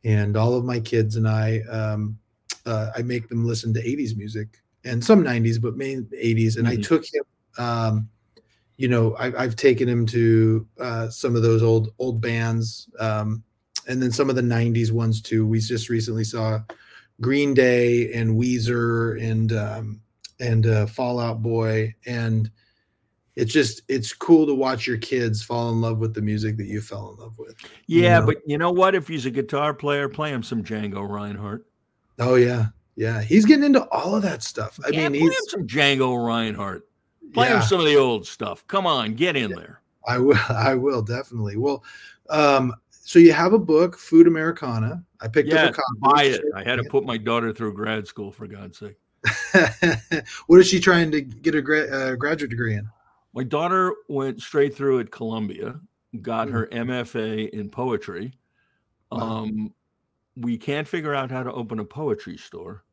and 0.05 0.37
all 0.37 0.55
of 0.55 0.65
my 0.65 0.81
kids 0.81 1.17
and 1.17 1.29
I, 1.29 1.61
um, 1.71 2.19
uh, 2.65 2.91
I 2.97 3.03
make 3.03 3.29
them 3.29 3.45
listen 3.45 3.75
to 3.75 3.81
'80s 3.83 4.17
music 4.17 4.63
and 4.85 5.05
some 5.05 5.23
'90s, 5.23 5.59
but 5.59 5.77
main 5.77 6.09
'80s. 6.17 6.57
And 6.57 6.67
I 6.67 6.77
Mhm. 6.77 6.85
took 6.87 7.05
him. 7.05 7.25
Um, 7.59 8.09
you 8.79 8.89
know, 8.89 9.15
I, 9.17 9.33
I've 9.43 9.57
taken 9.57 9.89
him 9.89 10.07
to 10.07 10.67
uh, 10.79 11.09
some 11.09 11.35
of 11.37 11.43
those 11.43 11.63
old 11.63 11.91
old 11.99 12.21
bands, 12.21 12.89
um, 12.99 13.43
and 13.89 14.03
then 14.03 14.13
some 14.13 14.31
of 14.31 14.37
the 14.37 14.43
'90s 14.43 14.93
ones 14.93 15.21
too. 15.21 15.47
We 15.47 15.61
just 15.61 15.89
recently 15.89 16.25
saw 16.25 16.61
Green 17.21 17.55
Day 17.55 18.13
and 18.13 18.37
Weezer 18.37 19.21
and 19.23 19.53
um, 19.53 20.01
and 20.41 20.67
uh, 20.67 20.87
Fall 20.87 21.19
Out 21.19 21.43
Boy, 21.43 21.95
and 22.07 22.51
it's 23.37 23.53
just 23.53 23.83
it's 23.89 24.13
cool 24.15 24.47
to 24.47 24.55
watch 24.55 24.87
your 24.87 24.97
kids 24.97 25.43
fall 25.43 25.71
in 25.71 25.81
love 25.81 25.99
with 25.99 26.15
the 26.15 26.23
music 26.23 26.57
that 26.57 26.67
you 26.67 26.81
fell 26.81 27.11
in 27.11 27.23
love 27.23 27.39
with. 27.39 27.55
Yeah, 27.87 28.21
know? 28.21 28.27
but 28.27 28.37
you 28.47 28.57
know 28.57 28.73
what? 28.73 28.95
If 28.95 29.07
he's 29.07 29.27
a 29.27 29.31
guitar 29.31 29.75
player, 29.75 30.09
play 30.09 30.33
him 30.33 30.43
some 30.43 30.65
Django 30.65 31.09
Reinhardt. 31.09 31.67
Oh 32.19 32.37
yeah, 32.37 32.69
yeah, 32.97 33.21
he's 33.21 33.45
getting 33.45 33.65
into 33.65 33.87
all 33.91 34.17
of 34.17 34.23
that 34.23 34.43
stuff. 34.43 34.81
I 34.85 34.89
yeah, 34.89 35.09
mean, 35.09 35.21
play 35.21 35.21
he's 35.21 35.29
him 35.29 35.45
some 35.49 35.67
Django 35.67 36.27
Reinhardt. 36.27 36.89
Play 37.35 37.49
yeah, 37.49 37.57
him 37.57 37.63
some 37.63 37.79
of 37.81 37.87
the 37.87 37.97
old 37.97 38.27
stuff. 38.27 38.67
Come 38.69 38.87
on, 38.87 39.15
get 39.15 39.37
in 39.37 39.51
there. 39.51 39.83
I 40.09 40.19
will. 40.19 40.39
I 40.49 40.75
will 40.75 41.03
definitely. 41.03 41.59
Well, 41.59 41.85
um, 42.31 42.75
so 42.91 43.19
you 43.19 43.33
have 43.35 43.53
a 43.53 43.59
book, 43.59 43.99
Food 43.99 44.27
Americana. 44.27 45.05
I 45.21 45.29
picked 45.29 45.51
Yeah, 45.51 45.65
up 45.65 45.71
a 45.71 45.75
copy. 45.75 45.99
buy 46.01 46.23
it. 46.25 46.43
I 46.55 46.63
had 46.63 46.77
to 46.77 46.85
put 46.85 47.05
my 47.05 47.19
daughter 47.19 47.53
through 47.53 47.75
grad 47.75 48.07
school 48.07 48.33
for 48.33 48.47
God's 48.47 48.79
sake. 48.79 48.97
what 50.47 50.61
is 50.61 50.69
she 50.69 50.81
trying 50.81 51.11
to 51.11 51.21
get 51.21 51.55
a 51.55 51.63
gra- 51.63 51.89
uh, 51.89 52.15
graduate 52.17 52.51
degree 52.51 52.75
in? 52.75 52.89
My 53.37 53.45
daughter 53.45 53.95
went 54.09 54.41
straight 54.41 54.75
through 54.75 54.99
at 55.01 55.11
Columbia, 55.13 55.79
got 56.23 56.49
Hmm. 56.49 56.55
her 56.55 56.67
MFA 56.73 57.49
in 57.51 57.69
poetry. 57.71 58.33
Wow. 59.13 59.19
Um, 59.21 59.75
we 60.37 60.57
can't 60.59 60.89
figure 60.89 61.15
out 61.15 61.31
how 61.31 61.43
to 61.43 61.53
open 61.53 61.79
a 61.79 61.85
poetry 61.85 62.37
store. 62.39 62.85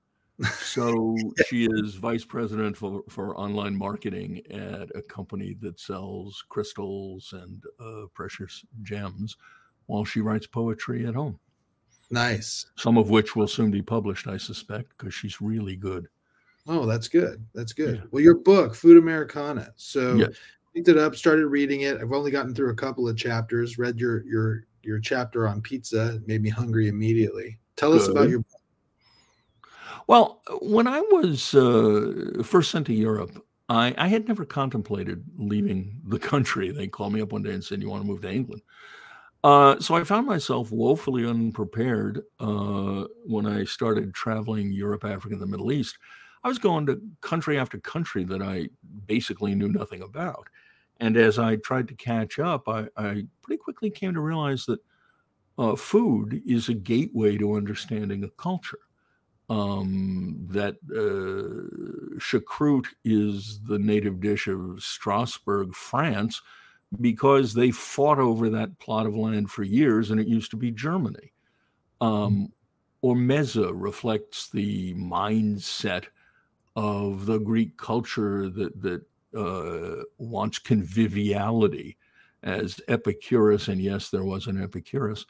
So 0.60 1.16
she 1.48 1.66
is 1.66 1.96
vice 1.96 2.26
president 2.26 2.76
for, 2.76 3.04
for 3.10 3.38
online 3.38 3.76
marketing 3.76 4.42
at 4.52 4.90
a 4.96 5.02
company 5.02 5.54
that 5.62 5.80
sells 5.80 6.44
crystals 6.50 7.34
and 7.34 7.64
uh, 7.80 8.08
precious 8.14 8.66
gems 8.82 9.38
while 9.86 10.04
she 10.06 10.22
writes 10.22 10.48
poetry 10.48 11.06
at 11.06 11.16
home, 11.16 11.40
Nice. 12.10 12.66
some 12.78 12.98
of 12.98 13.10
which 13.10 13.36
will 13.36 13.48
soon 13.48 13.72
be 13.72 13.82
published, 13.82 14.28
I 14.28 14.38
suspect, 14.38 14.90
because 14.98 15.14
she's 15.14 15.40
really 15.42 15.76
good. 15.76 16.08
Oh, 16.68 16.86
that's 16.86 17.08
good. 17.08 17.46
That's 17.54 17.74
good. 17.74 17.96
Yeah. 17.96 18.04
Well, 18.12 18.24
your 18.24 18.36
book, 18.36 18.74
Food 18.76 18.98
Americana. 18.98 19.74
So 19.76 20.18
Yes. 20.18 20.36
picked 20.74 20.88
it 20.88 20.98
up, 20.98 21.16
started 21.16 21.48
reading 21.48 21.82
it. 21.82 22.00
I've 22.00 22.14
only 22.14 22.32
gotten 22.32 22.56
through 22.56 22.72
a 22.72 22.76
couple 22.76 23.08
of 23.08 23.18
chapters. 23.18 23.78
Read 23.78 24.00
your 24.00 24.24
your 24.26 24.66
your 24.82 25.00
chapter 25.00 25.48
on 25.48 25.62
pizza. 25.62 26.16
It 26.16 26.28
made 26.28 26.42
me 26.42 26.50
hungry 26.50 26.88
immediately. 26.88 27.60
Tell 27.76 27.94
us 27.94 28.08
about 28.08 28.24
Good. 28.24 28.32
your 28.32 28.44
Well, 30.08 30.42
when 30.62 30.88
I 30.88 31.00
was 31.00 31.54
uh, 31.54 32.44
first 32.44 32.72
sent 32.72 32.88
to 32.88 32.94
Europe, 32.94 33.44
I, 33.70 33.94
I 33.98 34.08
had 34.08 34.28
never 34.28 34.46
contemplated 34.46 35.24
leaving 35.38 36.00
the 36.06 36.20
country. 36.20 36.72
They 36.72 36.88
called 36.88 37.14
me 37.14 37.22
up 37.22 37.32
one 37.32 37.44
day 37.44 37.54
and 37.54 37.64
said, 37.64 37.82
"You 37.82 37.90
want 37.90 38.04
to 38.04 38.08
move 38.08 38.22
to 38.22 38.32
England?" 38.32 38.62
Uh, 39.44 39.78
so 39.80 39.96
I 39.96 40.04
found 40.06 40.26
myself 40.26 40.72
woefully 40.72 41.26
unprepared 41.26 42.22
uh, 42.40 43.06
when 43.26 43.46
I 43.46 43.66
started 43.66 44.14
traveling 44.14 44.72
Europe, 44.72 45.04
Africa, 45.04 45.34
and 45.34 45.42
the 45.42 45.48
Middle 45.48 45.72
East. 45.72 45.98
I 46.44 46.50
was 46.50 46.60
going 46.60 46.86
to 46.88 47.02
country 47.22 47.58
after 47.58 47.78
country 47.80 48.24
that 48.26 48.42
I 48.42 48.70
basically 49.06 49.56
knew 49.56 49.70
nothing 49.70 50.02
about. 50.02 50.48
And 51.00 51.18
as 51.18 51.40
I 51.40 51.56
tried 51.58 51.88
to 51.88 51.96
catch 51.96 52.40
up, 52.40 52.68
I, 52.68 52.88
I 52.98 53.26
pretty 53.42 53.58
quickly 53.58 53.90
came 53.90 54.14
to 54.14 54.22
realize 54.22 54.66
that 54.66 54.80
uh, 55.58 55.76
food 55.76 56.42
is 56.46 56.70
a 56.70 56.74
gateway 56.74 57.38
to 57.38 57.56
understanding 57.56 58.24
a 58.24 58.30
culture. 58.30 58.80
Um, 59.50 60.48
that 60.50 60.76
uh, 60.90 62.18
choucroute 62.18 62.88
is 63.04 63.60
the 63.68 63.78
native 63.78 64.22
dish 64.22 64.48
of 64.48 64.82
Strasbourg, 64.82 65.76
France, 65.76 66.42
because 67.02 67.54
they 67.54 67.72
fought 67.72 68.20
over 68.20 68.50
that 68.50 68.80
plot 68.80 69.06
of 69.06 69.16
land 69.16 69.52
for 69.52 69.64
years 69.64 70.12
and 70.12 70.20
it 70.20 70.28
used 70.28 70.52
to 70.52 70.58
be 70.58 70.72
Germany. 70.72 71.34
Um, 72.02 72.52
or 73.02 73.16
meze 73.16 73.70
reflects 73.74 74.50
the 74.50 74.94
mindset 74.94 76.06
of 76.76 77.26
the 77.26 77.40
Greek 77.40 77.78
culture 77.78 78.50
that 78.50 78.82
that 78.82 79.02
uh, 79.38 80.04
wants 80.18 80.60
conviviality, 80.60 81.98
as 82.44 82.80
Epicurus, 82.88 83.68
and 83.68 83.82
yes, 83.82 84.10
there 84.10 84.24
was 84.24 84.48
an 84.48 84.62
Epicurus, 84.62 85.26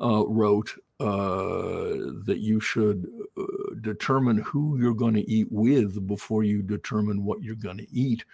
uh, 0.00 0.24
wrote 0.26 0.70
uh, 1.00 2.14
that 2.24 2.38
you 2.38 2.60
should 2.60 3.06
uh, 3.38 3.44
determine 3.80 4.38
who 4.38 4.78
you're 4.78 4.94
going 4.94 5.14
to 5.14 5.30
eat 5.30 5.48
with 5.50 6.06
before 6.06 6.42
you 6.44 6.62
determine 6.62 7.24
what 7.24 7.42
you're 7.42 7.54
going 7.54 7.78
to 7.78 7.92
eat, 7.92 8.24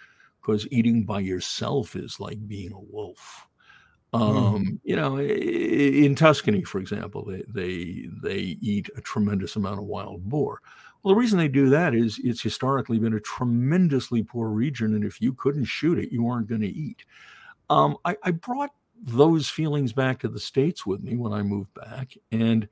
because 0.41 0.67
eating 0.71 1.03
by 1.03 1.19
yourself 1.19 1.95
is 1.95 2.19
like 2.19 2.47
being 2.47 2.71
a 2.73 2.79
wolf. 2.79 3.47
Um, 4.13 4.79
you 4.83 4.95
know, 4.95 5.19
in 5.19 6.13
Tuscany, 6.13 6.63
for 6.63 6.79
example, 6.79 7.25
they, 7.25 7.43
they 7.47 8.07
they 8.21 8.57
eat 8.61 8.89
a 8.95 9.01
tremendous 9.01 9.55
amount 9.55 9.79
of 9.79 9.85
wild 9.85 10.23
boar. 10.29 10.61
Well, 11.03 11.13
the 11.13 11.19
reason 11.19 11.37
they 11.37 11.49
do 11.49 11.69
that 11.69 11.93
is 11.93 12.19
it's 12.23 12.41
historically 12.41 12.97
been 12.97 13.13
a 13.13 13.19
tremendously 13.19 14.23
poor 14.23 14.47
region, 14.47 14.95
and 14.95 15.03
if 15.03 15.21
you 15.21 15.33
couldn't 15.33 15.65
shoot 15.65 15.99
it, 15.99 16.11
you 16.11 16.23
weren't 16.23 16.47
going 16.47 16.61
to 16.61 16.67
eat. 16.67 17.03
Um, 17.69 17.97
I, 18.05 18.15
I 18.23 18.31
brought 18.31 18.71
those 19.01 19.49
feelings 19.49 19.91
back 19.91 20.19
to 20.19 20.29
the 20.29 20.39
states 20.39 20.85
with 20.85 21.03
me 21.03 21.17
when 21.17 21.33
I 21.33 21.41
moved 21.41 21.73
back, 21.73 22.13
and 22.31 22.69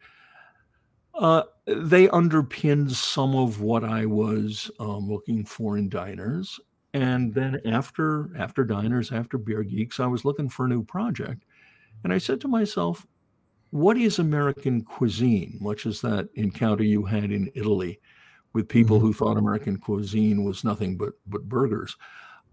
uh, 1.14 1.44
they 1.66 2.08
underpinned 2.10 2.92
some 2.94 3.36
of 3.36 3.60
what 3.60 3.84
I 3.84 4.06
was 4.06 4.72
um, 4.80 5.10
looking 5.10 5.44
for 5.44 5.78
in 5.78 5.90
diners. 5.90 6.58
And 6.94 7.34
then 7.34 7.60
after 7.66 8.30
after 8.38 8.64
diners, 8.64 9.12
after 9.12 9.38
beer 9.38 9.64
geeks, 9.64 10.00
I 10.00 10.08
was 10.08 10.24
looking 10.26 10.50
for 10.50 10.66
a 10.66 10.70
new 10.70 10.84
project, 10.84 11.44
and 12.04 12.14
I 12.14 12.18
said 12.18 12.40
to 12.42 12.48
myself, 12.48 13.06
"What 13.72 13.98
is 13.98 14.20
American 14.20 14.84
cuisine?" 14.84 15.58
Much 15.62 15.86
as 15.86 16.00
that 16.02 16.30
encounter 16.36 16.84
you 16.84 17.04
had 17.04 17.32
in 17.32 17.52
Italy 17.56 18.00
with 18.54 18.68
people 18.70 19.00
Mhm. 19.00 19.02
who 19.02 19.14
thought 19.14 19.38
American 19.38 19.78
cuisine 19.78 20.44
was 20.44 20.64
nothing 20.64 20.98
but 20.98 21.14
but 21.28 21.48
burgers. 21.50 21.96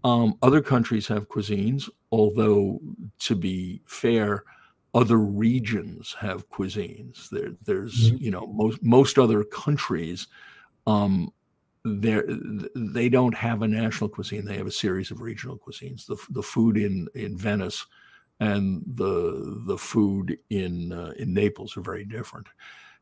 Um, 0.03 0.35
other 0.41 0.61
countries 0.61 1.07
have 1.07 1.29
cuisines, 1.29 1.89
although 2.11 2.79
to 3.19 3.35
be 3.35 3.81
fair, 3.87 4.45
other 4.93 5.17
regions 5.19 6.15
have 6.19 6.49
cuisines. 6.49 7.29
There, 7.29 7.51
there's 7.63 8.11
Mhm. 8.11 8.19
you 8.19 8.31
know 8.31 8.47
most 8.47 8.83
most 8.83 9.19
other 9.19 9.43
countries, 9.43 10.27
um, 10.87 11.31
there 11.85 12.25
they 12.75 13.09
don't 13.09 13.35
have 13.35 13.61
a 13.61 13.67
national 13.67 14.09
cuisine. 14.09 14.45
They 14.45 14.57
have 14.57 14.67
a 14.67 14.71
series 14.71 15.11
of 15.11 15.21
regional 15.21 15.57
cuisines. 15.59 16.05
The 16.07 16.17
the 16.29 16.43
food 16.43 16.77
in 16.77 17.09
in 17.15 17.37
Venice 17.37 17.85
and 18.39 18.83
the 18.87 19.63
the 19.67 19.77
food 19.77 20.37
in 20.49 20.93
uh, 20.93 21.13
in 21.17 21.33
Naples 21.33 21.77
are 21.77 21.81
very 21.81 22.05
different. 22.05 22.47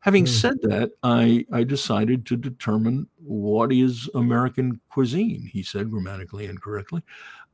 Having 0.02 0.26
Mm. 0.26 0.28
said 0.30 0.62
that, 0.64 0.92
I 1.04 1.46
I 1.52 1.64
decided 1.64 2.26
to 2.28 2.38
determine 2.38 3.08
what 3.18 3.72
is 3.72 4.10
American 4.14 4.80
cuisine. 4.90 5.50
He 5.52 5.64
said 5.64 5.90
grammatically 5.90 6.46
incorrectly. 6.46 7.02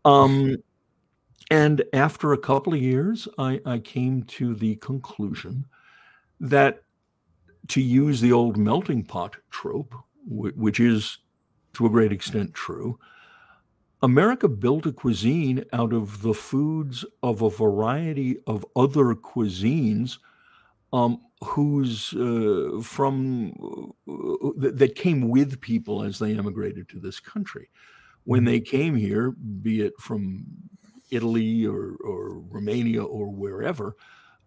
Um, 0.06 0.58
and 1.52 1.84
after 1.94 2.34
a 2.34 2.38
couple 2.38 2.74
of 2.74 2.82
years, 2.82 3.28
I, 3.38 3.60
I 3.66 3.80
came 3.80 4.24
to 4.24 4.54
the 4.56 4.76
conclusion 4.78 5.66
that 6.40 6.84
to 7.70 7.82
use 7.82 8.20
the 8.20 8.34
old 8.34 8.58
melting 8.58 9.04
pot 9.04 9.38
trope, 9.50 9.94
wh- 10.26 10.56
which 10.58 10.80
is 10.80 11.20
to 11.74 11.86
a 11.86 11.90
great 11.90 12.12
extent 12.12 12.54
true, 12.54 13.00
America 14.02 14.50
built 14.50 14.86
a 14.86 14.92
cuisine 14.92 15.64
out 15.72 15.94
of 15.94 16.22
the 16.22 16.34
foods 16.34 17.06
of 17.24 17.42
a 17.42 17.50
variety 17.50 18.38
of 18.48 18.66
other 18.76 19.16
cuisines 19.16 20.18
um, 20.92 21.22
whose 21.44 22.14
uh, 22.14 22.82
from 22.82 23.54
uh, 24.08 24.50
that, 24.58 24.78
that 24.78 24.96
came 24.96 25.30
with 25.30 25.62
people 25.62 26.04
as 26.04 26.20
they 26.20 26.38
emigrated 26.38 26.88
to 26.90 27.00
this 27.00 27.20
country. 27.20 27.70
When 28.26 28.46
they 28.46 28.60
came 28.60 28.96
here, 28.96 29.32
be 29.32 29.82
it 29.82 29.94
from 30.00 30.46
Italy 31.12 31.66
or, 31.66 31.96
or 32.04 32.40
Romania 32.40 33.04
or 33.04 33.28
wherever, 33.28 33.96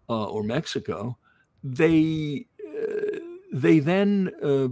uh, 0.09 0.25
or 0.25 0.43
Mexico, 0.43 1.17
they 1.63 2.47
uh, 2.67 3.19
they 3.53 3.79
then 3.79 4.31
uh, 4.43 4.67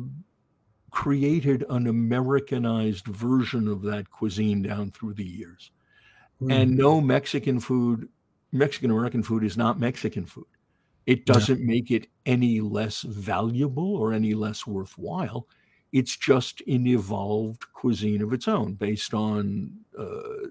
created 0.92 1.66
an 1.70 1.88
Americanized 1.88 3.06
version 3.08 3.68
of 3.68 3.82
that 3.84 4.10
cuisine 4.10 4.62
down 4.62 4.92
through 4.92 5.14
the 5.14 5.26
years. 5.26 5.72
Mm. 6.42 6.54
And 6.54 6.78
no 6.78 7.02
Mexican 7.02 7.60
food, 7.60 8.08
Mexican 8.52 8.92
American 8.92 9.24
food 9.24 9.44
is 9.44 9.58
not 9.58 9.80
Mexican 9.80 10.26
food. 10.26 10.46
It 11.06 11.26
doesn't 11.26 11.62
make 11.62 11.92
it 11.92 12.08
any 12.26 12.62
less 12.62 13.02
valuable 13.02 13.96
or 13.96 14.12
any 14.12 14.34
less 14.34 14.66
worthwhile. 14.66 15.48
It's 15.92 16.18
just 16.18 16.62
an 16.68 16.88
evolved 16.88 17.72
cuisine 17.74 18.22
of 18.22 18.34
its 18.34 18.48
own 18.48 18.74
based 18.74 19.14
on 19.14 19.72
uh, 19.98 20.50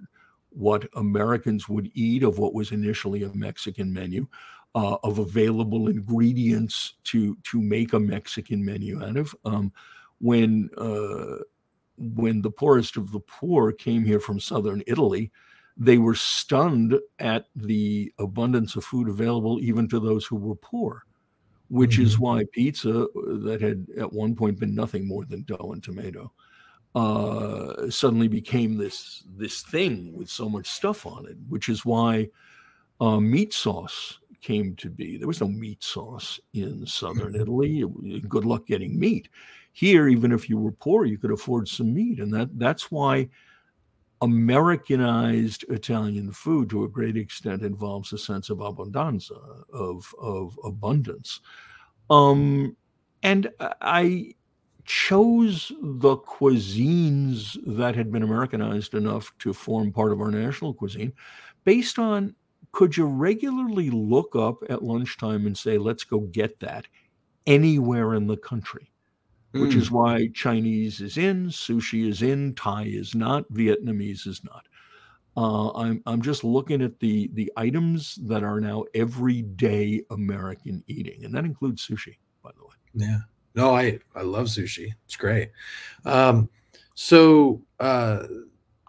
what 0.50 0.88
Americans 0.94 1.68
would 1.68 1.90
eat 1.94 2.22
of 2.22 2.38
what 2.38 2.54
was 2.54 2.70
initially 2.70 3.24
a 3.24 3.34
Mexican 3.34 3.92
menu, 3.92 4.26
uh, 4.74 4.96
of 5.02 5.18
available 5.18 5.88
ingredients 5.88 6.94
to 7.04 7.36
to 7.50 7.60
make 7.60 7.92
a 7.92 8.00
Mexican 8.00 8.64
menu 8.64 9.02
out 9.04 9.16
of. 9.16 9.34
Um, 9.44 9.72
when 10.20 10.70
uh, 10.78 11.42
when 11.98 12.42
the 12.42 12.50
poorest 12.50 12.96
of 12.96 13.12
the 13.12 13.20
poor 13.20 13.72
came 13.72 14.04
here 14.04 14.20
from 14.20 14.40
southern 14.40 14.82
Italy, 14.86 15.30
they 15.76 15.98
were 15.98 16.14
stunned 16.14 16.98
at 17.18 17.46
the 17.56 18.12
abundance 18.18 18.76
of 18.76 18.84
food 18.84 19.08
available 19.08 19.58
even 19.60 19.88
to 19.88 19.98
those 19.98 20.24
who 20.24 20.36
were 20.36 20.54
poor, 20.54 21.04
which 21.68 21.98
is 21.98 22.18
why 22.18 22.44
pizza, 22.52 23.02
uh, 23.02 23.08
that 23.14 23.60
had 23.60 23.86
at 23.98 24.12
one 24.12 24.36
point 24.36 24.60
been 24.60 24.74
nothing 24.74 25.06
more 25.06 25.24
than 25.24 25.42
dough 25.42 25.72
and 25.72 25.82
tomato, 25.82 26.32
uh, 26.94 27.90
suddenly 27.90 28.28
became 28.28 28.76
this 28.76 29.24
this 29.36 29.62
thing 29.62 30.12
with 30.16 30.28
so 30.28 30.48
much 30.48 30.68
stuff 30.68 31.06
on 31.06 31.26
it. 31.26 31.36
Which 31.48 31.68
is 31.68 31.84
why 31.84 32.28
uh, 33.00 33.18
meat 33.18 33.52
sauce 33.52 34.20
came 34.40 34.76
to 34.76 34.90
be. 34.90 35.16
There 35.16 35.26
was 35.26 35.40
no 35.40 35.48
meat 35.48 35.82
sauce 35.82 36.38
in 36.52 36.86
southern 36.86 37.34
Italy. 37.34 37.84
Good 38.28 38.44
luck 38.44 38.66
getting 38.66 38.98
meat. 38.98 39.28
Here, 39.72 40.06
even 40.08 40.30
if 40.30 40.48
you 40.48 40.56
were 40.56 40.70
poor, 40.70 41.04
you 41.04 41.18
could 41.18 41.32
afford 41.32 41.66
some 41.66 41.92
meat, 41.92 42.20
and 42.20 42.32
that 42.32 42.56
that's 42.58 42.92
why 42.92 43.28
Americanized 44.24 45.66
Italian 45.68 46.32
food 46.32 46.70
to 46.70 46.84
a 46.84 46.88
great 46.88 47.14
extent 47.14 47.62
involves 47.62 48.10
a 48.10 48.18
sense 48.18 48.48
of 48.48 48.58
abbondanza, 48.58 49.64
of, 49.70 50.14
of 50.18 50.58
abundance. 50.64 51.40
Um, 52.08 52.74
and 53.22 53.50
I 53.60 54.32
chose 54.86 55.70
the 55.82 56.16
cuisines 56.16 57.58
that 57.66 57.94
had 57.94 58.10
been 58.10 58.22
Americanized 58.22 58.94
enough 58.94 59.30
to 59.40 59.52
form 59.52 59.92
part 59.92 60.10
of 60.10 60.22
our 60.22 60.30
national 60.30 60.72
cuisine 60.72 61.12
based 61.64 61.98
on 61.98 62.34
could 62.72 62.96
you 62.96 63.04
regularly 63.04 63.90
look 63.90 64.34
up 64.34 64.56
at 64.70 64.82
lunchtime 64.82 65.46
and 65.46 65.56
say, 65.56 65.76
let's 65.76 66.02
go 66.02 66.20
get 66.20 66.58
that 66.60 66.86
anywhere 67.46 68.14
in 68.14 68.26
the 68.26 68.38
country? 68.38 68.90
Which 69.54 69.74
is 69.76 69.88
Mm. 69.88 69.92
why 69.92 70.28
Chinese 70.34 71.00
is 71.00 71.16
in, 71.16 71.46
sushi 71.46 72.08
is 72.08 72.22
in, 72.22 72.54
Thai 72.54 72.84
is 72.84 73.14
not, 73.14 73.48
Vietnamese 73.52 74.26
is 74.26 74.42
not. 74.44 74.66
Uh, 75.36 75.70
I'm 75.72 76.02
I'm 76.06 76.22
just 76.22 76.44
looking 76.44 76.80
at 76.82 76.98
the 77.00 77.28
the 77.34 77.52
items 77.56 78.16
that 78.22 78.42
are 78.44 78.60
now 78.60 78.84
everyday 78.94 80.02
American 80.10 80.82
eating, 80.86 81.24
and 81.24 81.34
that 81.34 81.44
includes 81.44 81.86
sushi, 81.86 82.16
by 82.42 82.50
the 82.56 82.64
way. 82.64 82.74
Yeah. 82.94 83.18
No, 83.56 83.74
I 83.74 83.98
I 84.14 84.22
love 84.22 84.46
sushi. 84.46 84.88
It's 85.06 85.16
great. 85.16 85.50
Um, 86.04 86.48
so 86.94 87.62
uh, 87.80 88.24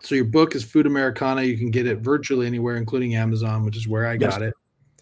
so 0.01 0.13
your 0.15 0.25
book 0.25 0.55
is 0.55 0.63
Food 0.63 0.85
Americana. 0.85 1.41
You 1.41 1.57
can 1.57 1.71
get 1.71 1.87
it 1.87 1.99
virtually 1.99 2.45
anywhere, 2.45 2.77
including 2.77 3.15
Amazon, 3.15 3.65
which 3.65 3.75
is 3.77 3.87
where 3.87 4.05
I 4.07 4.13
Yes. 4.13 4.33
got 4.33 4.41
it. 4.43 4.53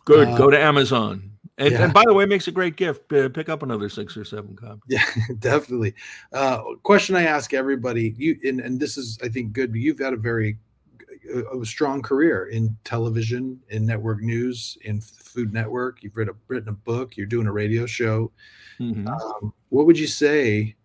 Good. 0.06 0.30
Uh, 0.30 0.38
go 0.38 0.49
to 0.49 0.57
Amazon. 0.60 1.30
And, 1.57 1.71
yeah. 1.71 1.84
and 1.84 1.93
by 1.93 2.03
the 2.05 2.13
way, 2.13 2.23
it 2.23 2.30
makes 2.30 2.47
a 2.47 2.51
great 2.51 2.77
gift. 2.77 3.13
Uh, 3.13 3.30
pick 3.30 3.47
up 3.47 3.61
another 3.61 3.88
six 3.88 4.17
or 4.17 4.25
seven 4.25 4.55
copies. 4.55 4.81
Yeah, 4.88 5.03
definitely. 5.39 5.93
Uh, 6.31 6.63
question 6.81 7.15
I 7.15 7.23
ask 7.23 7.53
everybody, 7.53 8.15
you 8.17 8.39
and, 8.43 8.59
and 8.59 8.80
this 8.80 8.97
is 8.97 9.19
I 9.23 9.30
think 9.30 9.53
good. 9.53 9.73
You've 9.75 9.99
had 9.99 10.13
a 10.13 10.17
very 10.17 10.57
a, 11.31 11.59
a 11.59 11.65
strong 11.65 12.01
career 12.01 12.47
in 12.47 12.75
television, 12.84 13.59
in 13.69 13.85
network 13.85 14.21
news, 14.21 14.77
in 14.81 14.99
Food 14.99 15.53
Network. 15.53 16.01
You've 16.01 16.17
written 16.17 16.34
a, 16.34 16.38
written 16.47 16.69
a 16.69 16.73
book. 16.73 17.15
You're 17.15 17.27
doing 17.27 17.45
a 17.45 17.51
radio 17.51 17.85
show. 17.85 18.31
Mhm. 18.80 19.07
Um, 19.07 19.53
what 19.69 19.85
would 19.85 19.99
you 19.99 20.07
say 20.07 20.75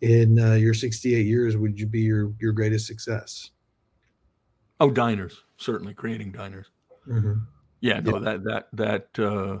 in 0.00 0.38
uh, 0.38 0.54
your 0.54 0.72
68 0.72 1.26
years 1.26 1.58
would 1.58 1.78
you 1.78 1.86
be 1.86 2.00
your 2.00 2.32
your 2.40 2.52
greatest 2.52 2.86
success? 2.86 3.50
Oh, 4.80 4.90
diners 4.90 5.42
certainly 5.60 5.94
creating 5.94 6.32
diners. 6.32 6.66
Yeah, 7.80 8.00
no, 8.00 8.18
that 8.18 8.44
that 8.44 8.68
that 8.72 9.18
uh, 9.18 9.60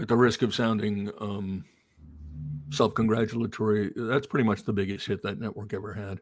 at 0.00 0.08
the 0.08 0.16
risk 0.16 0.42
of 0.42 0.54
sounding 0.54 1.10
um, 1.20 1.64
self-congratulatory, 2.70 3.92
that's 3.96 4.26
pretty 4.26 4.44
much 4.44 4.62
the 4.64 4.72
biggest 4.72 5.06
hit 5.06 5.22
that 5.22 5.40
network 5.40 5.74
ever 5.74 5.92
had. 5.92 6.20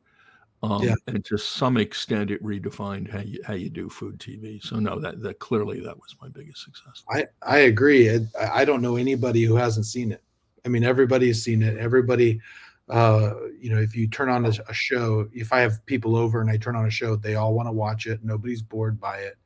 Um, 0.62 0.82
Yeah. 0.82 0.94
and 1.06 1.24
to 1.26 1.36
some 1.36 1.76
extent, 1.76 2.30
it 2.30 2.42
redefined 2.42 3.10
how 3.10 3.20
you 3.20 3.40
how 3.44 3.52
you 3.52 3.68
do 3.68 3.90
food 3.90 4.18
TV. 4.18 4.62
So 4.62 4.78
no, 4.78 4.98
that 5.00 5.20
that 5.20 5.38
clearly 5.38 5.80
that 5.80 5.96
was 5.96 6.16
my 6.20 6.28
biggest 6.28 6.64
success. 6.64 7.04
I 7.10 7.26
I 7.42 7.58
agree. 7.58 8.10
I, 8.10 8.20
I 8.40 8.64
don't 8.64 8.80
know 8.80 8.96
anybody 8.96 9.42
who 9.42 9.56
hasn't 9.56 9.86
seen 9.86 10.12
it. 10.12 10.22
I 10.64 10.68
mean, 10.68 10.82
everybody 10.82 11.26
has 11.28 11.42
seen 11.42 11.62
it. 11.62 11.76
Everybody, 11.76 12.40
uh, 12.88 13.34
you 13.60 13.68
know, 13.68 13.78
if 13.78 13.94
you 13.94 14.08
turn 14.08 14.30
on 14.30 14.46
a, 14.46 14.52
a 14.68 14.72
show, 14.74 15.28
if 15.32 15.52
I 15.52 15.60
have 15.60 15.84
people 15.84 16.16
over 16.16 16.40
and 16.40 16.50
I 16.50 16.56
turn 16.56 16.74
on 16.74 16.86
a 16.86 16.90
show, 16.90 17.16
they 17.16 17.34
all 17.34 17.54
want 17.54 17.68
to 17.68 17.72
watch 17.72 18.06
it. 18.06 18.24
Nobody's 18.24 18.62
bored 18.62 18.98
by 18.98 19.18
it, 19.18 19.36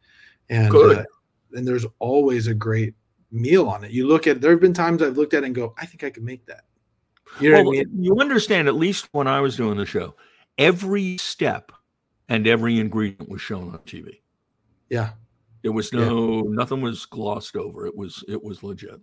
and 0.48 0.74
uh, 0.74 1.04
and 1.54 1.66
there's 1.66 1.86
always 1.98 2.46
a 2.46 2.54
great 2.54 2.94
meal 3.32 3.68
on 3.68 3.84
it. 3.84 3.90
You 3.90 4.06
look 4.06 4.26
at. 4.26 4.40
There 4.40 4.50
have 4.50 4.60
been 4.60 4.74
times 4.74 5.02
I've 5.02 5.16
looked 5.16 5.34
at 5.34 5.42
it 5.42 5.46
and 5.46 5.54
go, 5.54 5.74
I 5.78 5.86
think 5.86 6.04
I 6.04 6.10
could 6.10 6.22
make 6.24 6.44
that. 6.46 6.64
You 7.40 7.50
know 7.50 7.62
well, 7.62 7.68
I 7.68 7.84
mean? 7.84 8.02
you 8.02 8.16
understand, 8.18 8.66
at 8.68 8.74
least 8.74 9.08
when 9.12 9.26
I 9.28 9.40
was 9.40 9.56
doing 9.56 9.76
the 9.78 9.86
show, 9.86 10.14
every 10.58 11.16
step 11.18 11.70
and 12.28 12.46
every 12.46 12.78
ingredient 12.80 13.28
was 13.28 13.40
shown 13.40 13.70
on 13.70 13.78
TV. 13.80 14.20
Yeah, 14.88 15.10
It 15.62 15.68
was 15.68 15.92
Yeah. 15.92 16.00
no 16.06 16.40
nothing 16.40 16.80
was 16.80 17.06
glossed 17.06 17.54
over. 17.56 17.86
It 17.86 17.96
was 17.96 18.24
it 18.26 18.42
was 18.42 18.62
legit. 18.64 18.98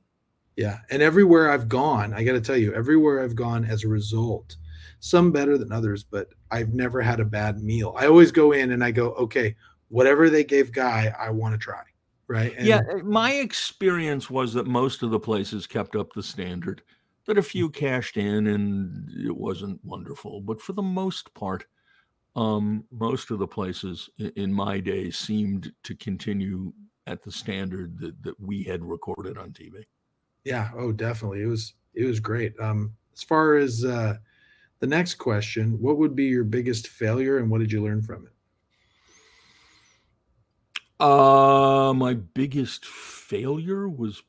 yeah. 0.57 0.79
And 0.89 1.01
everywhere 1.01 1.49
I've 1.51 1.69
gone, 1.69 2.13
I 2.13 2.23
got 2.23 2.33
to 2.33 2.41
tell 2.41 2.57
you, 2.57 2.73
everywhere 2.73 3.23
I've 3.23 3.35
gone 3.35 3.63
as 3.63 3.83
a 3.85 3.87
result, 3.87 4.57
some 4.99 5.31
better 5.31 5.57
than 5.57 5.71
others, 5.71 6.03
but 6.03 6.27
I've 6.51 6.73
never 6.73 7.01
had 7.01 7.19
a 7.21 7.25
bad 7.25 7.61
meal. 7.63 7.95
I 7.97 8.07
always 8.07 8.31
go 8.31 8.51
in 8.51 8.71
and 8.71 8.83
I 8.83 8.91
go, 8.91 9.11
okay, 9.13 9.55
whatever 9.89 10.29
they 10.29 10.43
gave 10.43 10.71
Guy, 10.73 11.13
I 11.17 11.29
want 11.29 11.53
to 11.53 11.57
try. 11.57 11.83
Right. 12.27 12.53
And 12.57 12.69
yeah, 12.69 12.81
uh, 12.91 12.97
my 13.03 13.33
experience 13.33 14.29
was 14.29 14.53
that 14.53 14.65
most 14.65 15.03
of 15.03 15.11
the 15.11 15.19
places 15.19 15.67
kept 15.67 15.95
up 15.95 16.13
the 16.13 16.23
standard. 16.23 16.83
That 17.25 17.37
a 17.37 17.43
few 17.43 17.69
cashed 17.69 18.15
in 18.15 18.47
and 18.47 19.09
it 19.11 19.35
wasn't 19.35 19.83
wonderful, 19.83 20.39
but 20.39 20.61
for 20.61 20.71
the 20.71 20.81
most 20.81 21.33
part, 21.33 21.65
um, 22.35 22.85
most 22.91 23.31
of 23.31 23.39
the 23.39 23.47
places 23.47 24.09
in 24.17 24.53
my 24.53 24.79
day 24.79 25.11
seemed 25.11 25.73
to 25.83 25.95
continue 25.95 26.73
at 27.07 27.23
the 27.23 27.31
standard 27.31 27.99
that, 27.99 28.23
that 28.23 28.39
we 28.39 28.63
had 28.63 28.83
recorded 28.85 29.37
on 29.37 29.53
TV. 29.53 29.85
Yeah. 30.43 30.71
Oh, 30.75 30.91
definitely. 30.91 31.41
It 31.41 31.47
was 31.47 31.73
it 31.93 32.05
was 32.05 32.19
great. 32.19 32.57
Um, 32.59 32.95
as 33.13 33.23
far 33.23 33.55
as 33.55 33.83
uh, 33.83 34.17
the 34.79 34.87
next 34.87 35.15
question, 35.15 35.81
what 35.81 35.99
would 35.99 36.15
be 36.15 36.25
your 36.25 36.45
biggest 36.45 36.87
failure 36.89 37.39
and 37.39 37.51
what 37.51 37.59
did 37.59 37.73
you 37.73 37.83
learn 37.83 38.03
from 38.03 38.27
it? 38.27 38.33
Uh, 40.99 41.93
my 41.95 42.13
biggest 42.13 42.85
failure 42.85 43.87
was 43.87 44.23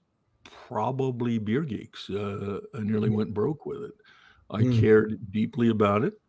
probably 0.45 1.39
Beer 1.39 1.63
Geeks. 1.63 2.11
Uh, 2.11 2.61
I 2.75 2.81
nearly 2.81 3.09
went 3.09 3.33
broke 3.33 3.65
with 3.65 3.83
it. 3.83 3.95
I 4.51 4.63
Mm. 4.63 4.81
cared 4.81 5.31
deeply 5.33 5.69
about 5.69 6.05
it, 6.05 6.21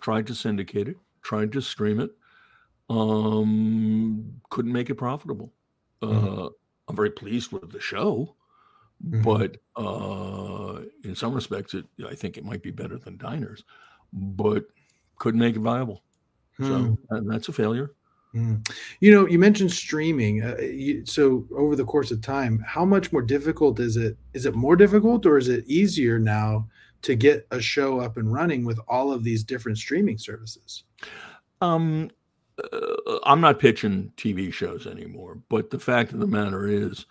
tried 0.00 0.26
to 0.28 0.34
syndicate 0.34 0.88
it, 0.88 0.98
tried 1.22 1.52
to 1.52 1.62
stream 1.62 2.00
it, 2.00 2.16
um, 2.90 4.40
couldn't 4.50 4.72
make 4.72 4.90
it 4.90 4.96
profitable. 4.96 5.52
Mhm. 6.02 6.48
Uh, 6.48 6.50
I'm 6.88 6.96
very 6.96 7.10
pleased 7.10 7.52
with 7.52 7.70
the 7.70 7.80
show, 7.80 8.36
Mhm. 9.04 9.22
but 9.24 9.58
uh, 9.76 10.84
in 11.04 11.14
some 11.16 11.34
respects, 11.34 11.74
it 11.74 11.86
I 12.06 12.14
think 12.14 12.38
it 12.38 12.44
might 12.44 12.62
be 12.62 12.70
better 12.72 12.98
than 12.98 13.18
Diners, 13.18 13.64
but 14.12 14.66
couldn't 15.18 15.40
make 15.40 15.56
it 15.56 15.60
viable. 15.60 16.04
Hmm. 16.58 16.64
So 16.66 16.98
that- 17.10 17.26
that's 17.28 17.48
a 17.48 17.52
failure. 17.52 17.94
Mm. 18.34 18.68
You 19.00 19.12
know, 19.12 19.26
you 19.26 19.38
mentioned 19.38 19.72
streaming. 19.72 20.42
Uh, 20.42 20.56
you, 20.60 21.04
so 21.04 21.46
over 21.56 21.74
the 21.74 21.84
course 21.84 22.10
of 22.10 22.20
time, 22.20 22.62
how 22.66 22.84
much 22.84 23.12
more 23.12 23.22
difficult 23.22 23.80
is 23.80 23.96
it? 23.96 24.16
Is 24.34 24.46
it 24.46 24.54
more 24.54 24.76
difficult 24.76 25.26
or 25.26 25.36
is 25.36 25.48
it 25.48 25.66
easier 25.66 26.18
now 26.18 26.68
to 27.02 27.14
get 27.14 27.46
a 27.50 27.60
show 27.60 28.00
up 28.00 28.16
and 28.16 28.32
running 28.32 28.64
with 28.64 28.78
all 28.86 29.12
of 29.12 29.24
these 29.24 29.42
different 29.42 29.78
streaming 29.78 30.18
services? 30.18 30.84
Um, 31.60 32.10
uh, 32.72 33.18
I'm 33.24 33.40
not 33.40 33.58
pitching 33.58 34.12
TV 34.16 34.52
shows 34.52 34.86
anymore, 34.86 35.38
but 35.48 35.70
the 35.70 35.78
fact 35.78 36.12
of 36.12 36.20
the 36.20 36.26
matter 36.26 36.68
is, 36.68 37.06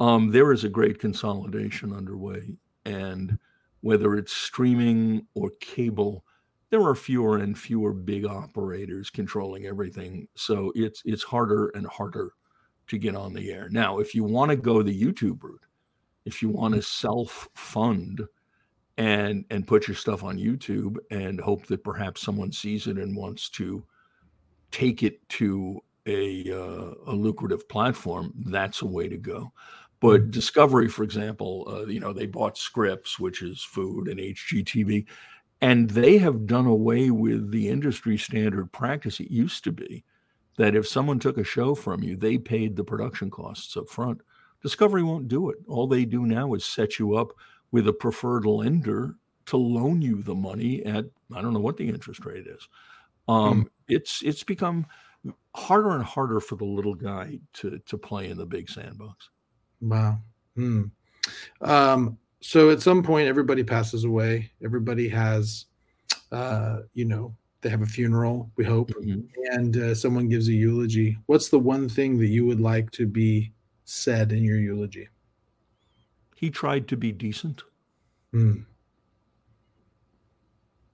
um, 0.00 0.30
there 0.30 0.52
is 0.52 0.64
a 0.64 0.68
great 0.68 0.98
consolidation 0.98 1.92
underway, 1.92 2.56
and 2.84 3.38
whether 3.80 4.14
it's 4.16 4.32
streaming 4.32 5.26
or 5.34 5.50
cable, 5.60 6.24
there 6.70 6.82
are 6.82 6.94
fewer 6.94 7.38
and 7.38 7.58
fewer 7.58 7.92
big 7.92 8.26
operators 8.26 9.10
controlling 9.10 9.66
everything. 9.66 10.28
So 10.34 10.72
it's 10.74 11.02
it's 11.04 11.22
harder 11.22 11.68
and 11.68 11.86
harder 11.86 12.32
to 12.88 12.98
get 12.98 13.14
on 13.14 13.32
the 13.32 13.50
air. 13.50 13.68
Now, 13.70 13.98
if 13.98 14.14
you 14.14 14.24
want 14.24 14.50
to 14.50 14.56
go 14.56 14.82
the 14.82 15.02
YouTube 15.02 15.42
route, 15.42 15.64
if 16.24 16.42
you 16.42 16.48
want 16.48 16.74
to 16.74 16.82
self-fund 16.82 18.22
and 18.96 19.44
and 19.50 19.66
put 19.66 19.88
your 19.88 19.94
stuff 19.94 20.24
on 20.24 20.38
YouTube 20.38 20.96
and 21.10 21.40
hope 21.40 21.66
that 21.66 21.84
perhaps 21.84 22.20
someone 22.20 22.52
sees 22.52 22.86
it 22.86 22.98
and 22.98 23.16
wants 23.16 23.48
to 23.50 23.84
take 24.70 25.02
it 25.02 25.26
to 25.30 25.80
a 26.06 26.50
uh, 26.52 26.94
a 27.06 27.14
lucrative 27.14 27.68
platform, 27.68 28.32
that's 28.46 28.82
a 28.82 28.86
way 28.86 29.08
to 29.08 29.16
go. 29.16 29.52
But 30.00 30.30
Discovery, 30.30 30.88
for 30.88 31.02
example, 31.02 31.66
uh, 31.68 31.86
you 31.86 32.00
know 32.00 32.12
they 32.12 32.26
bought 32.26 32.58
Scripps, 32.58 33.18
which 33.18 33.42
is 33.42 33.62
food, 33.62 34.08
and 34.08 34.20
HGTV, 34.20 35.06
and 35.60 35.90
they 35.90 36.18
have 36.18 36.46
done 36.46 36.66
away 36.66 37.10
with 37.10 37.50
the 37.50 37.68
industry 37.68 38.16
standard 38.16 38.70
practice. 38.72 39.20
It 39.20 39.30
used 39.30 39.64
to 39.64 39.72
be 39.72 40.04
that 40.56 40.74
if 40.74 40.86
someone 40.86 41.18
took 41.18 41.38
a 41.38 41.44
show 41.44 41.74
from 41.74 42.02
you, 42.02 42.16
they 42.16 42.38
paid 42.38 42.76
the 42.76 42.84
production 42.84 43.30
costs 43.30 43.76
up 43.76 43.88
front. 43.88 44.20
Discovery 44.62 45.02
won't 45.02 45.28
do 45.28 45.50
it. 45.50 45.58
All 45.68 45.86
they 45.86 46.04
do 46.04 46.26
now 46.26 46.54
is 46.54 46.64
set 46.64 46.98
you 46.98 47.16
up 47.16 47.32
with 47.70 47.86
a 47.88 47.92
preferred 47.92 48.44
lender 48.44 49.16
to 49.46 49.56
loan 49.56 50.02
you 50.02 50.22
the 50.22 50.34
money 50.34 50.84
at 50.84 51.06
I 51.34 51.42
don't 51.42 51.54
know 51.54 51.60
what 51.60 51.76
the 51.76 51.88
interest 51.88 52.24
rate 52.24 52.46
is. 52.46 52.68
Um, 53.28 53.70
It's 53.88 54.22
it's 54.22 54.42
become 54.42 54.86
harder 55.54 55.90
and 55.90 56.04
harder 56.04 56.40
for 56.40 56.56
the 56.56 56.64
little 56.64 56.94
guy 56.94 57.38
to 57.54 57.78
to 57.78 57.98
play 57.98 58.30
in 58.30 58.36
the 58.36 58.46
big 58.46 58.68
sandbox. 58.68 59.30
Wow. 59.80 60.20
Hmm. 60.54 60.84
Um, 61.60 62.18
so 62.40 62.70
at 62.70 62.80
some 62.82 63.02
point, 63.02 63.28
everybody 63.28 63.62
passes 63.64 64.04
away. 64.04 64.50
Everybody 64.64 65.08
has, 65.08 65.66
uh, 66.32 66.80
you 66.94 67.04
know, 67.04 67.34
they 67.60 67.68
have 67.68 67.82
a 67.82 67.86
funeral. 67.86 68.50
We 68.56 68.64
hope, 68.64 68.90
Mhm. 68.90 69.28
and 69.52 69.76
uh, 69.76 69.94
someone 69.94 70.28
gives 70.28 70.48
a 70.48 70.52
eulogy. 70.52 71.18
What's 71.26 71.48
the 71.48 71.58
one 71.58 71.88
thing 71.88 72.18
that 72.18 72.28
you 72.28 72.46
would 72.46 72.60
like 72.60 72.90
to 72.92 73.06
be 73.06 73.52
said 73.84 74.32
in 74.32 74.44
your 74.44 74.58
eulogy? 74.58 75.08
He 76.36 76.50
tried 76.50 76.86
to 76.88 76.96
be 76.96 77.10
decent. 77.10 77.62
Hmm. 78.32 78.60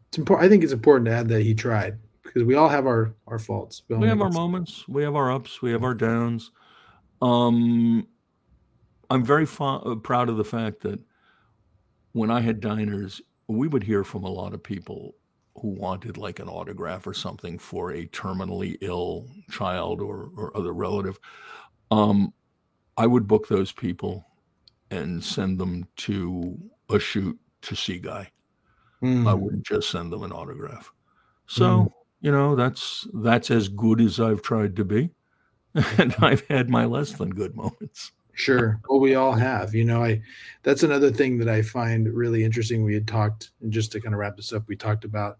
It's 0.09 0.19
important. 0.19 0.47
I 0.47 0.49
think 0.49 0.62
it's 0.65 0.73
important 0.73 1.07
to 1.07 1.12
add 1.12 1.29
that 1.29 1.43
he 1.43 1.55
tried 1.55 1.99
because 2.23 2.45
we 2.45 2.55
all 2.55 2.69
have 2.69 2.87
our 2.87 3.15
our 3.27 3.39
faults. 3.39 3.83
all 3.91 3.99
We 3.99 4.09
have 4.09 4.23
our 4.23 4.31
moments, 4.31 4.89
we 4.89 5.03
have 5.03 5.16
our 5.16 5.31
ups, 5.33 5.61
we 5.61 5.71
have 5.73 5.83
our 5.85 5.95
downs. 5.95 6.51
Um, 7.21 8.07
I'm 9.11 9.25
very 9.25 9.45
fa- 9.45 9.83
uh, 9.85 9.97
proud 9.97 10.29
of 10.29 10.37
the 10.37 10.45
fact 10.45 10.81
that 10.81 10.99
when 12.15 12.31
I 12.31 12.41
had 12.41 12.61
diners, 12.61 13.20
we 13.49 13.69
would 13.69 13.82
hear 13.82 14.05
from 14.05 14.24
a 14.24 14.31
lot 14.31 14.55
of 14.55 14.62
people 14.62 15.15
who 15.61 15.69
wanted 15.69 16.16
like 16.16 16.39
an 16.39 16.49
autograph 16.49 17.07
or 17.07 17.12
something 17.12 17.59
for 17.59 17.93
a 17.93 18.07
terminally 18.07 18.77
ill 18.81 19.27
child 19.51 20.01
or, 20.01 20.31
or 20.36 20.57
other 20.57 20.73
relative, 20.73 21.19
um, 21.91 22.32
I 22.97 23.07
would 23.07 23.27
book 23.27 23.49
those 23.49 23.73
people 23.73 24.27
and 24.91 25.23
send 25.23 25.59
them 25.59 25.86
to 25.97 26.57
a 26.89 26.99
shoot 26.99 27.39
to 27.62 27.74
see 27.74 27.99
Guy. 27.99 28.31
Mm. 29.03 29.28
I 29.28 29.35
wouldn't 29.35 29.66
just 29.66 29.91
send 29.91 30.12
them 30.12 30.23
an 30.23 30.32
autograph. 30.32 30.93
So, 31.47 31.65
mm. 31.65 31.93
you 32.20 32.31
know, 32.31 32.55
that's 32.55 33.07
that's 33.15 33.51
as 33.51 33.69
good 33.69 34.01
as 34.01 34.20
I've 34.20 34.43
tried 34.43 34.77
to 34.77 34.85
be. 34.85 35.11
And 35.99 36.15
I've 36.20 36.47
had 36.47 36.70
my 36.70 36.85
less 36.85 37.15
than 37.15 37.31
good 37.31 37.57
moments. 37.57 38.12
Sure. 38.35 38.81
Well, 38.89 39.01
we 39.01 39.15
all 39.15 39.32
have. 39.32 39.74
You 39.74 39.85
know, 39.85 40.05
I 40.05 40.20
that's 40.62 40.82
another 40.82 41.11
thing 41.11 41.39
that 41.39 41.48
I 41.48 41.62
find 41.62 42.12
really 42.12 42.44
interesting. 42.44 42.85
We 42.85 42.94
had 42.94 43.09
talked, 43.09 43.51
and 43.61 43.73
just 43.73 43.93
to 43.93 44.01
kind 44.01 44.15
of 44.15 44.19
wrap 44.19 44.36
this 44.36 44.52
up, 44.52 44.65
we 44.69 44.77
talked 44.77 45.05
about 45.05 45.39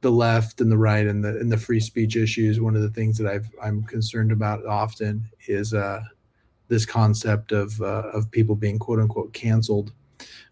the 0.00 0.10
left 0.10 0.60
and 0.60 0.70
the 0.70 0.76
right 0.76 1.06
and 1.06 1.24
the 1.24 1.30
and 1.38 1.50
the 1.50 1.56
free 1.56 1.80
speech 1.80 2.16
issues. 2.16 2.60
One 2.60 2.76
of 2.76 2.82
the 2.82 2.90
things 2.90 3.16
that 3.18 3.26
I've 3.26 3.48
I'm 3.62 3.84
concerned 3.84 4.32
about 4.32 4.66
often 4.66 5.28
is 5.46 5.72
uh, 5.72 6.02
this 6.68 6.84
concept 6.84 7.52
of 7.52 7.80
uh, 7.80 8.08
of 8.12 8.30
people 8.30 8.54
being 8.54 8.78
quote 8.78 9.00
unquote 9.00 9.32
canceled, 9.32 9.92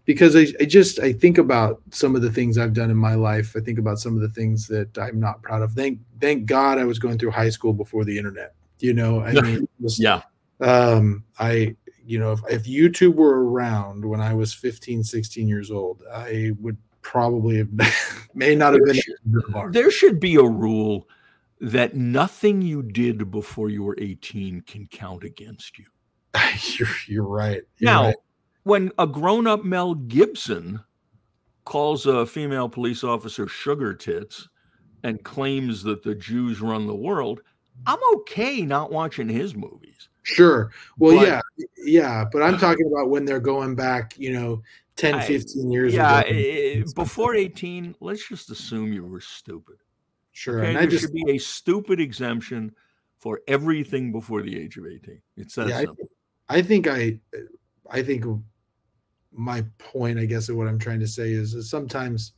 because 0.04 0.36
I, 0.36 0.46
I 0.60 0.64
just 0.64 1.00
I 1.00 1.12
think 1.12 1.38
about 1.38 1.82
some 1.90 2.16
of 2.16 2.22
the 2.22 2.30
things 2.30 2.56
I've 2.56 2.72
done 2.72 2.90
in 2.90 2.96
my 2.96 3.14
life. 3.14 3.54
I 3.56 3.60
think 3.60 3.78
about 3.78 3.98
some 3.98 4.14
of 4.14 4.22
the 4.22 4.30
things 4.30 4.66
that 4.68 4.96
I'm 4.96 5.20
not 5.20 5.42
proud 5.42 5.62
of. 5.62 5.72
Thank 5.72 5.98
thank 6.20 6.46
God 6.46 6.78
I 6.78 6.84
was 6.84 6.98
going 6.98 7.18
through 7.18 7.32
high 7.32 7.50
school 7.50 7.72
before 7.72 8.04
the 8.04 8.16
internet. 8.16 8.54
You 8.78 8.94
know, 8.94 9.20
I 9.20 9.32
mean, 9.32 9.68
yeah 9.98 10.22
um, 10.62 11.24
I, 11.38 11.76
you 12.04 12.18
know, 12.18 12.32
if, 12.32 12.40
if 12.48 12.64
YouTube 12.64 13.14
were 13.14 13.44
around 13.44 14.04
when 14.04 14.20
I 14.20 14.34
was 14.34 14.52
15, 14.52 15.04
16 15.04 15.48
years 15.48 15.70
old, 15.70 16.02
I 16.12 16.52
would 16.60 16.76
probably 17.02 17.58
have 17.58 17.68
may 18.34 18.54
not 18.54 18.74
have 18.74 18.82
there 18.84 18.94
been. 18.94 19.02
Should, 19.02 19.72
there 19.72 19.90
should 19.90 20.20
be 20.20 20.36
a 20.36 20.42
rule 20.42 21.08
that 21.60 21.94
nothing 21.94 22.60
you 22.62 22.82
did 22.82 23.30
before 23.30 23.70
you 23.70 23.84
were 23.84 23.96
18 23.98 24.62
can 24.62 24.86
count 24.88 25.22
against 25.22 25.78
you. 25.78 25.84
you're, 26.78 26.88
you're 27.06 27.26
right. 27.26 27.62
You're 27.78 27.90
now, 27.90 28.04
right. 28.06 28.16
when 28.64 28.90
a 28.98 29.06
grown 29.06 29.46
up 29.46 29.64
Mel 29.64 29.94
Gibson 29.94 30.80
calls 31.64 32.06
a 32.06 32.26
female 32.26 32.68
police 32.68 33.04
officer 33.04 33.46
sugar 33.46 33.94
tits 33.94 34.48
and 35.04 35.22
claims 35.22 35.82
that 35.84 36.02
the 36.02 36.14
Jews 36.14 36.60
run 36.60 36.86
the 36.86 36.94
world, 36.94 37.40
I'm 37.86 38.00
okay 38.14 38.62
not 38.62 38.90
watching 38.90 39.28
his 39.28 39.54
movies. 39.54 40.08
Sure. 40.22 40.70
Well, 40.98 41.16
but, 41.16 41.26
yeah, 41.26 41.40
yeah, 41.78 42.24
but 42.30 42.42
I'm 42.42 42.58
talking 42.58 42.86
about 42.86 43.10
when 43.10 43.24
they're 43.24 43.40
going 43.40 43.74
back, 43.74 44.14
you 44.16 44.32
know, 44.32 44.62
10, 44.96 45.22
15 45.22 45.70
years 45.70 45.94
yeah, 45.94 46.20
ago. 46.20 46.30
Yeah, 46.30 46.84
before 46.94 47.34
18, 47.34 47.96
let's 48.00 48.28
just 48.28 48.50
assume 48.50 48.92
you 48.92 49.04
were 49.04 49.20
stupid. 49.20 49.76
Sure. 50.32 50.60
Okay? 50.60 50.68
And 50.68 50.76
there 50.76 50.86
just, 50.86 51.04
should 51.04 51.12
be 51.12 51.30
a 51.30 51.38
stupid 51.38 52.00
exemption 52.00 52.72
for 53.18 53.40
everything 53.48 54.12
before 54.12 54.42
the 54.42 54.58
age 54.58 54.76
of 54.76 54.86
18. 54.86 55.20
It's 55.36 55.54
that 55.54 55.68
yeah, 55.68 55.78
simple. 55.80 56.08
I, 56.48 56.58
I 56.58 56.62
think 56.62 56.86
I 56.86 57.18
I 57.90 58.02
think 58.02 58.24
my 59.32 59.64
point, 59.78 60.18
I 60.18 60.24
guess, 60.24 60.48
of 60.48 60.56
what 60.56 60.68
I'm 60.68 60.78
trying 60.78 61.00
to 61.00 61.06
say 61.06 61.32
is, 61.32 61.54
is 61.54 61.70
sometimes 61.70 62.32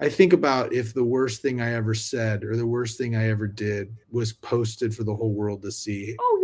I 0.00 0.08
think 0.08 0.32
about 0.32 0.72
if 0.72 0.94
the 0.94 1.04
worst 1.04 1.42
thing 1.42 1.60
I 1.60 1.74
ever 1.74 1.94
said 1.94 2.44
or 2.44 2.56
the 2.56 2.66
worst 2.66 2.98
thing 2.98 3.16
I 3.16 3.28
ever 3.28 3.46
did 3.46 3.94
was 4.10 4.32
posted 4.32 4.94
for 4.94 5.04
the 5.04 5.14
whole 5.14 5.32
world 5.32 5.62
to 5.62 5.72
see. 5.72 6.16
Oh. 6.18 6.37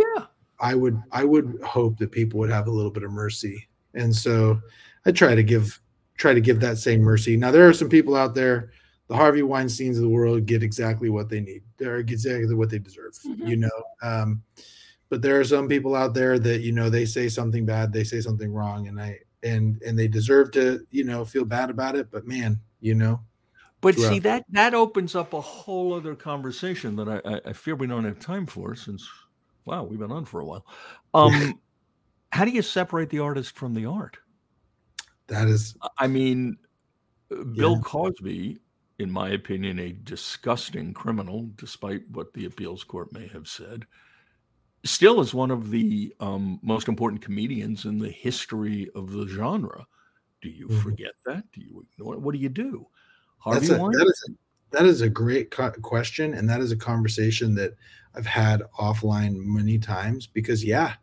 I 0.61 0.75
would 0.75 1.01
I 1.13 1.25
would 1.25 1.61
hope 1.65 1.99
that 1.99 2.13
people 2.13 2.41
would 2.41 2.51
have 2.51 2.67
a 2.67 2.71
little 2.71 2.91
bit 2.91 3.03
of 3.03 3.13
mercy. 3.13 3.69
And 3.95 4.15
so 4.15 4.61
I 5.07 5.13
try 5.13 5.35
to 5.35 5.43
give 5.43 5.81
try 6.17 6.35
to 6.35 6.41
give 6.41 6.61
that 6.61 6.79
same 6.79 7.01
mercy. 7.01 7.37
Now 7.37 7.51
there 7.51 7.69
are 7.69 7.73
some 7.73 7.89
people 7.89 8.17
out 8.17 8.35
there, 8.35 8.71
the 9.09 9.17
Harvey 9.17 9.43
Weinsteins 9.43 9.97
of 9.97 10.03
the 10.03 10.09
world 10.09 10.47
get 10.47 10.63
exactly 10.63 11.11
what 11.11 11.29
they 11.29 11.41
need. 11.41 11.63
They're 11.77 11.99
exactly 11.99 12.55
what 12.55 12.71
they 12.71 12.79
deserve, 12.79 13.15
mm-hmm. 13.27 13.47
you 13.47 13.57
know. 13.57 13.85
Um, 14.03 14.43
but 15.11 15.23
there 15.23 15.39
are 15.39 15.45
some 15.45 15.69
people 15.69 15.95
out 15.95 16.15
there 16.15 16.39
that 16.39 16.63
you 16.63 16.73
know 16.73 16.89
they 16.89 17.05
say 17.05 17.29
something 17.29 17.67
bad, 17.67 17.93
they 17.93 18.05
say 18.05 18.21
something 18.21 18.53
wrong, 18.53 18.89
and 18.89 19.01
I 19.01 19.19
and 19.43 19.81
and 19.83 19.99
they 19.99 20.09
deserve 20.09 20.51
to 20.53 20.87
you 20.91 21.05
know 21.05 21.25
feel 21.25 21.45
bad 21.45 21.71
about 21.71 21.97
it. 21.97 22.11
But 22.11 22.27
man, 22.27 22.59
you 22.81 22.95
know, 22.95 23.21
but 23.81 23.97
see 23.97 24.19
that 24.21 24.45
that 24.51 24.75
opens 24.75 25.15
up 25.15 25.35
a 25.35 25.41
whole 25.41 25.93
other 25.93 26.15
conversation 26.15 26.97
that 26.97 27.09
I, 27.25 27.51
I 27.51 27.53
fear 27.53 27.75
we 27.75 27.87
don't 27.87 28.05
have 28.05 28.19
time 28.19 28.47
for 28.47 28.75
since 28.75 29.07
wow 29.65 29.83
we've 29.85 29.99
been 29.99 30.13
on 30.13 30.25
for 30.25 30.41
a 30.41 30.45
while. 30.45 30.67
Um, 31.13 31.61
how 32.33 32.45
do 32.45 32.51
you 32.51 32.63
separate 32.63 33.11
the 33.11 33.21
artist 33.21 33.57
from 33.57 33.75
the 33.75 33.87
art? 33.87 34.17
That 35.29 35.49
is, 35.49 35.77
I 35.99 36.07
mean, 36.07 36.57
uh, 37.31 37.45
Bill 37.45 37.77
yeah. 37.77 37.83
Cosby, 37.83 38.59
in 38.99 39.11
my 39.11 39.31
opinion, 39.31 39.79
a 39.79 39.93
disgusting 39.93 40.93
criminal, 40.93 41.49
despite 41.57 42.03
what 42.11 42.33
the 42.35 42.45
appeals 42.45 42.85
court 42.85 43.13
may 43.13 43.29
have 43.29 43.49
said, 43.49 43.87
still 44.85 45.21
is 45.21 45.33
one 45.33 45.51
of 45.51 45.71
the 45.71 46.15
um, 46.21 46.61
most 46.63 46.89
important 46.89 47.23
comedians 47.23 47.85
in 47.85 47.99
the 47.99 48.11
history 48.11 48.91
of 48.95 49.13
the 49.13 49.27
genre. 49.27 49.87
Do 50.43 50.51
you 50.51 50.69
mm-hmm. 50.69 50.81
forget 50.81 51.13
that? 51.25 51.45
Do 51.53 51.61
you 51.61 51.87
ignore 51.93 52.15
it? 52.15 52.21
What 52.21 52.35
do 52.35 52.39
you 52.39 52.51
do? 52.51 52.87
Harvey 53.39 53.67
a, 53.67 53.79
that, 53.79 54.07
is 54.07 54.31
that 54.75 54.87
is 54.87 55.01
a 55.01 55.09
great 55.09 55.51
co- 55.51 55.71
question, 55.71 56.35
and 56.35 56.49
that 56.49 56.61
is 56.61 56.73
a 56.73 56.77
conversation 56.77 57.55
that 57.57 57.75
I've 58.15 58.27
had 58.27 58.63
offline 58.79 59.37
many 59.37 59.79
times 59.79 60.27
because, 60.27 60.65
yeah, 60.65 60.95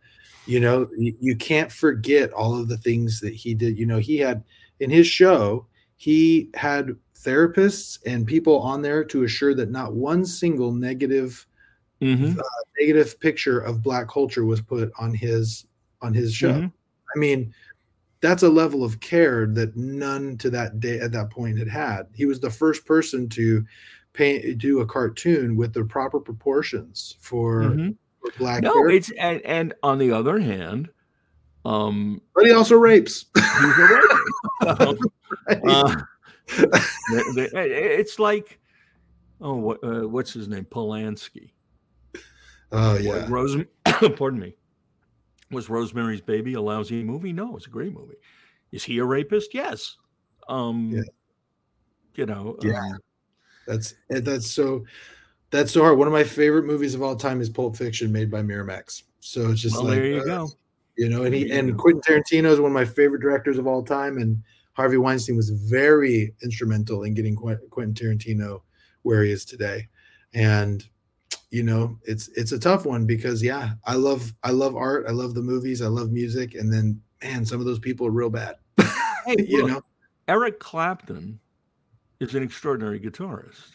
you 0.45 0.60
know, 0.60 0.89
you, 0.98 1.15
you 1.19 1.35
can't 1.35 1.72
forget 1.72 2.31
all 2.34 2.57
of 2.57 2.68
the 2.68 2.77
things 2.77 3.19
that 3.22 3.34
he 3.34 3.53
did. 3.53 3.77
You 3.77 3.85
know, 3.85 3.98
he 3.98 4.18
had 4.18 4.43
in 4.80 4.89
his 4.89 5.07
show, 5.07 5.68
he 5.98 6.49
had 6.53 6.95
therapists 7.15 7.99
and 8.06 8.26
people 8.26 8.60
on 8.60 8.81
there 8.81 9.03
to 9.03 9.23
assure 9.23 9.53
that 9.53 9.69
not 9.69 9.93
one 9.93 10.26
single 10.26 10.72
negative 10.72 11.45
mm-hmm. 12.02 12.39
uh, 12.39 12.43
negative 12.80 13.19
picture 13.19 13.60
of 13.60 13.84
black 13.84 14.07
culture 14.07 14.45
was 14.45 14.61
put 14.61 14.91
on 14.99 15.14
his 15.14 15.68
on 16.02 16.14
his 16.14 16.34
show. 16.34 16.53
Mm-hmm. 16.53 16.68
I 17.15 17.19
mean, 17.19 17.53
that's 18.22 18.43
a 18.43 18.49
level 18.49 18.84
of 18.84 18.99
care 18.99 19.48
that 19.48 19.76
none 19.76 20.38
to 20.38 20.49
that 20.52 20.80
day 20.80 20.99
at 20.99 21.11
that 21.11 21.30
point 21.31 21.57
had 21.57 21.68
had. 21.68 22.03
He 22.14 22.26
was 22.26 22.39
the 22.39 22.49
first 22.49 22.85
person 22.85 23.27
to 23.30 23.65
paint 24.14 24.57
do 24.60 24.81
a 24.81 24.85
cartoon 24.85 25.56
with 25.56 25.73
the 25.73 25.84
proper 25.84 26.19
proportions 26.19 27.18
for, 27.19 27.64
mm-hmm. 27.64 27.89
for 28.19 28.38
black. 28.38 28.61
No, 28.61 28.73
characters. 28.73 29.10
it's 29.10 29.19
and, 29.19 29.41
and 29.41 29.73
on 29.81 29.98
the 29.98 30.11
other 30.11 30.39
hand, 30.39 30.89
um, 31.65 32.22
but 32.35 32.45
he 32.45 32.52
also 32.52 32.76
rapes. 32.76 33.26
A 33.35 34.76
rapist. 34.77 35.06
uh, 35.65 35.95
it's 37.53 38.19
like, 38.19 38.60
oh, 39.39 39.56
what, 39.56 39.84
uh, 39.84 40.07
what's 40.07 40.34
his 40.34 40.48
name? 40.48 40.65
Polanski. 40.65 41.52
Oh 42.72 42.98
yeah, 42.98 43.26
Rose. 43.30 43.57
pardon 44.15 44.39
me. 44.39 44.56
Was 45.52 45.69
Rosemary's 45.69 46.22
Baby 46.22 46.53
a 46.53 46.61
lousy 46.61 47.03
movie? 47.03 47.34
No, 47.34 47.56
it's 47.56 47.68
a 47.68 47.69
great 47.69 47.94
movie. 47.94 48.15
Is 48.72 48.84
he 48.84 48.99
a 48.99 49.06
rapist? 49.06 49.53
Yes. 49.53 49.98
Um, 50.48 50.91
yeah. 50.94 51.02
You 52.15 52.26
know. 52.26 52.57
Yeah. 52.61 52.80
Um, 52.80 52.99
that's 53.68 53.94
eh, 54.10 54.19
that's 54.22 54.49
so 54.49 54.84
that's 55.49 55.72
so 55.72 55.82
hard. 55.82 55.98
One 55.98 56.07
of 56.07 56.14
my 56.14 56.23
favorite 56.23 56.65
movies 56.65 56.95
of 56.95 57.02
all 57.02 57.15
time 57.15 57.41
is 57.41 57.49
Pulp 57.49 57.76
Fiction, 57.76 58.11
made 58.11 58.32
by 58.32 58.41
Miramax. 58.41 59.03
So 59.19 59.49
it's 59.49 59.61
just 59.61 59.76
well, 59.76 59.86
like 59.86 59.95
there 59.95 60.06
you 60.06 60.22
uh, 60.22 60.26
go. 60.26 60.49
You 60.98 61.10
know, 61.10 61.23
and 61.23 61.34
he 61.34 61.52
and 61.52 61.78
Quentin 61.78 62.02
Tarantino 62.02 62.52
is 62.52 62.60
one 62.60 62.72
of 62.72 62.76
my 62.76 62.86
favorite 62.86 63.22
directors 63.22 63.57
of 63.57 63.68
all 63.68 63.84
time, 63.84 64.18
and 64.18 64.41
Harvey 64.73 64.98
Weinstein 64.98 65.36
was 65.36 65.49
very 65.49 66.34
instrumental 66.44 67.03
in 67.03 67.14
getting 67.14 67.36
Quentin 67.36 67.94
Tarantino 67.94 68.61
where 69.03 69.23
he 69.23 69.32
is 69.32 69.45
today. 69.45 69.88
And 70.34 70.88
you 71.52 71.64
know 71.64 71.98
it's 72.03 72.30
it's 72.30 72.53
a 72.53 72.60
tough 72.60 72.86
one 72.86 73.06
because 73.06 73.44
yeah 73.44 73.73
i 73.86 73.94
love 73.94 74.34
i 74.44 74.52
love 74.52 74.76
art 74.76 75.06
i 75.07 75.11
love 75.11 75.34
the 75.34 75.41
movies 75.41 75.82
i 75.82 75.88
love 75.88 76.11
music 76.11 76.56
and 76.56 76.73
then 76.73 76.99
man 77.22 77.45
some 77.45 77.60
of 77.60 77.65
those 77.65 77.80
people 77.80 78.07
are 78.07 78.11
real 78.11 78.30
bad 78.30 78.56
hey, 79.26 79.36
you 79.38 79.68
know? 79.68 79.82
Eric 80.28 80.60
clapton 80.60 81.40
is 82.19 82.36
an 82.36 82.44
extraordinary 82.44 82.99
guitarist. 82.99 83.73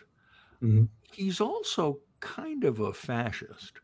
Mm-hmm. 0.62 0.84
he's 1.12 1.40
also 1.40 1.98
kind 2.20 2.64
of 2.64 2.80
a 2.80 2.92
fascist 2.94 3.80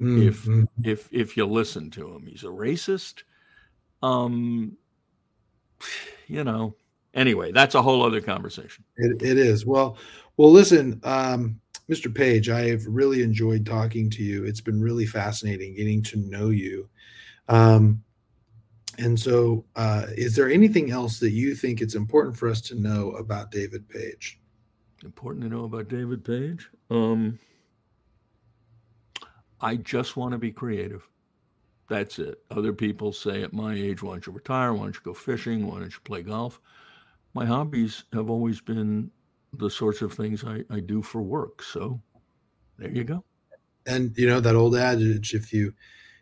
mm-hmm. 0.00 0.28
if 0.28 0.48
if 0.86 1.08
if 1.12 1.36
you 1.36 1.44
listen 1.44 1.90
to 1.90 2.14
him. 2.14 2.26
He's 2.26 2.44
a 2.44 2.48
racist. 2.48 3.24
Um 4.02 4.76
you 6.28 6.44
know 6.44 6.76
anyway 7.14 7.50
that's 7.50 7.74
a 7.74 7.82
whole 7.82 8.04
other 8.04 8.20
conversation. 8.20 8.84
It, 8.96 9.22
it 9.22 9.38
is. 9.38 9.66
Well 9.66 9.98
well 10.36 10.52
listen 10.52 11.00
um 11.02 11.60
Mr. 11.90 12.14
Page, 12.14 12.48
I 12.48 12.68
have 12.68 12.86
really 12.86 13.22
enjoyed 13.22 13.66
talking 13.66 14.08
to 14.10 14.22
you. 14.22 14.44
It's 14.44 14.60
been 14.60 14.80
really 14.80 15.06
fascinating 15.06 15.74
getting 15.74 16.02
to 16.04 16.16
know 16.18 16.48
you. 16.48 16.88
Um, 17.48 18.02
and 18.98 19.18
so, 19.18 19.64
uh, 19.76 20.06
is 20.16 20.34
there 20.34 20.50
anything 20.50 20.90
else 20.90 21.18
that 21.18 21.32
you 21.32 21.54
think 21.54 21.80
it's 21.80 21.94
important 21.94 22.36
for 22.36 22.48
us 22.48 22.60
to 22.62 22.74
know 22.74 23.10
about 23.12 23.50
David 23.50 23.88
Page? 23.88 24.40
Important 25.04 25.44
to 25.44 25.50
know 25.50 25.64
about 25.64 25.88
David 25.88 26.24
Page? 26.24 26.70
Um, 26.90 27.38
I 29.60 29.76
just 29.76 30.16
want 30.16 30.32
to 30.32 30.38
be 30.38 30.52
creative. 30.52 31.06
That's 31.88 32.18
it. 32.18 32.42
Other 32.50 32.72
people 32.72 33.12
say 33.12 33.42
at 33.42 33.52
my 33.52 33.74
age, 33.74 34.02
why 34.02 34.12
don't 34.12 34.26
you 34.26 34.32
retire? 34.32 34.72
Why 34.72 34.84
don't 34.84 34.94
you 34.94 35.00
go 35.04 35.12
fishing? 35.12 35.66
Why 35.66 35.80
don't 35.80 35.92
you 35.92 36.00
play 36.04 36.22
golf? 36.22 36.60
My 37.34 37.44
hobbies 37.44 38.04
have 38.12 38.30
always 38.30 38.60
been 38.60 39.10
the 39.58 39.70
sorts 39.70 40.02
of 40.02 40.12
things 40.12 40.44
I, 40.44 40.62
I 40.70 40.80
do 40.80 41.02
for 41.02 41.22
work. 41.22 41.62
So 41.62 42.00
there 42.78 42.90
you 42.90 43.04
go. 43.04 43.24
And 43.86 44.16
you 44.16 44.26
know 44.26 44.40
that 44.40 44.56
old 44.56 44.76
adage: 44.76 45.34
if 45.34 45.52
you 45.52 45.72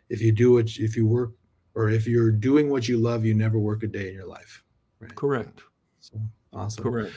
if 0.09 0.21
you 0.21 0.31
do 0.31 0.53
what 0.53 0.69
if 0.77 0.95
you 0.95 1.07
work 1.07 1.31
or 1.75 1.89
if 1.89 2.07
you're 2.07 2.31
doing 2.31 2.69
what 2.69 2.87
you 2.87 2.97
love, 2.97 3.25
you 3.25 3.33
never 3.33 3.59
work 3.59 3.83
a 3.83 3.87
day 3.87 4.09
in 4.09 4.13
your 4.13 4.27
life. 4.27 4.63
Right? 4.99 5.15
Correct. 5.15 5.61
So 5.99 6.19
awesome. 6.51 6.83
Correct. 6.83 7.13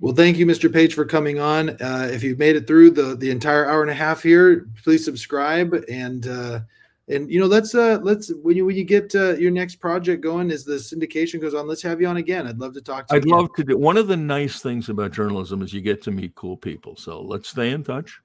Well, 0.00 0.14
thank 0.14 0.36
you, 0.36 0.46
Mr. 0.46 0.72
Page, 0.72 0.94
for 0.94 1.04
coming 1.04 1.38
on. 1.38 1.70
Uh, 1.80 2.08
if 2.10 2.24
you've 2.24 2.38
made 2.38 2.56
it 2.56 2.66
through 2.66 2.90
the 2.90 3.14
the 3.16 3.30
entire 3.30 3.66
hour 3.66 3.82
and 3.82 3.90
a 3.90 3.94
half 3.94 4.22
here, 4.22 4.66
please 4.82 5.04
subscribe 5.04 5.74
and 5.88 6.26
uh, 6.26 6.60
and 7.08 7.30
you 7.30 7.40
know 7.40 7.46
let's 7.46 7.74
uh 7.74 7.98
let's 8.02 8.32
when 8.42 8.56
you 8.56 8.64
when 8.64 8.76
you 8.76 8.84
get 8.84 9.14
uh, 9.14 9.34
your 9.34 9.50
next 9.50 9.76
project 9.76 10.22
going 10.22 10.50
as 10.50 10.64
the 10.64 10.74
syndication 10.74 11.40
goes 11.40 11.54
on, 11.54 11.66
let's 11.66 11.82
have 11.82 12.00
you 12.00 12.06
on 12.06 12.16
again. 12.16 12.46
I'd 12.46 12.58
love 12.58 12.74
to 12.74 12.80
talk 12.80 13.08
to 13.08 13.14
I'd 13.14 13.24
you. 13.24 13.34
I'd 13.34 13.38
love 13.38 13.54
to 13.56 13.64
do. 13.64 13.76
One 13.76 13.96
of 13.96 14.06
the 14.08 14.16
nice 14.16 14.60
things 14.60 14.88
about 14.88 15.12
journalism 15.12 15.62
is 15.62 15.72
you 15.72 15.80
get 15.80 16.02
to 16.02 16.10
meet 16.10 16.34
cool 16.34 16.56
people. 16.56 16.96
So 16.96 17.20
let's 17.20 17.48
stay 17.48 17.70
in 17.70 17.82
touch. 17.82 18.20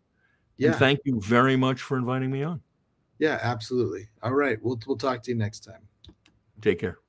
Yeah. 0.57 0.69
And 0.69 0.79
thank 0.79 0.99
you 1.05 1.19
very 1.21 1.55
much 1.55 1.81
for 1.81 1.97
inviting 1.97 2.31
me 2.31 2.43
on. 2.43 2.61
Yeah, 3.19 3.39
absolutely. 3.41 4.07
All 4.21 4.33
right. 4.33 4.59
We'll 4.61 4.79
we'll 4.85 4.97
talk 4.97 5.23
to 5.23 5.31
you 5.31 5.37
next 5.37 5.61
time. 5.61 5.81
Take 6.61 6.79
care. 6.79 6.99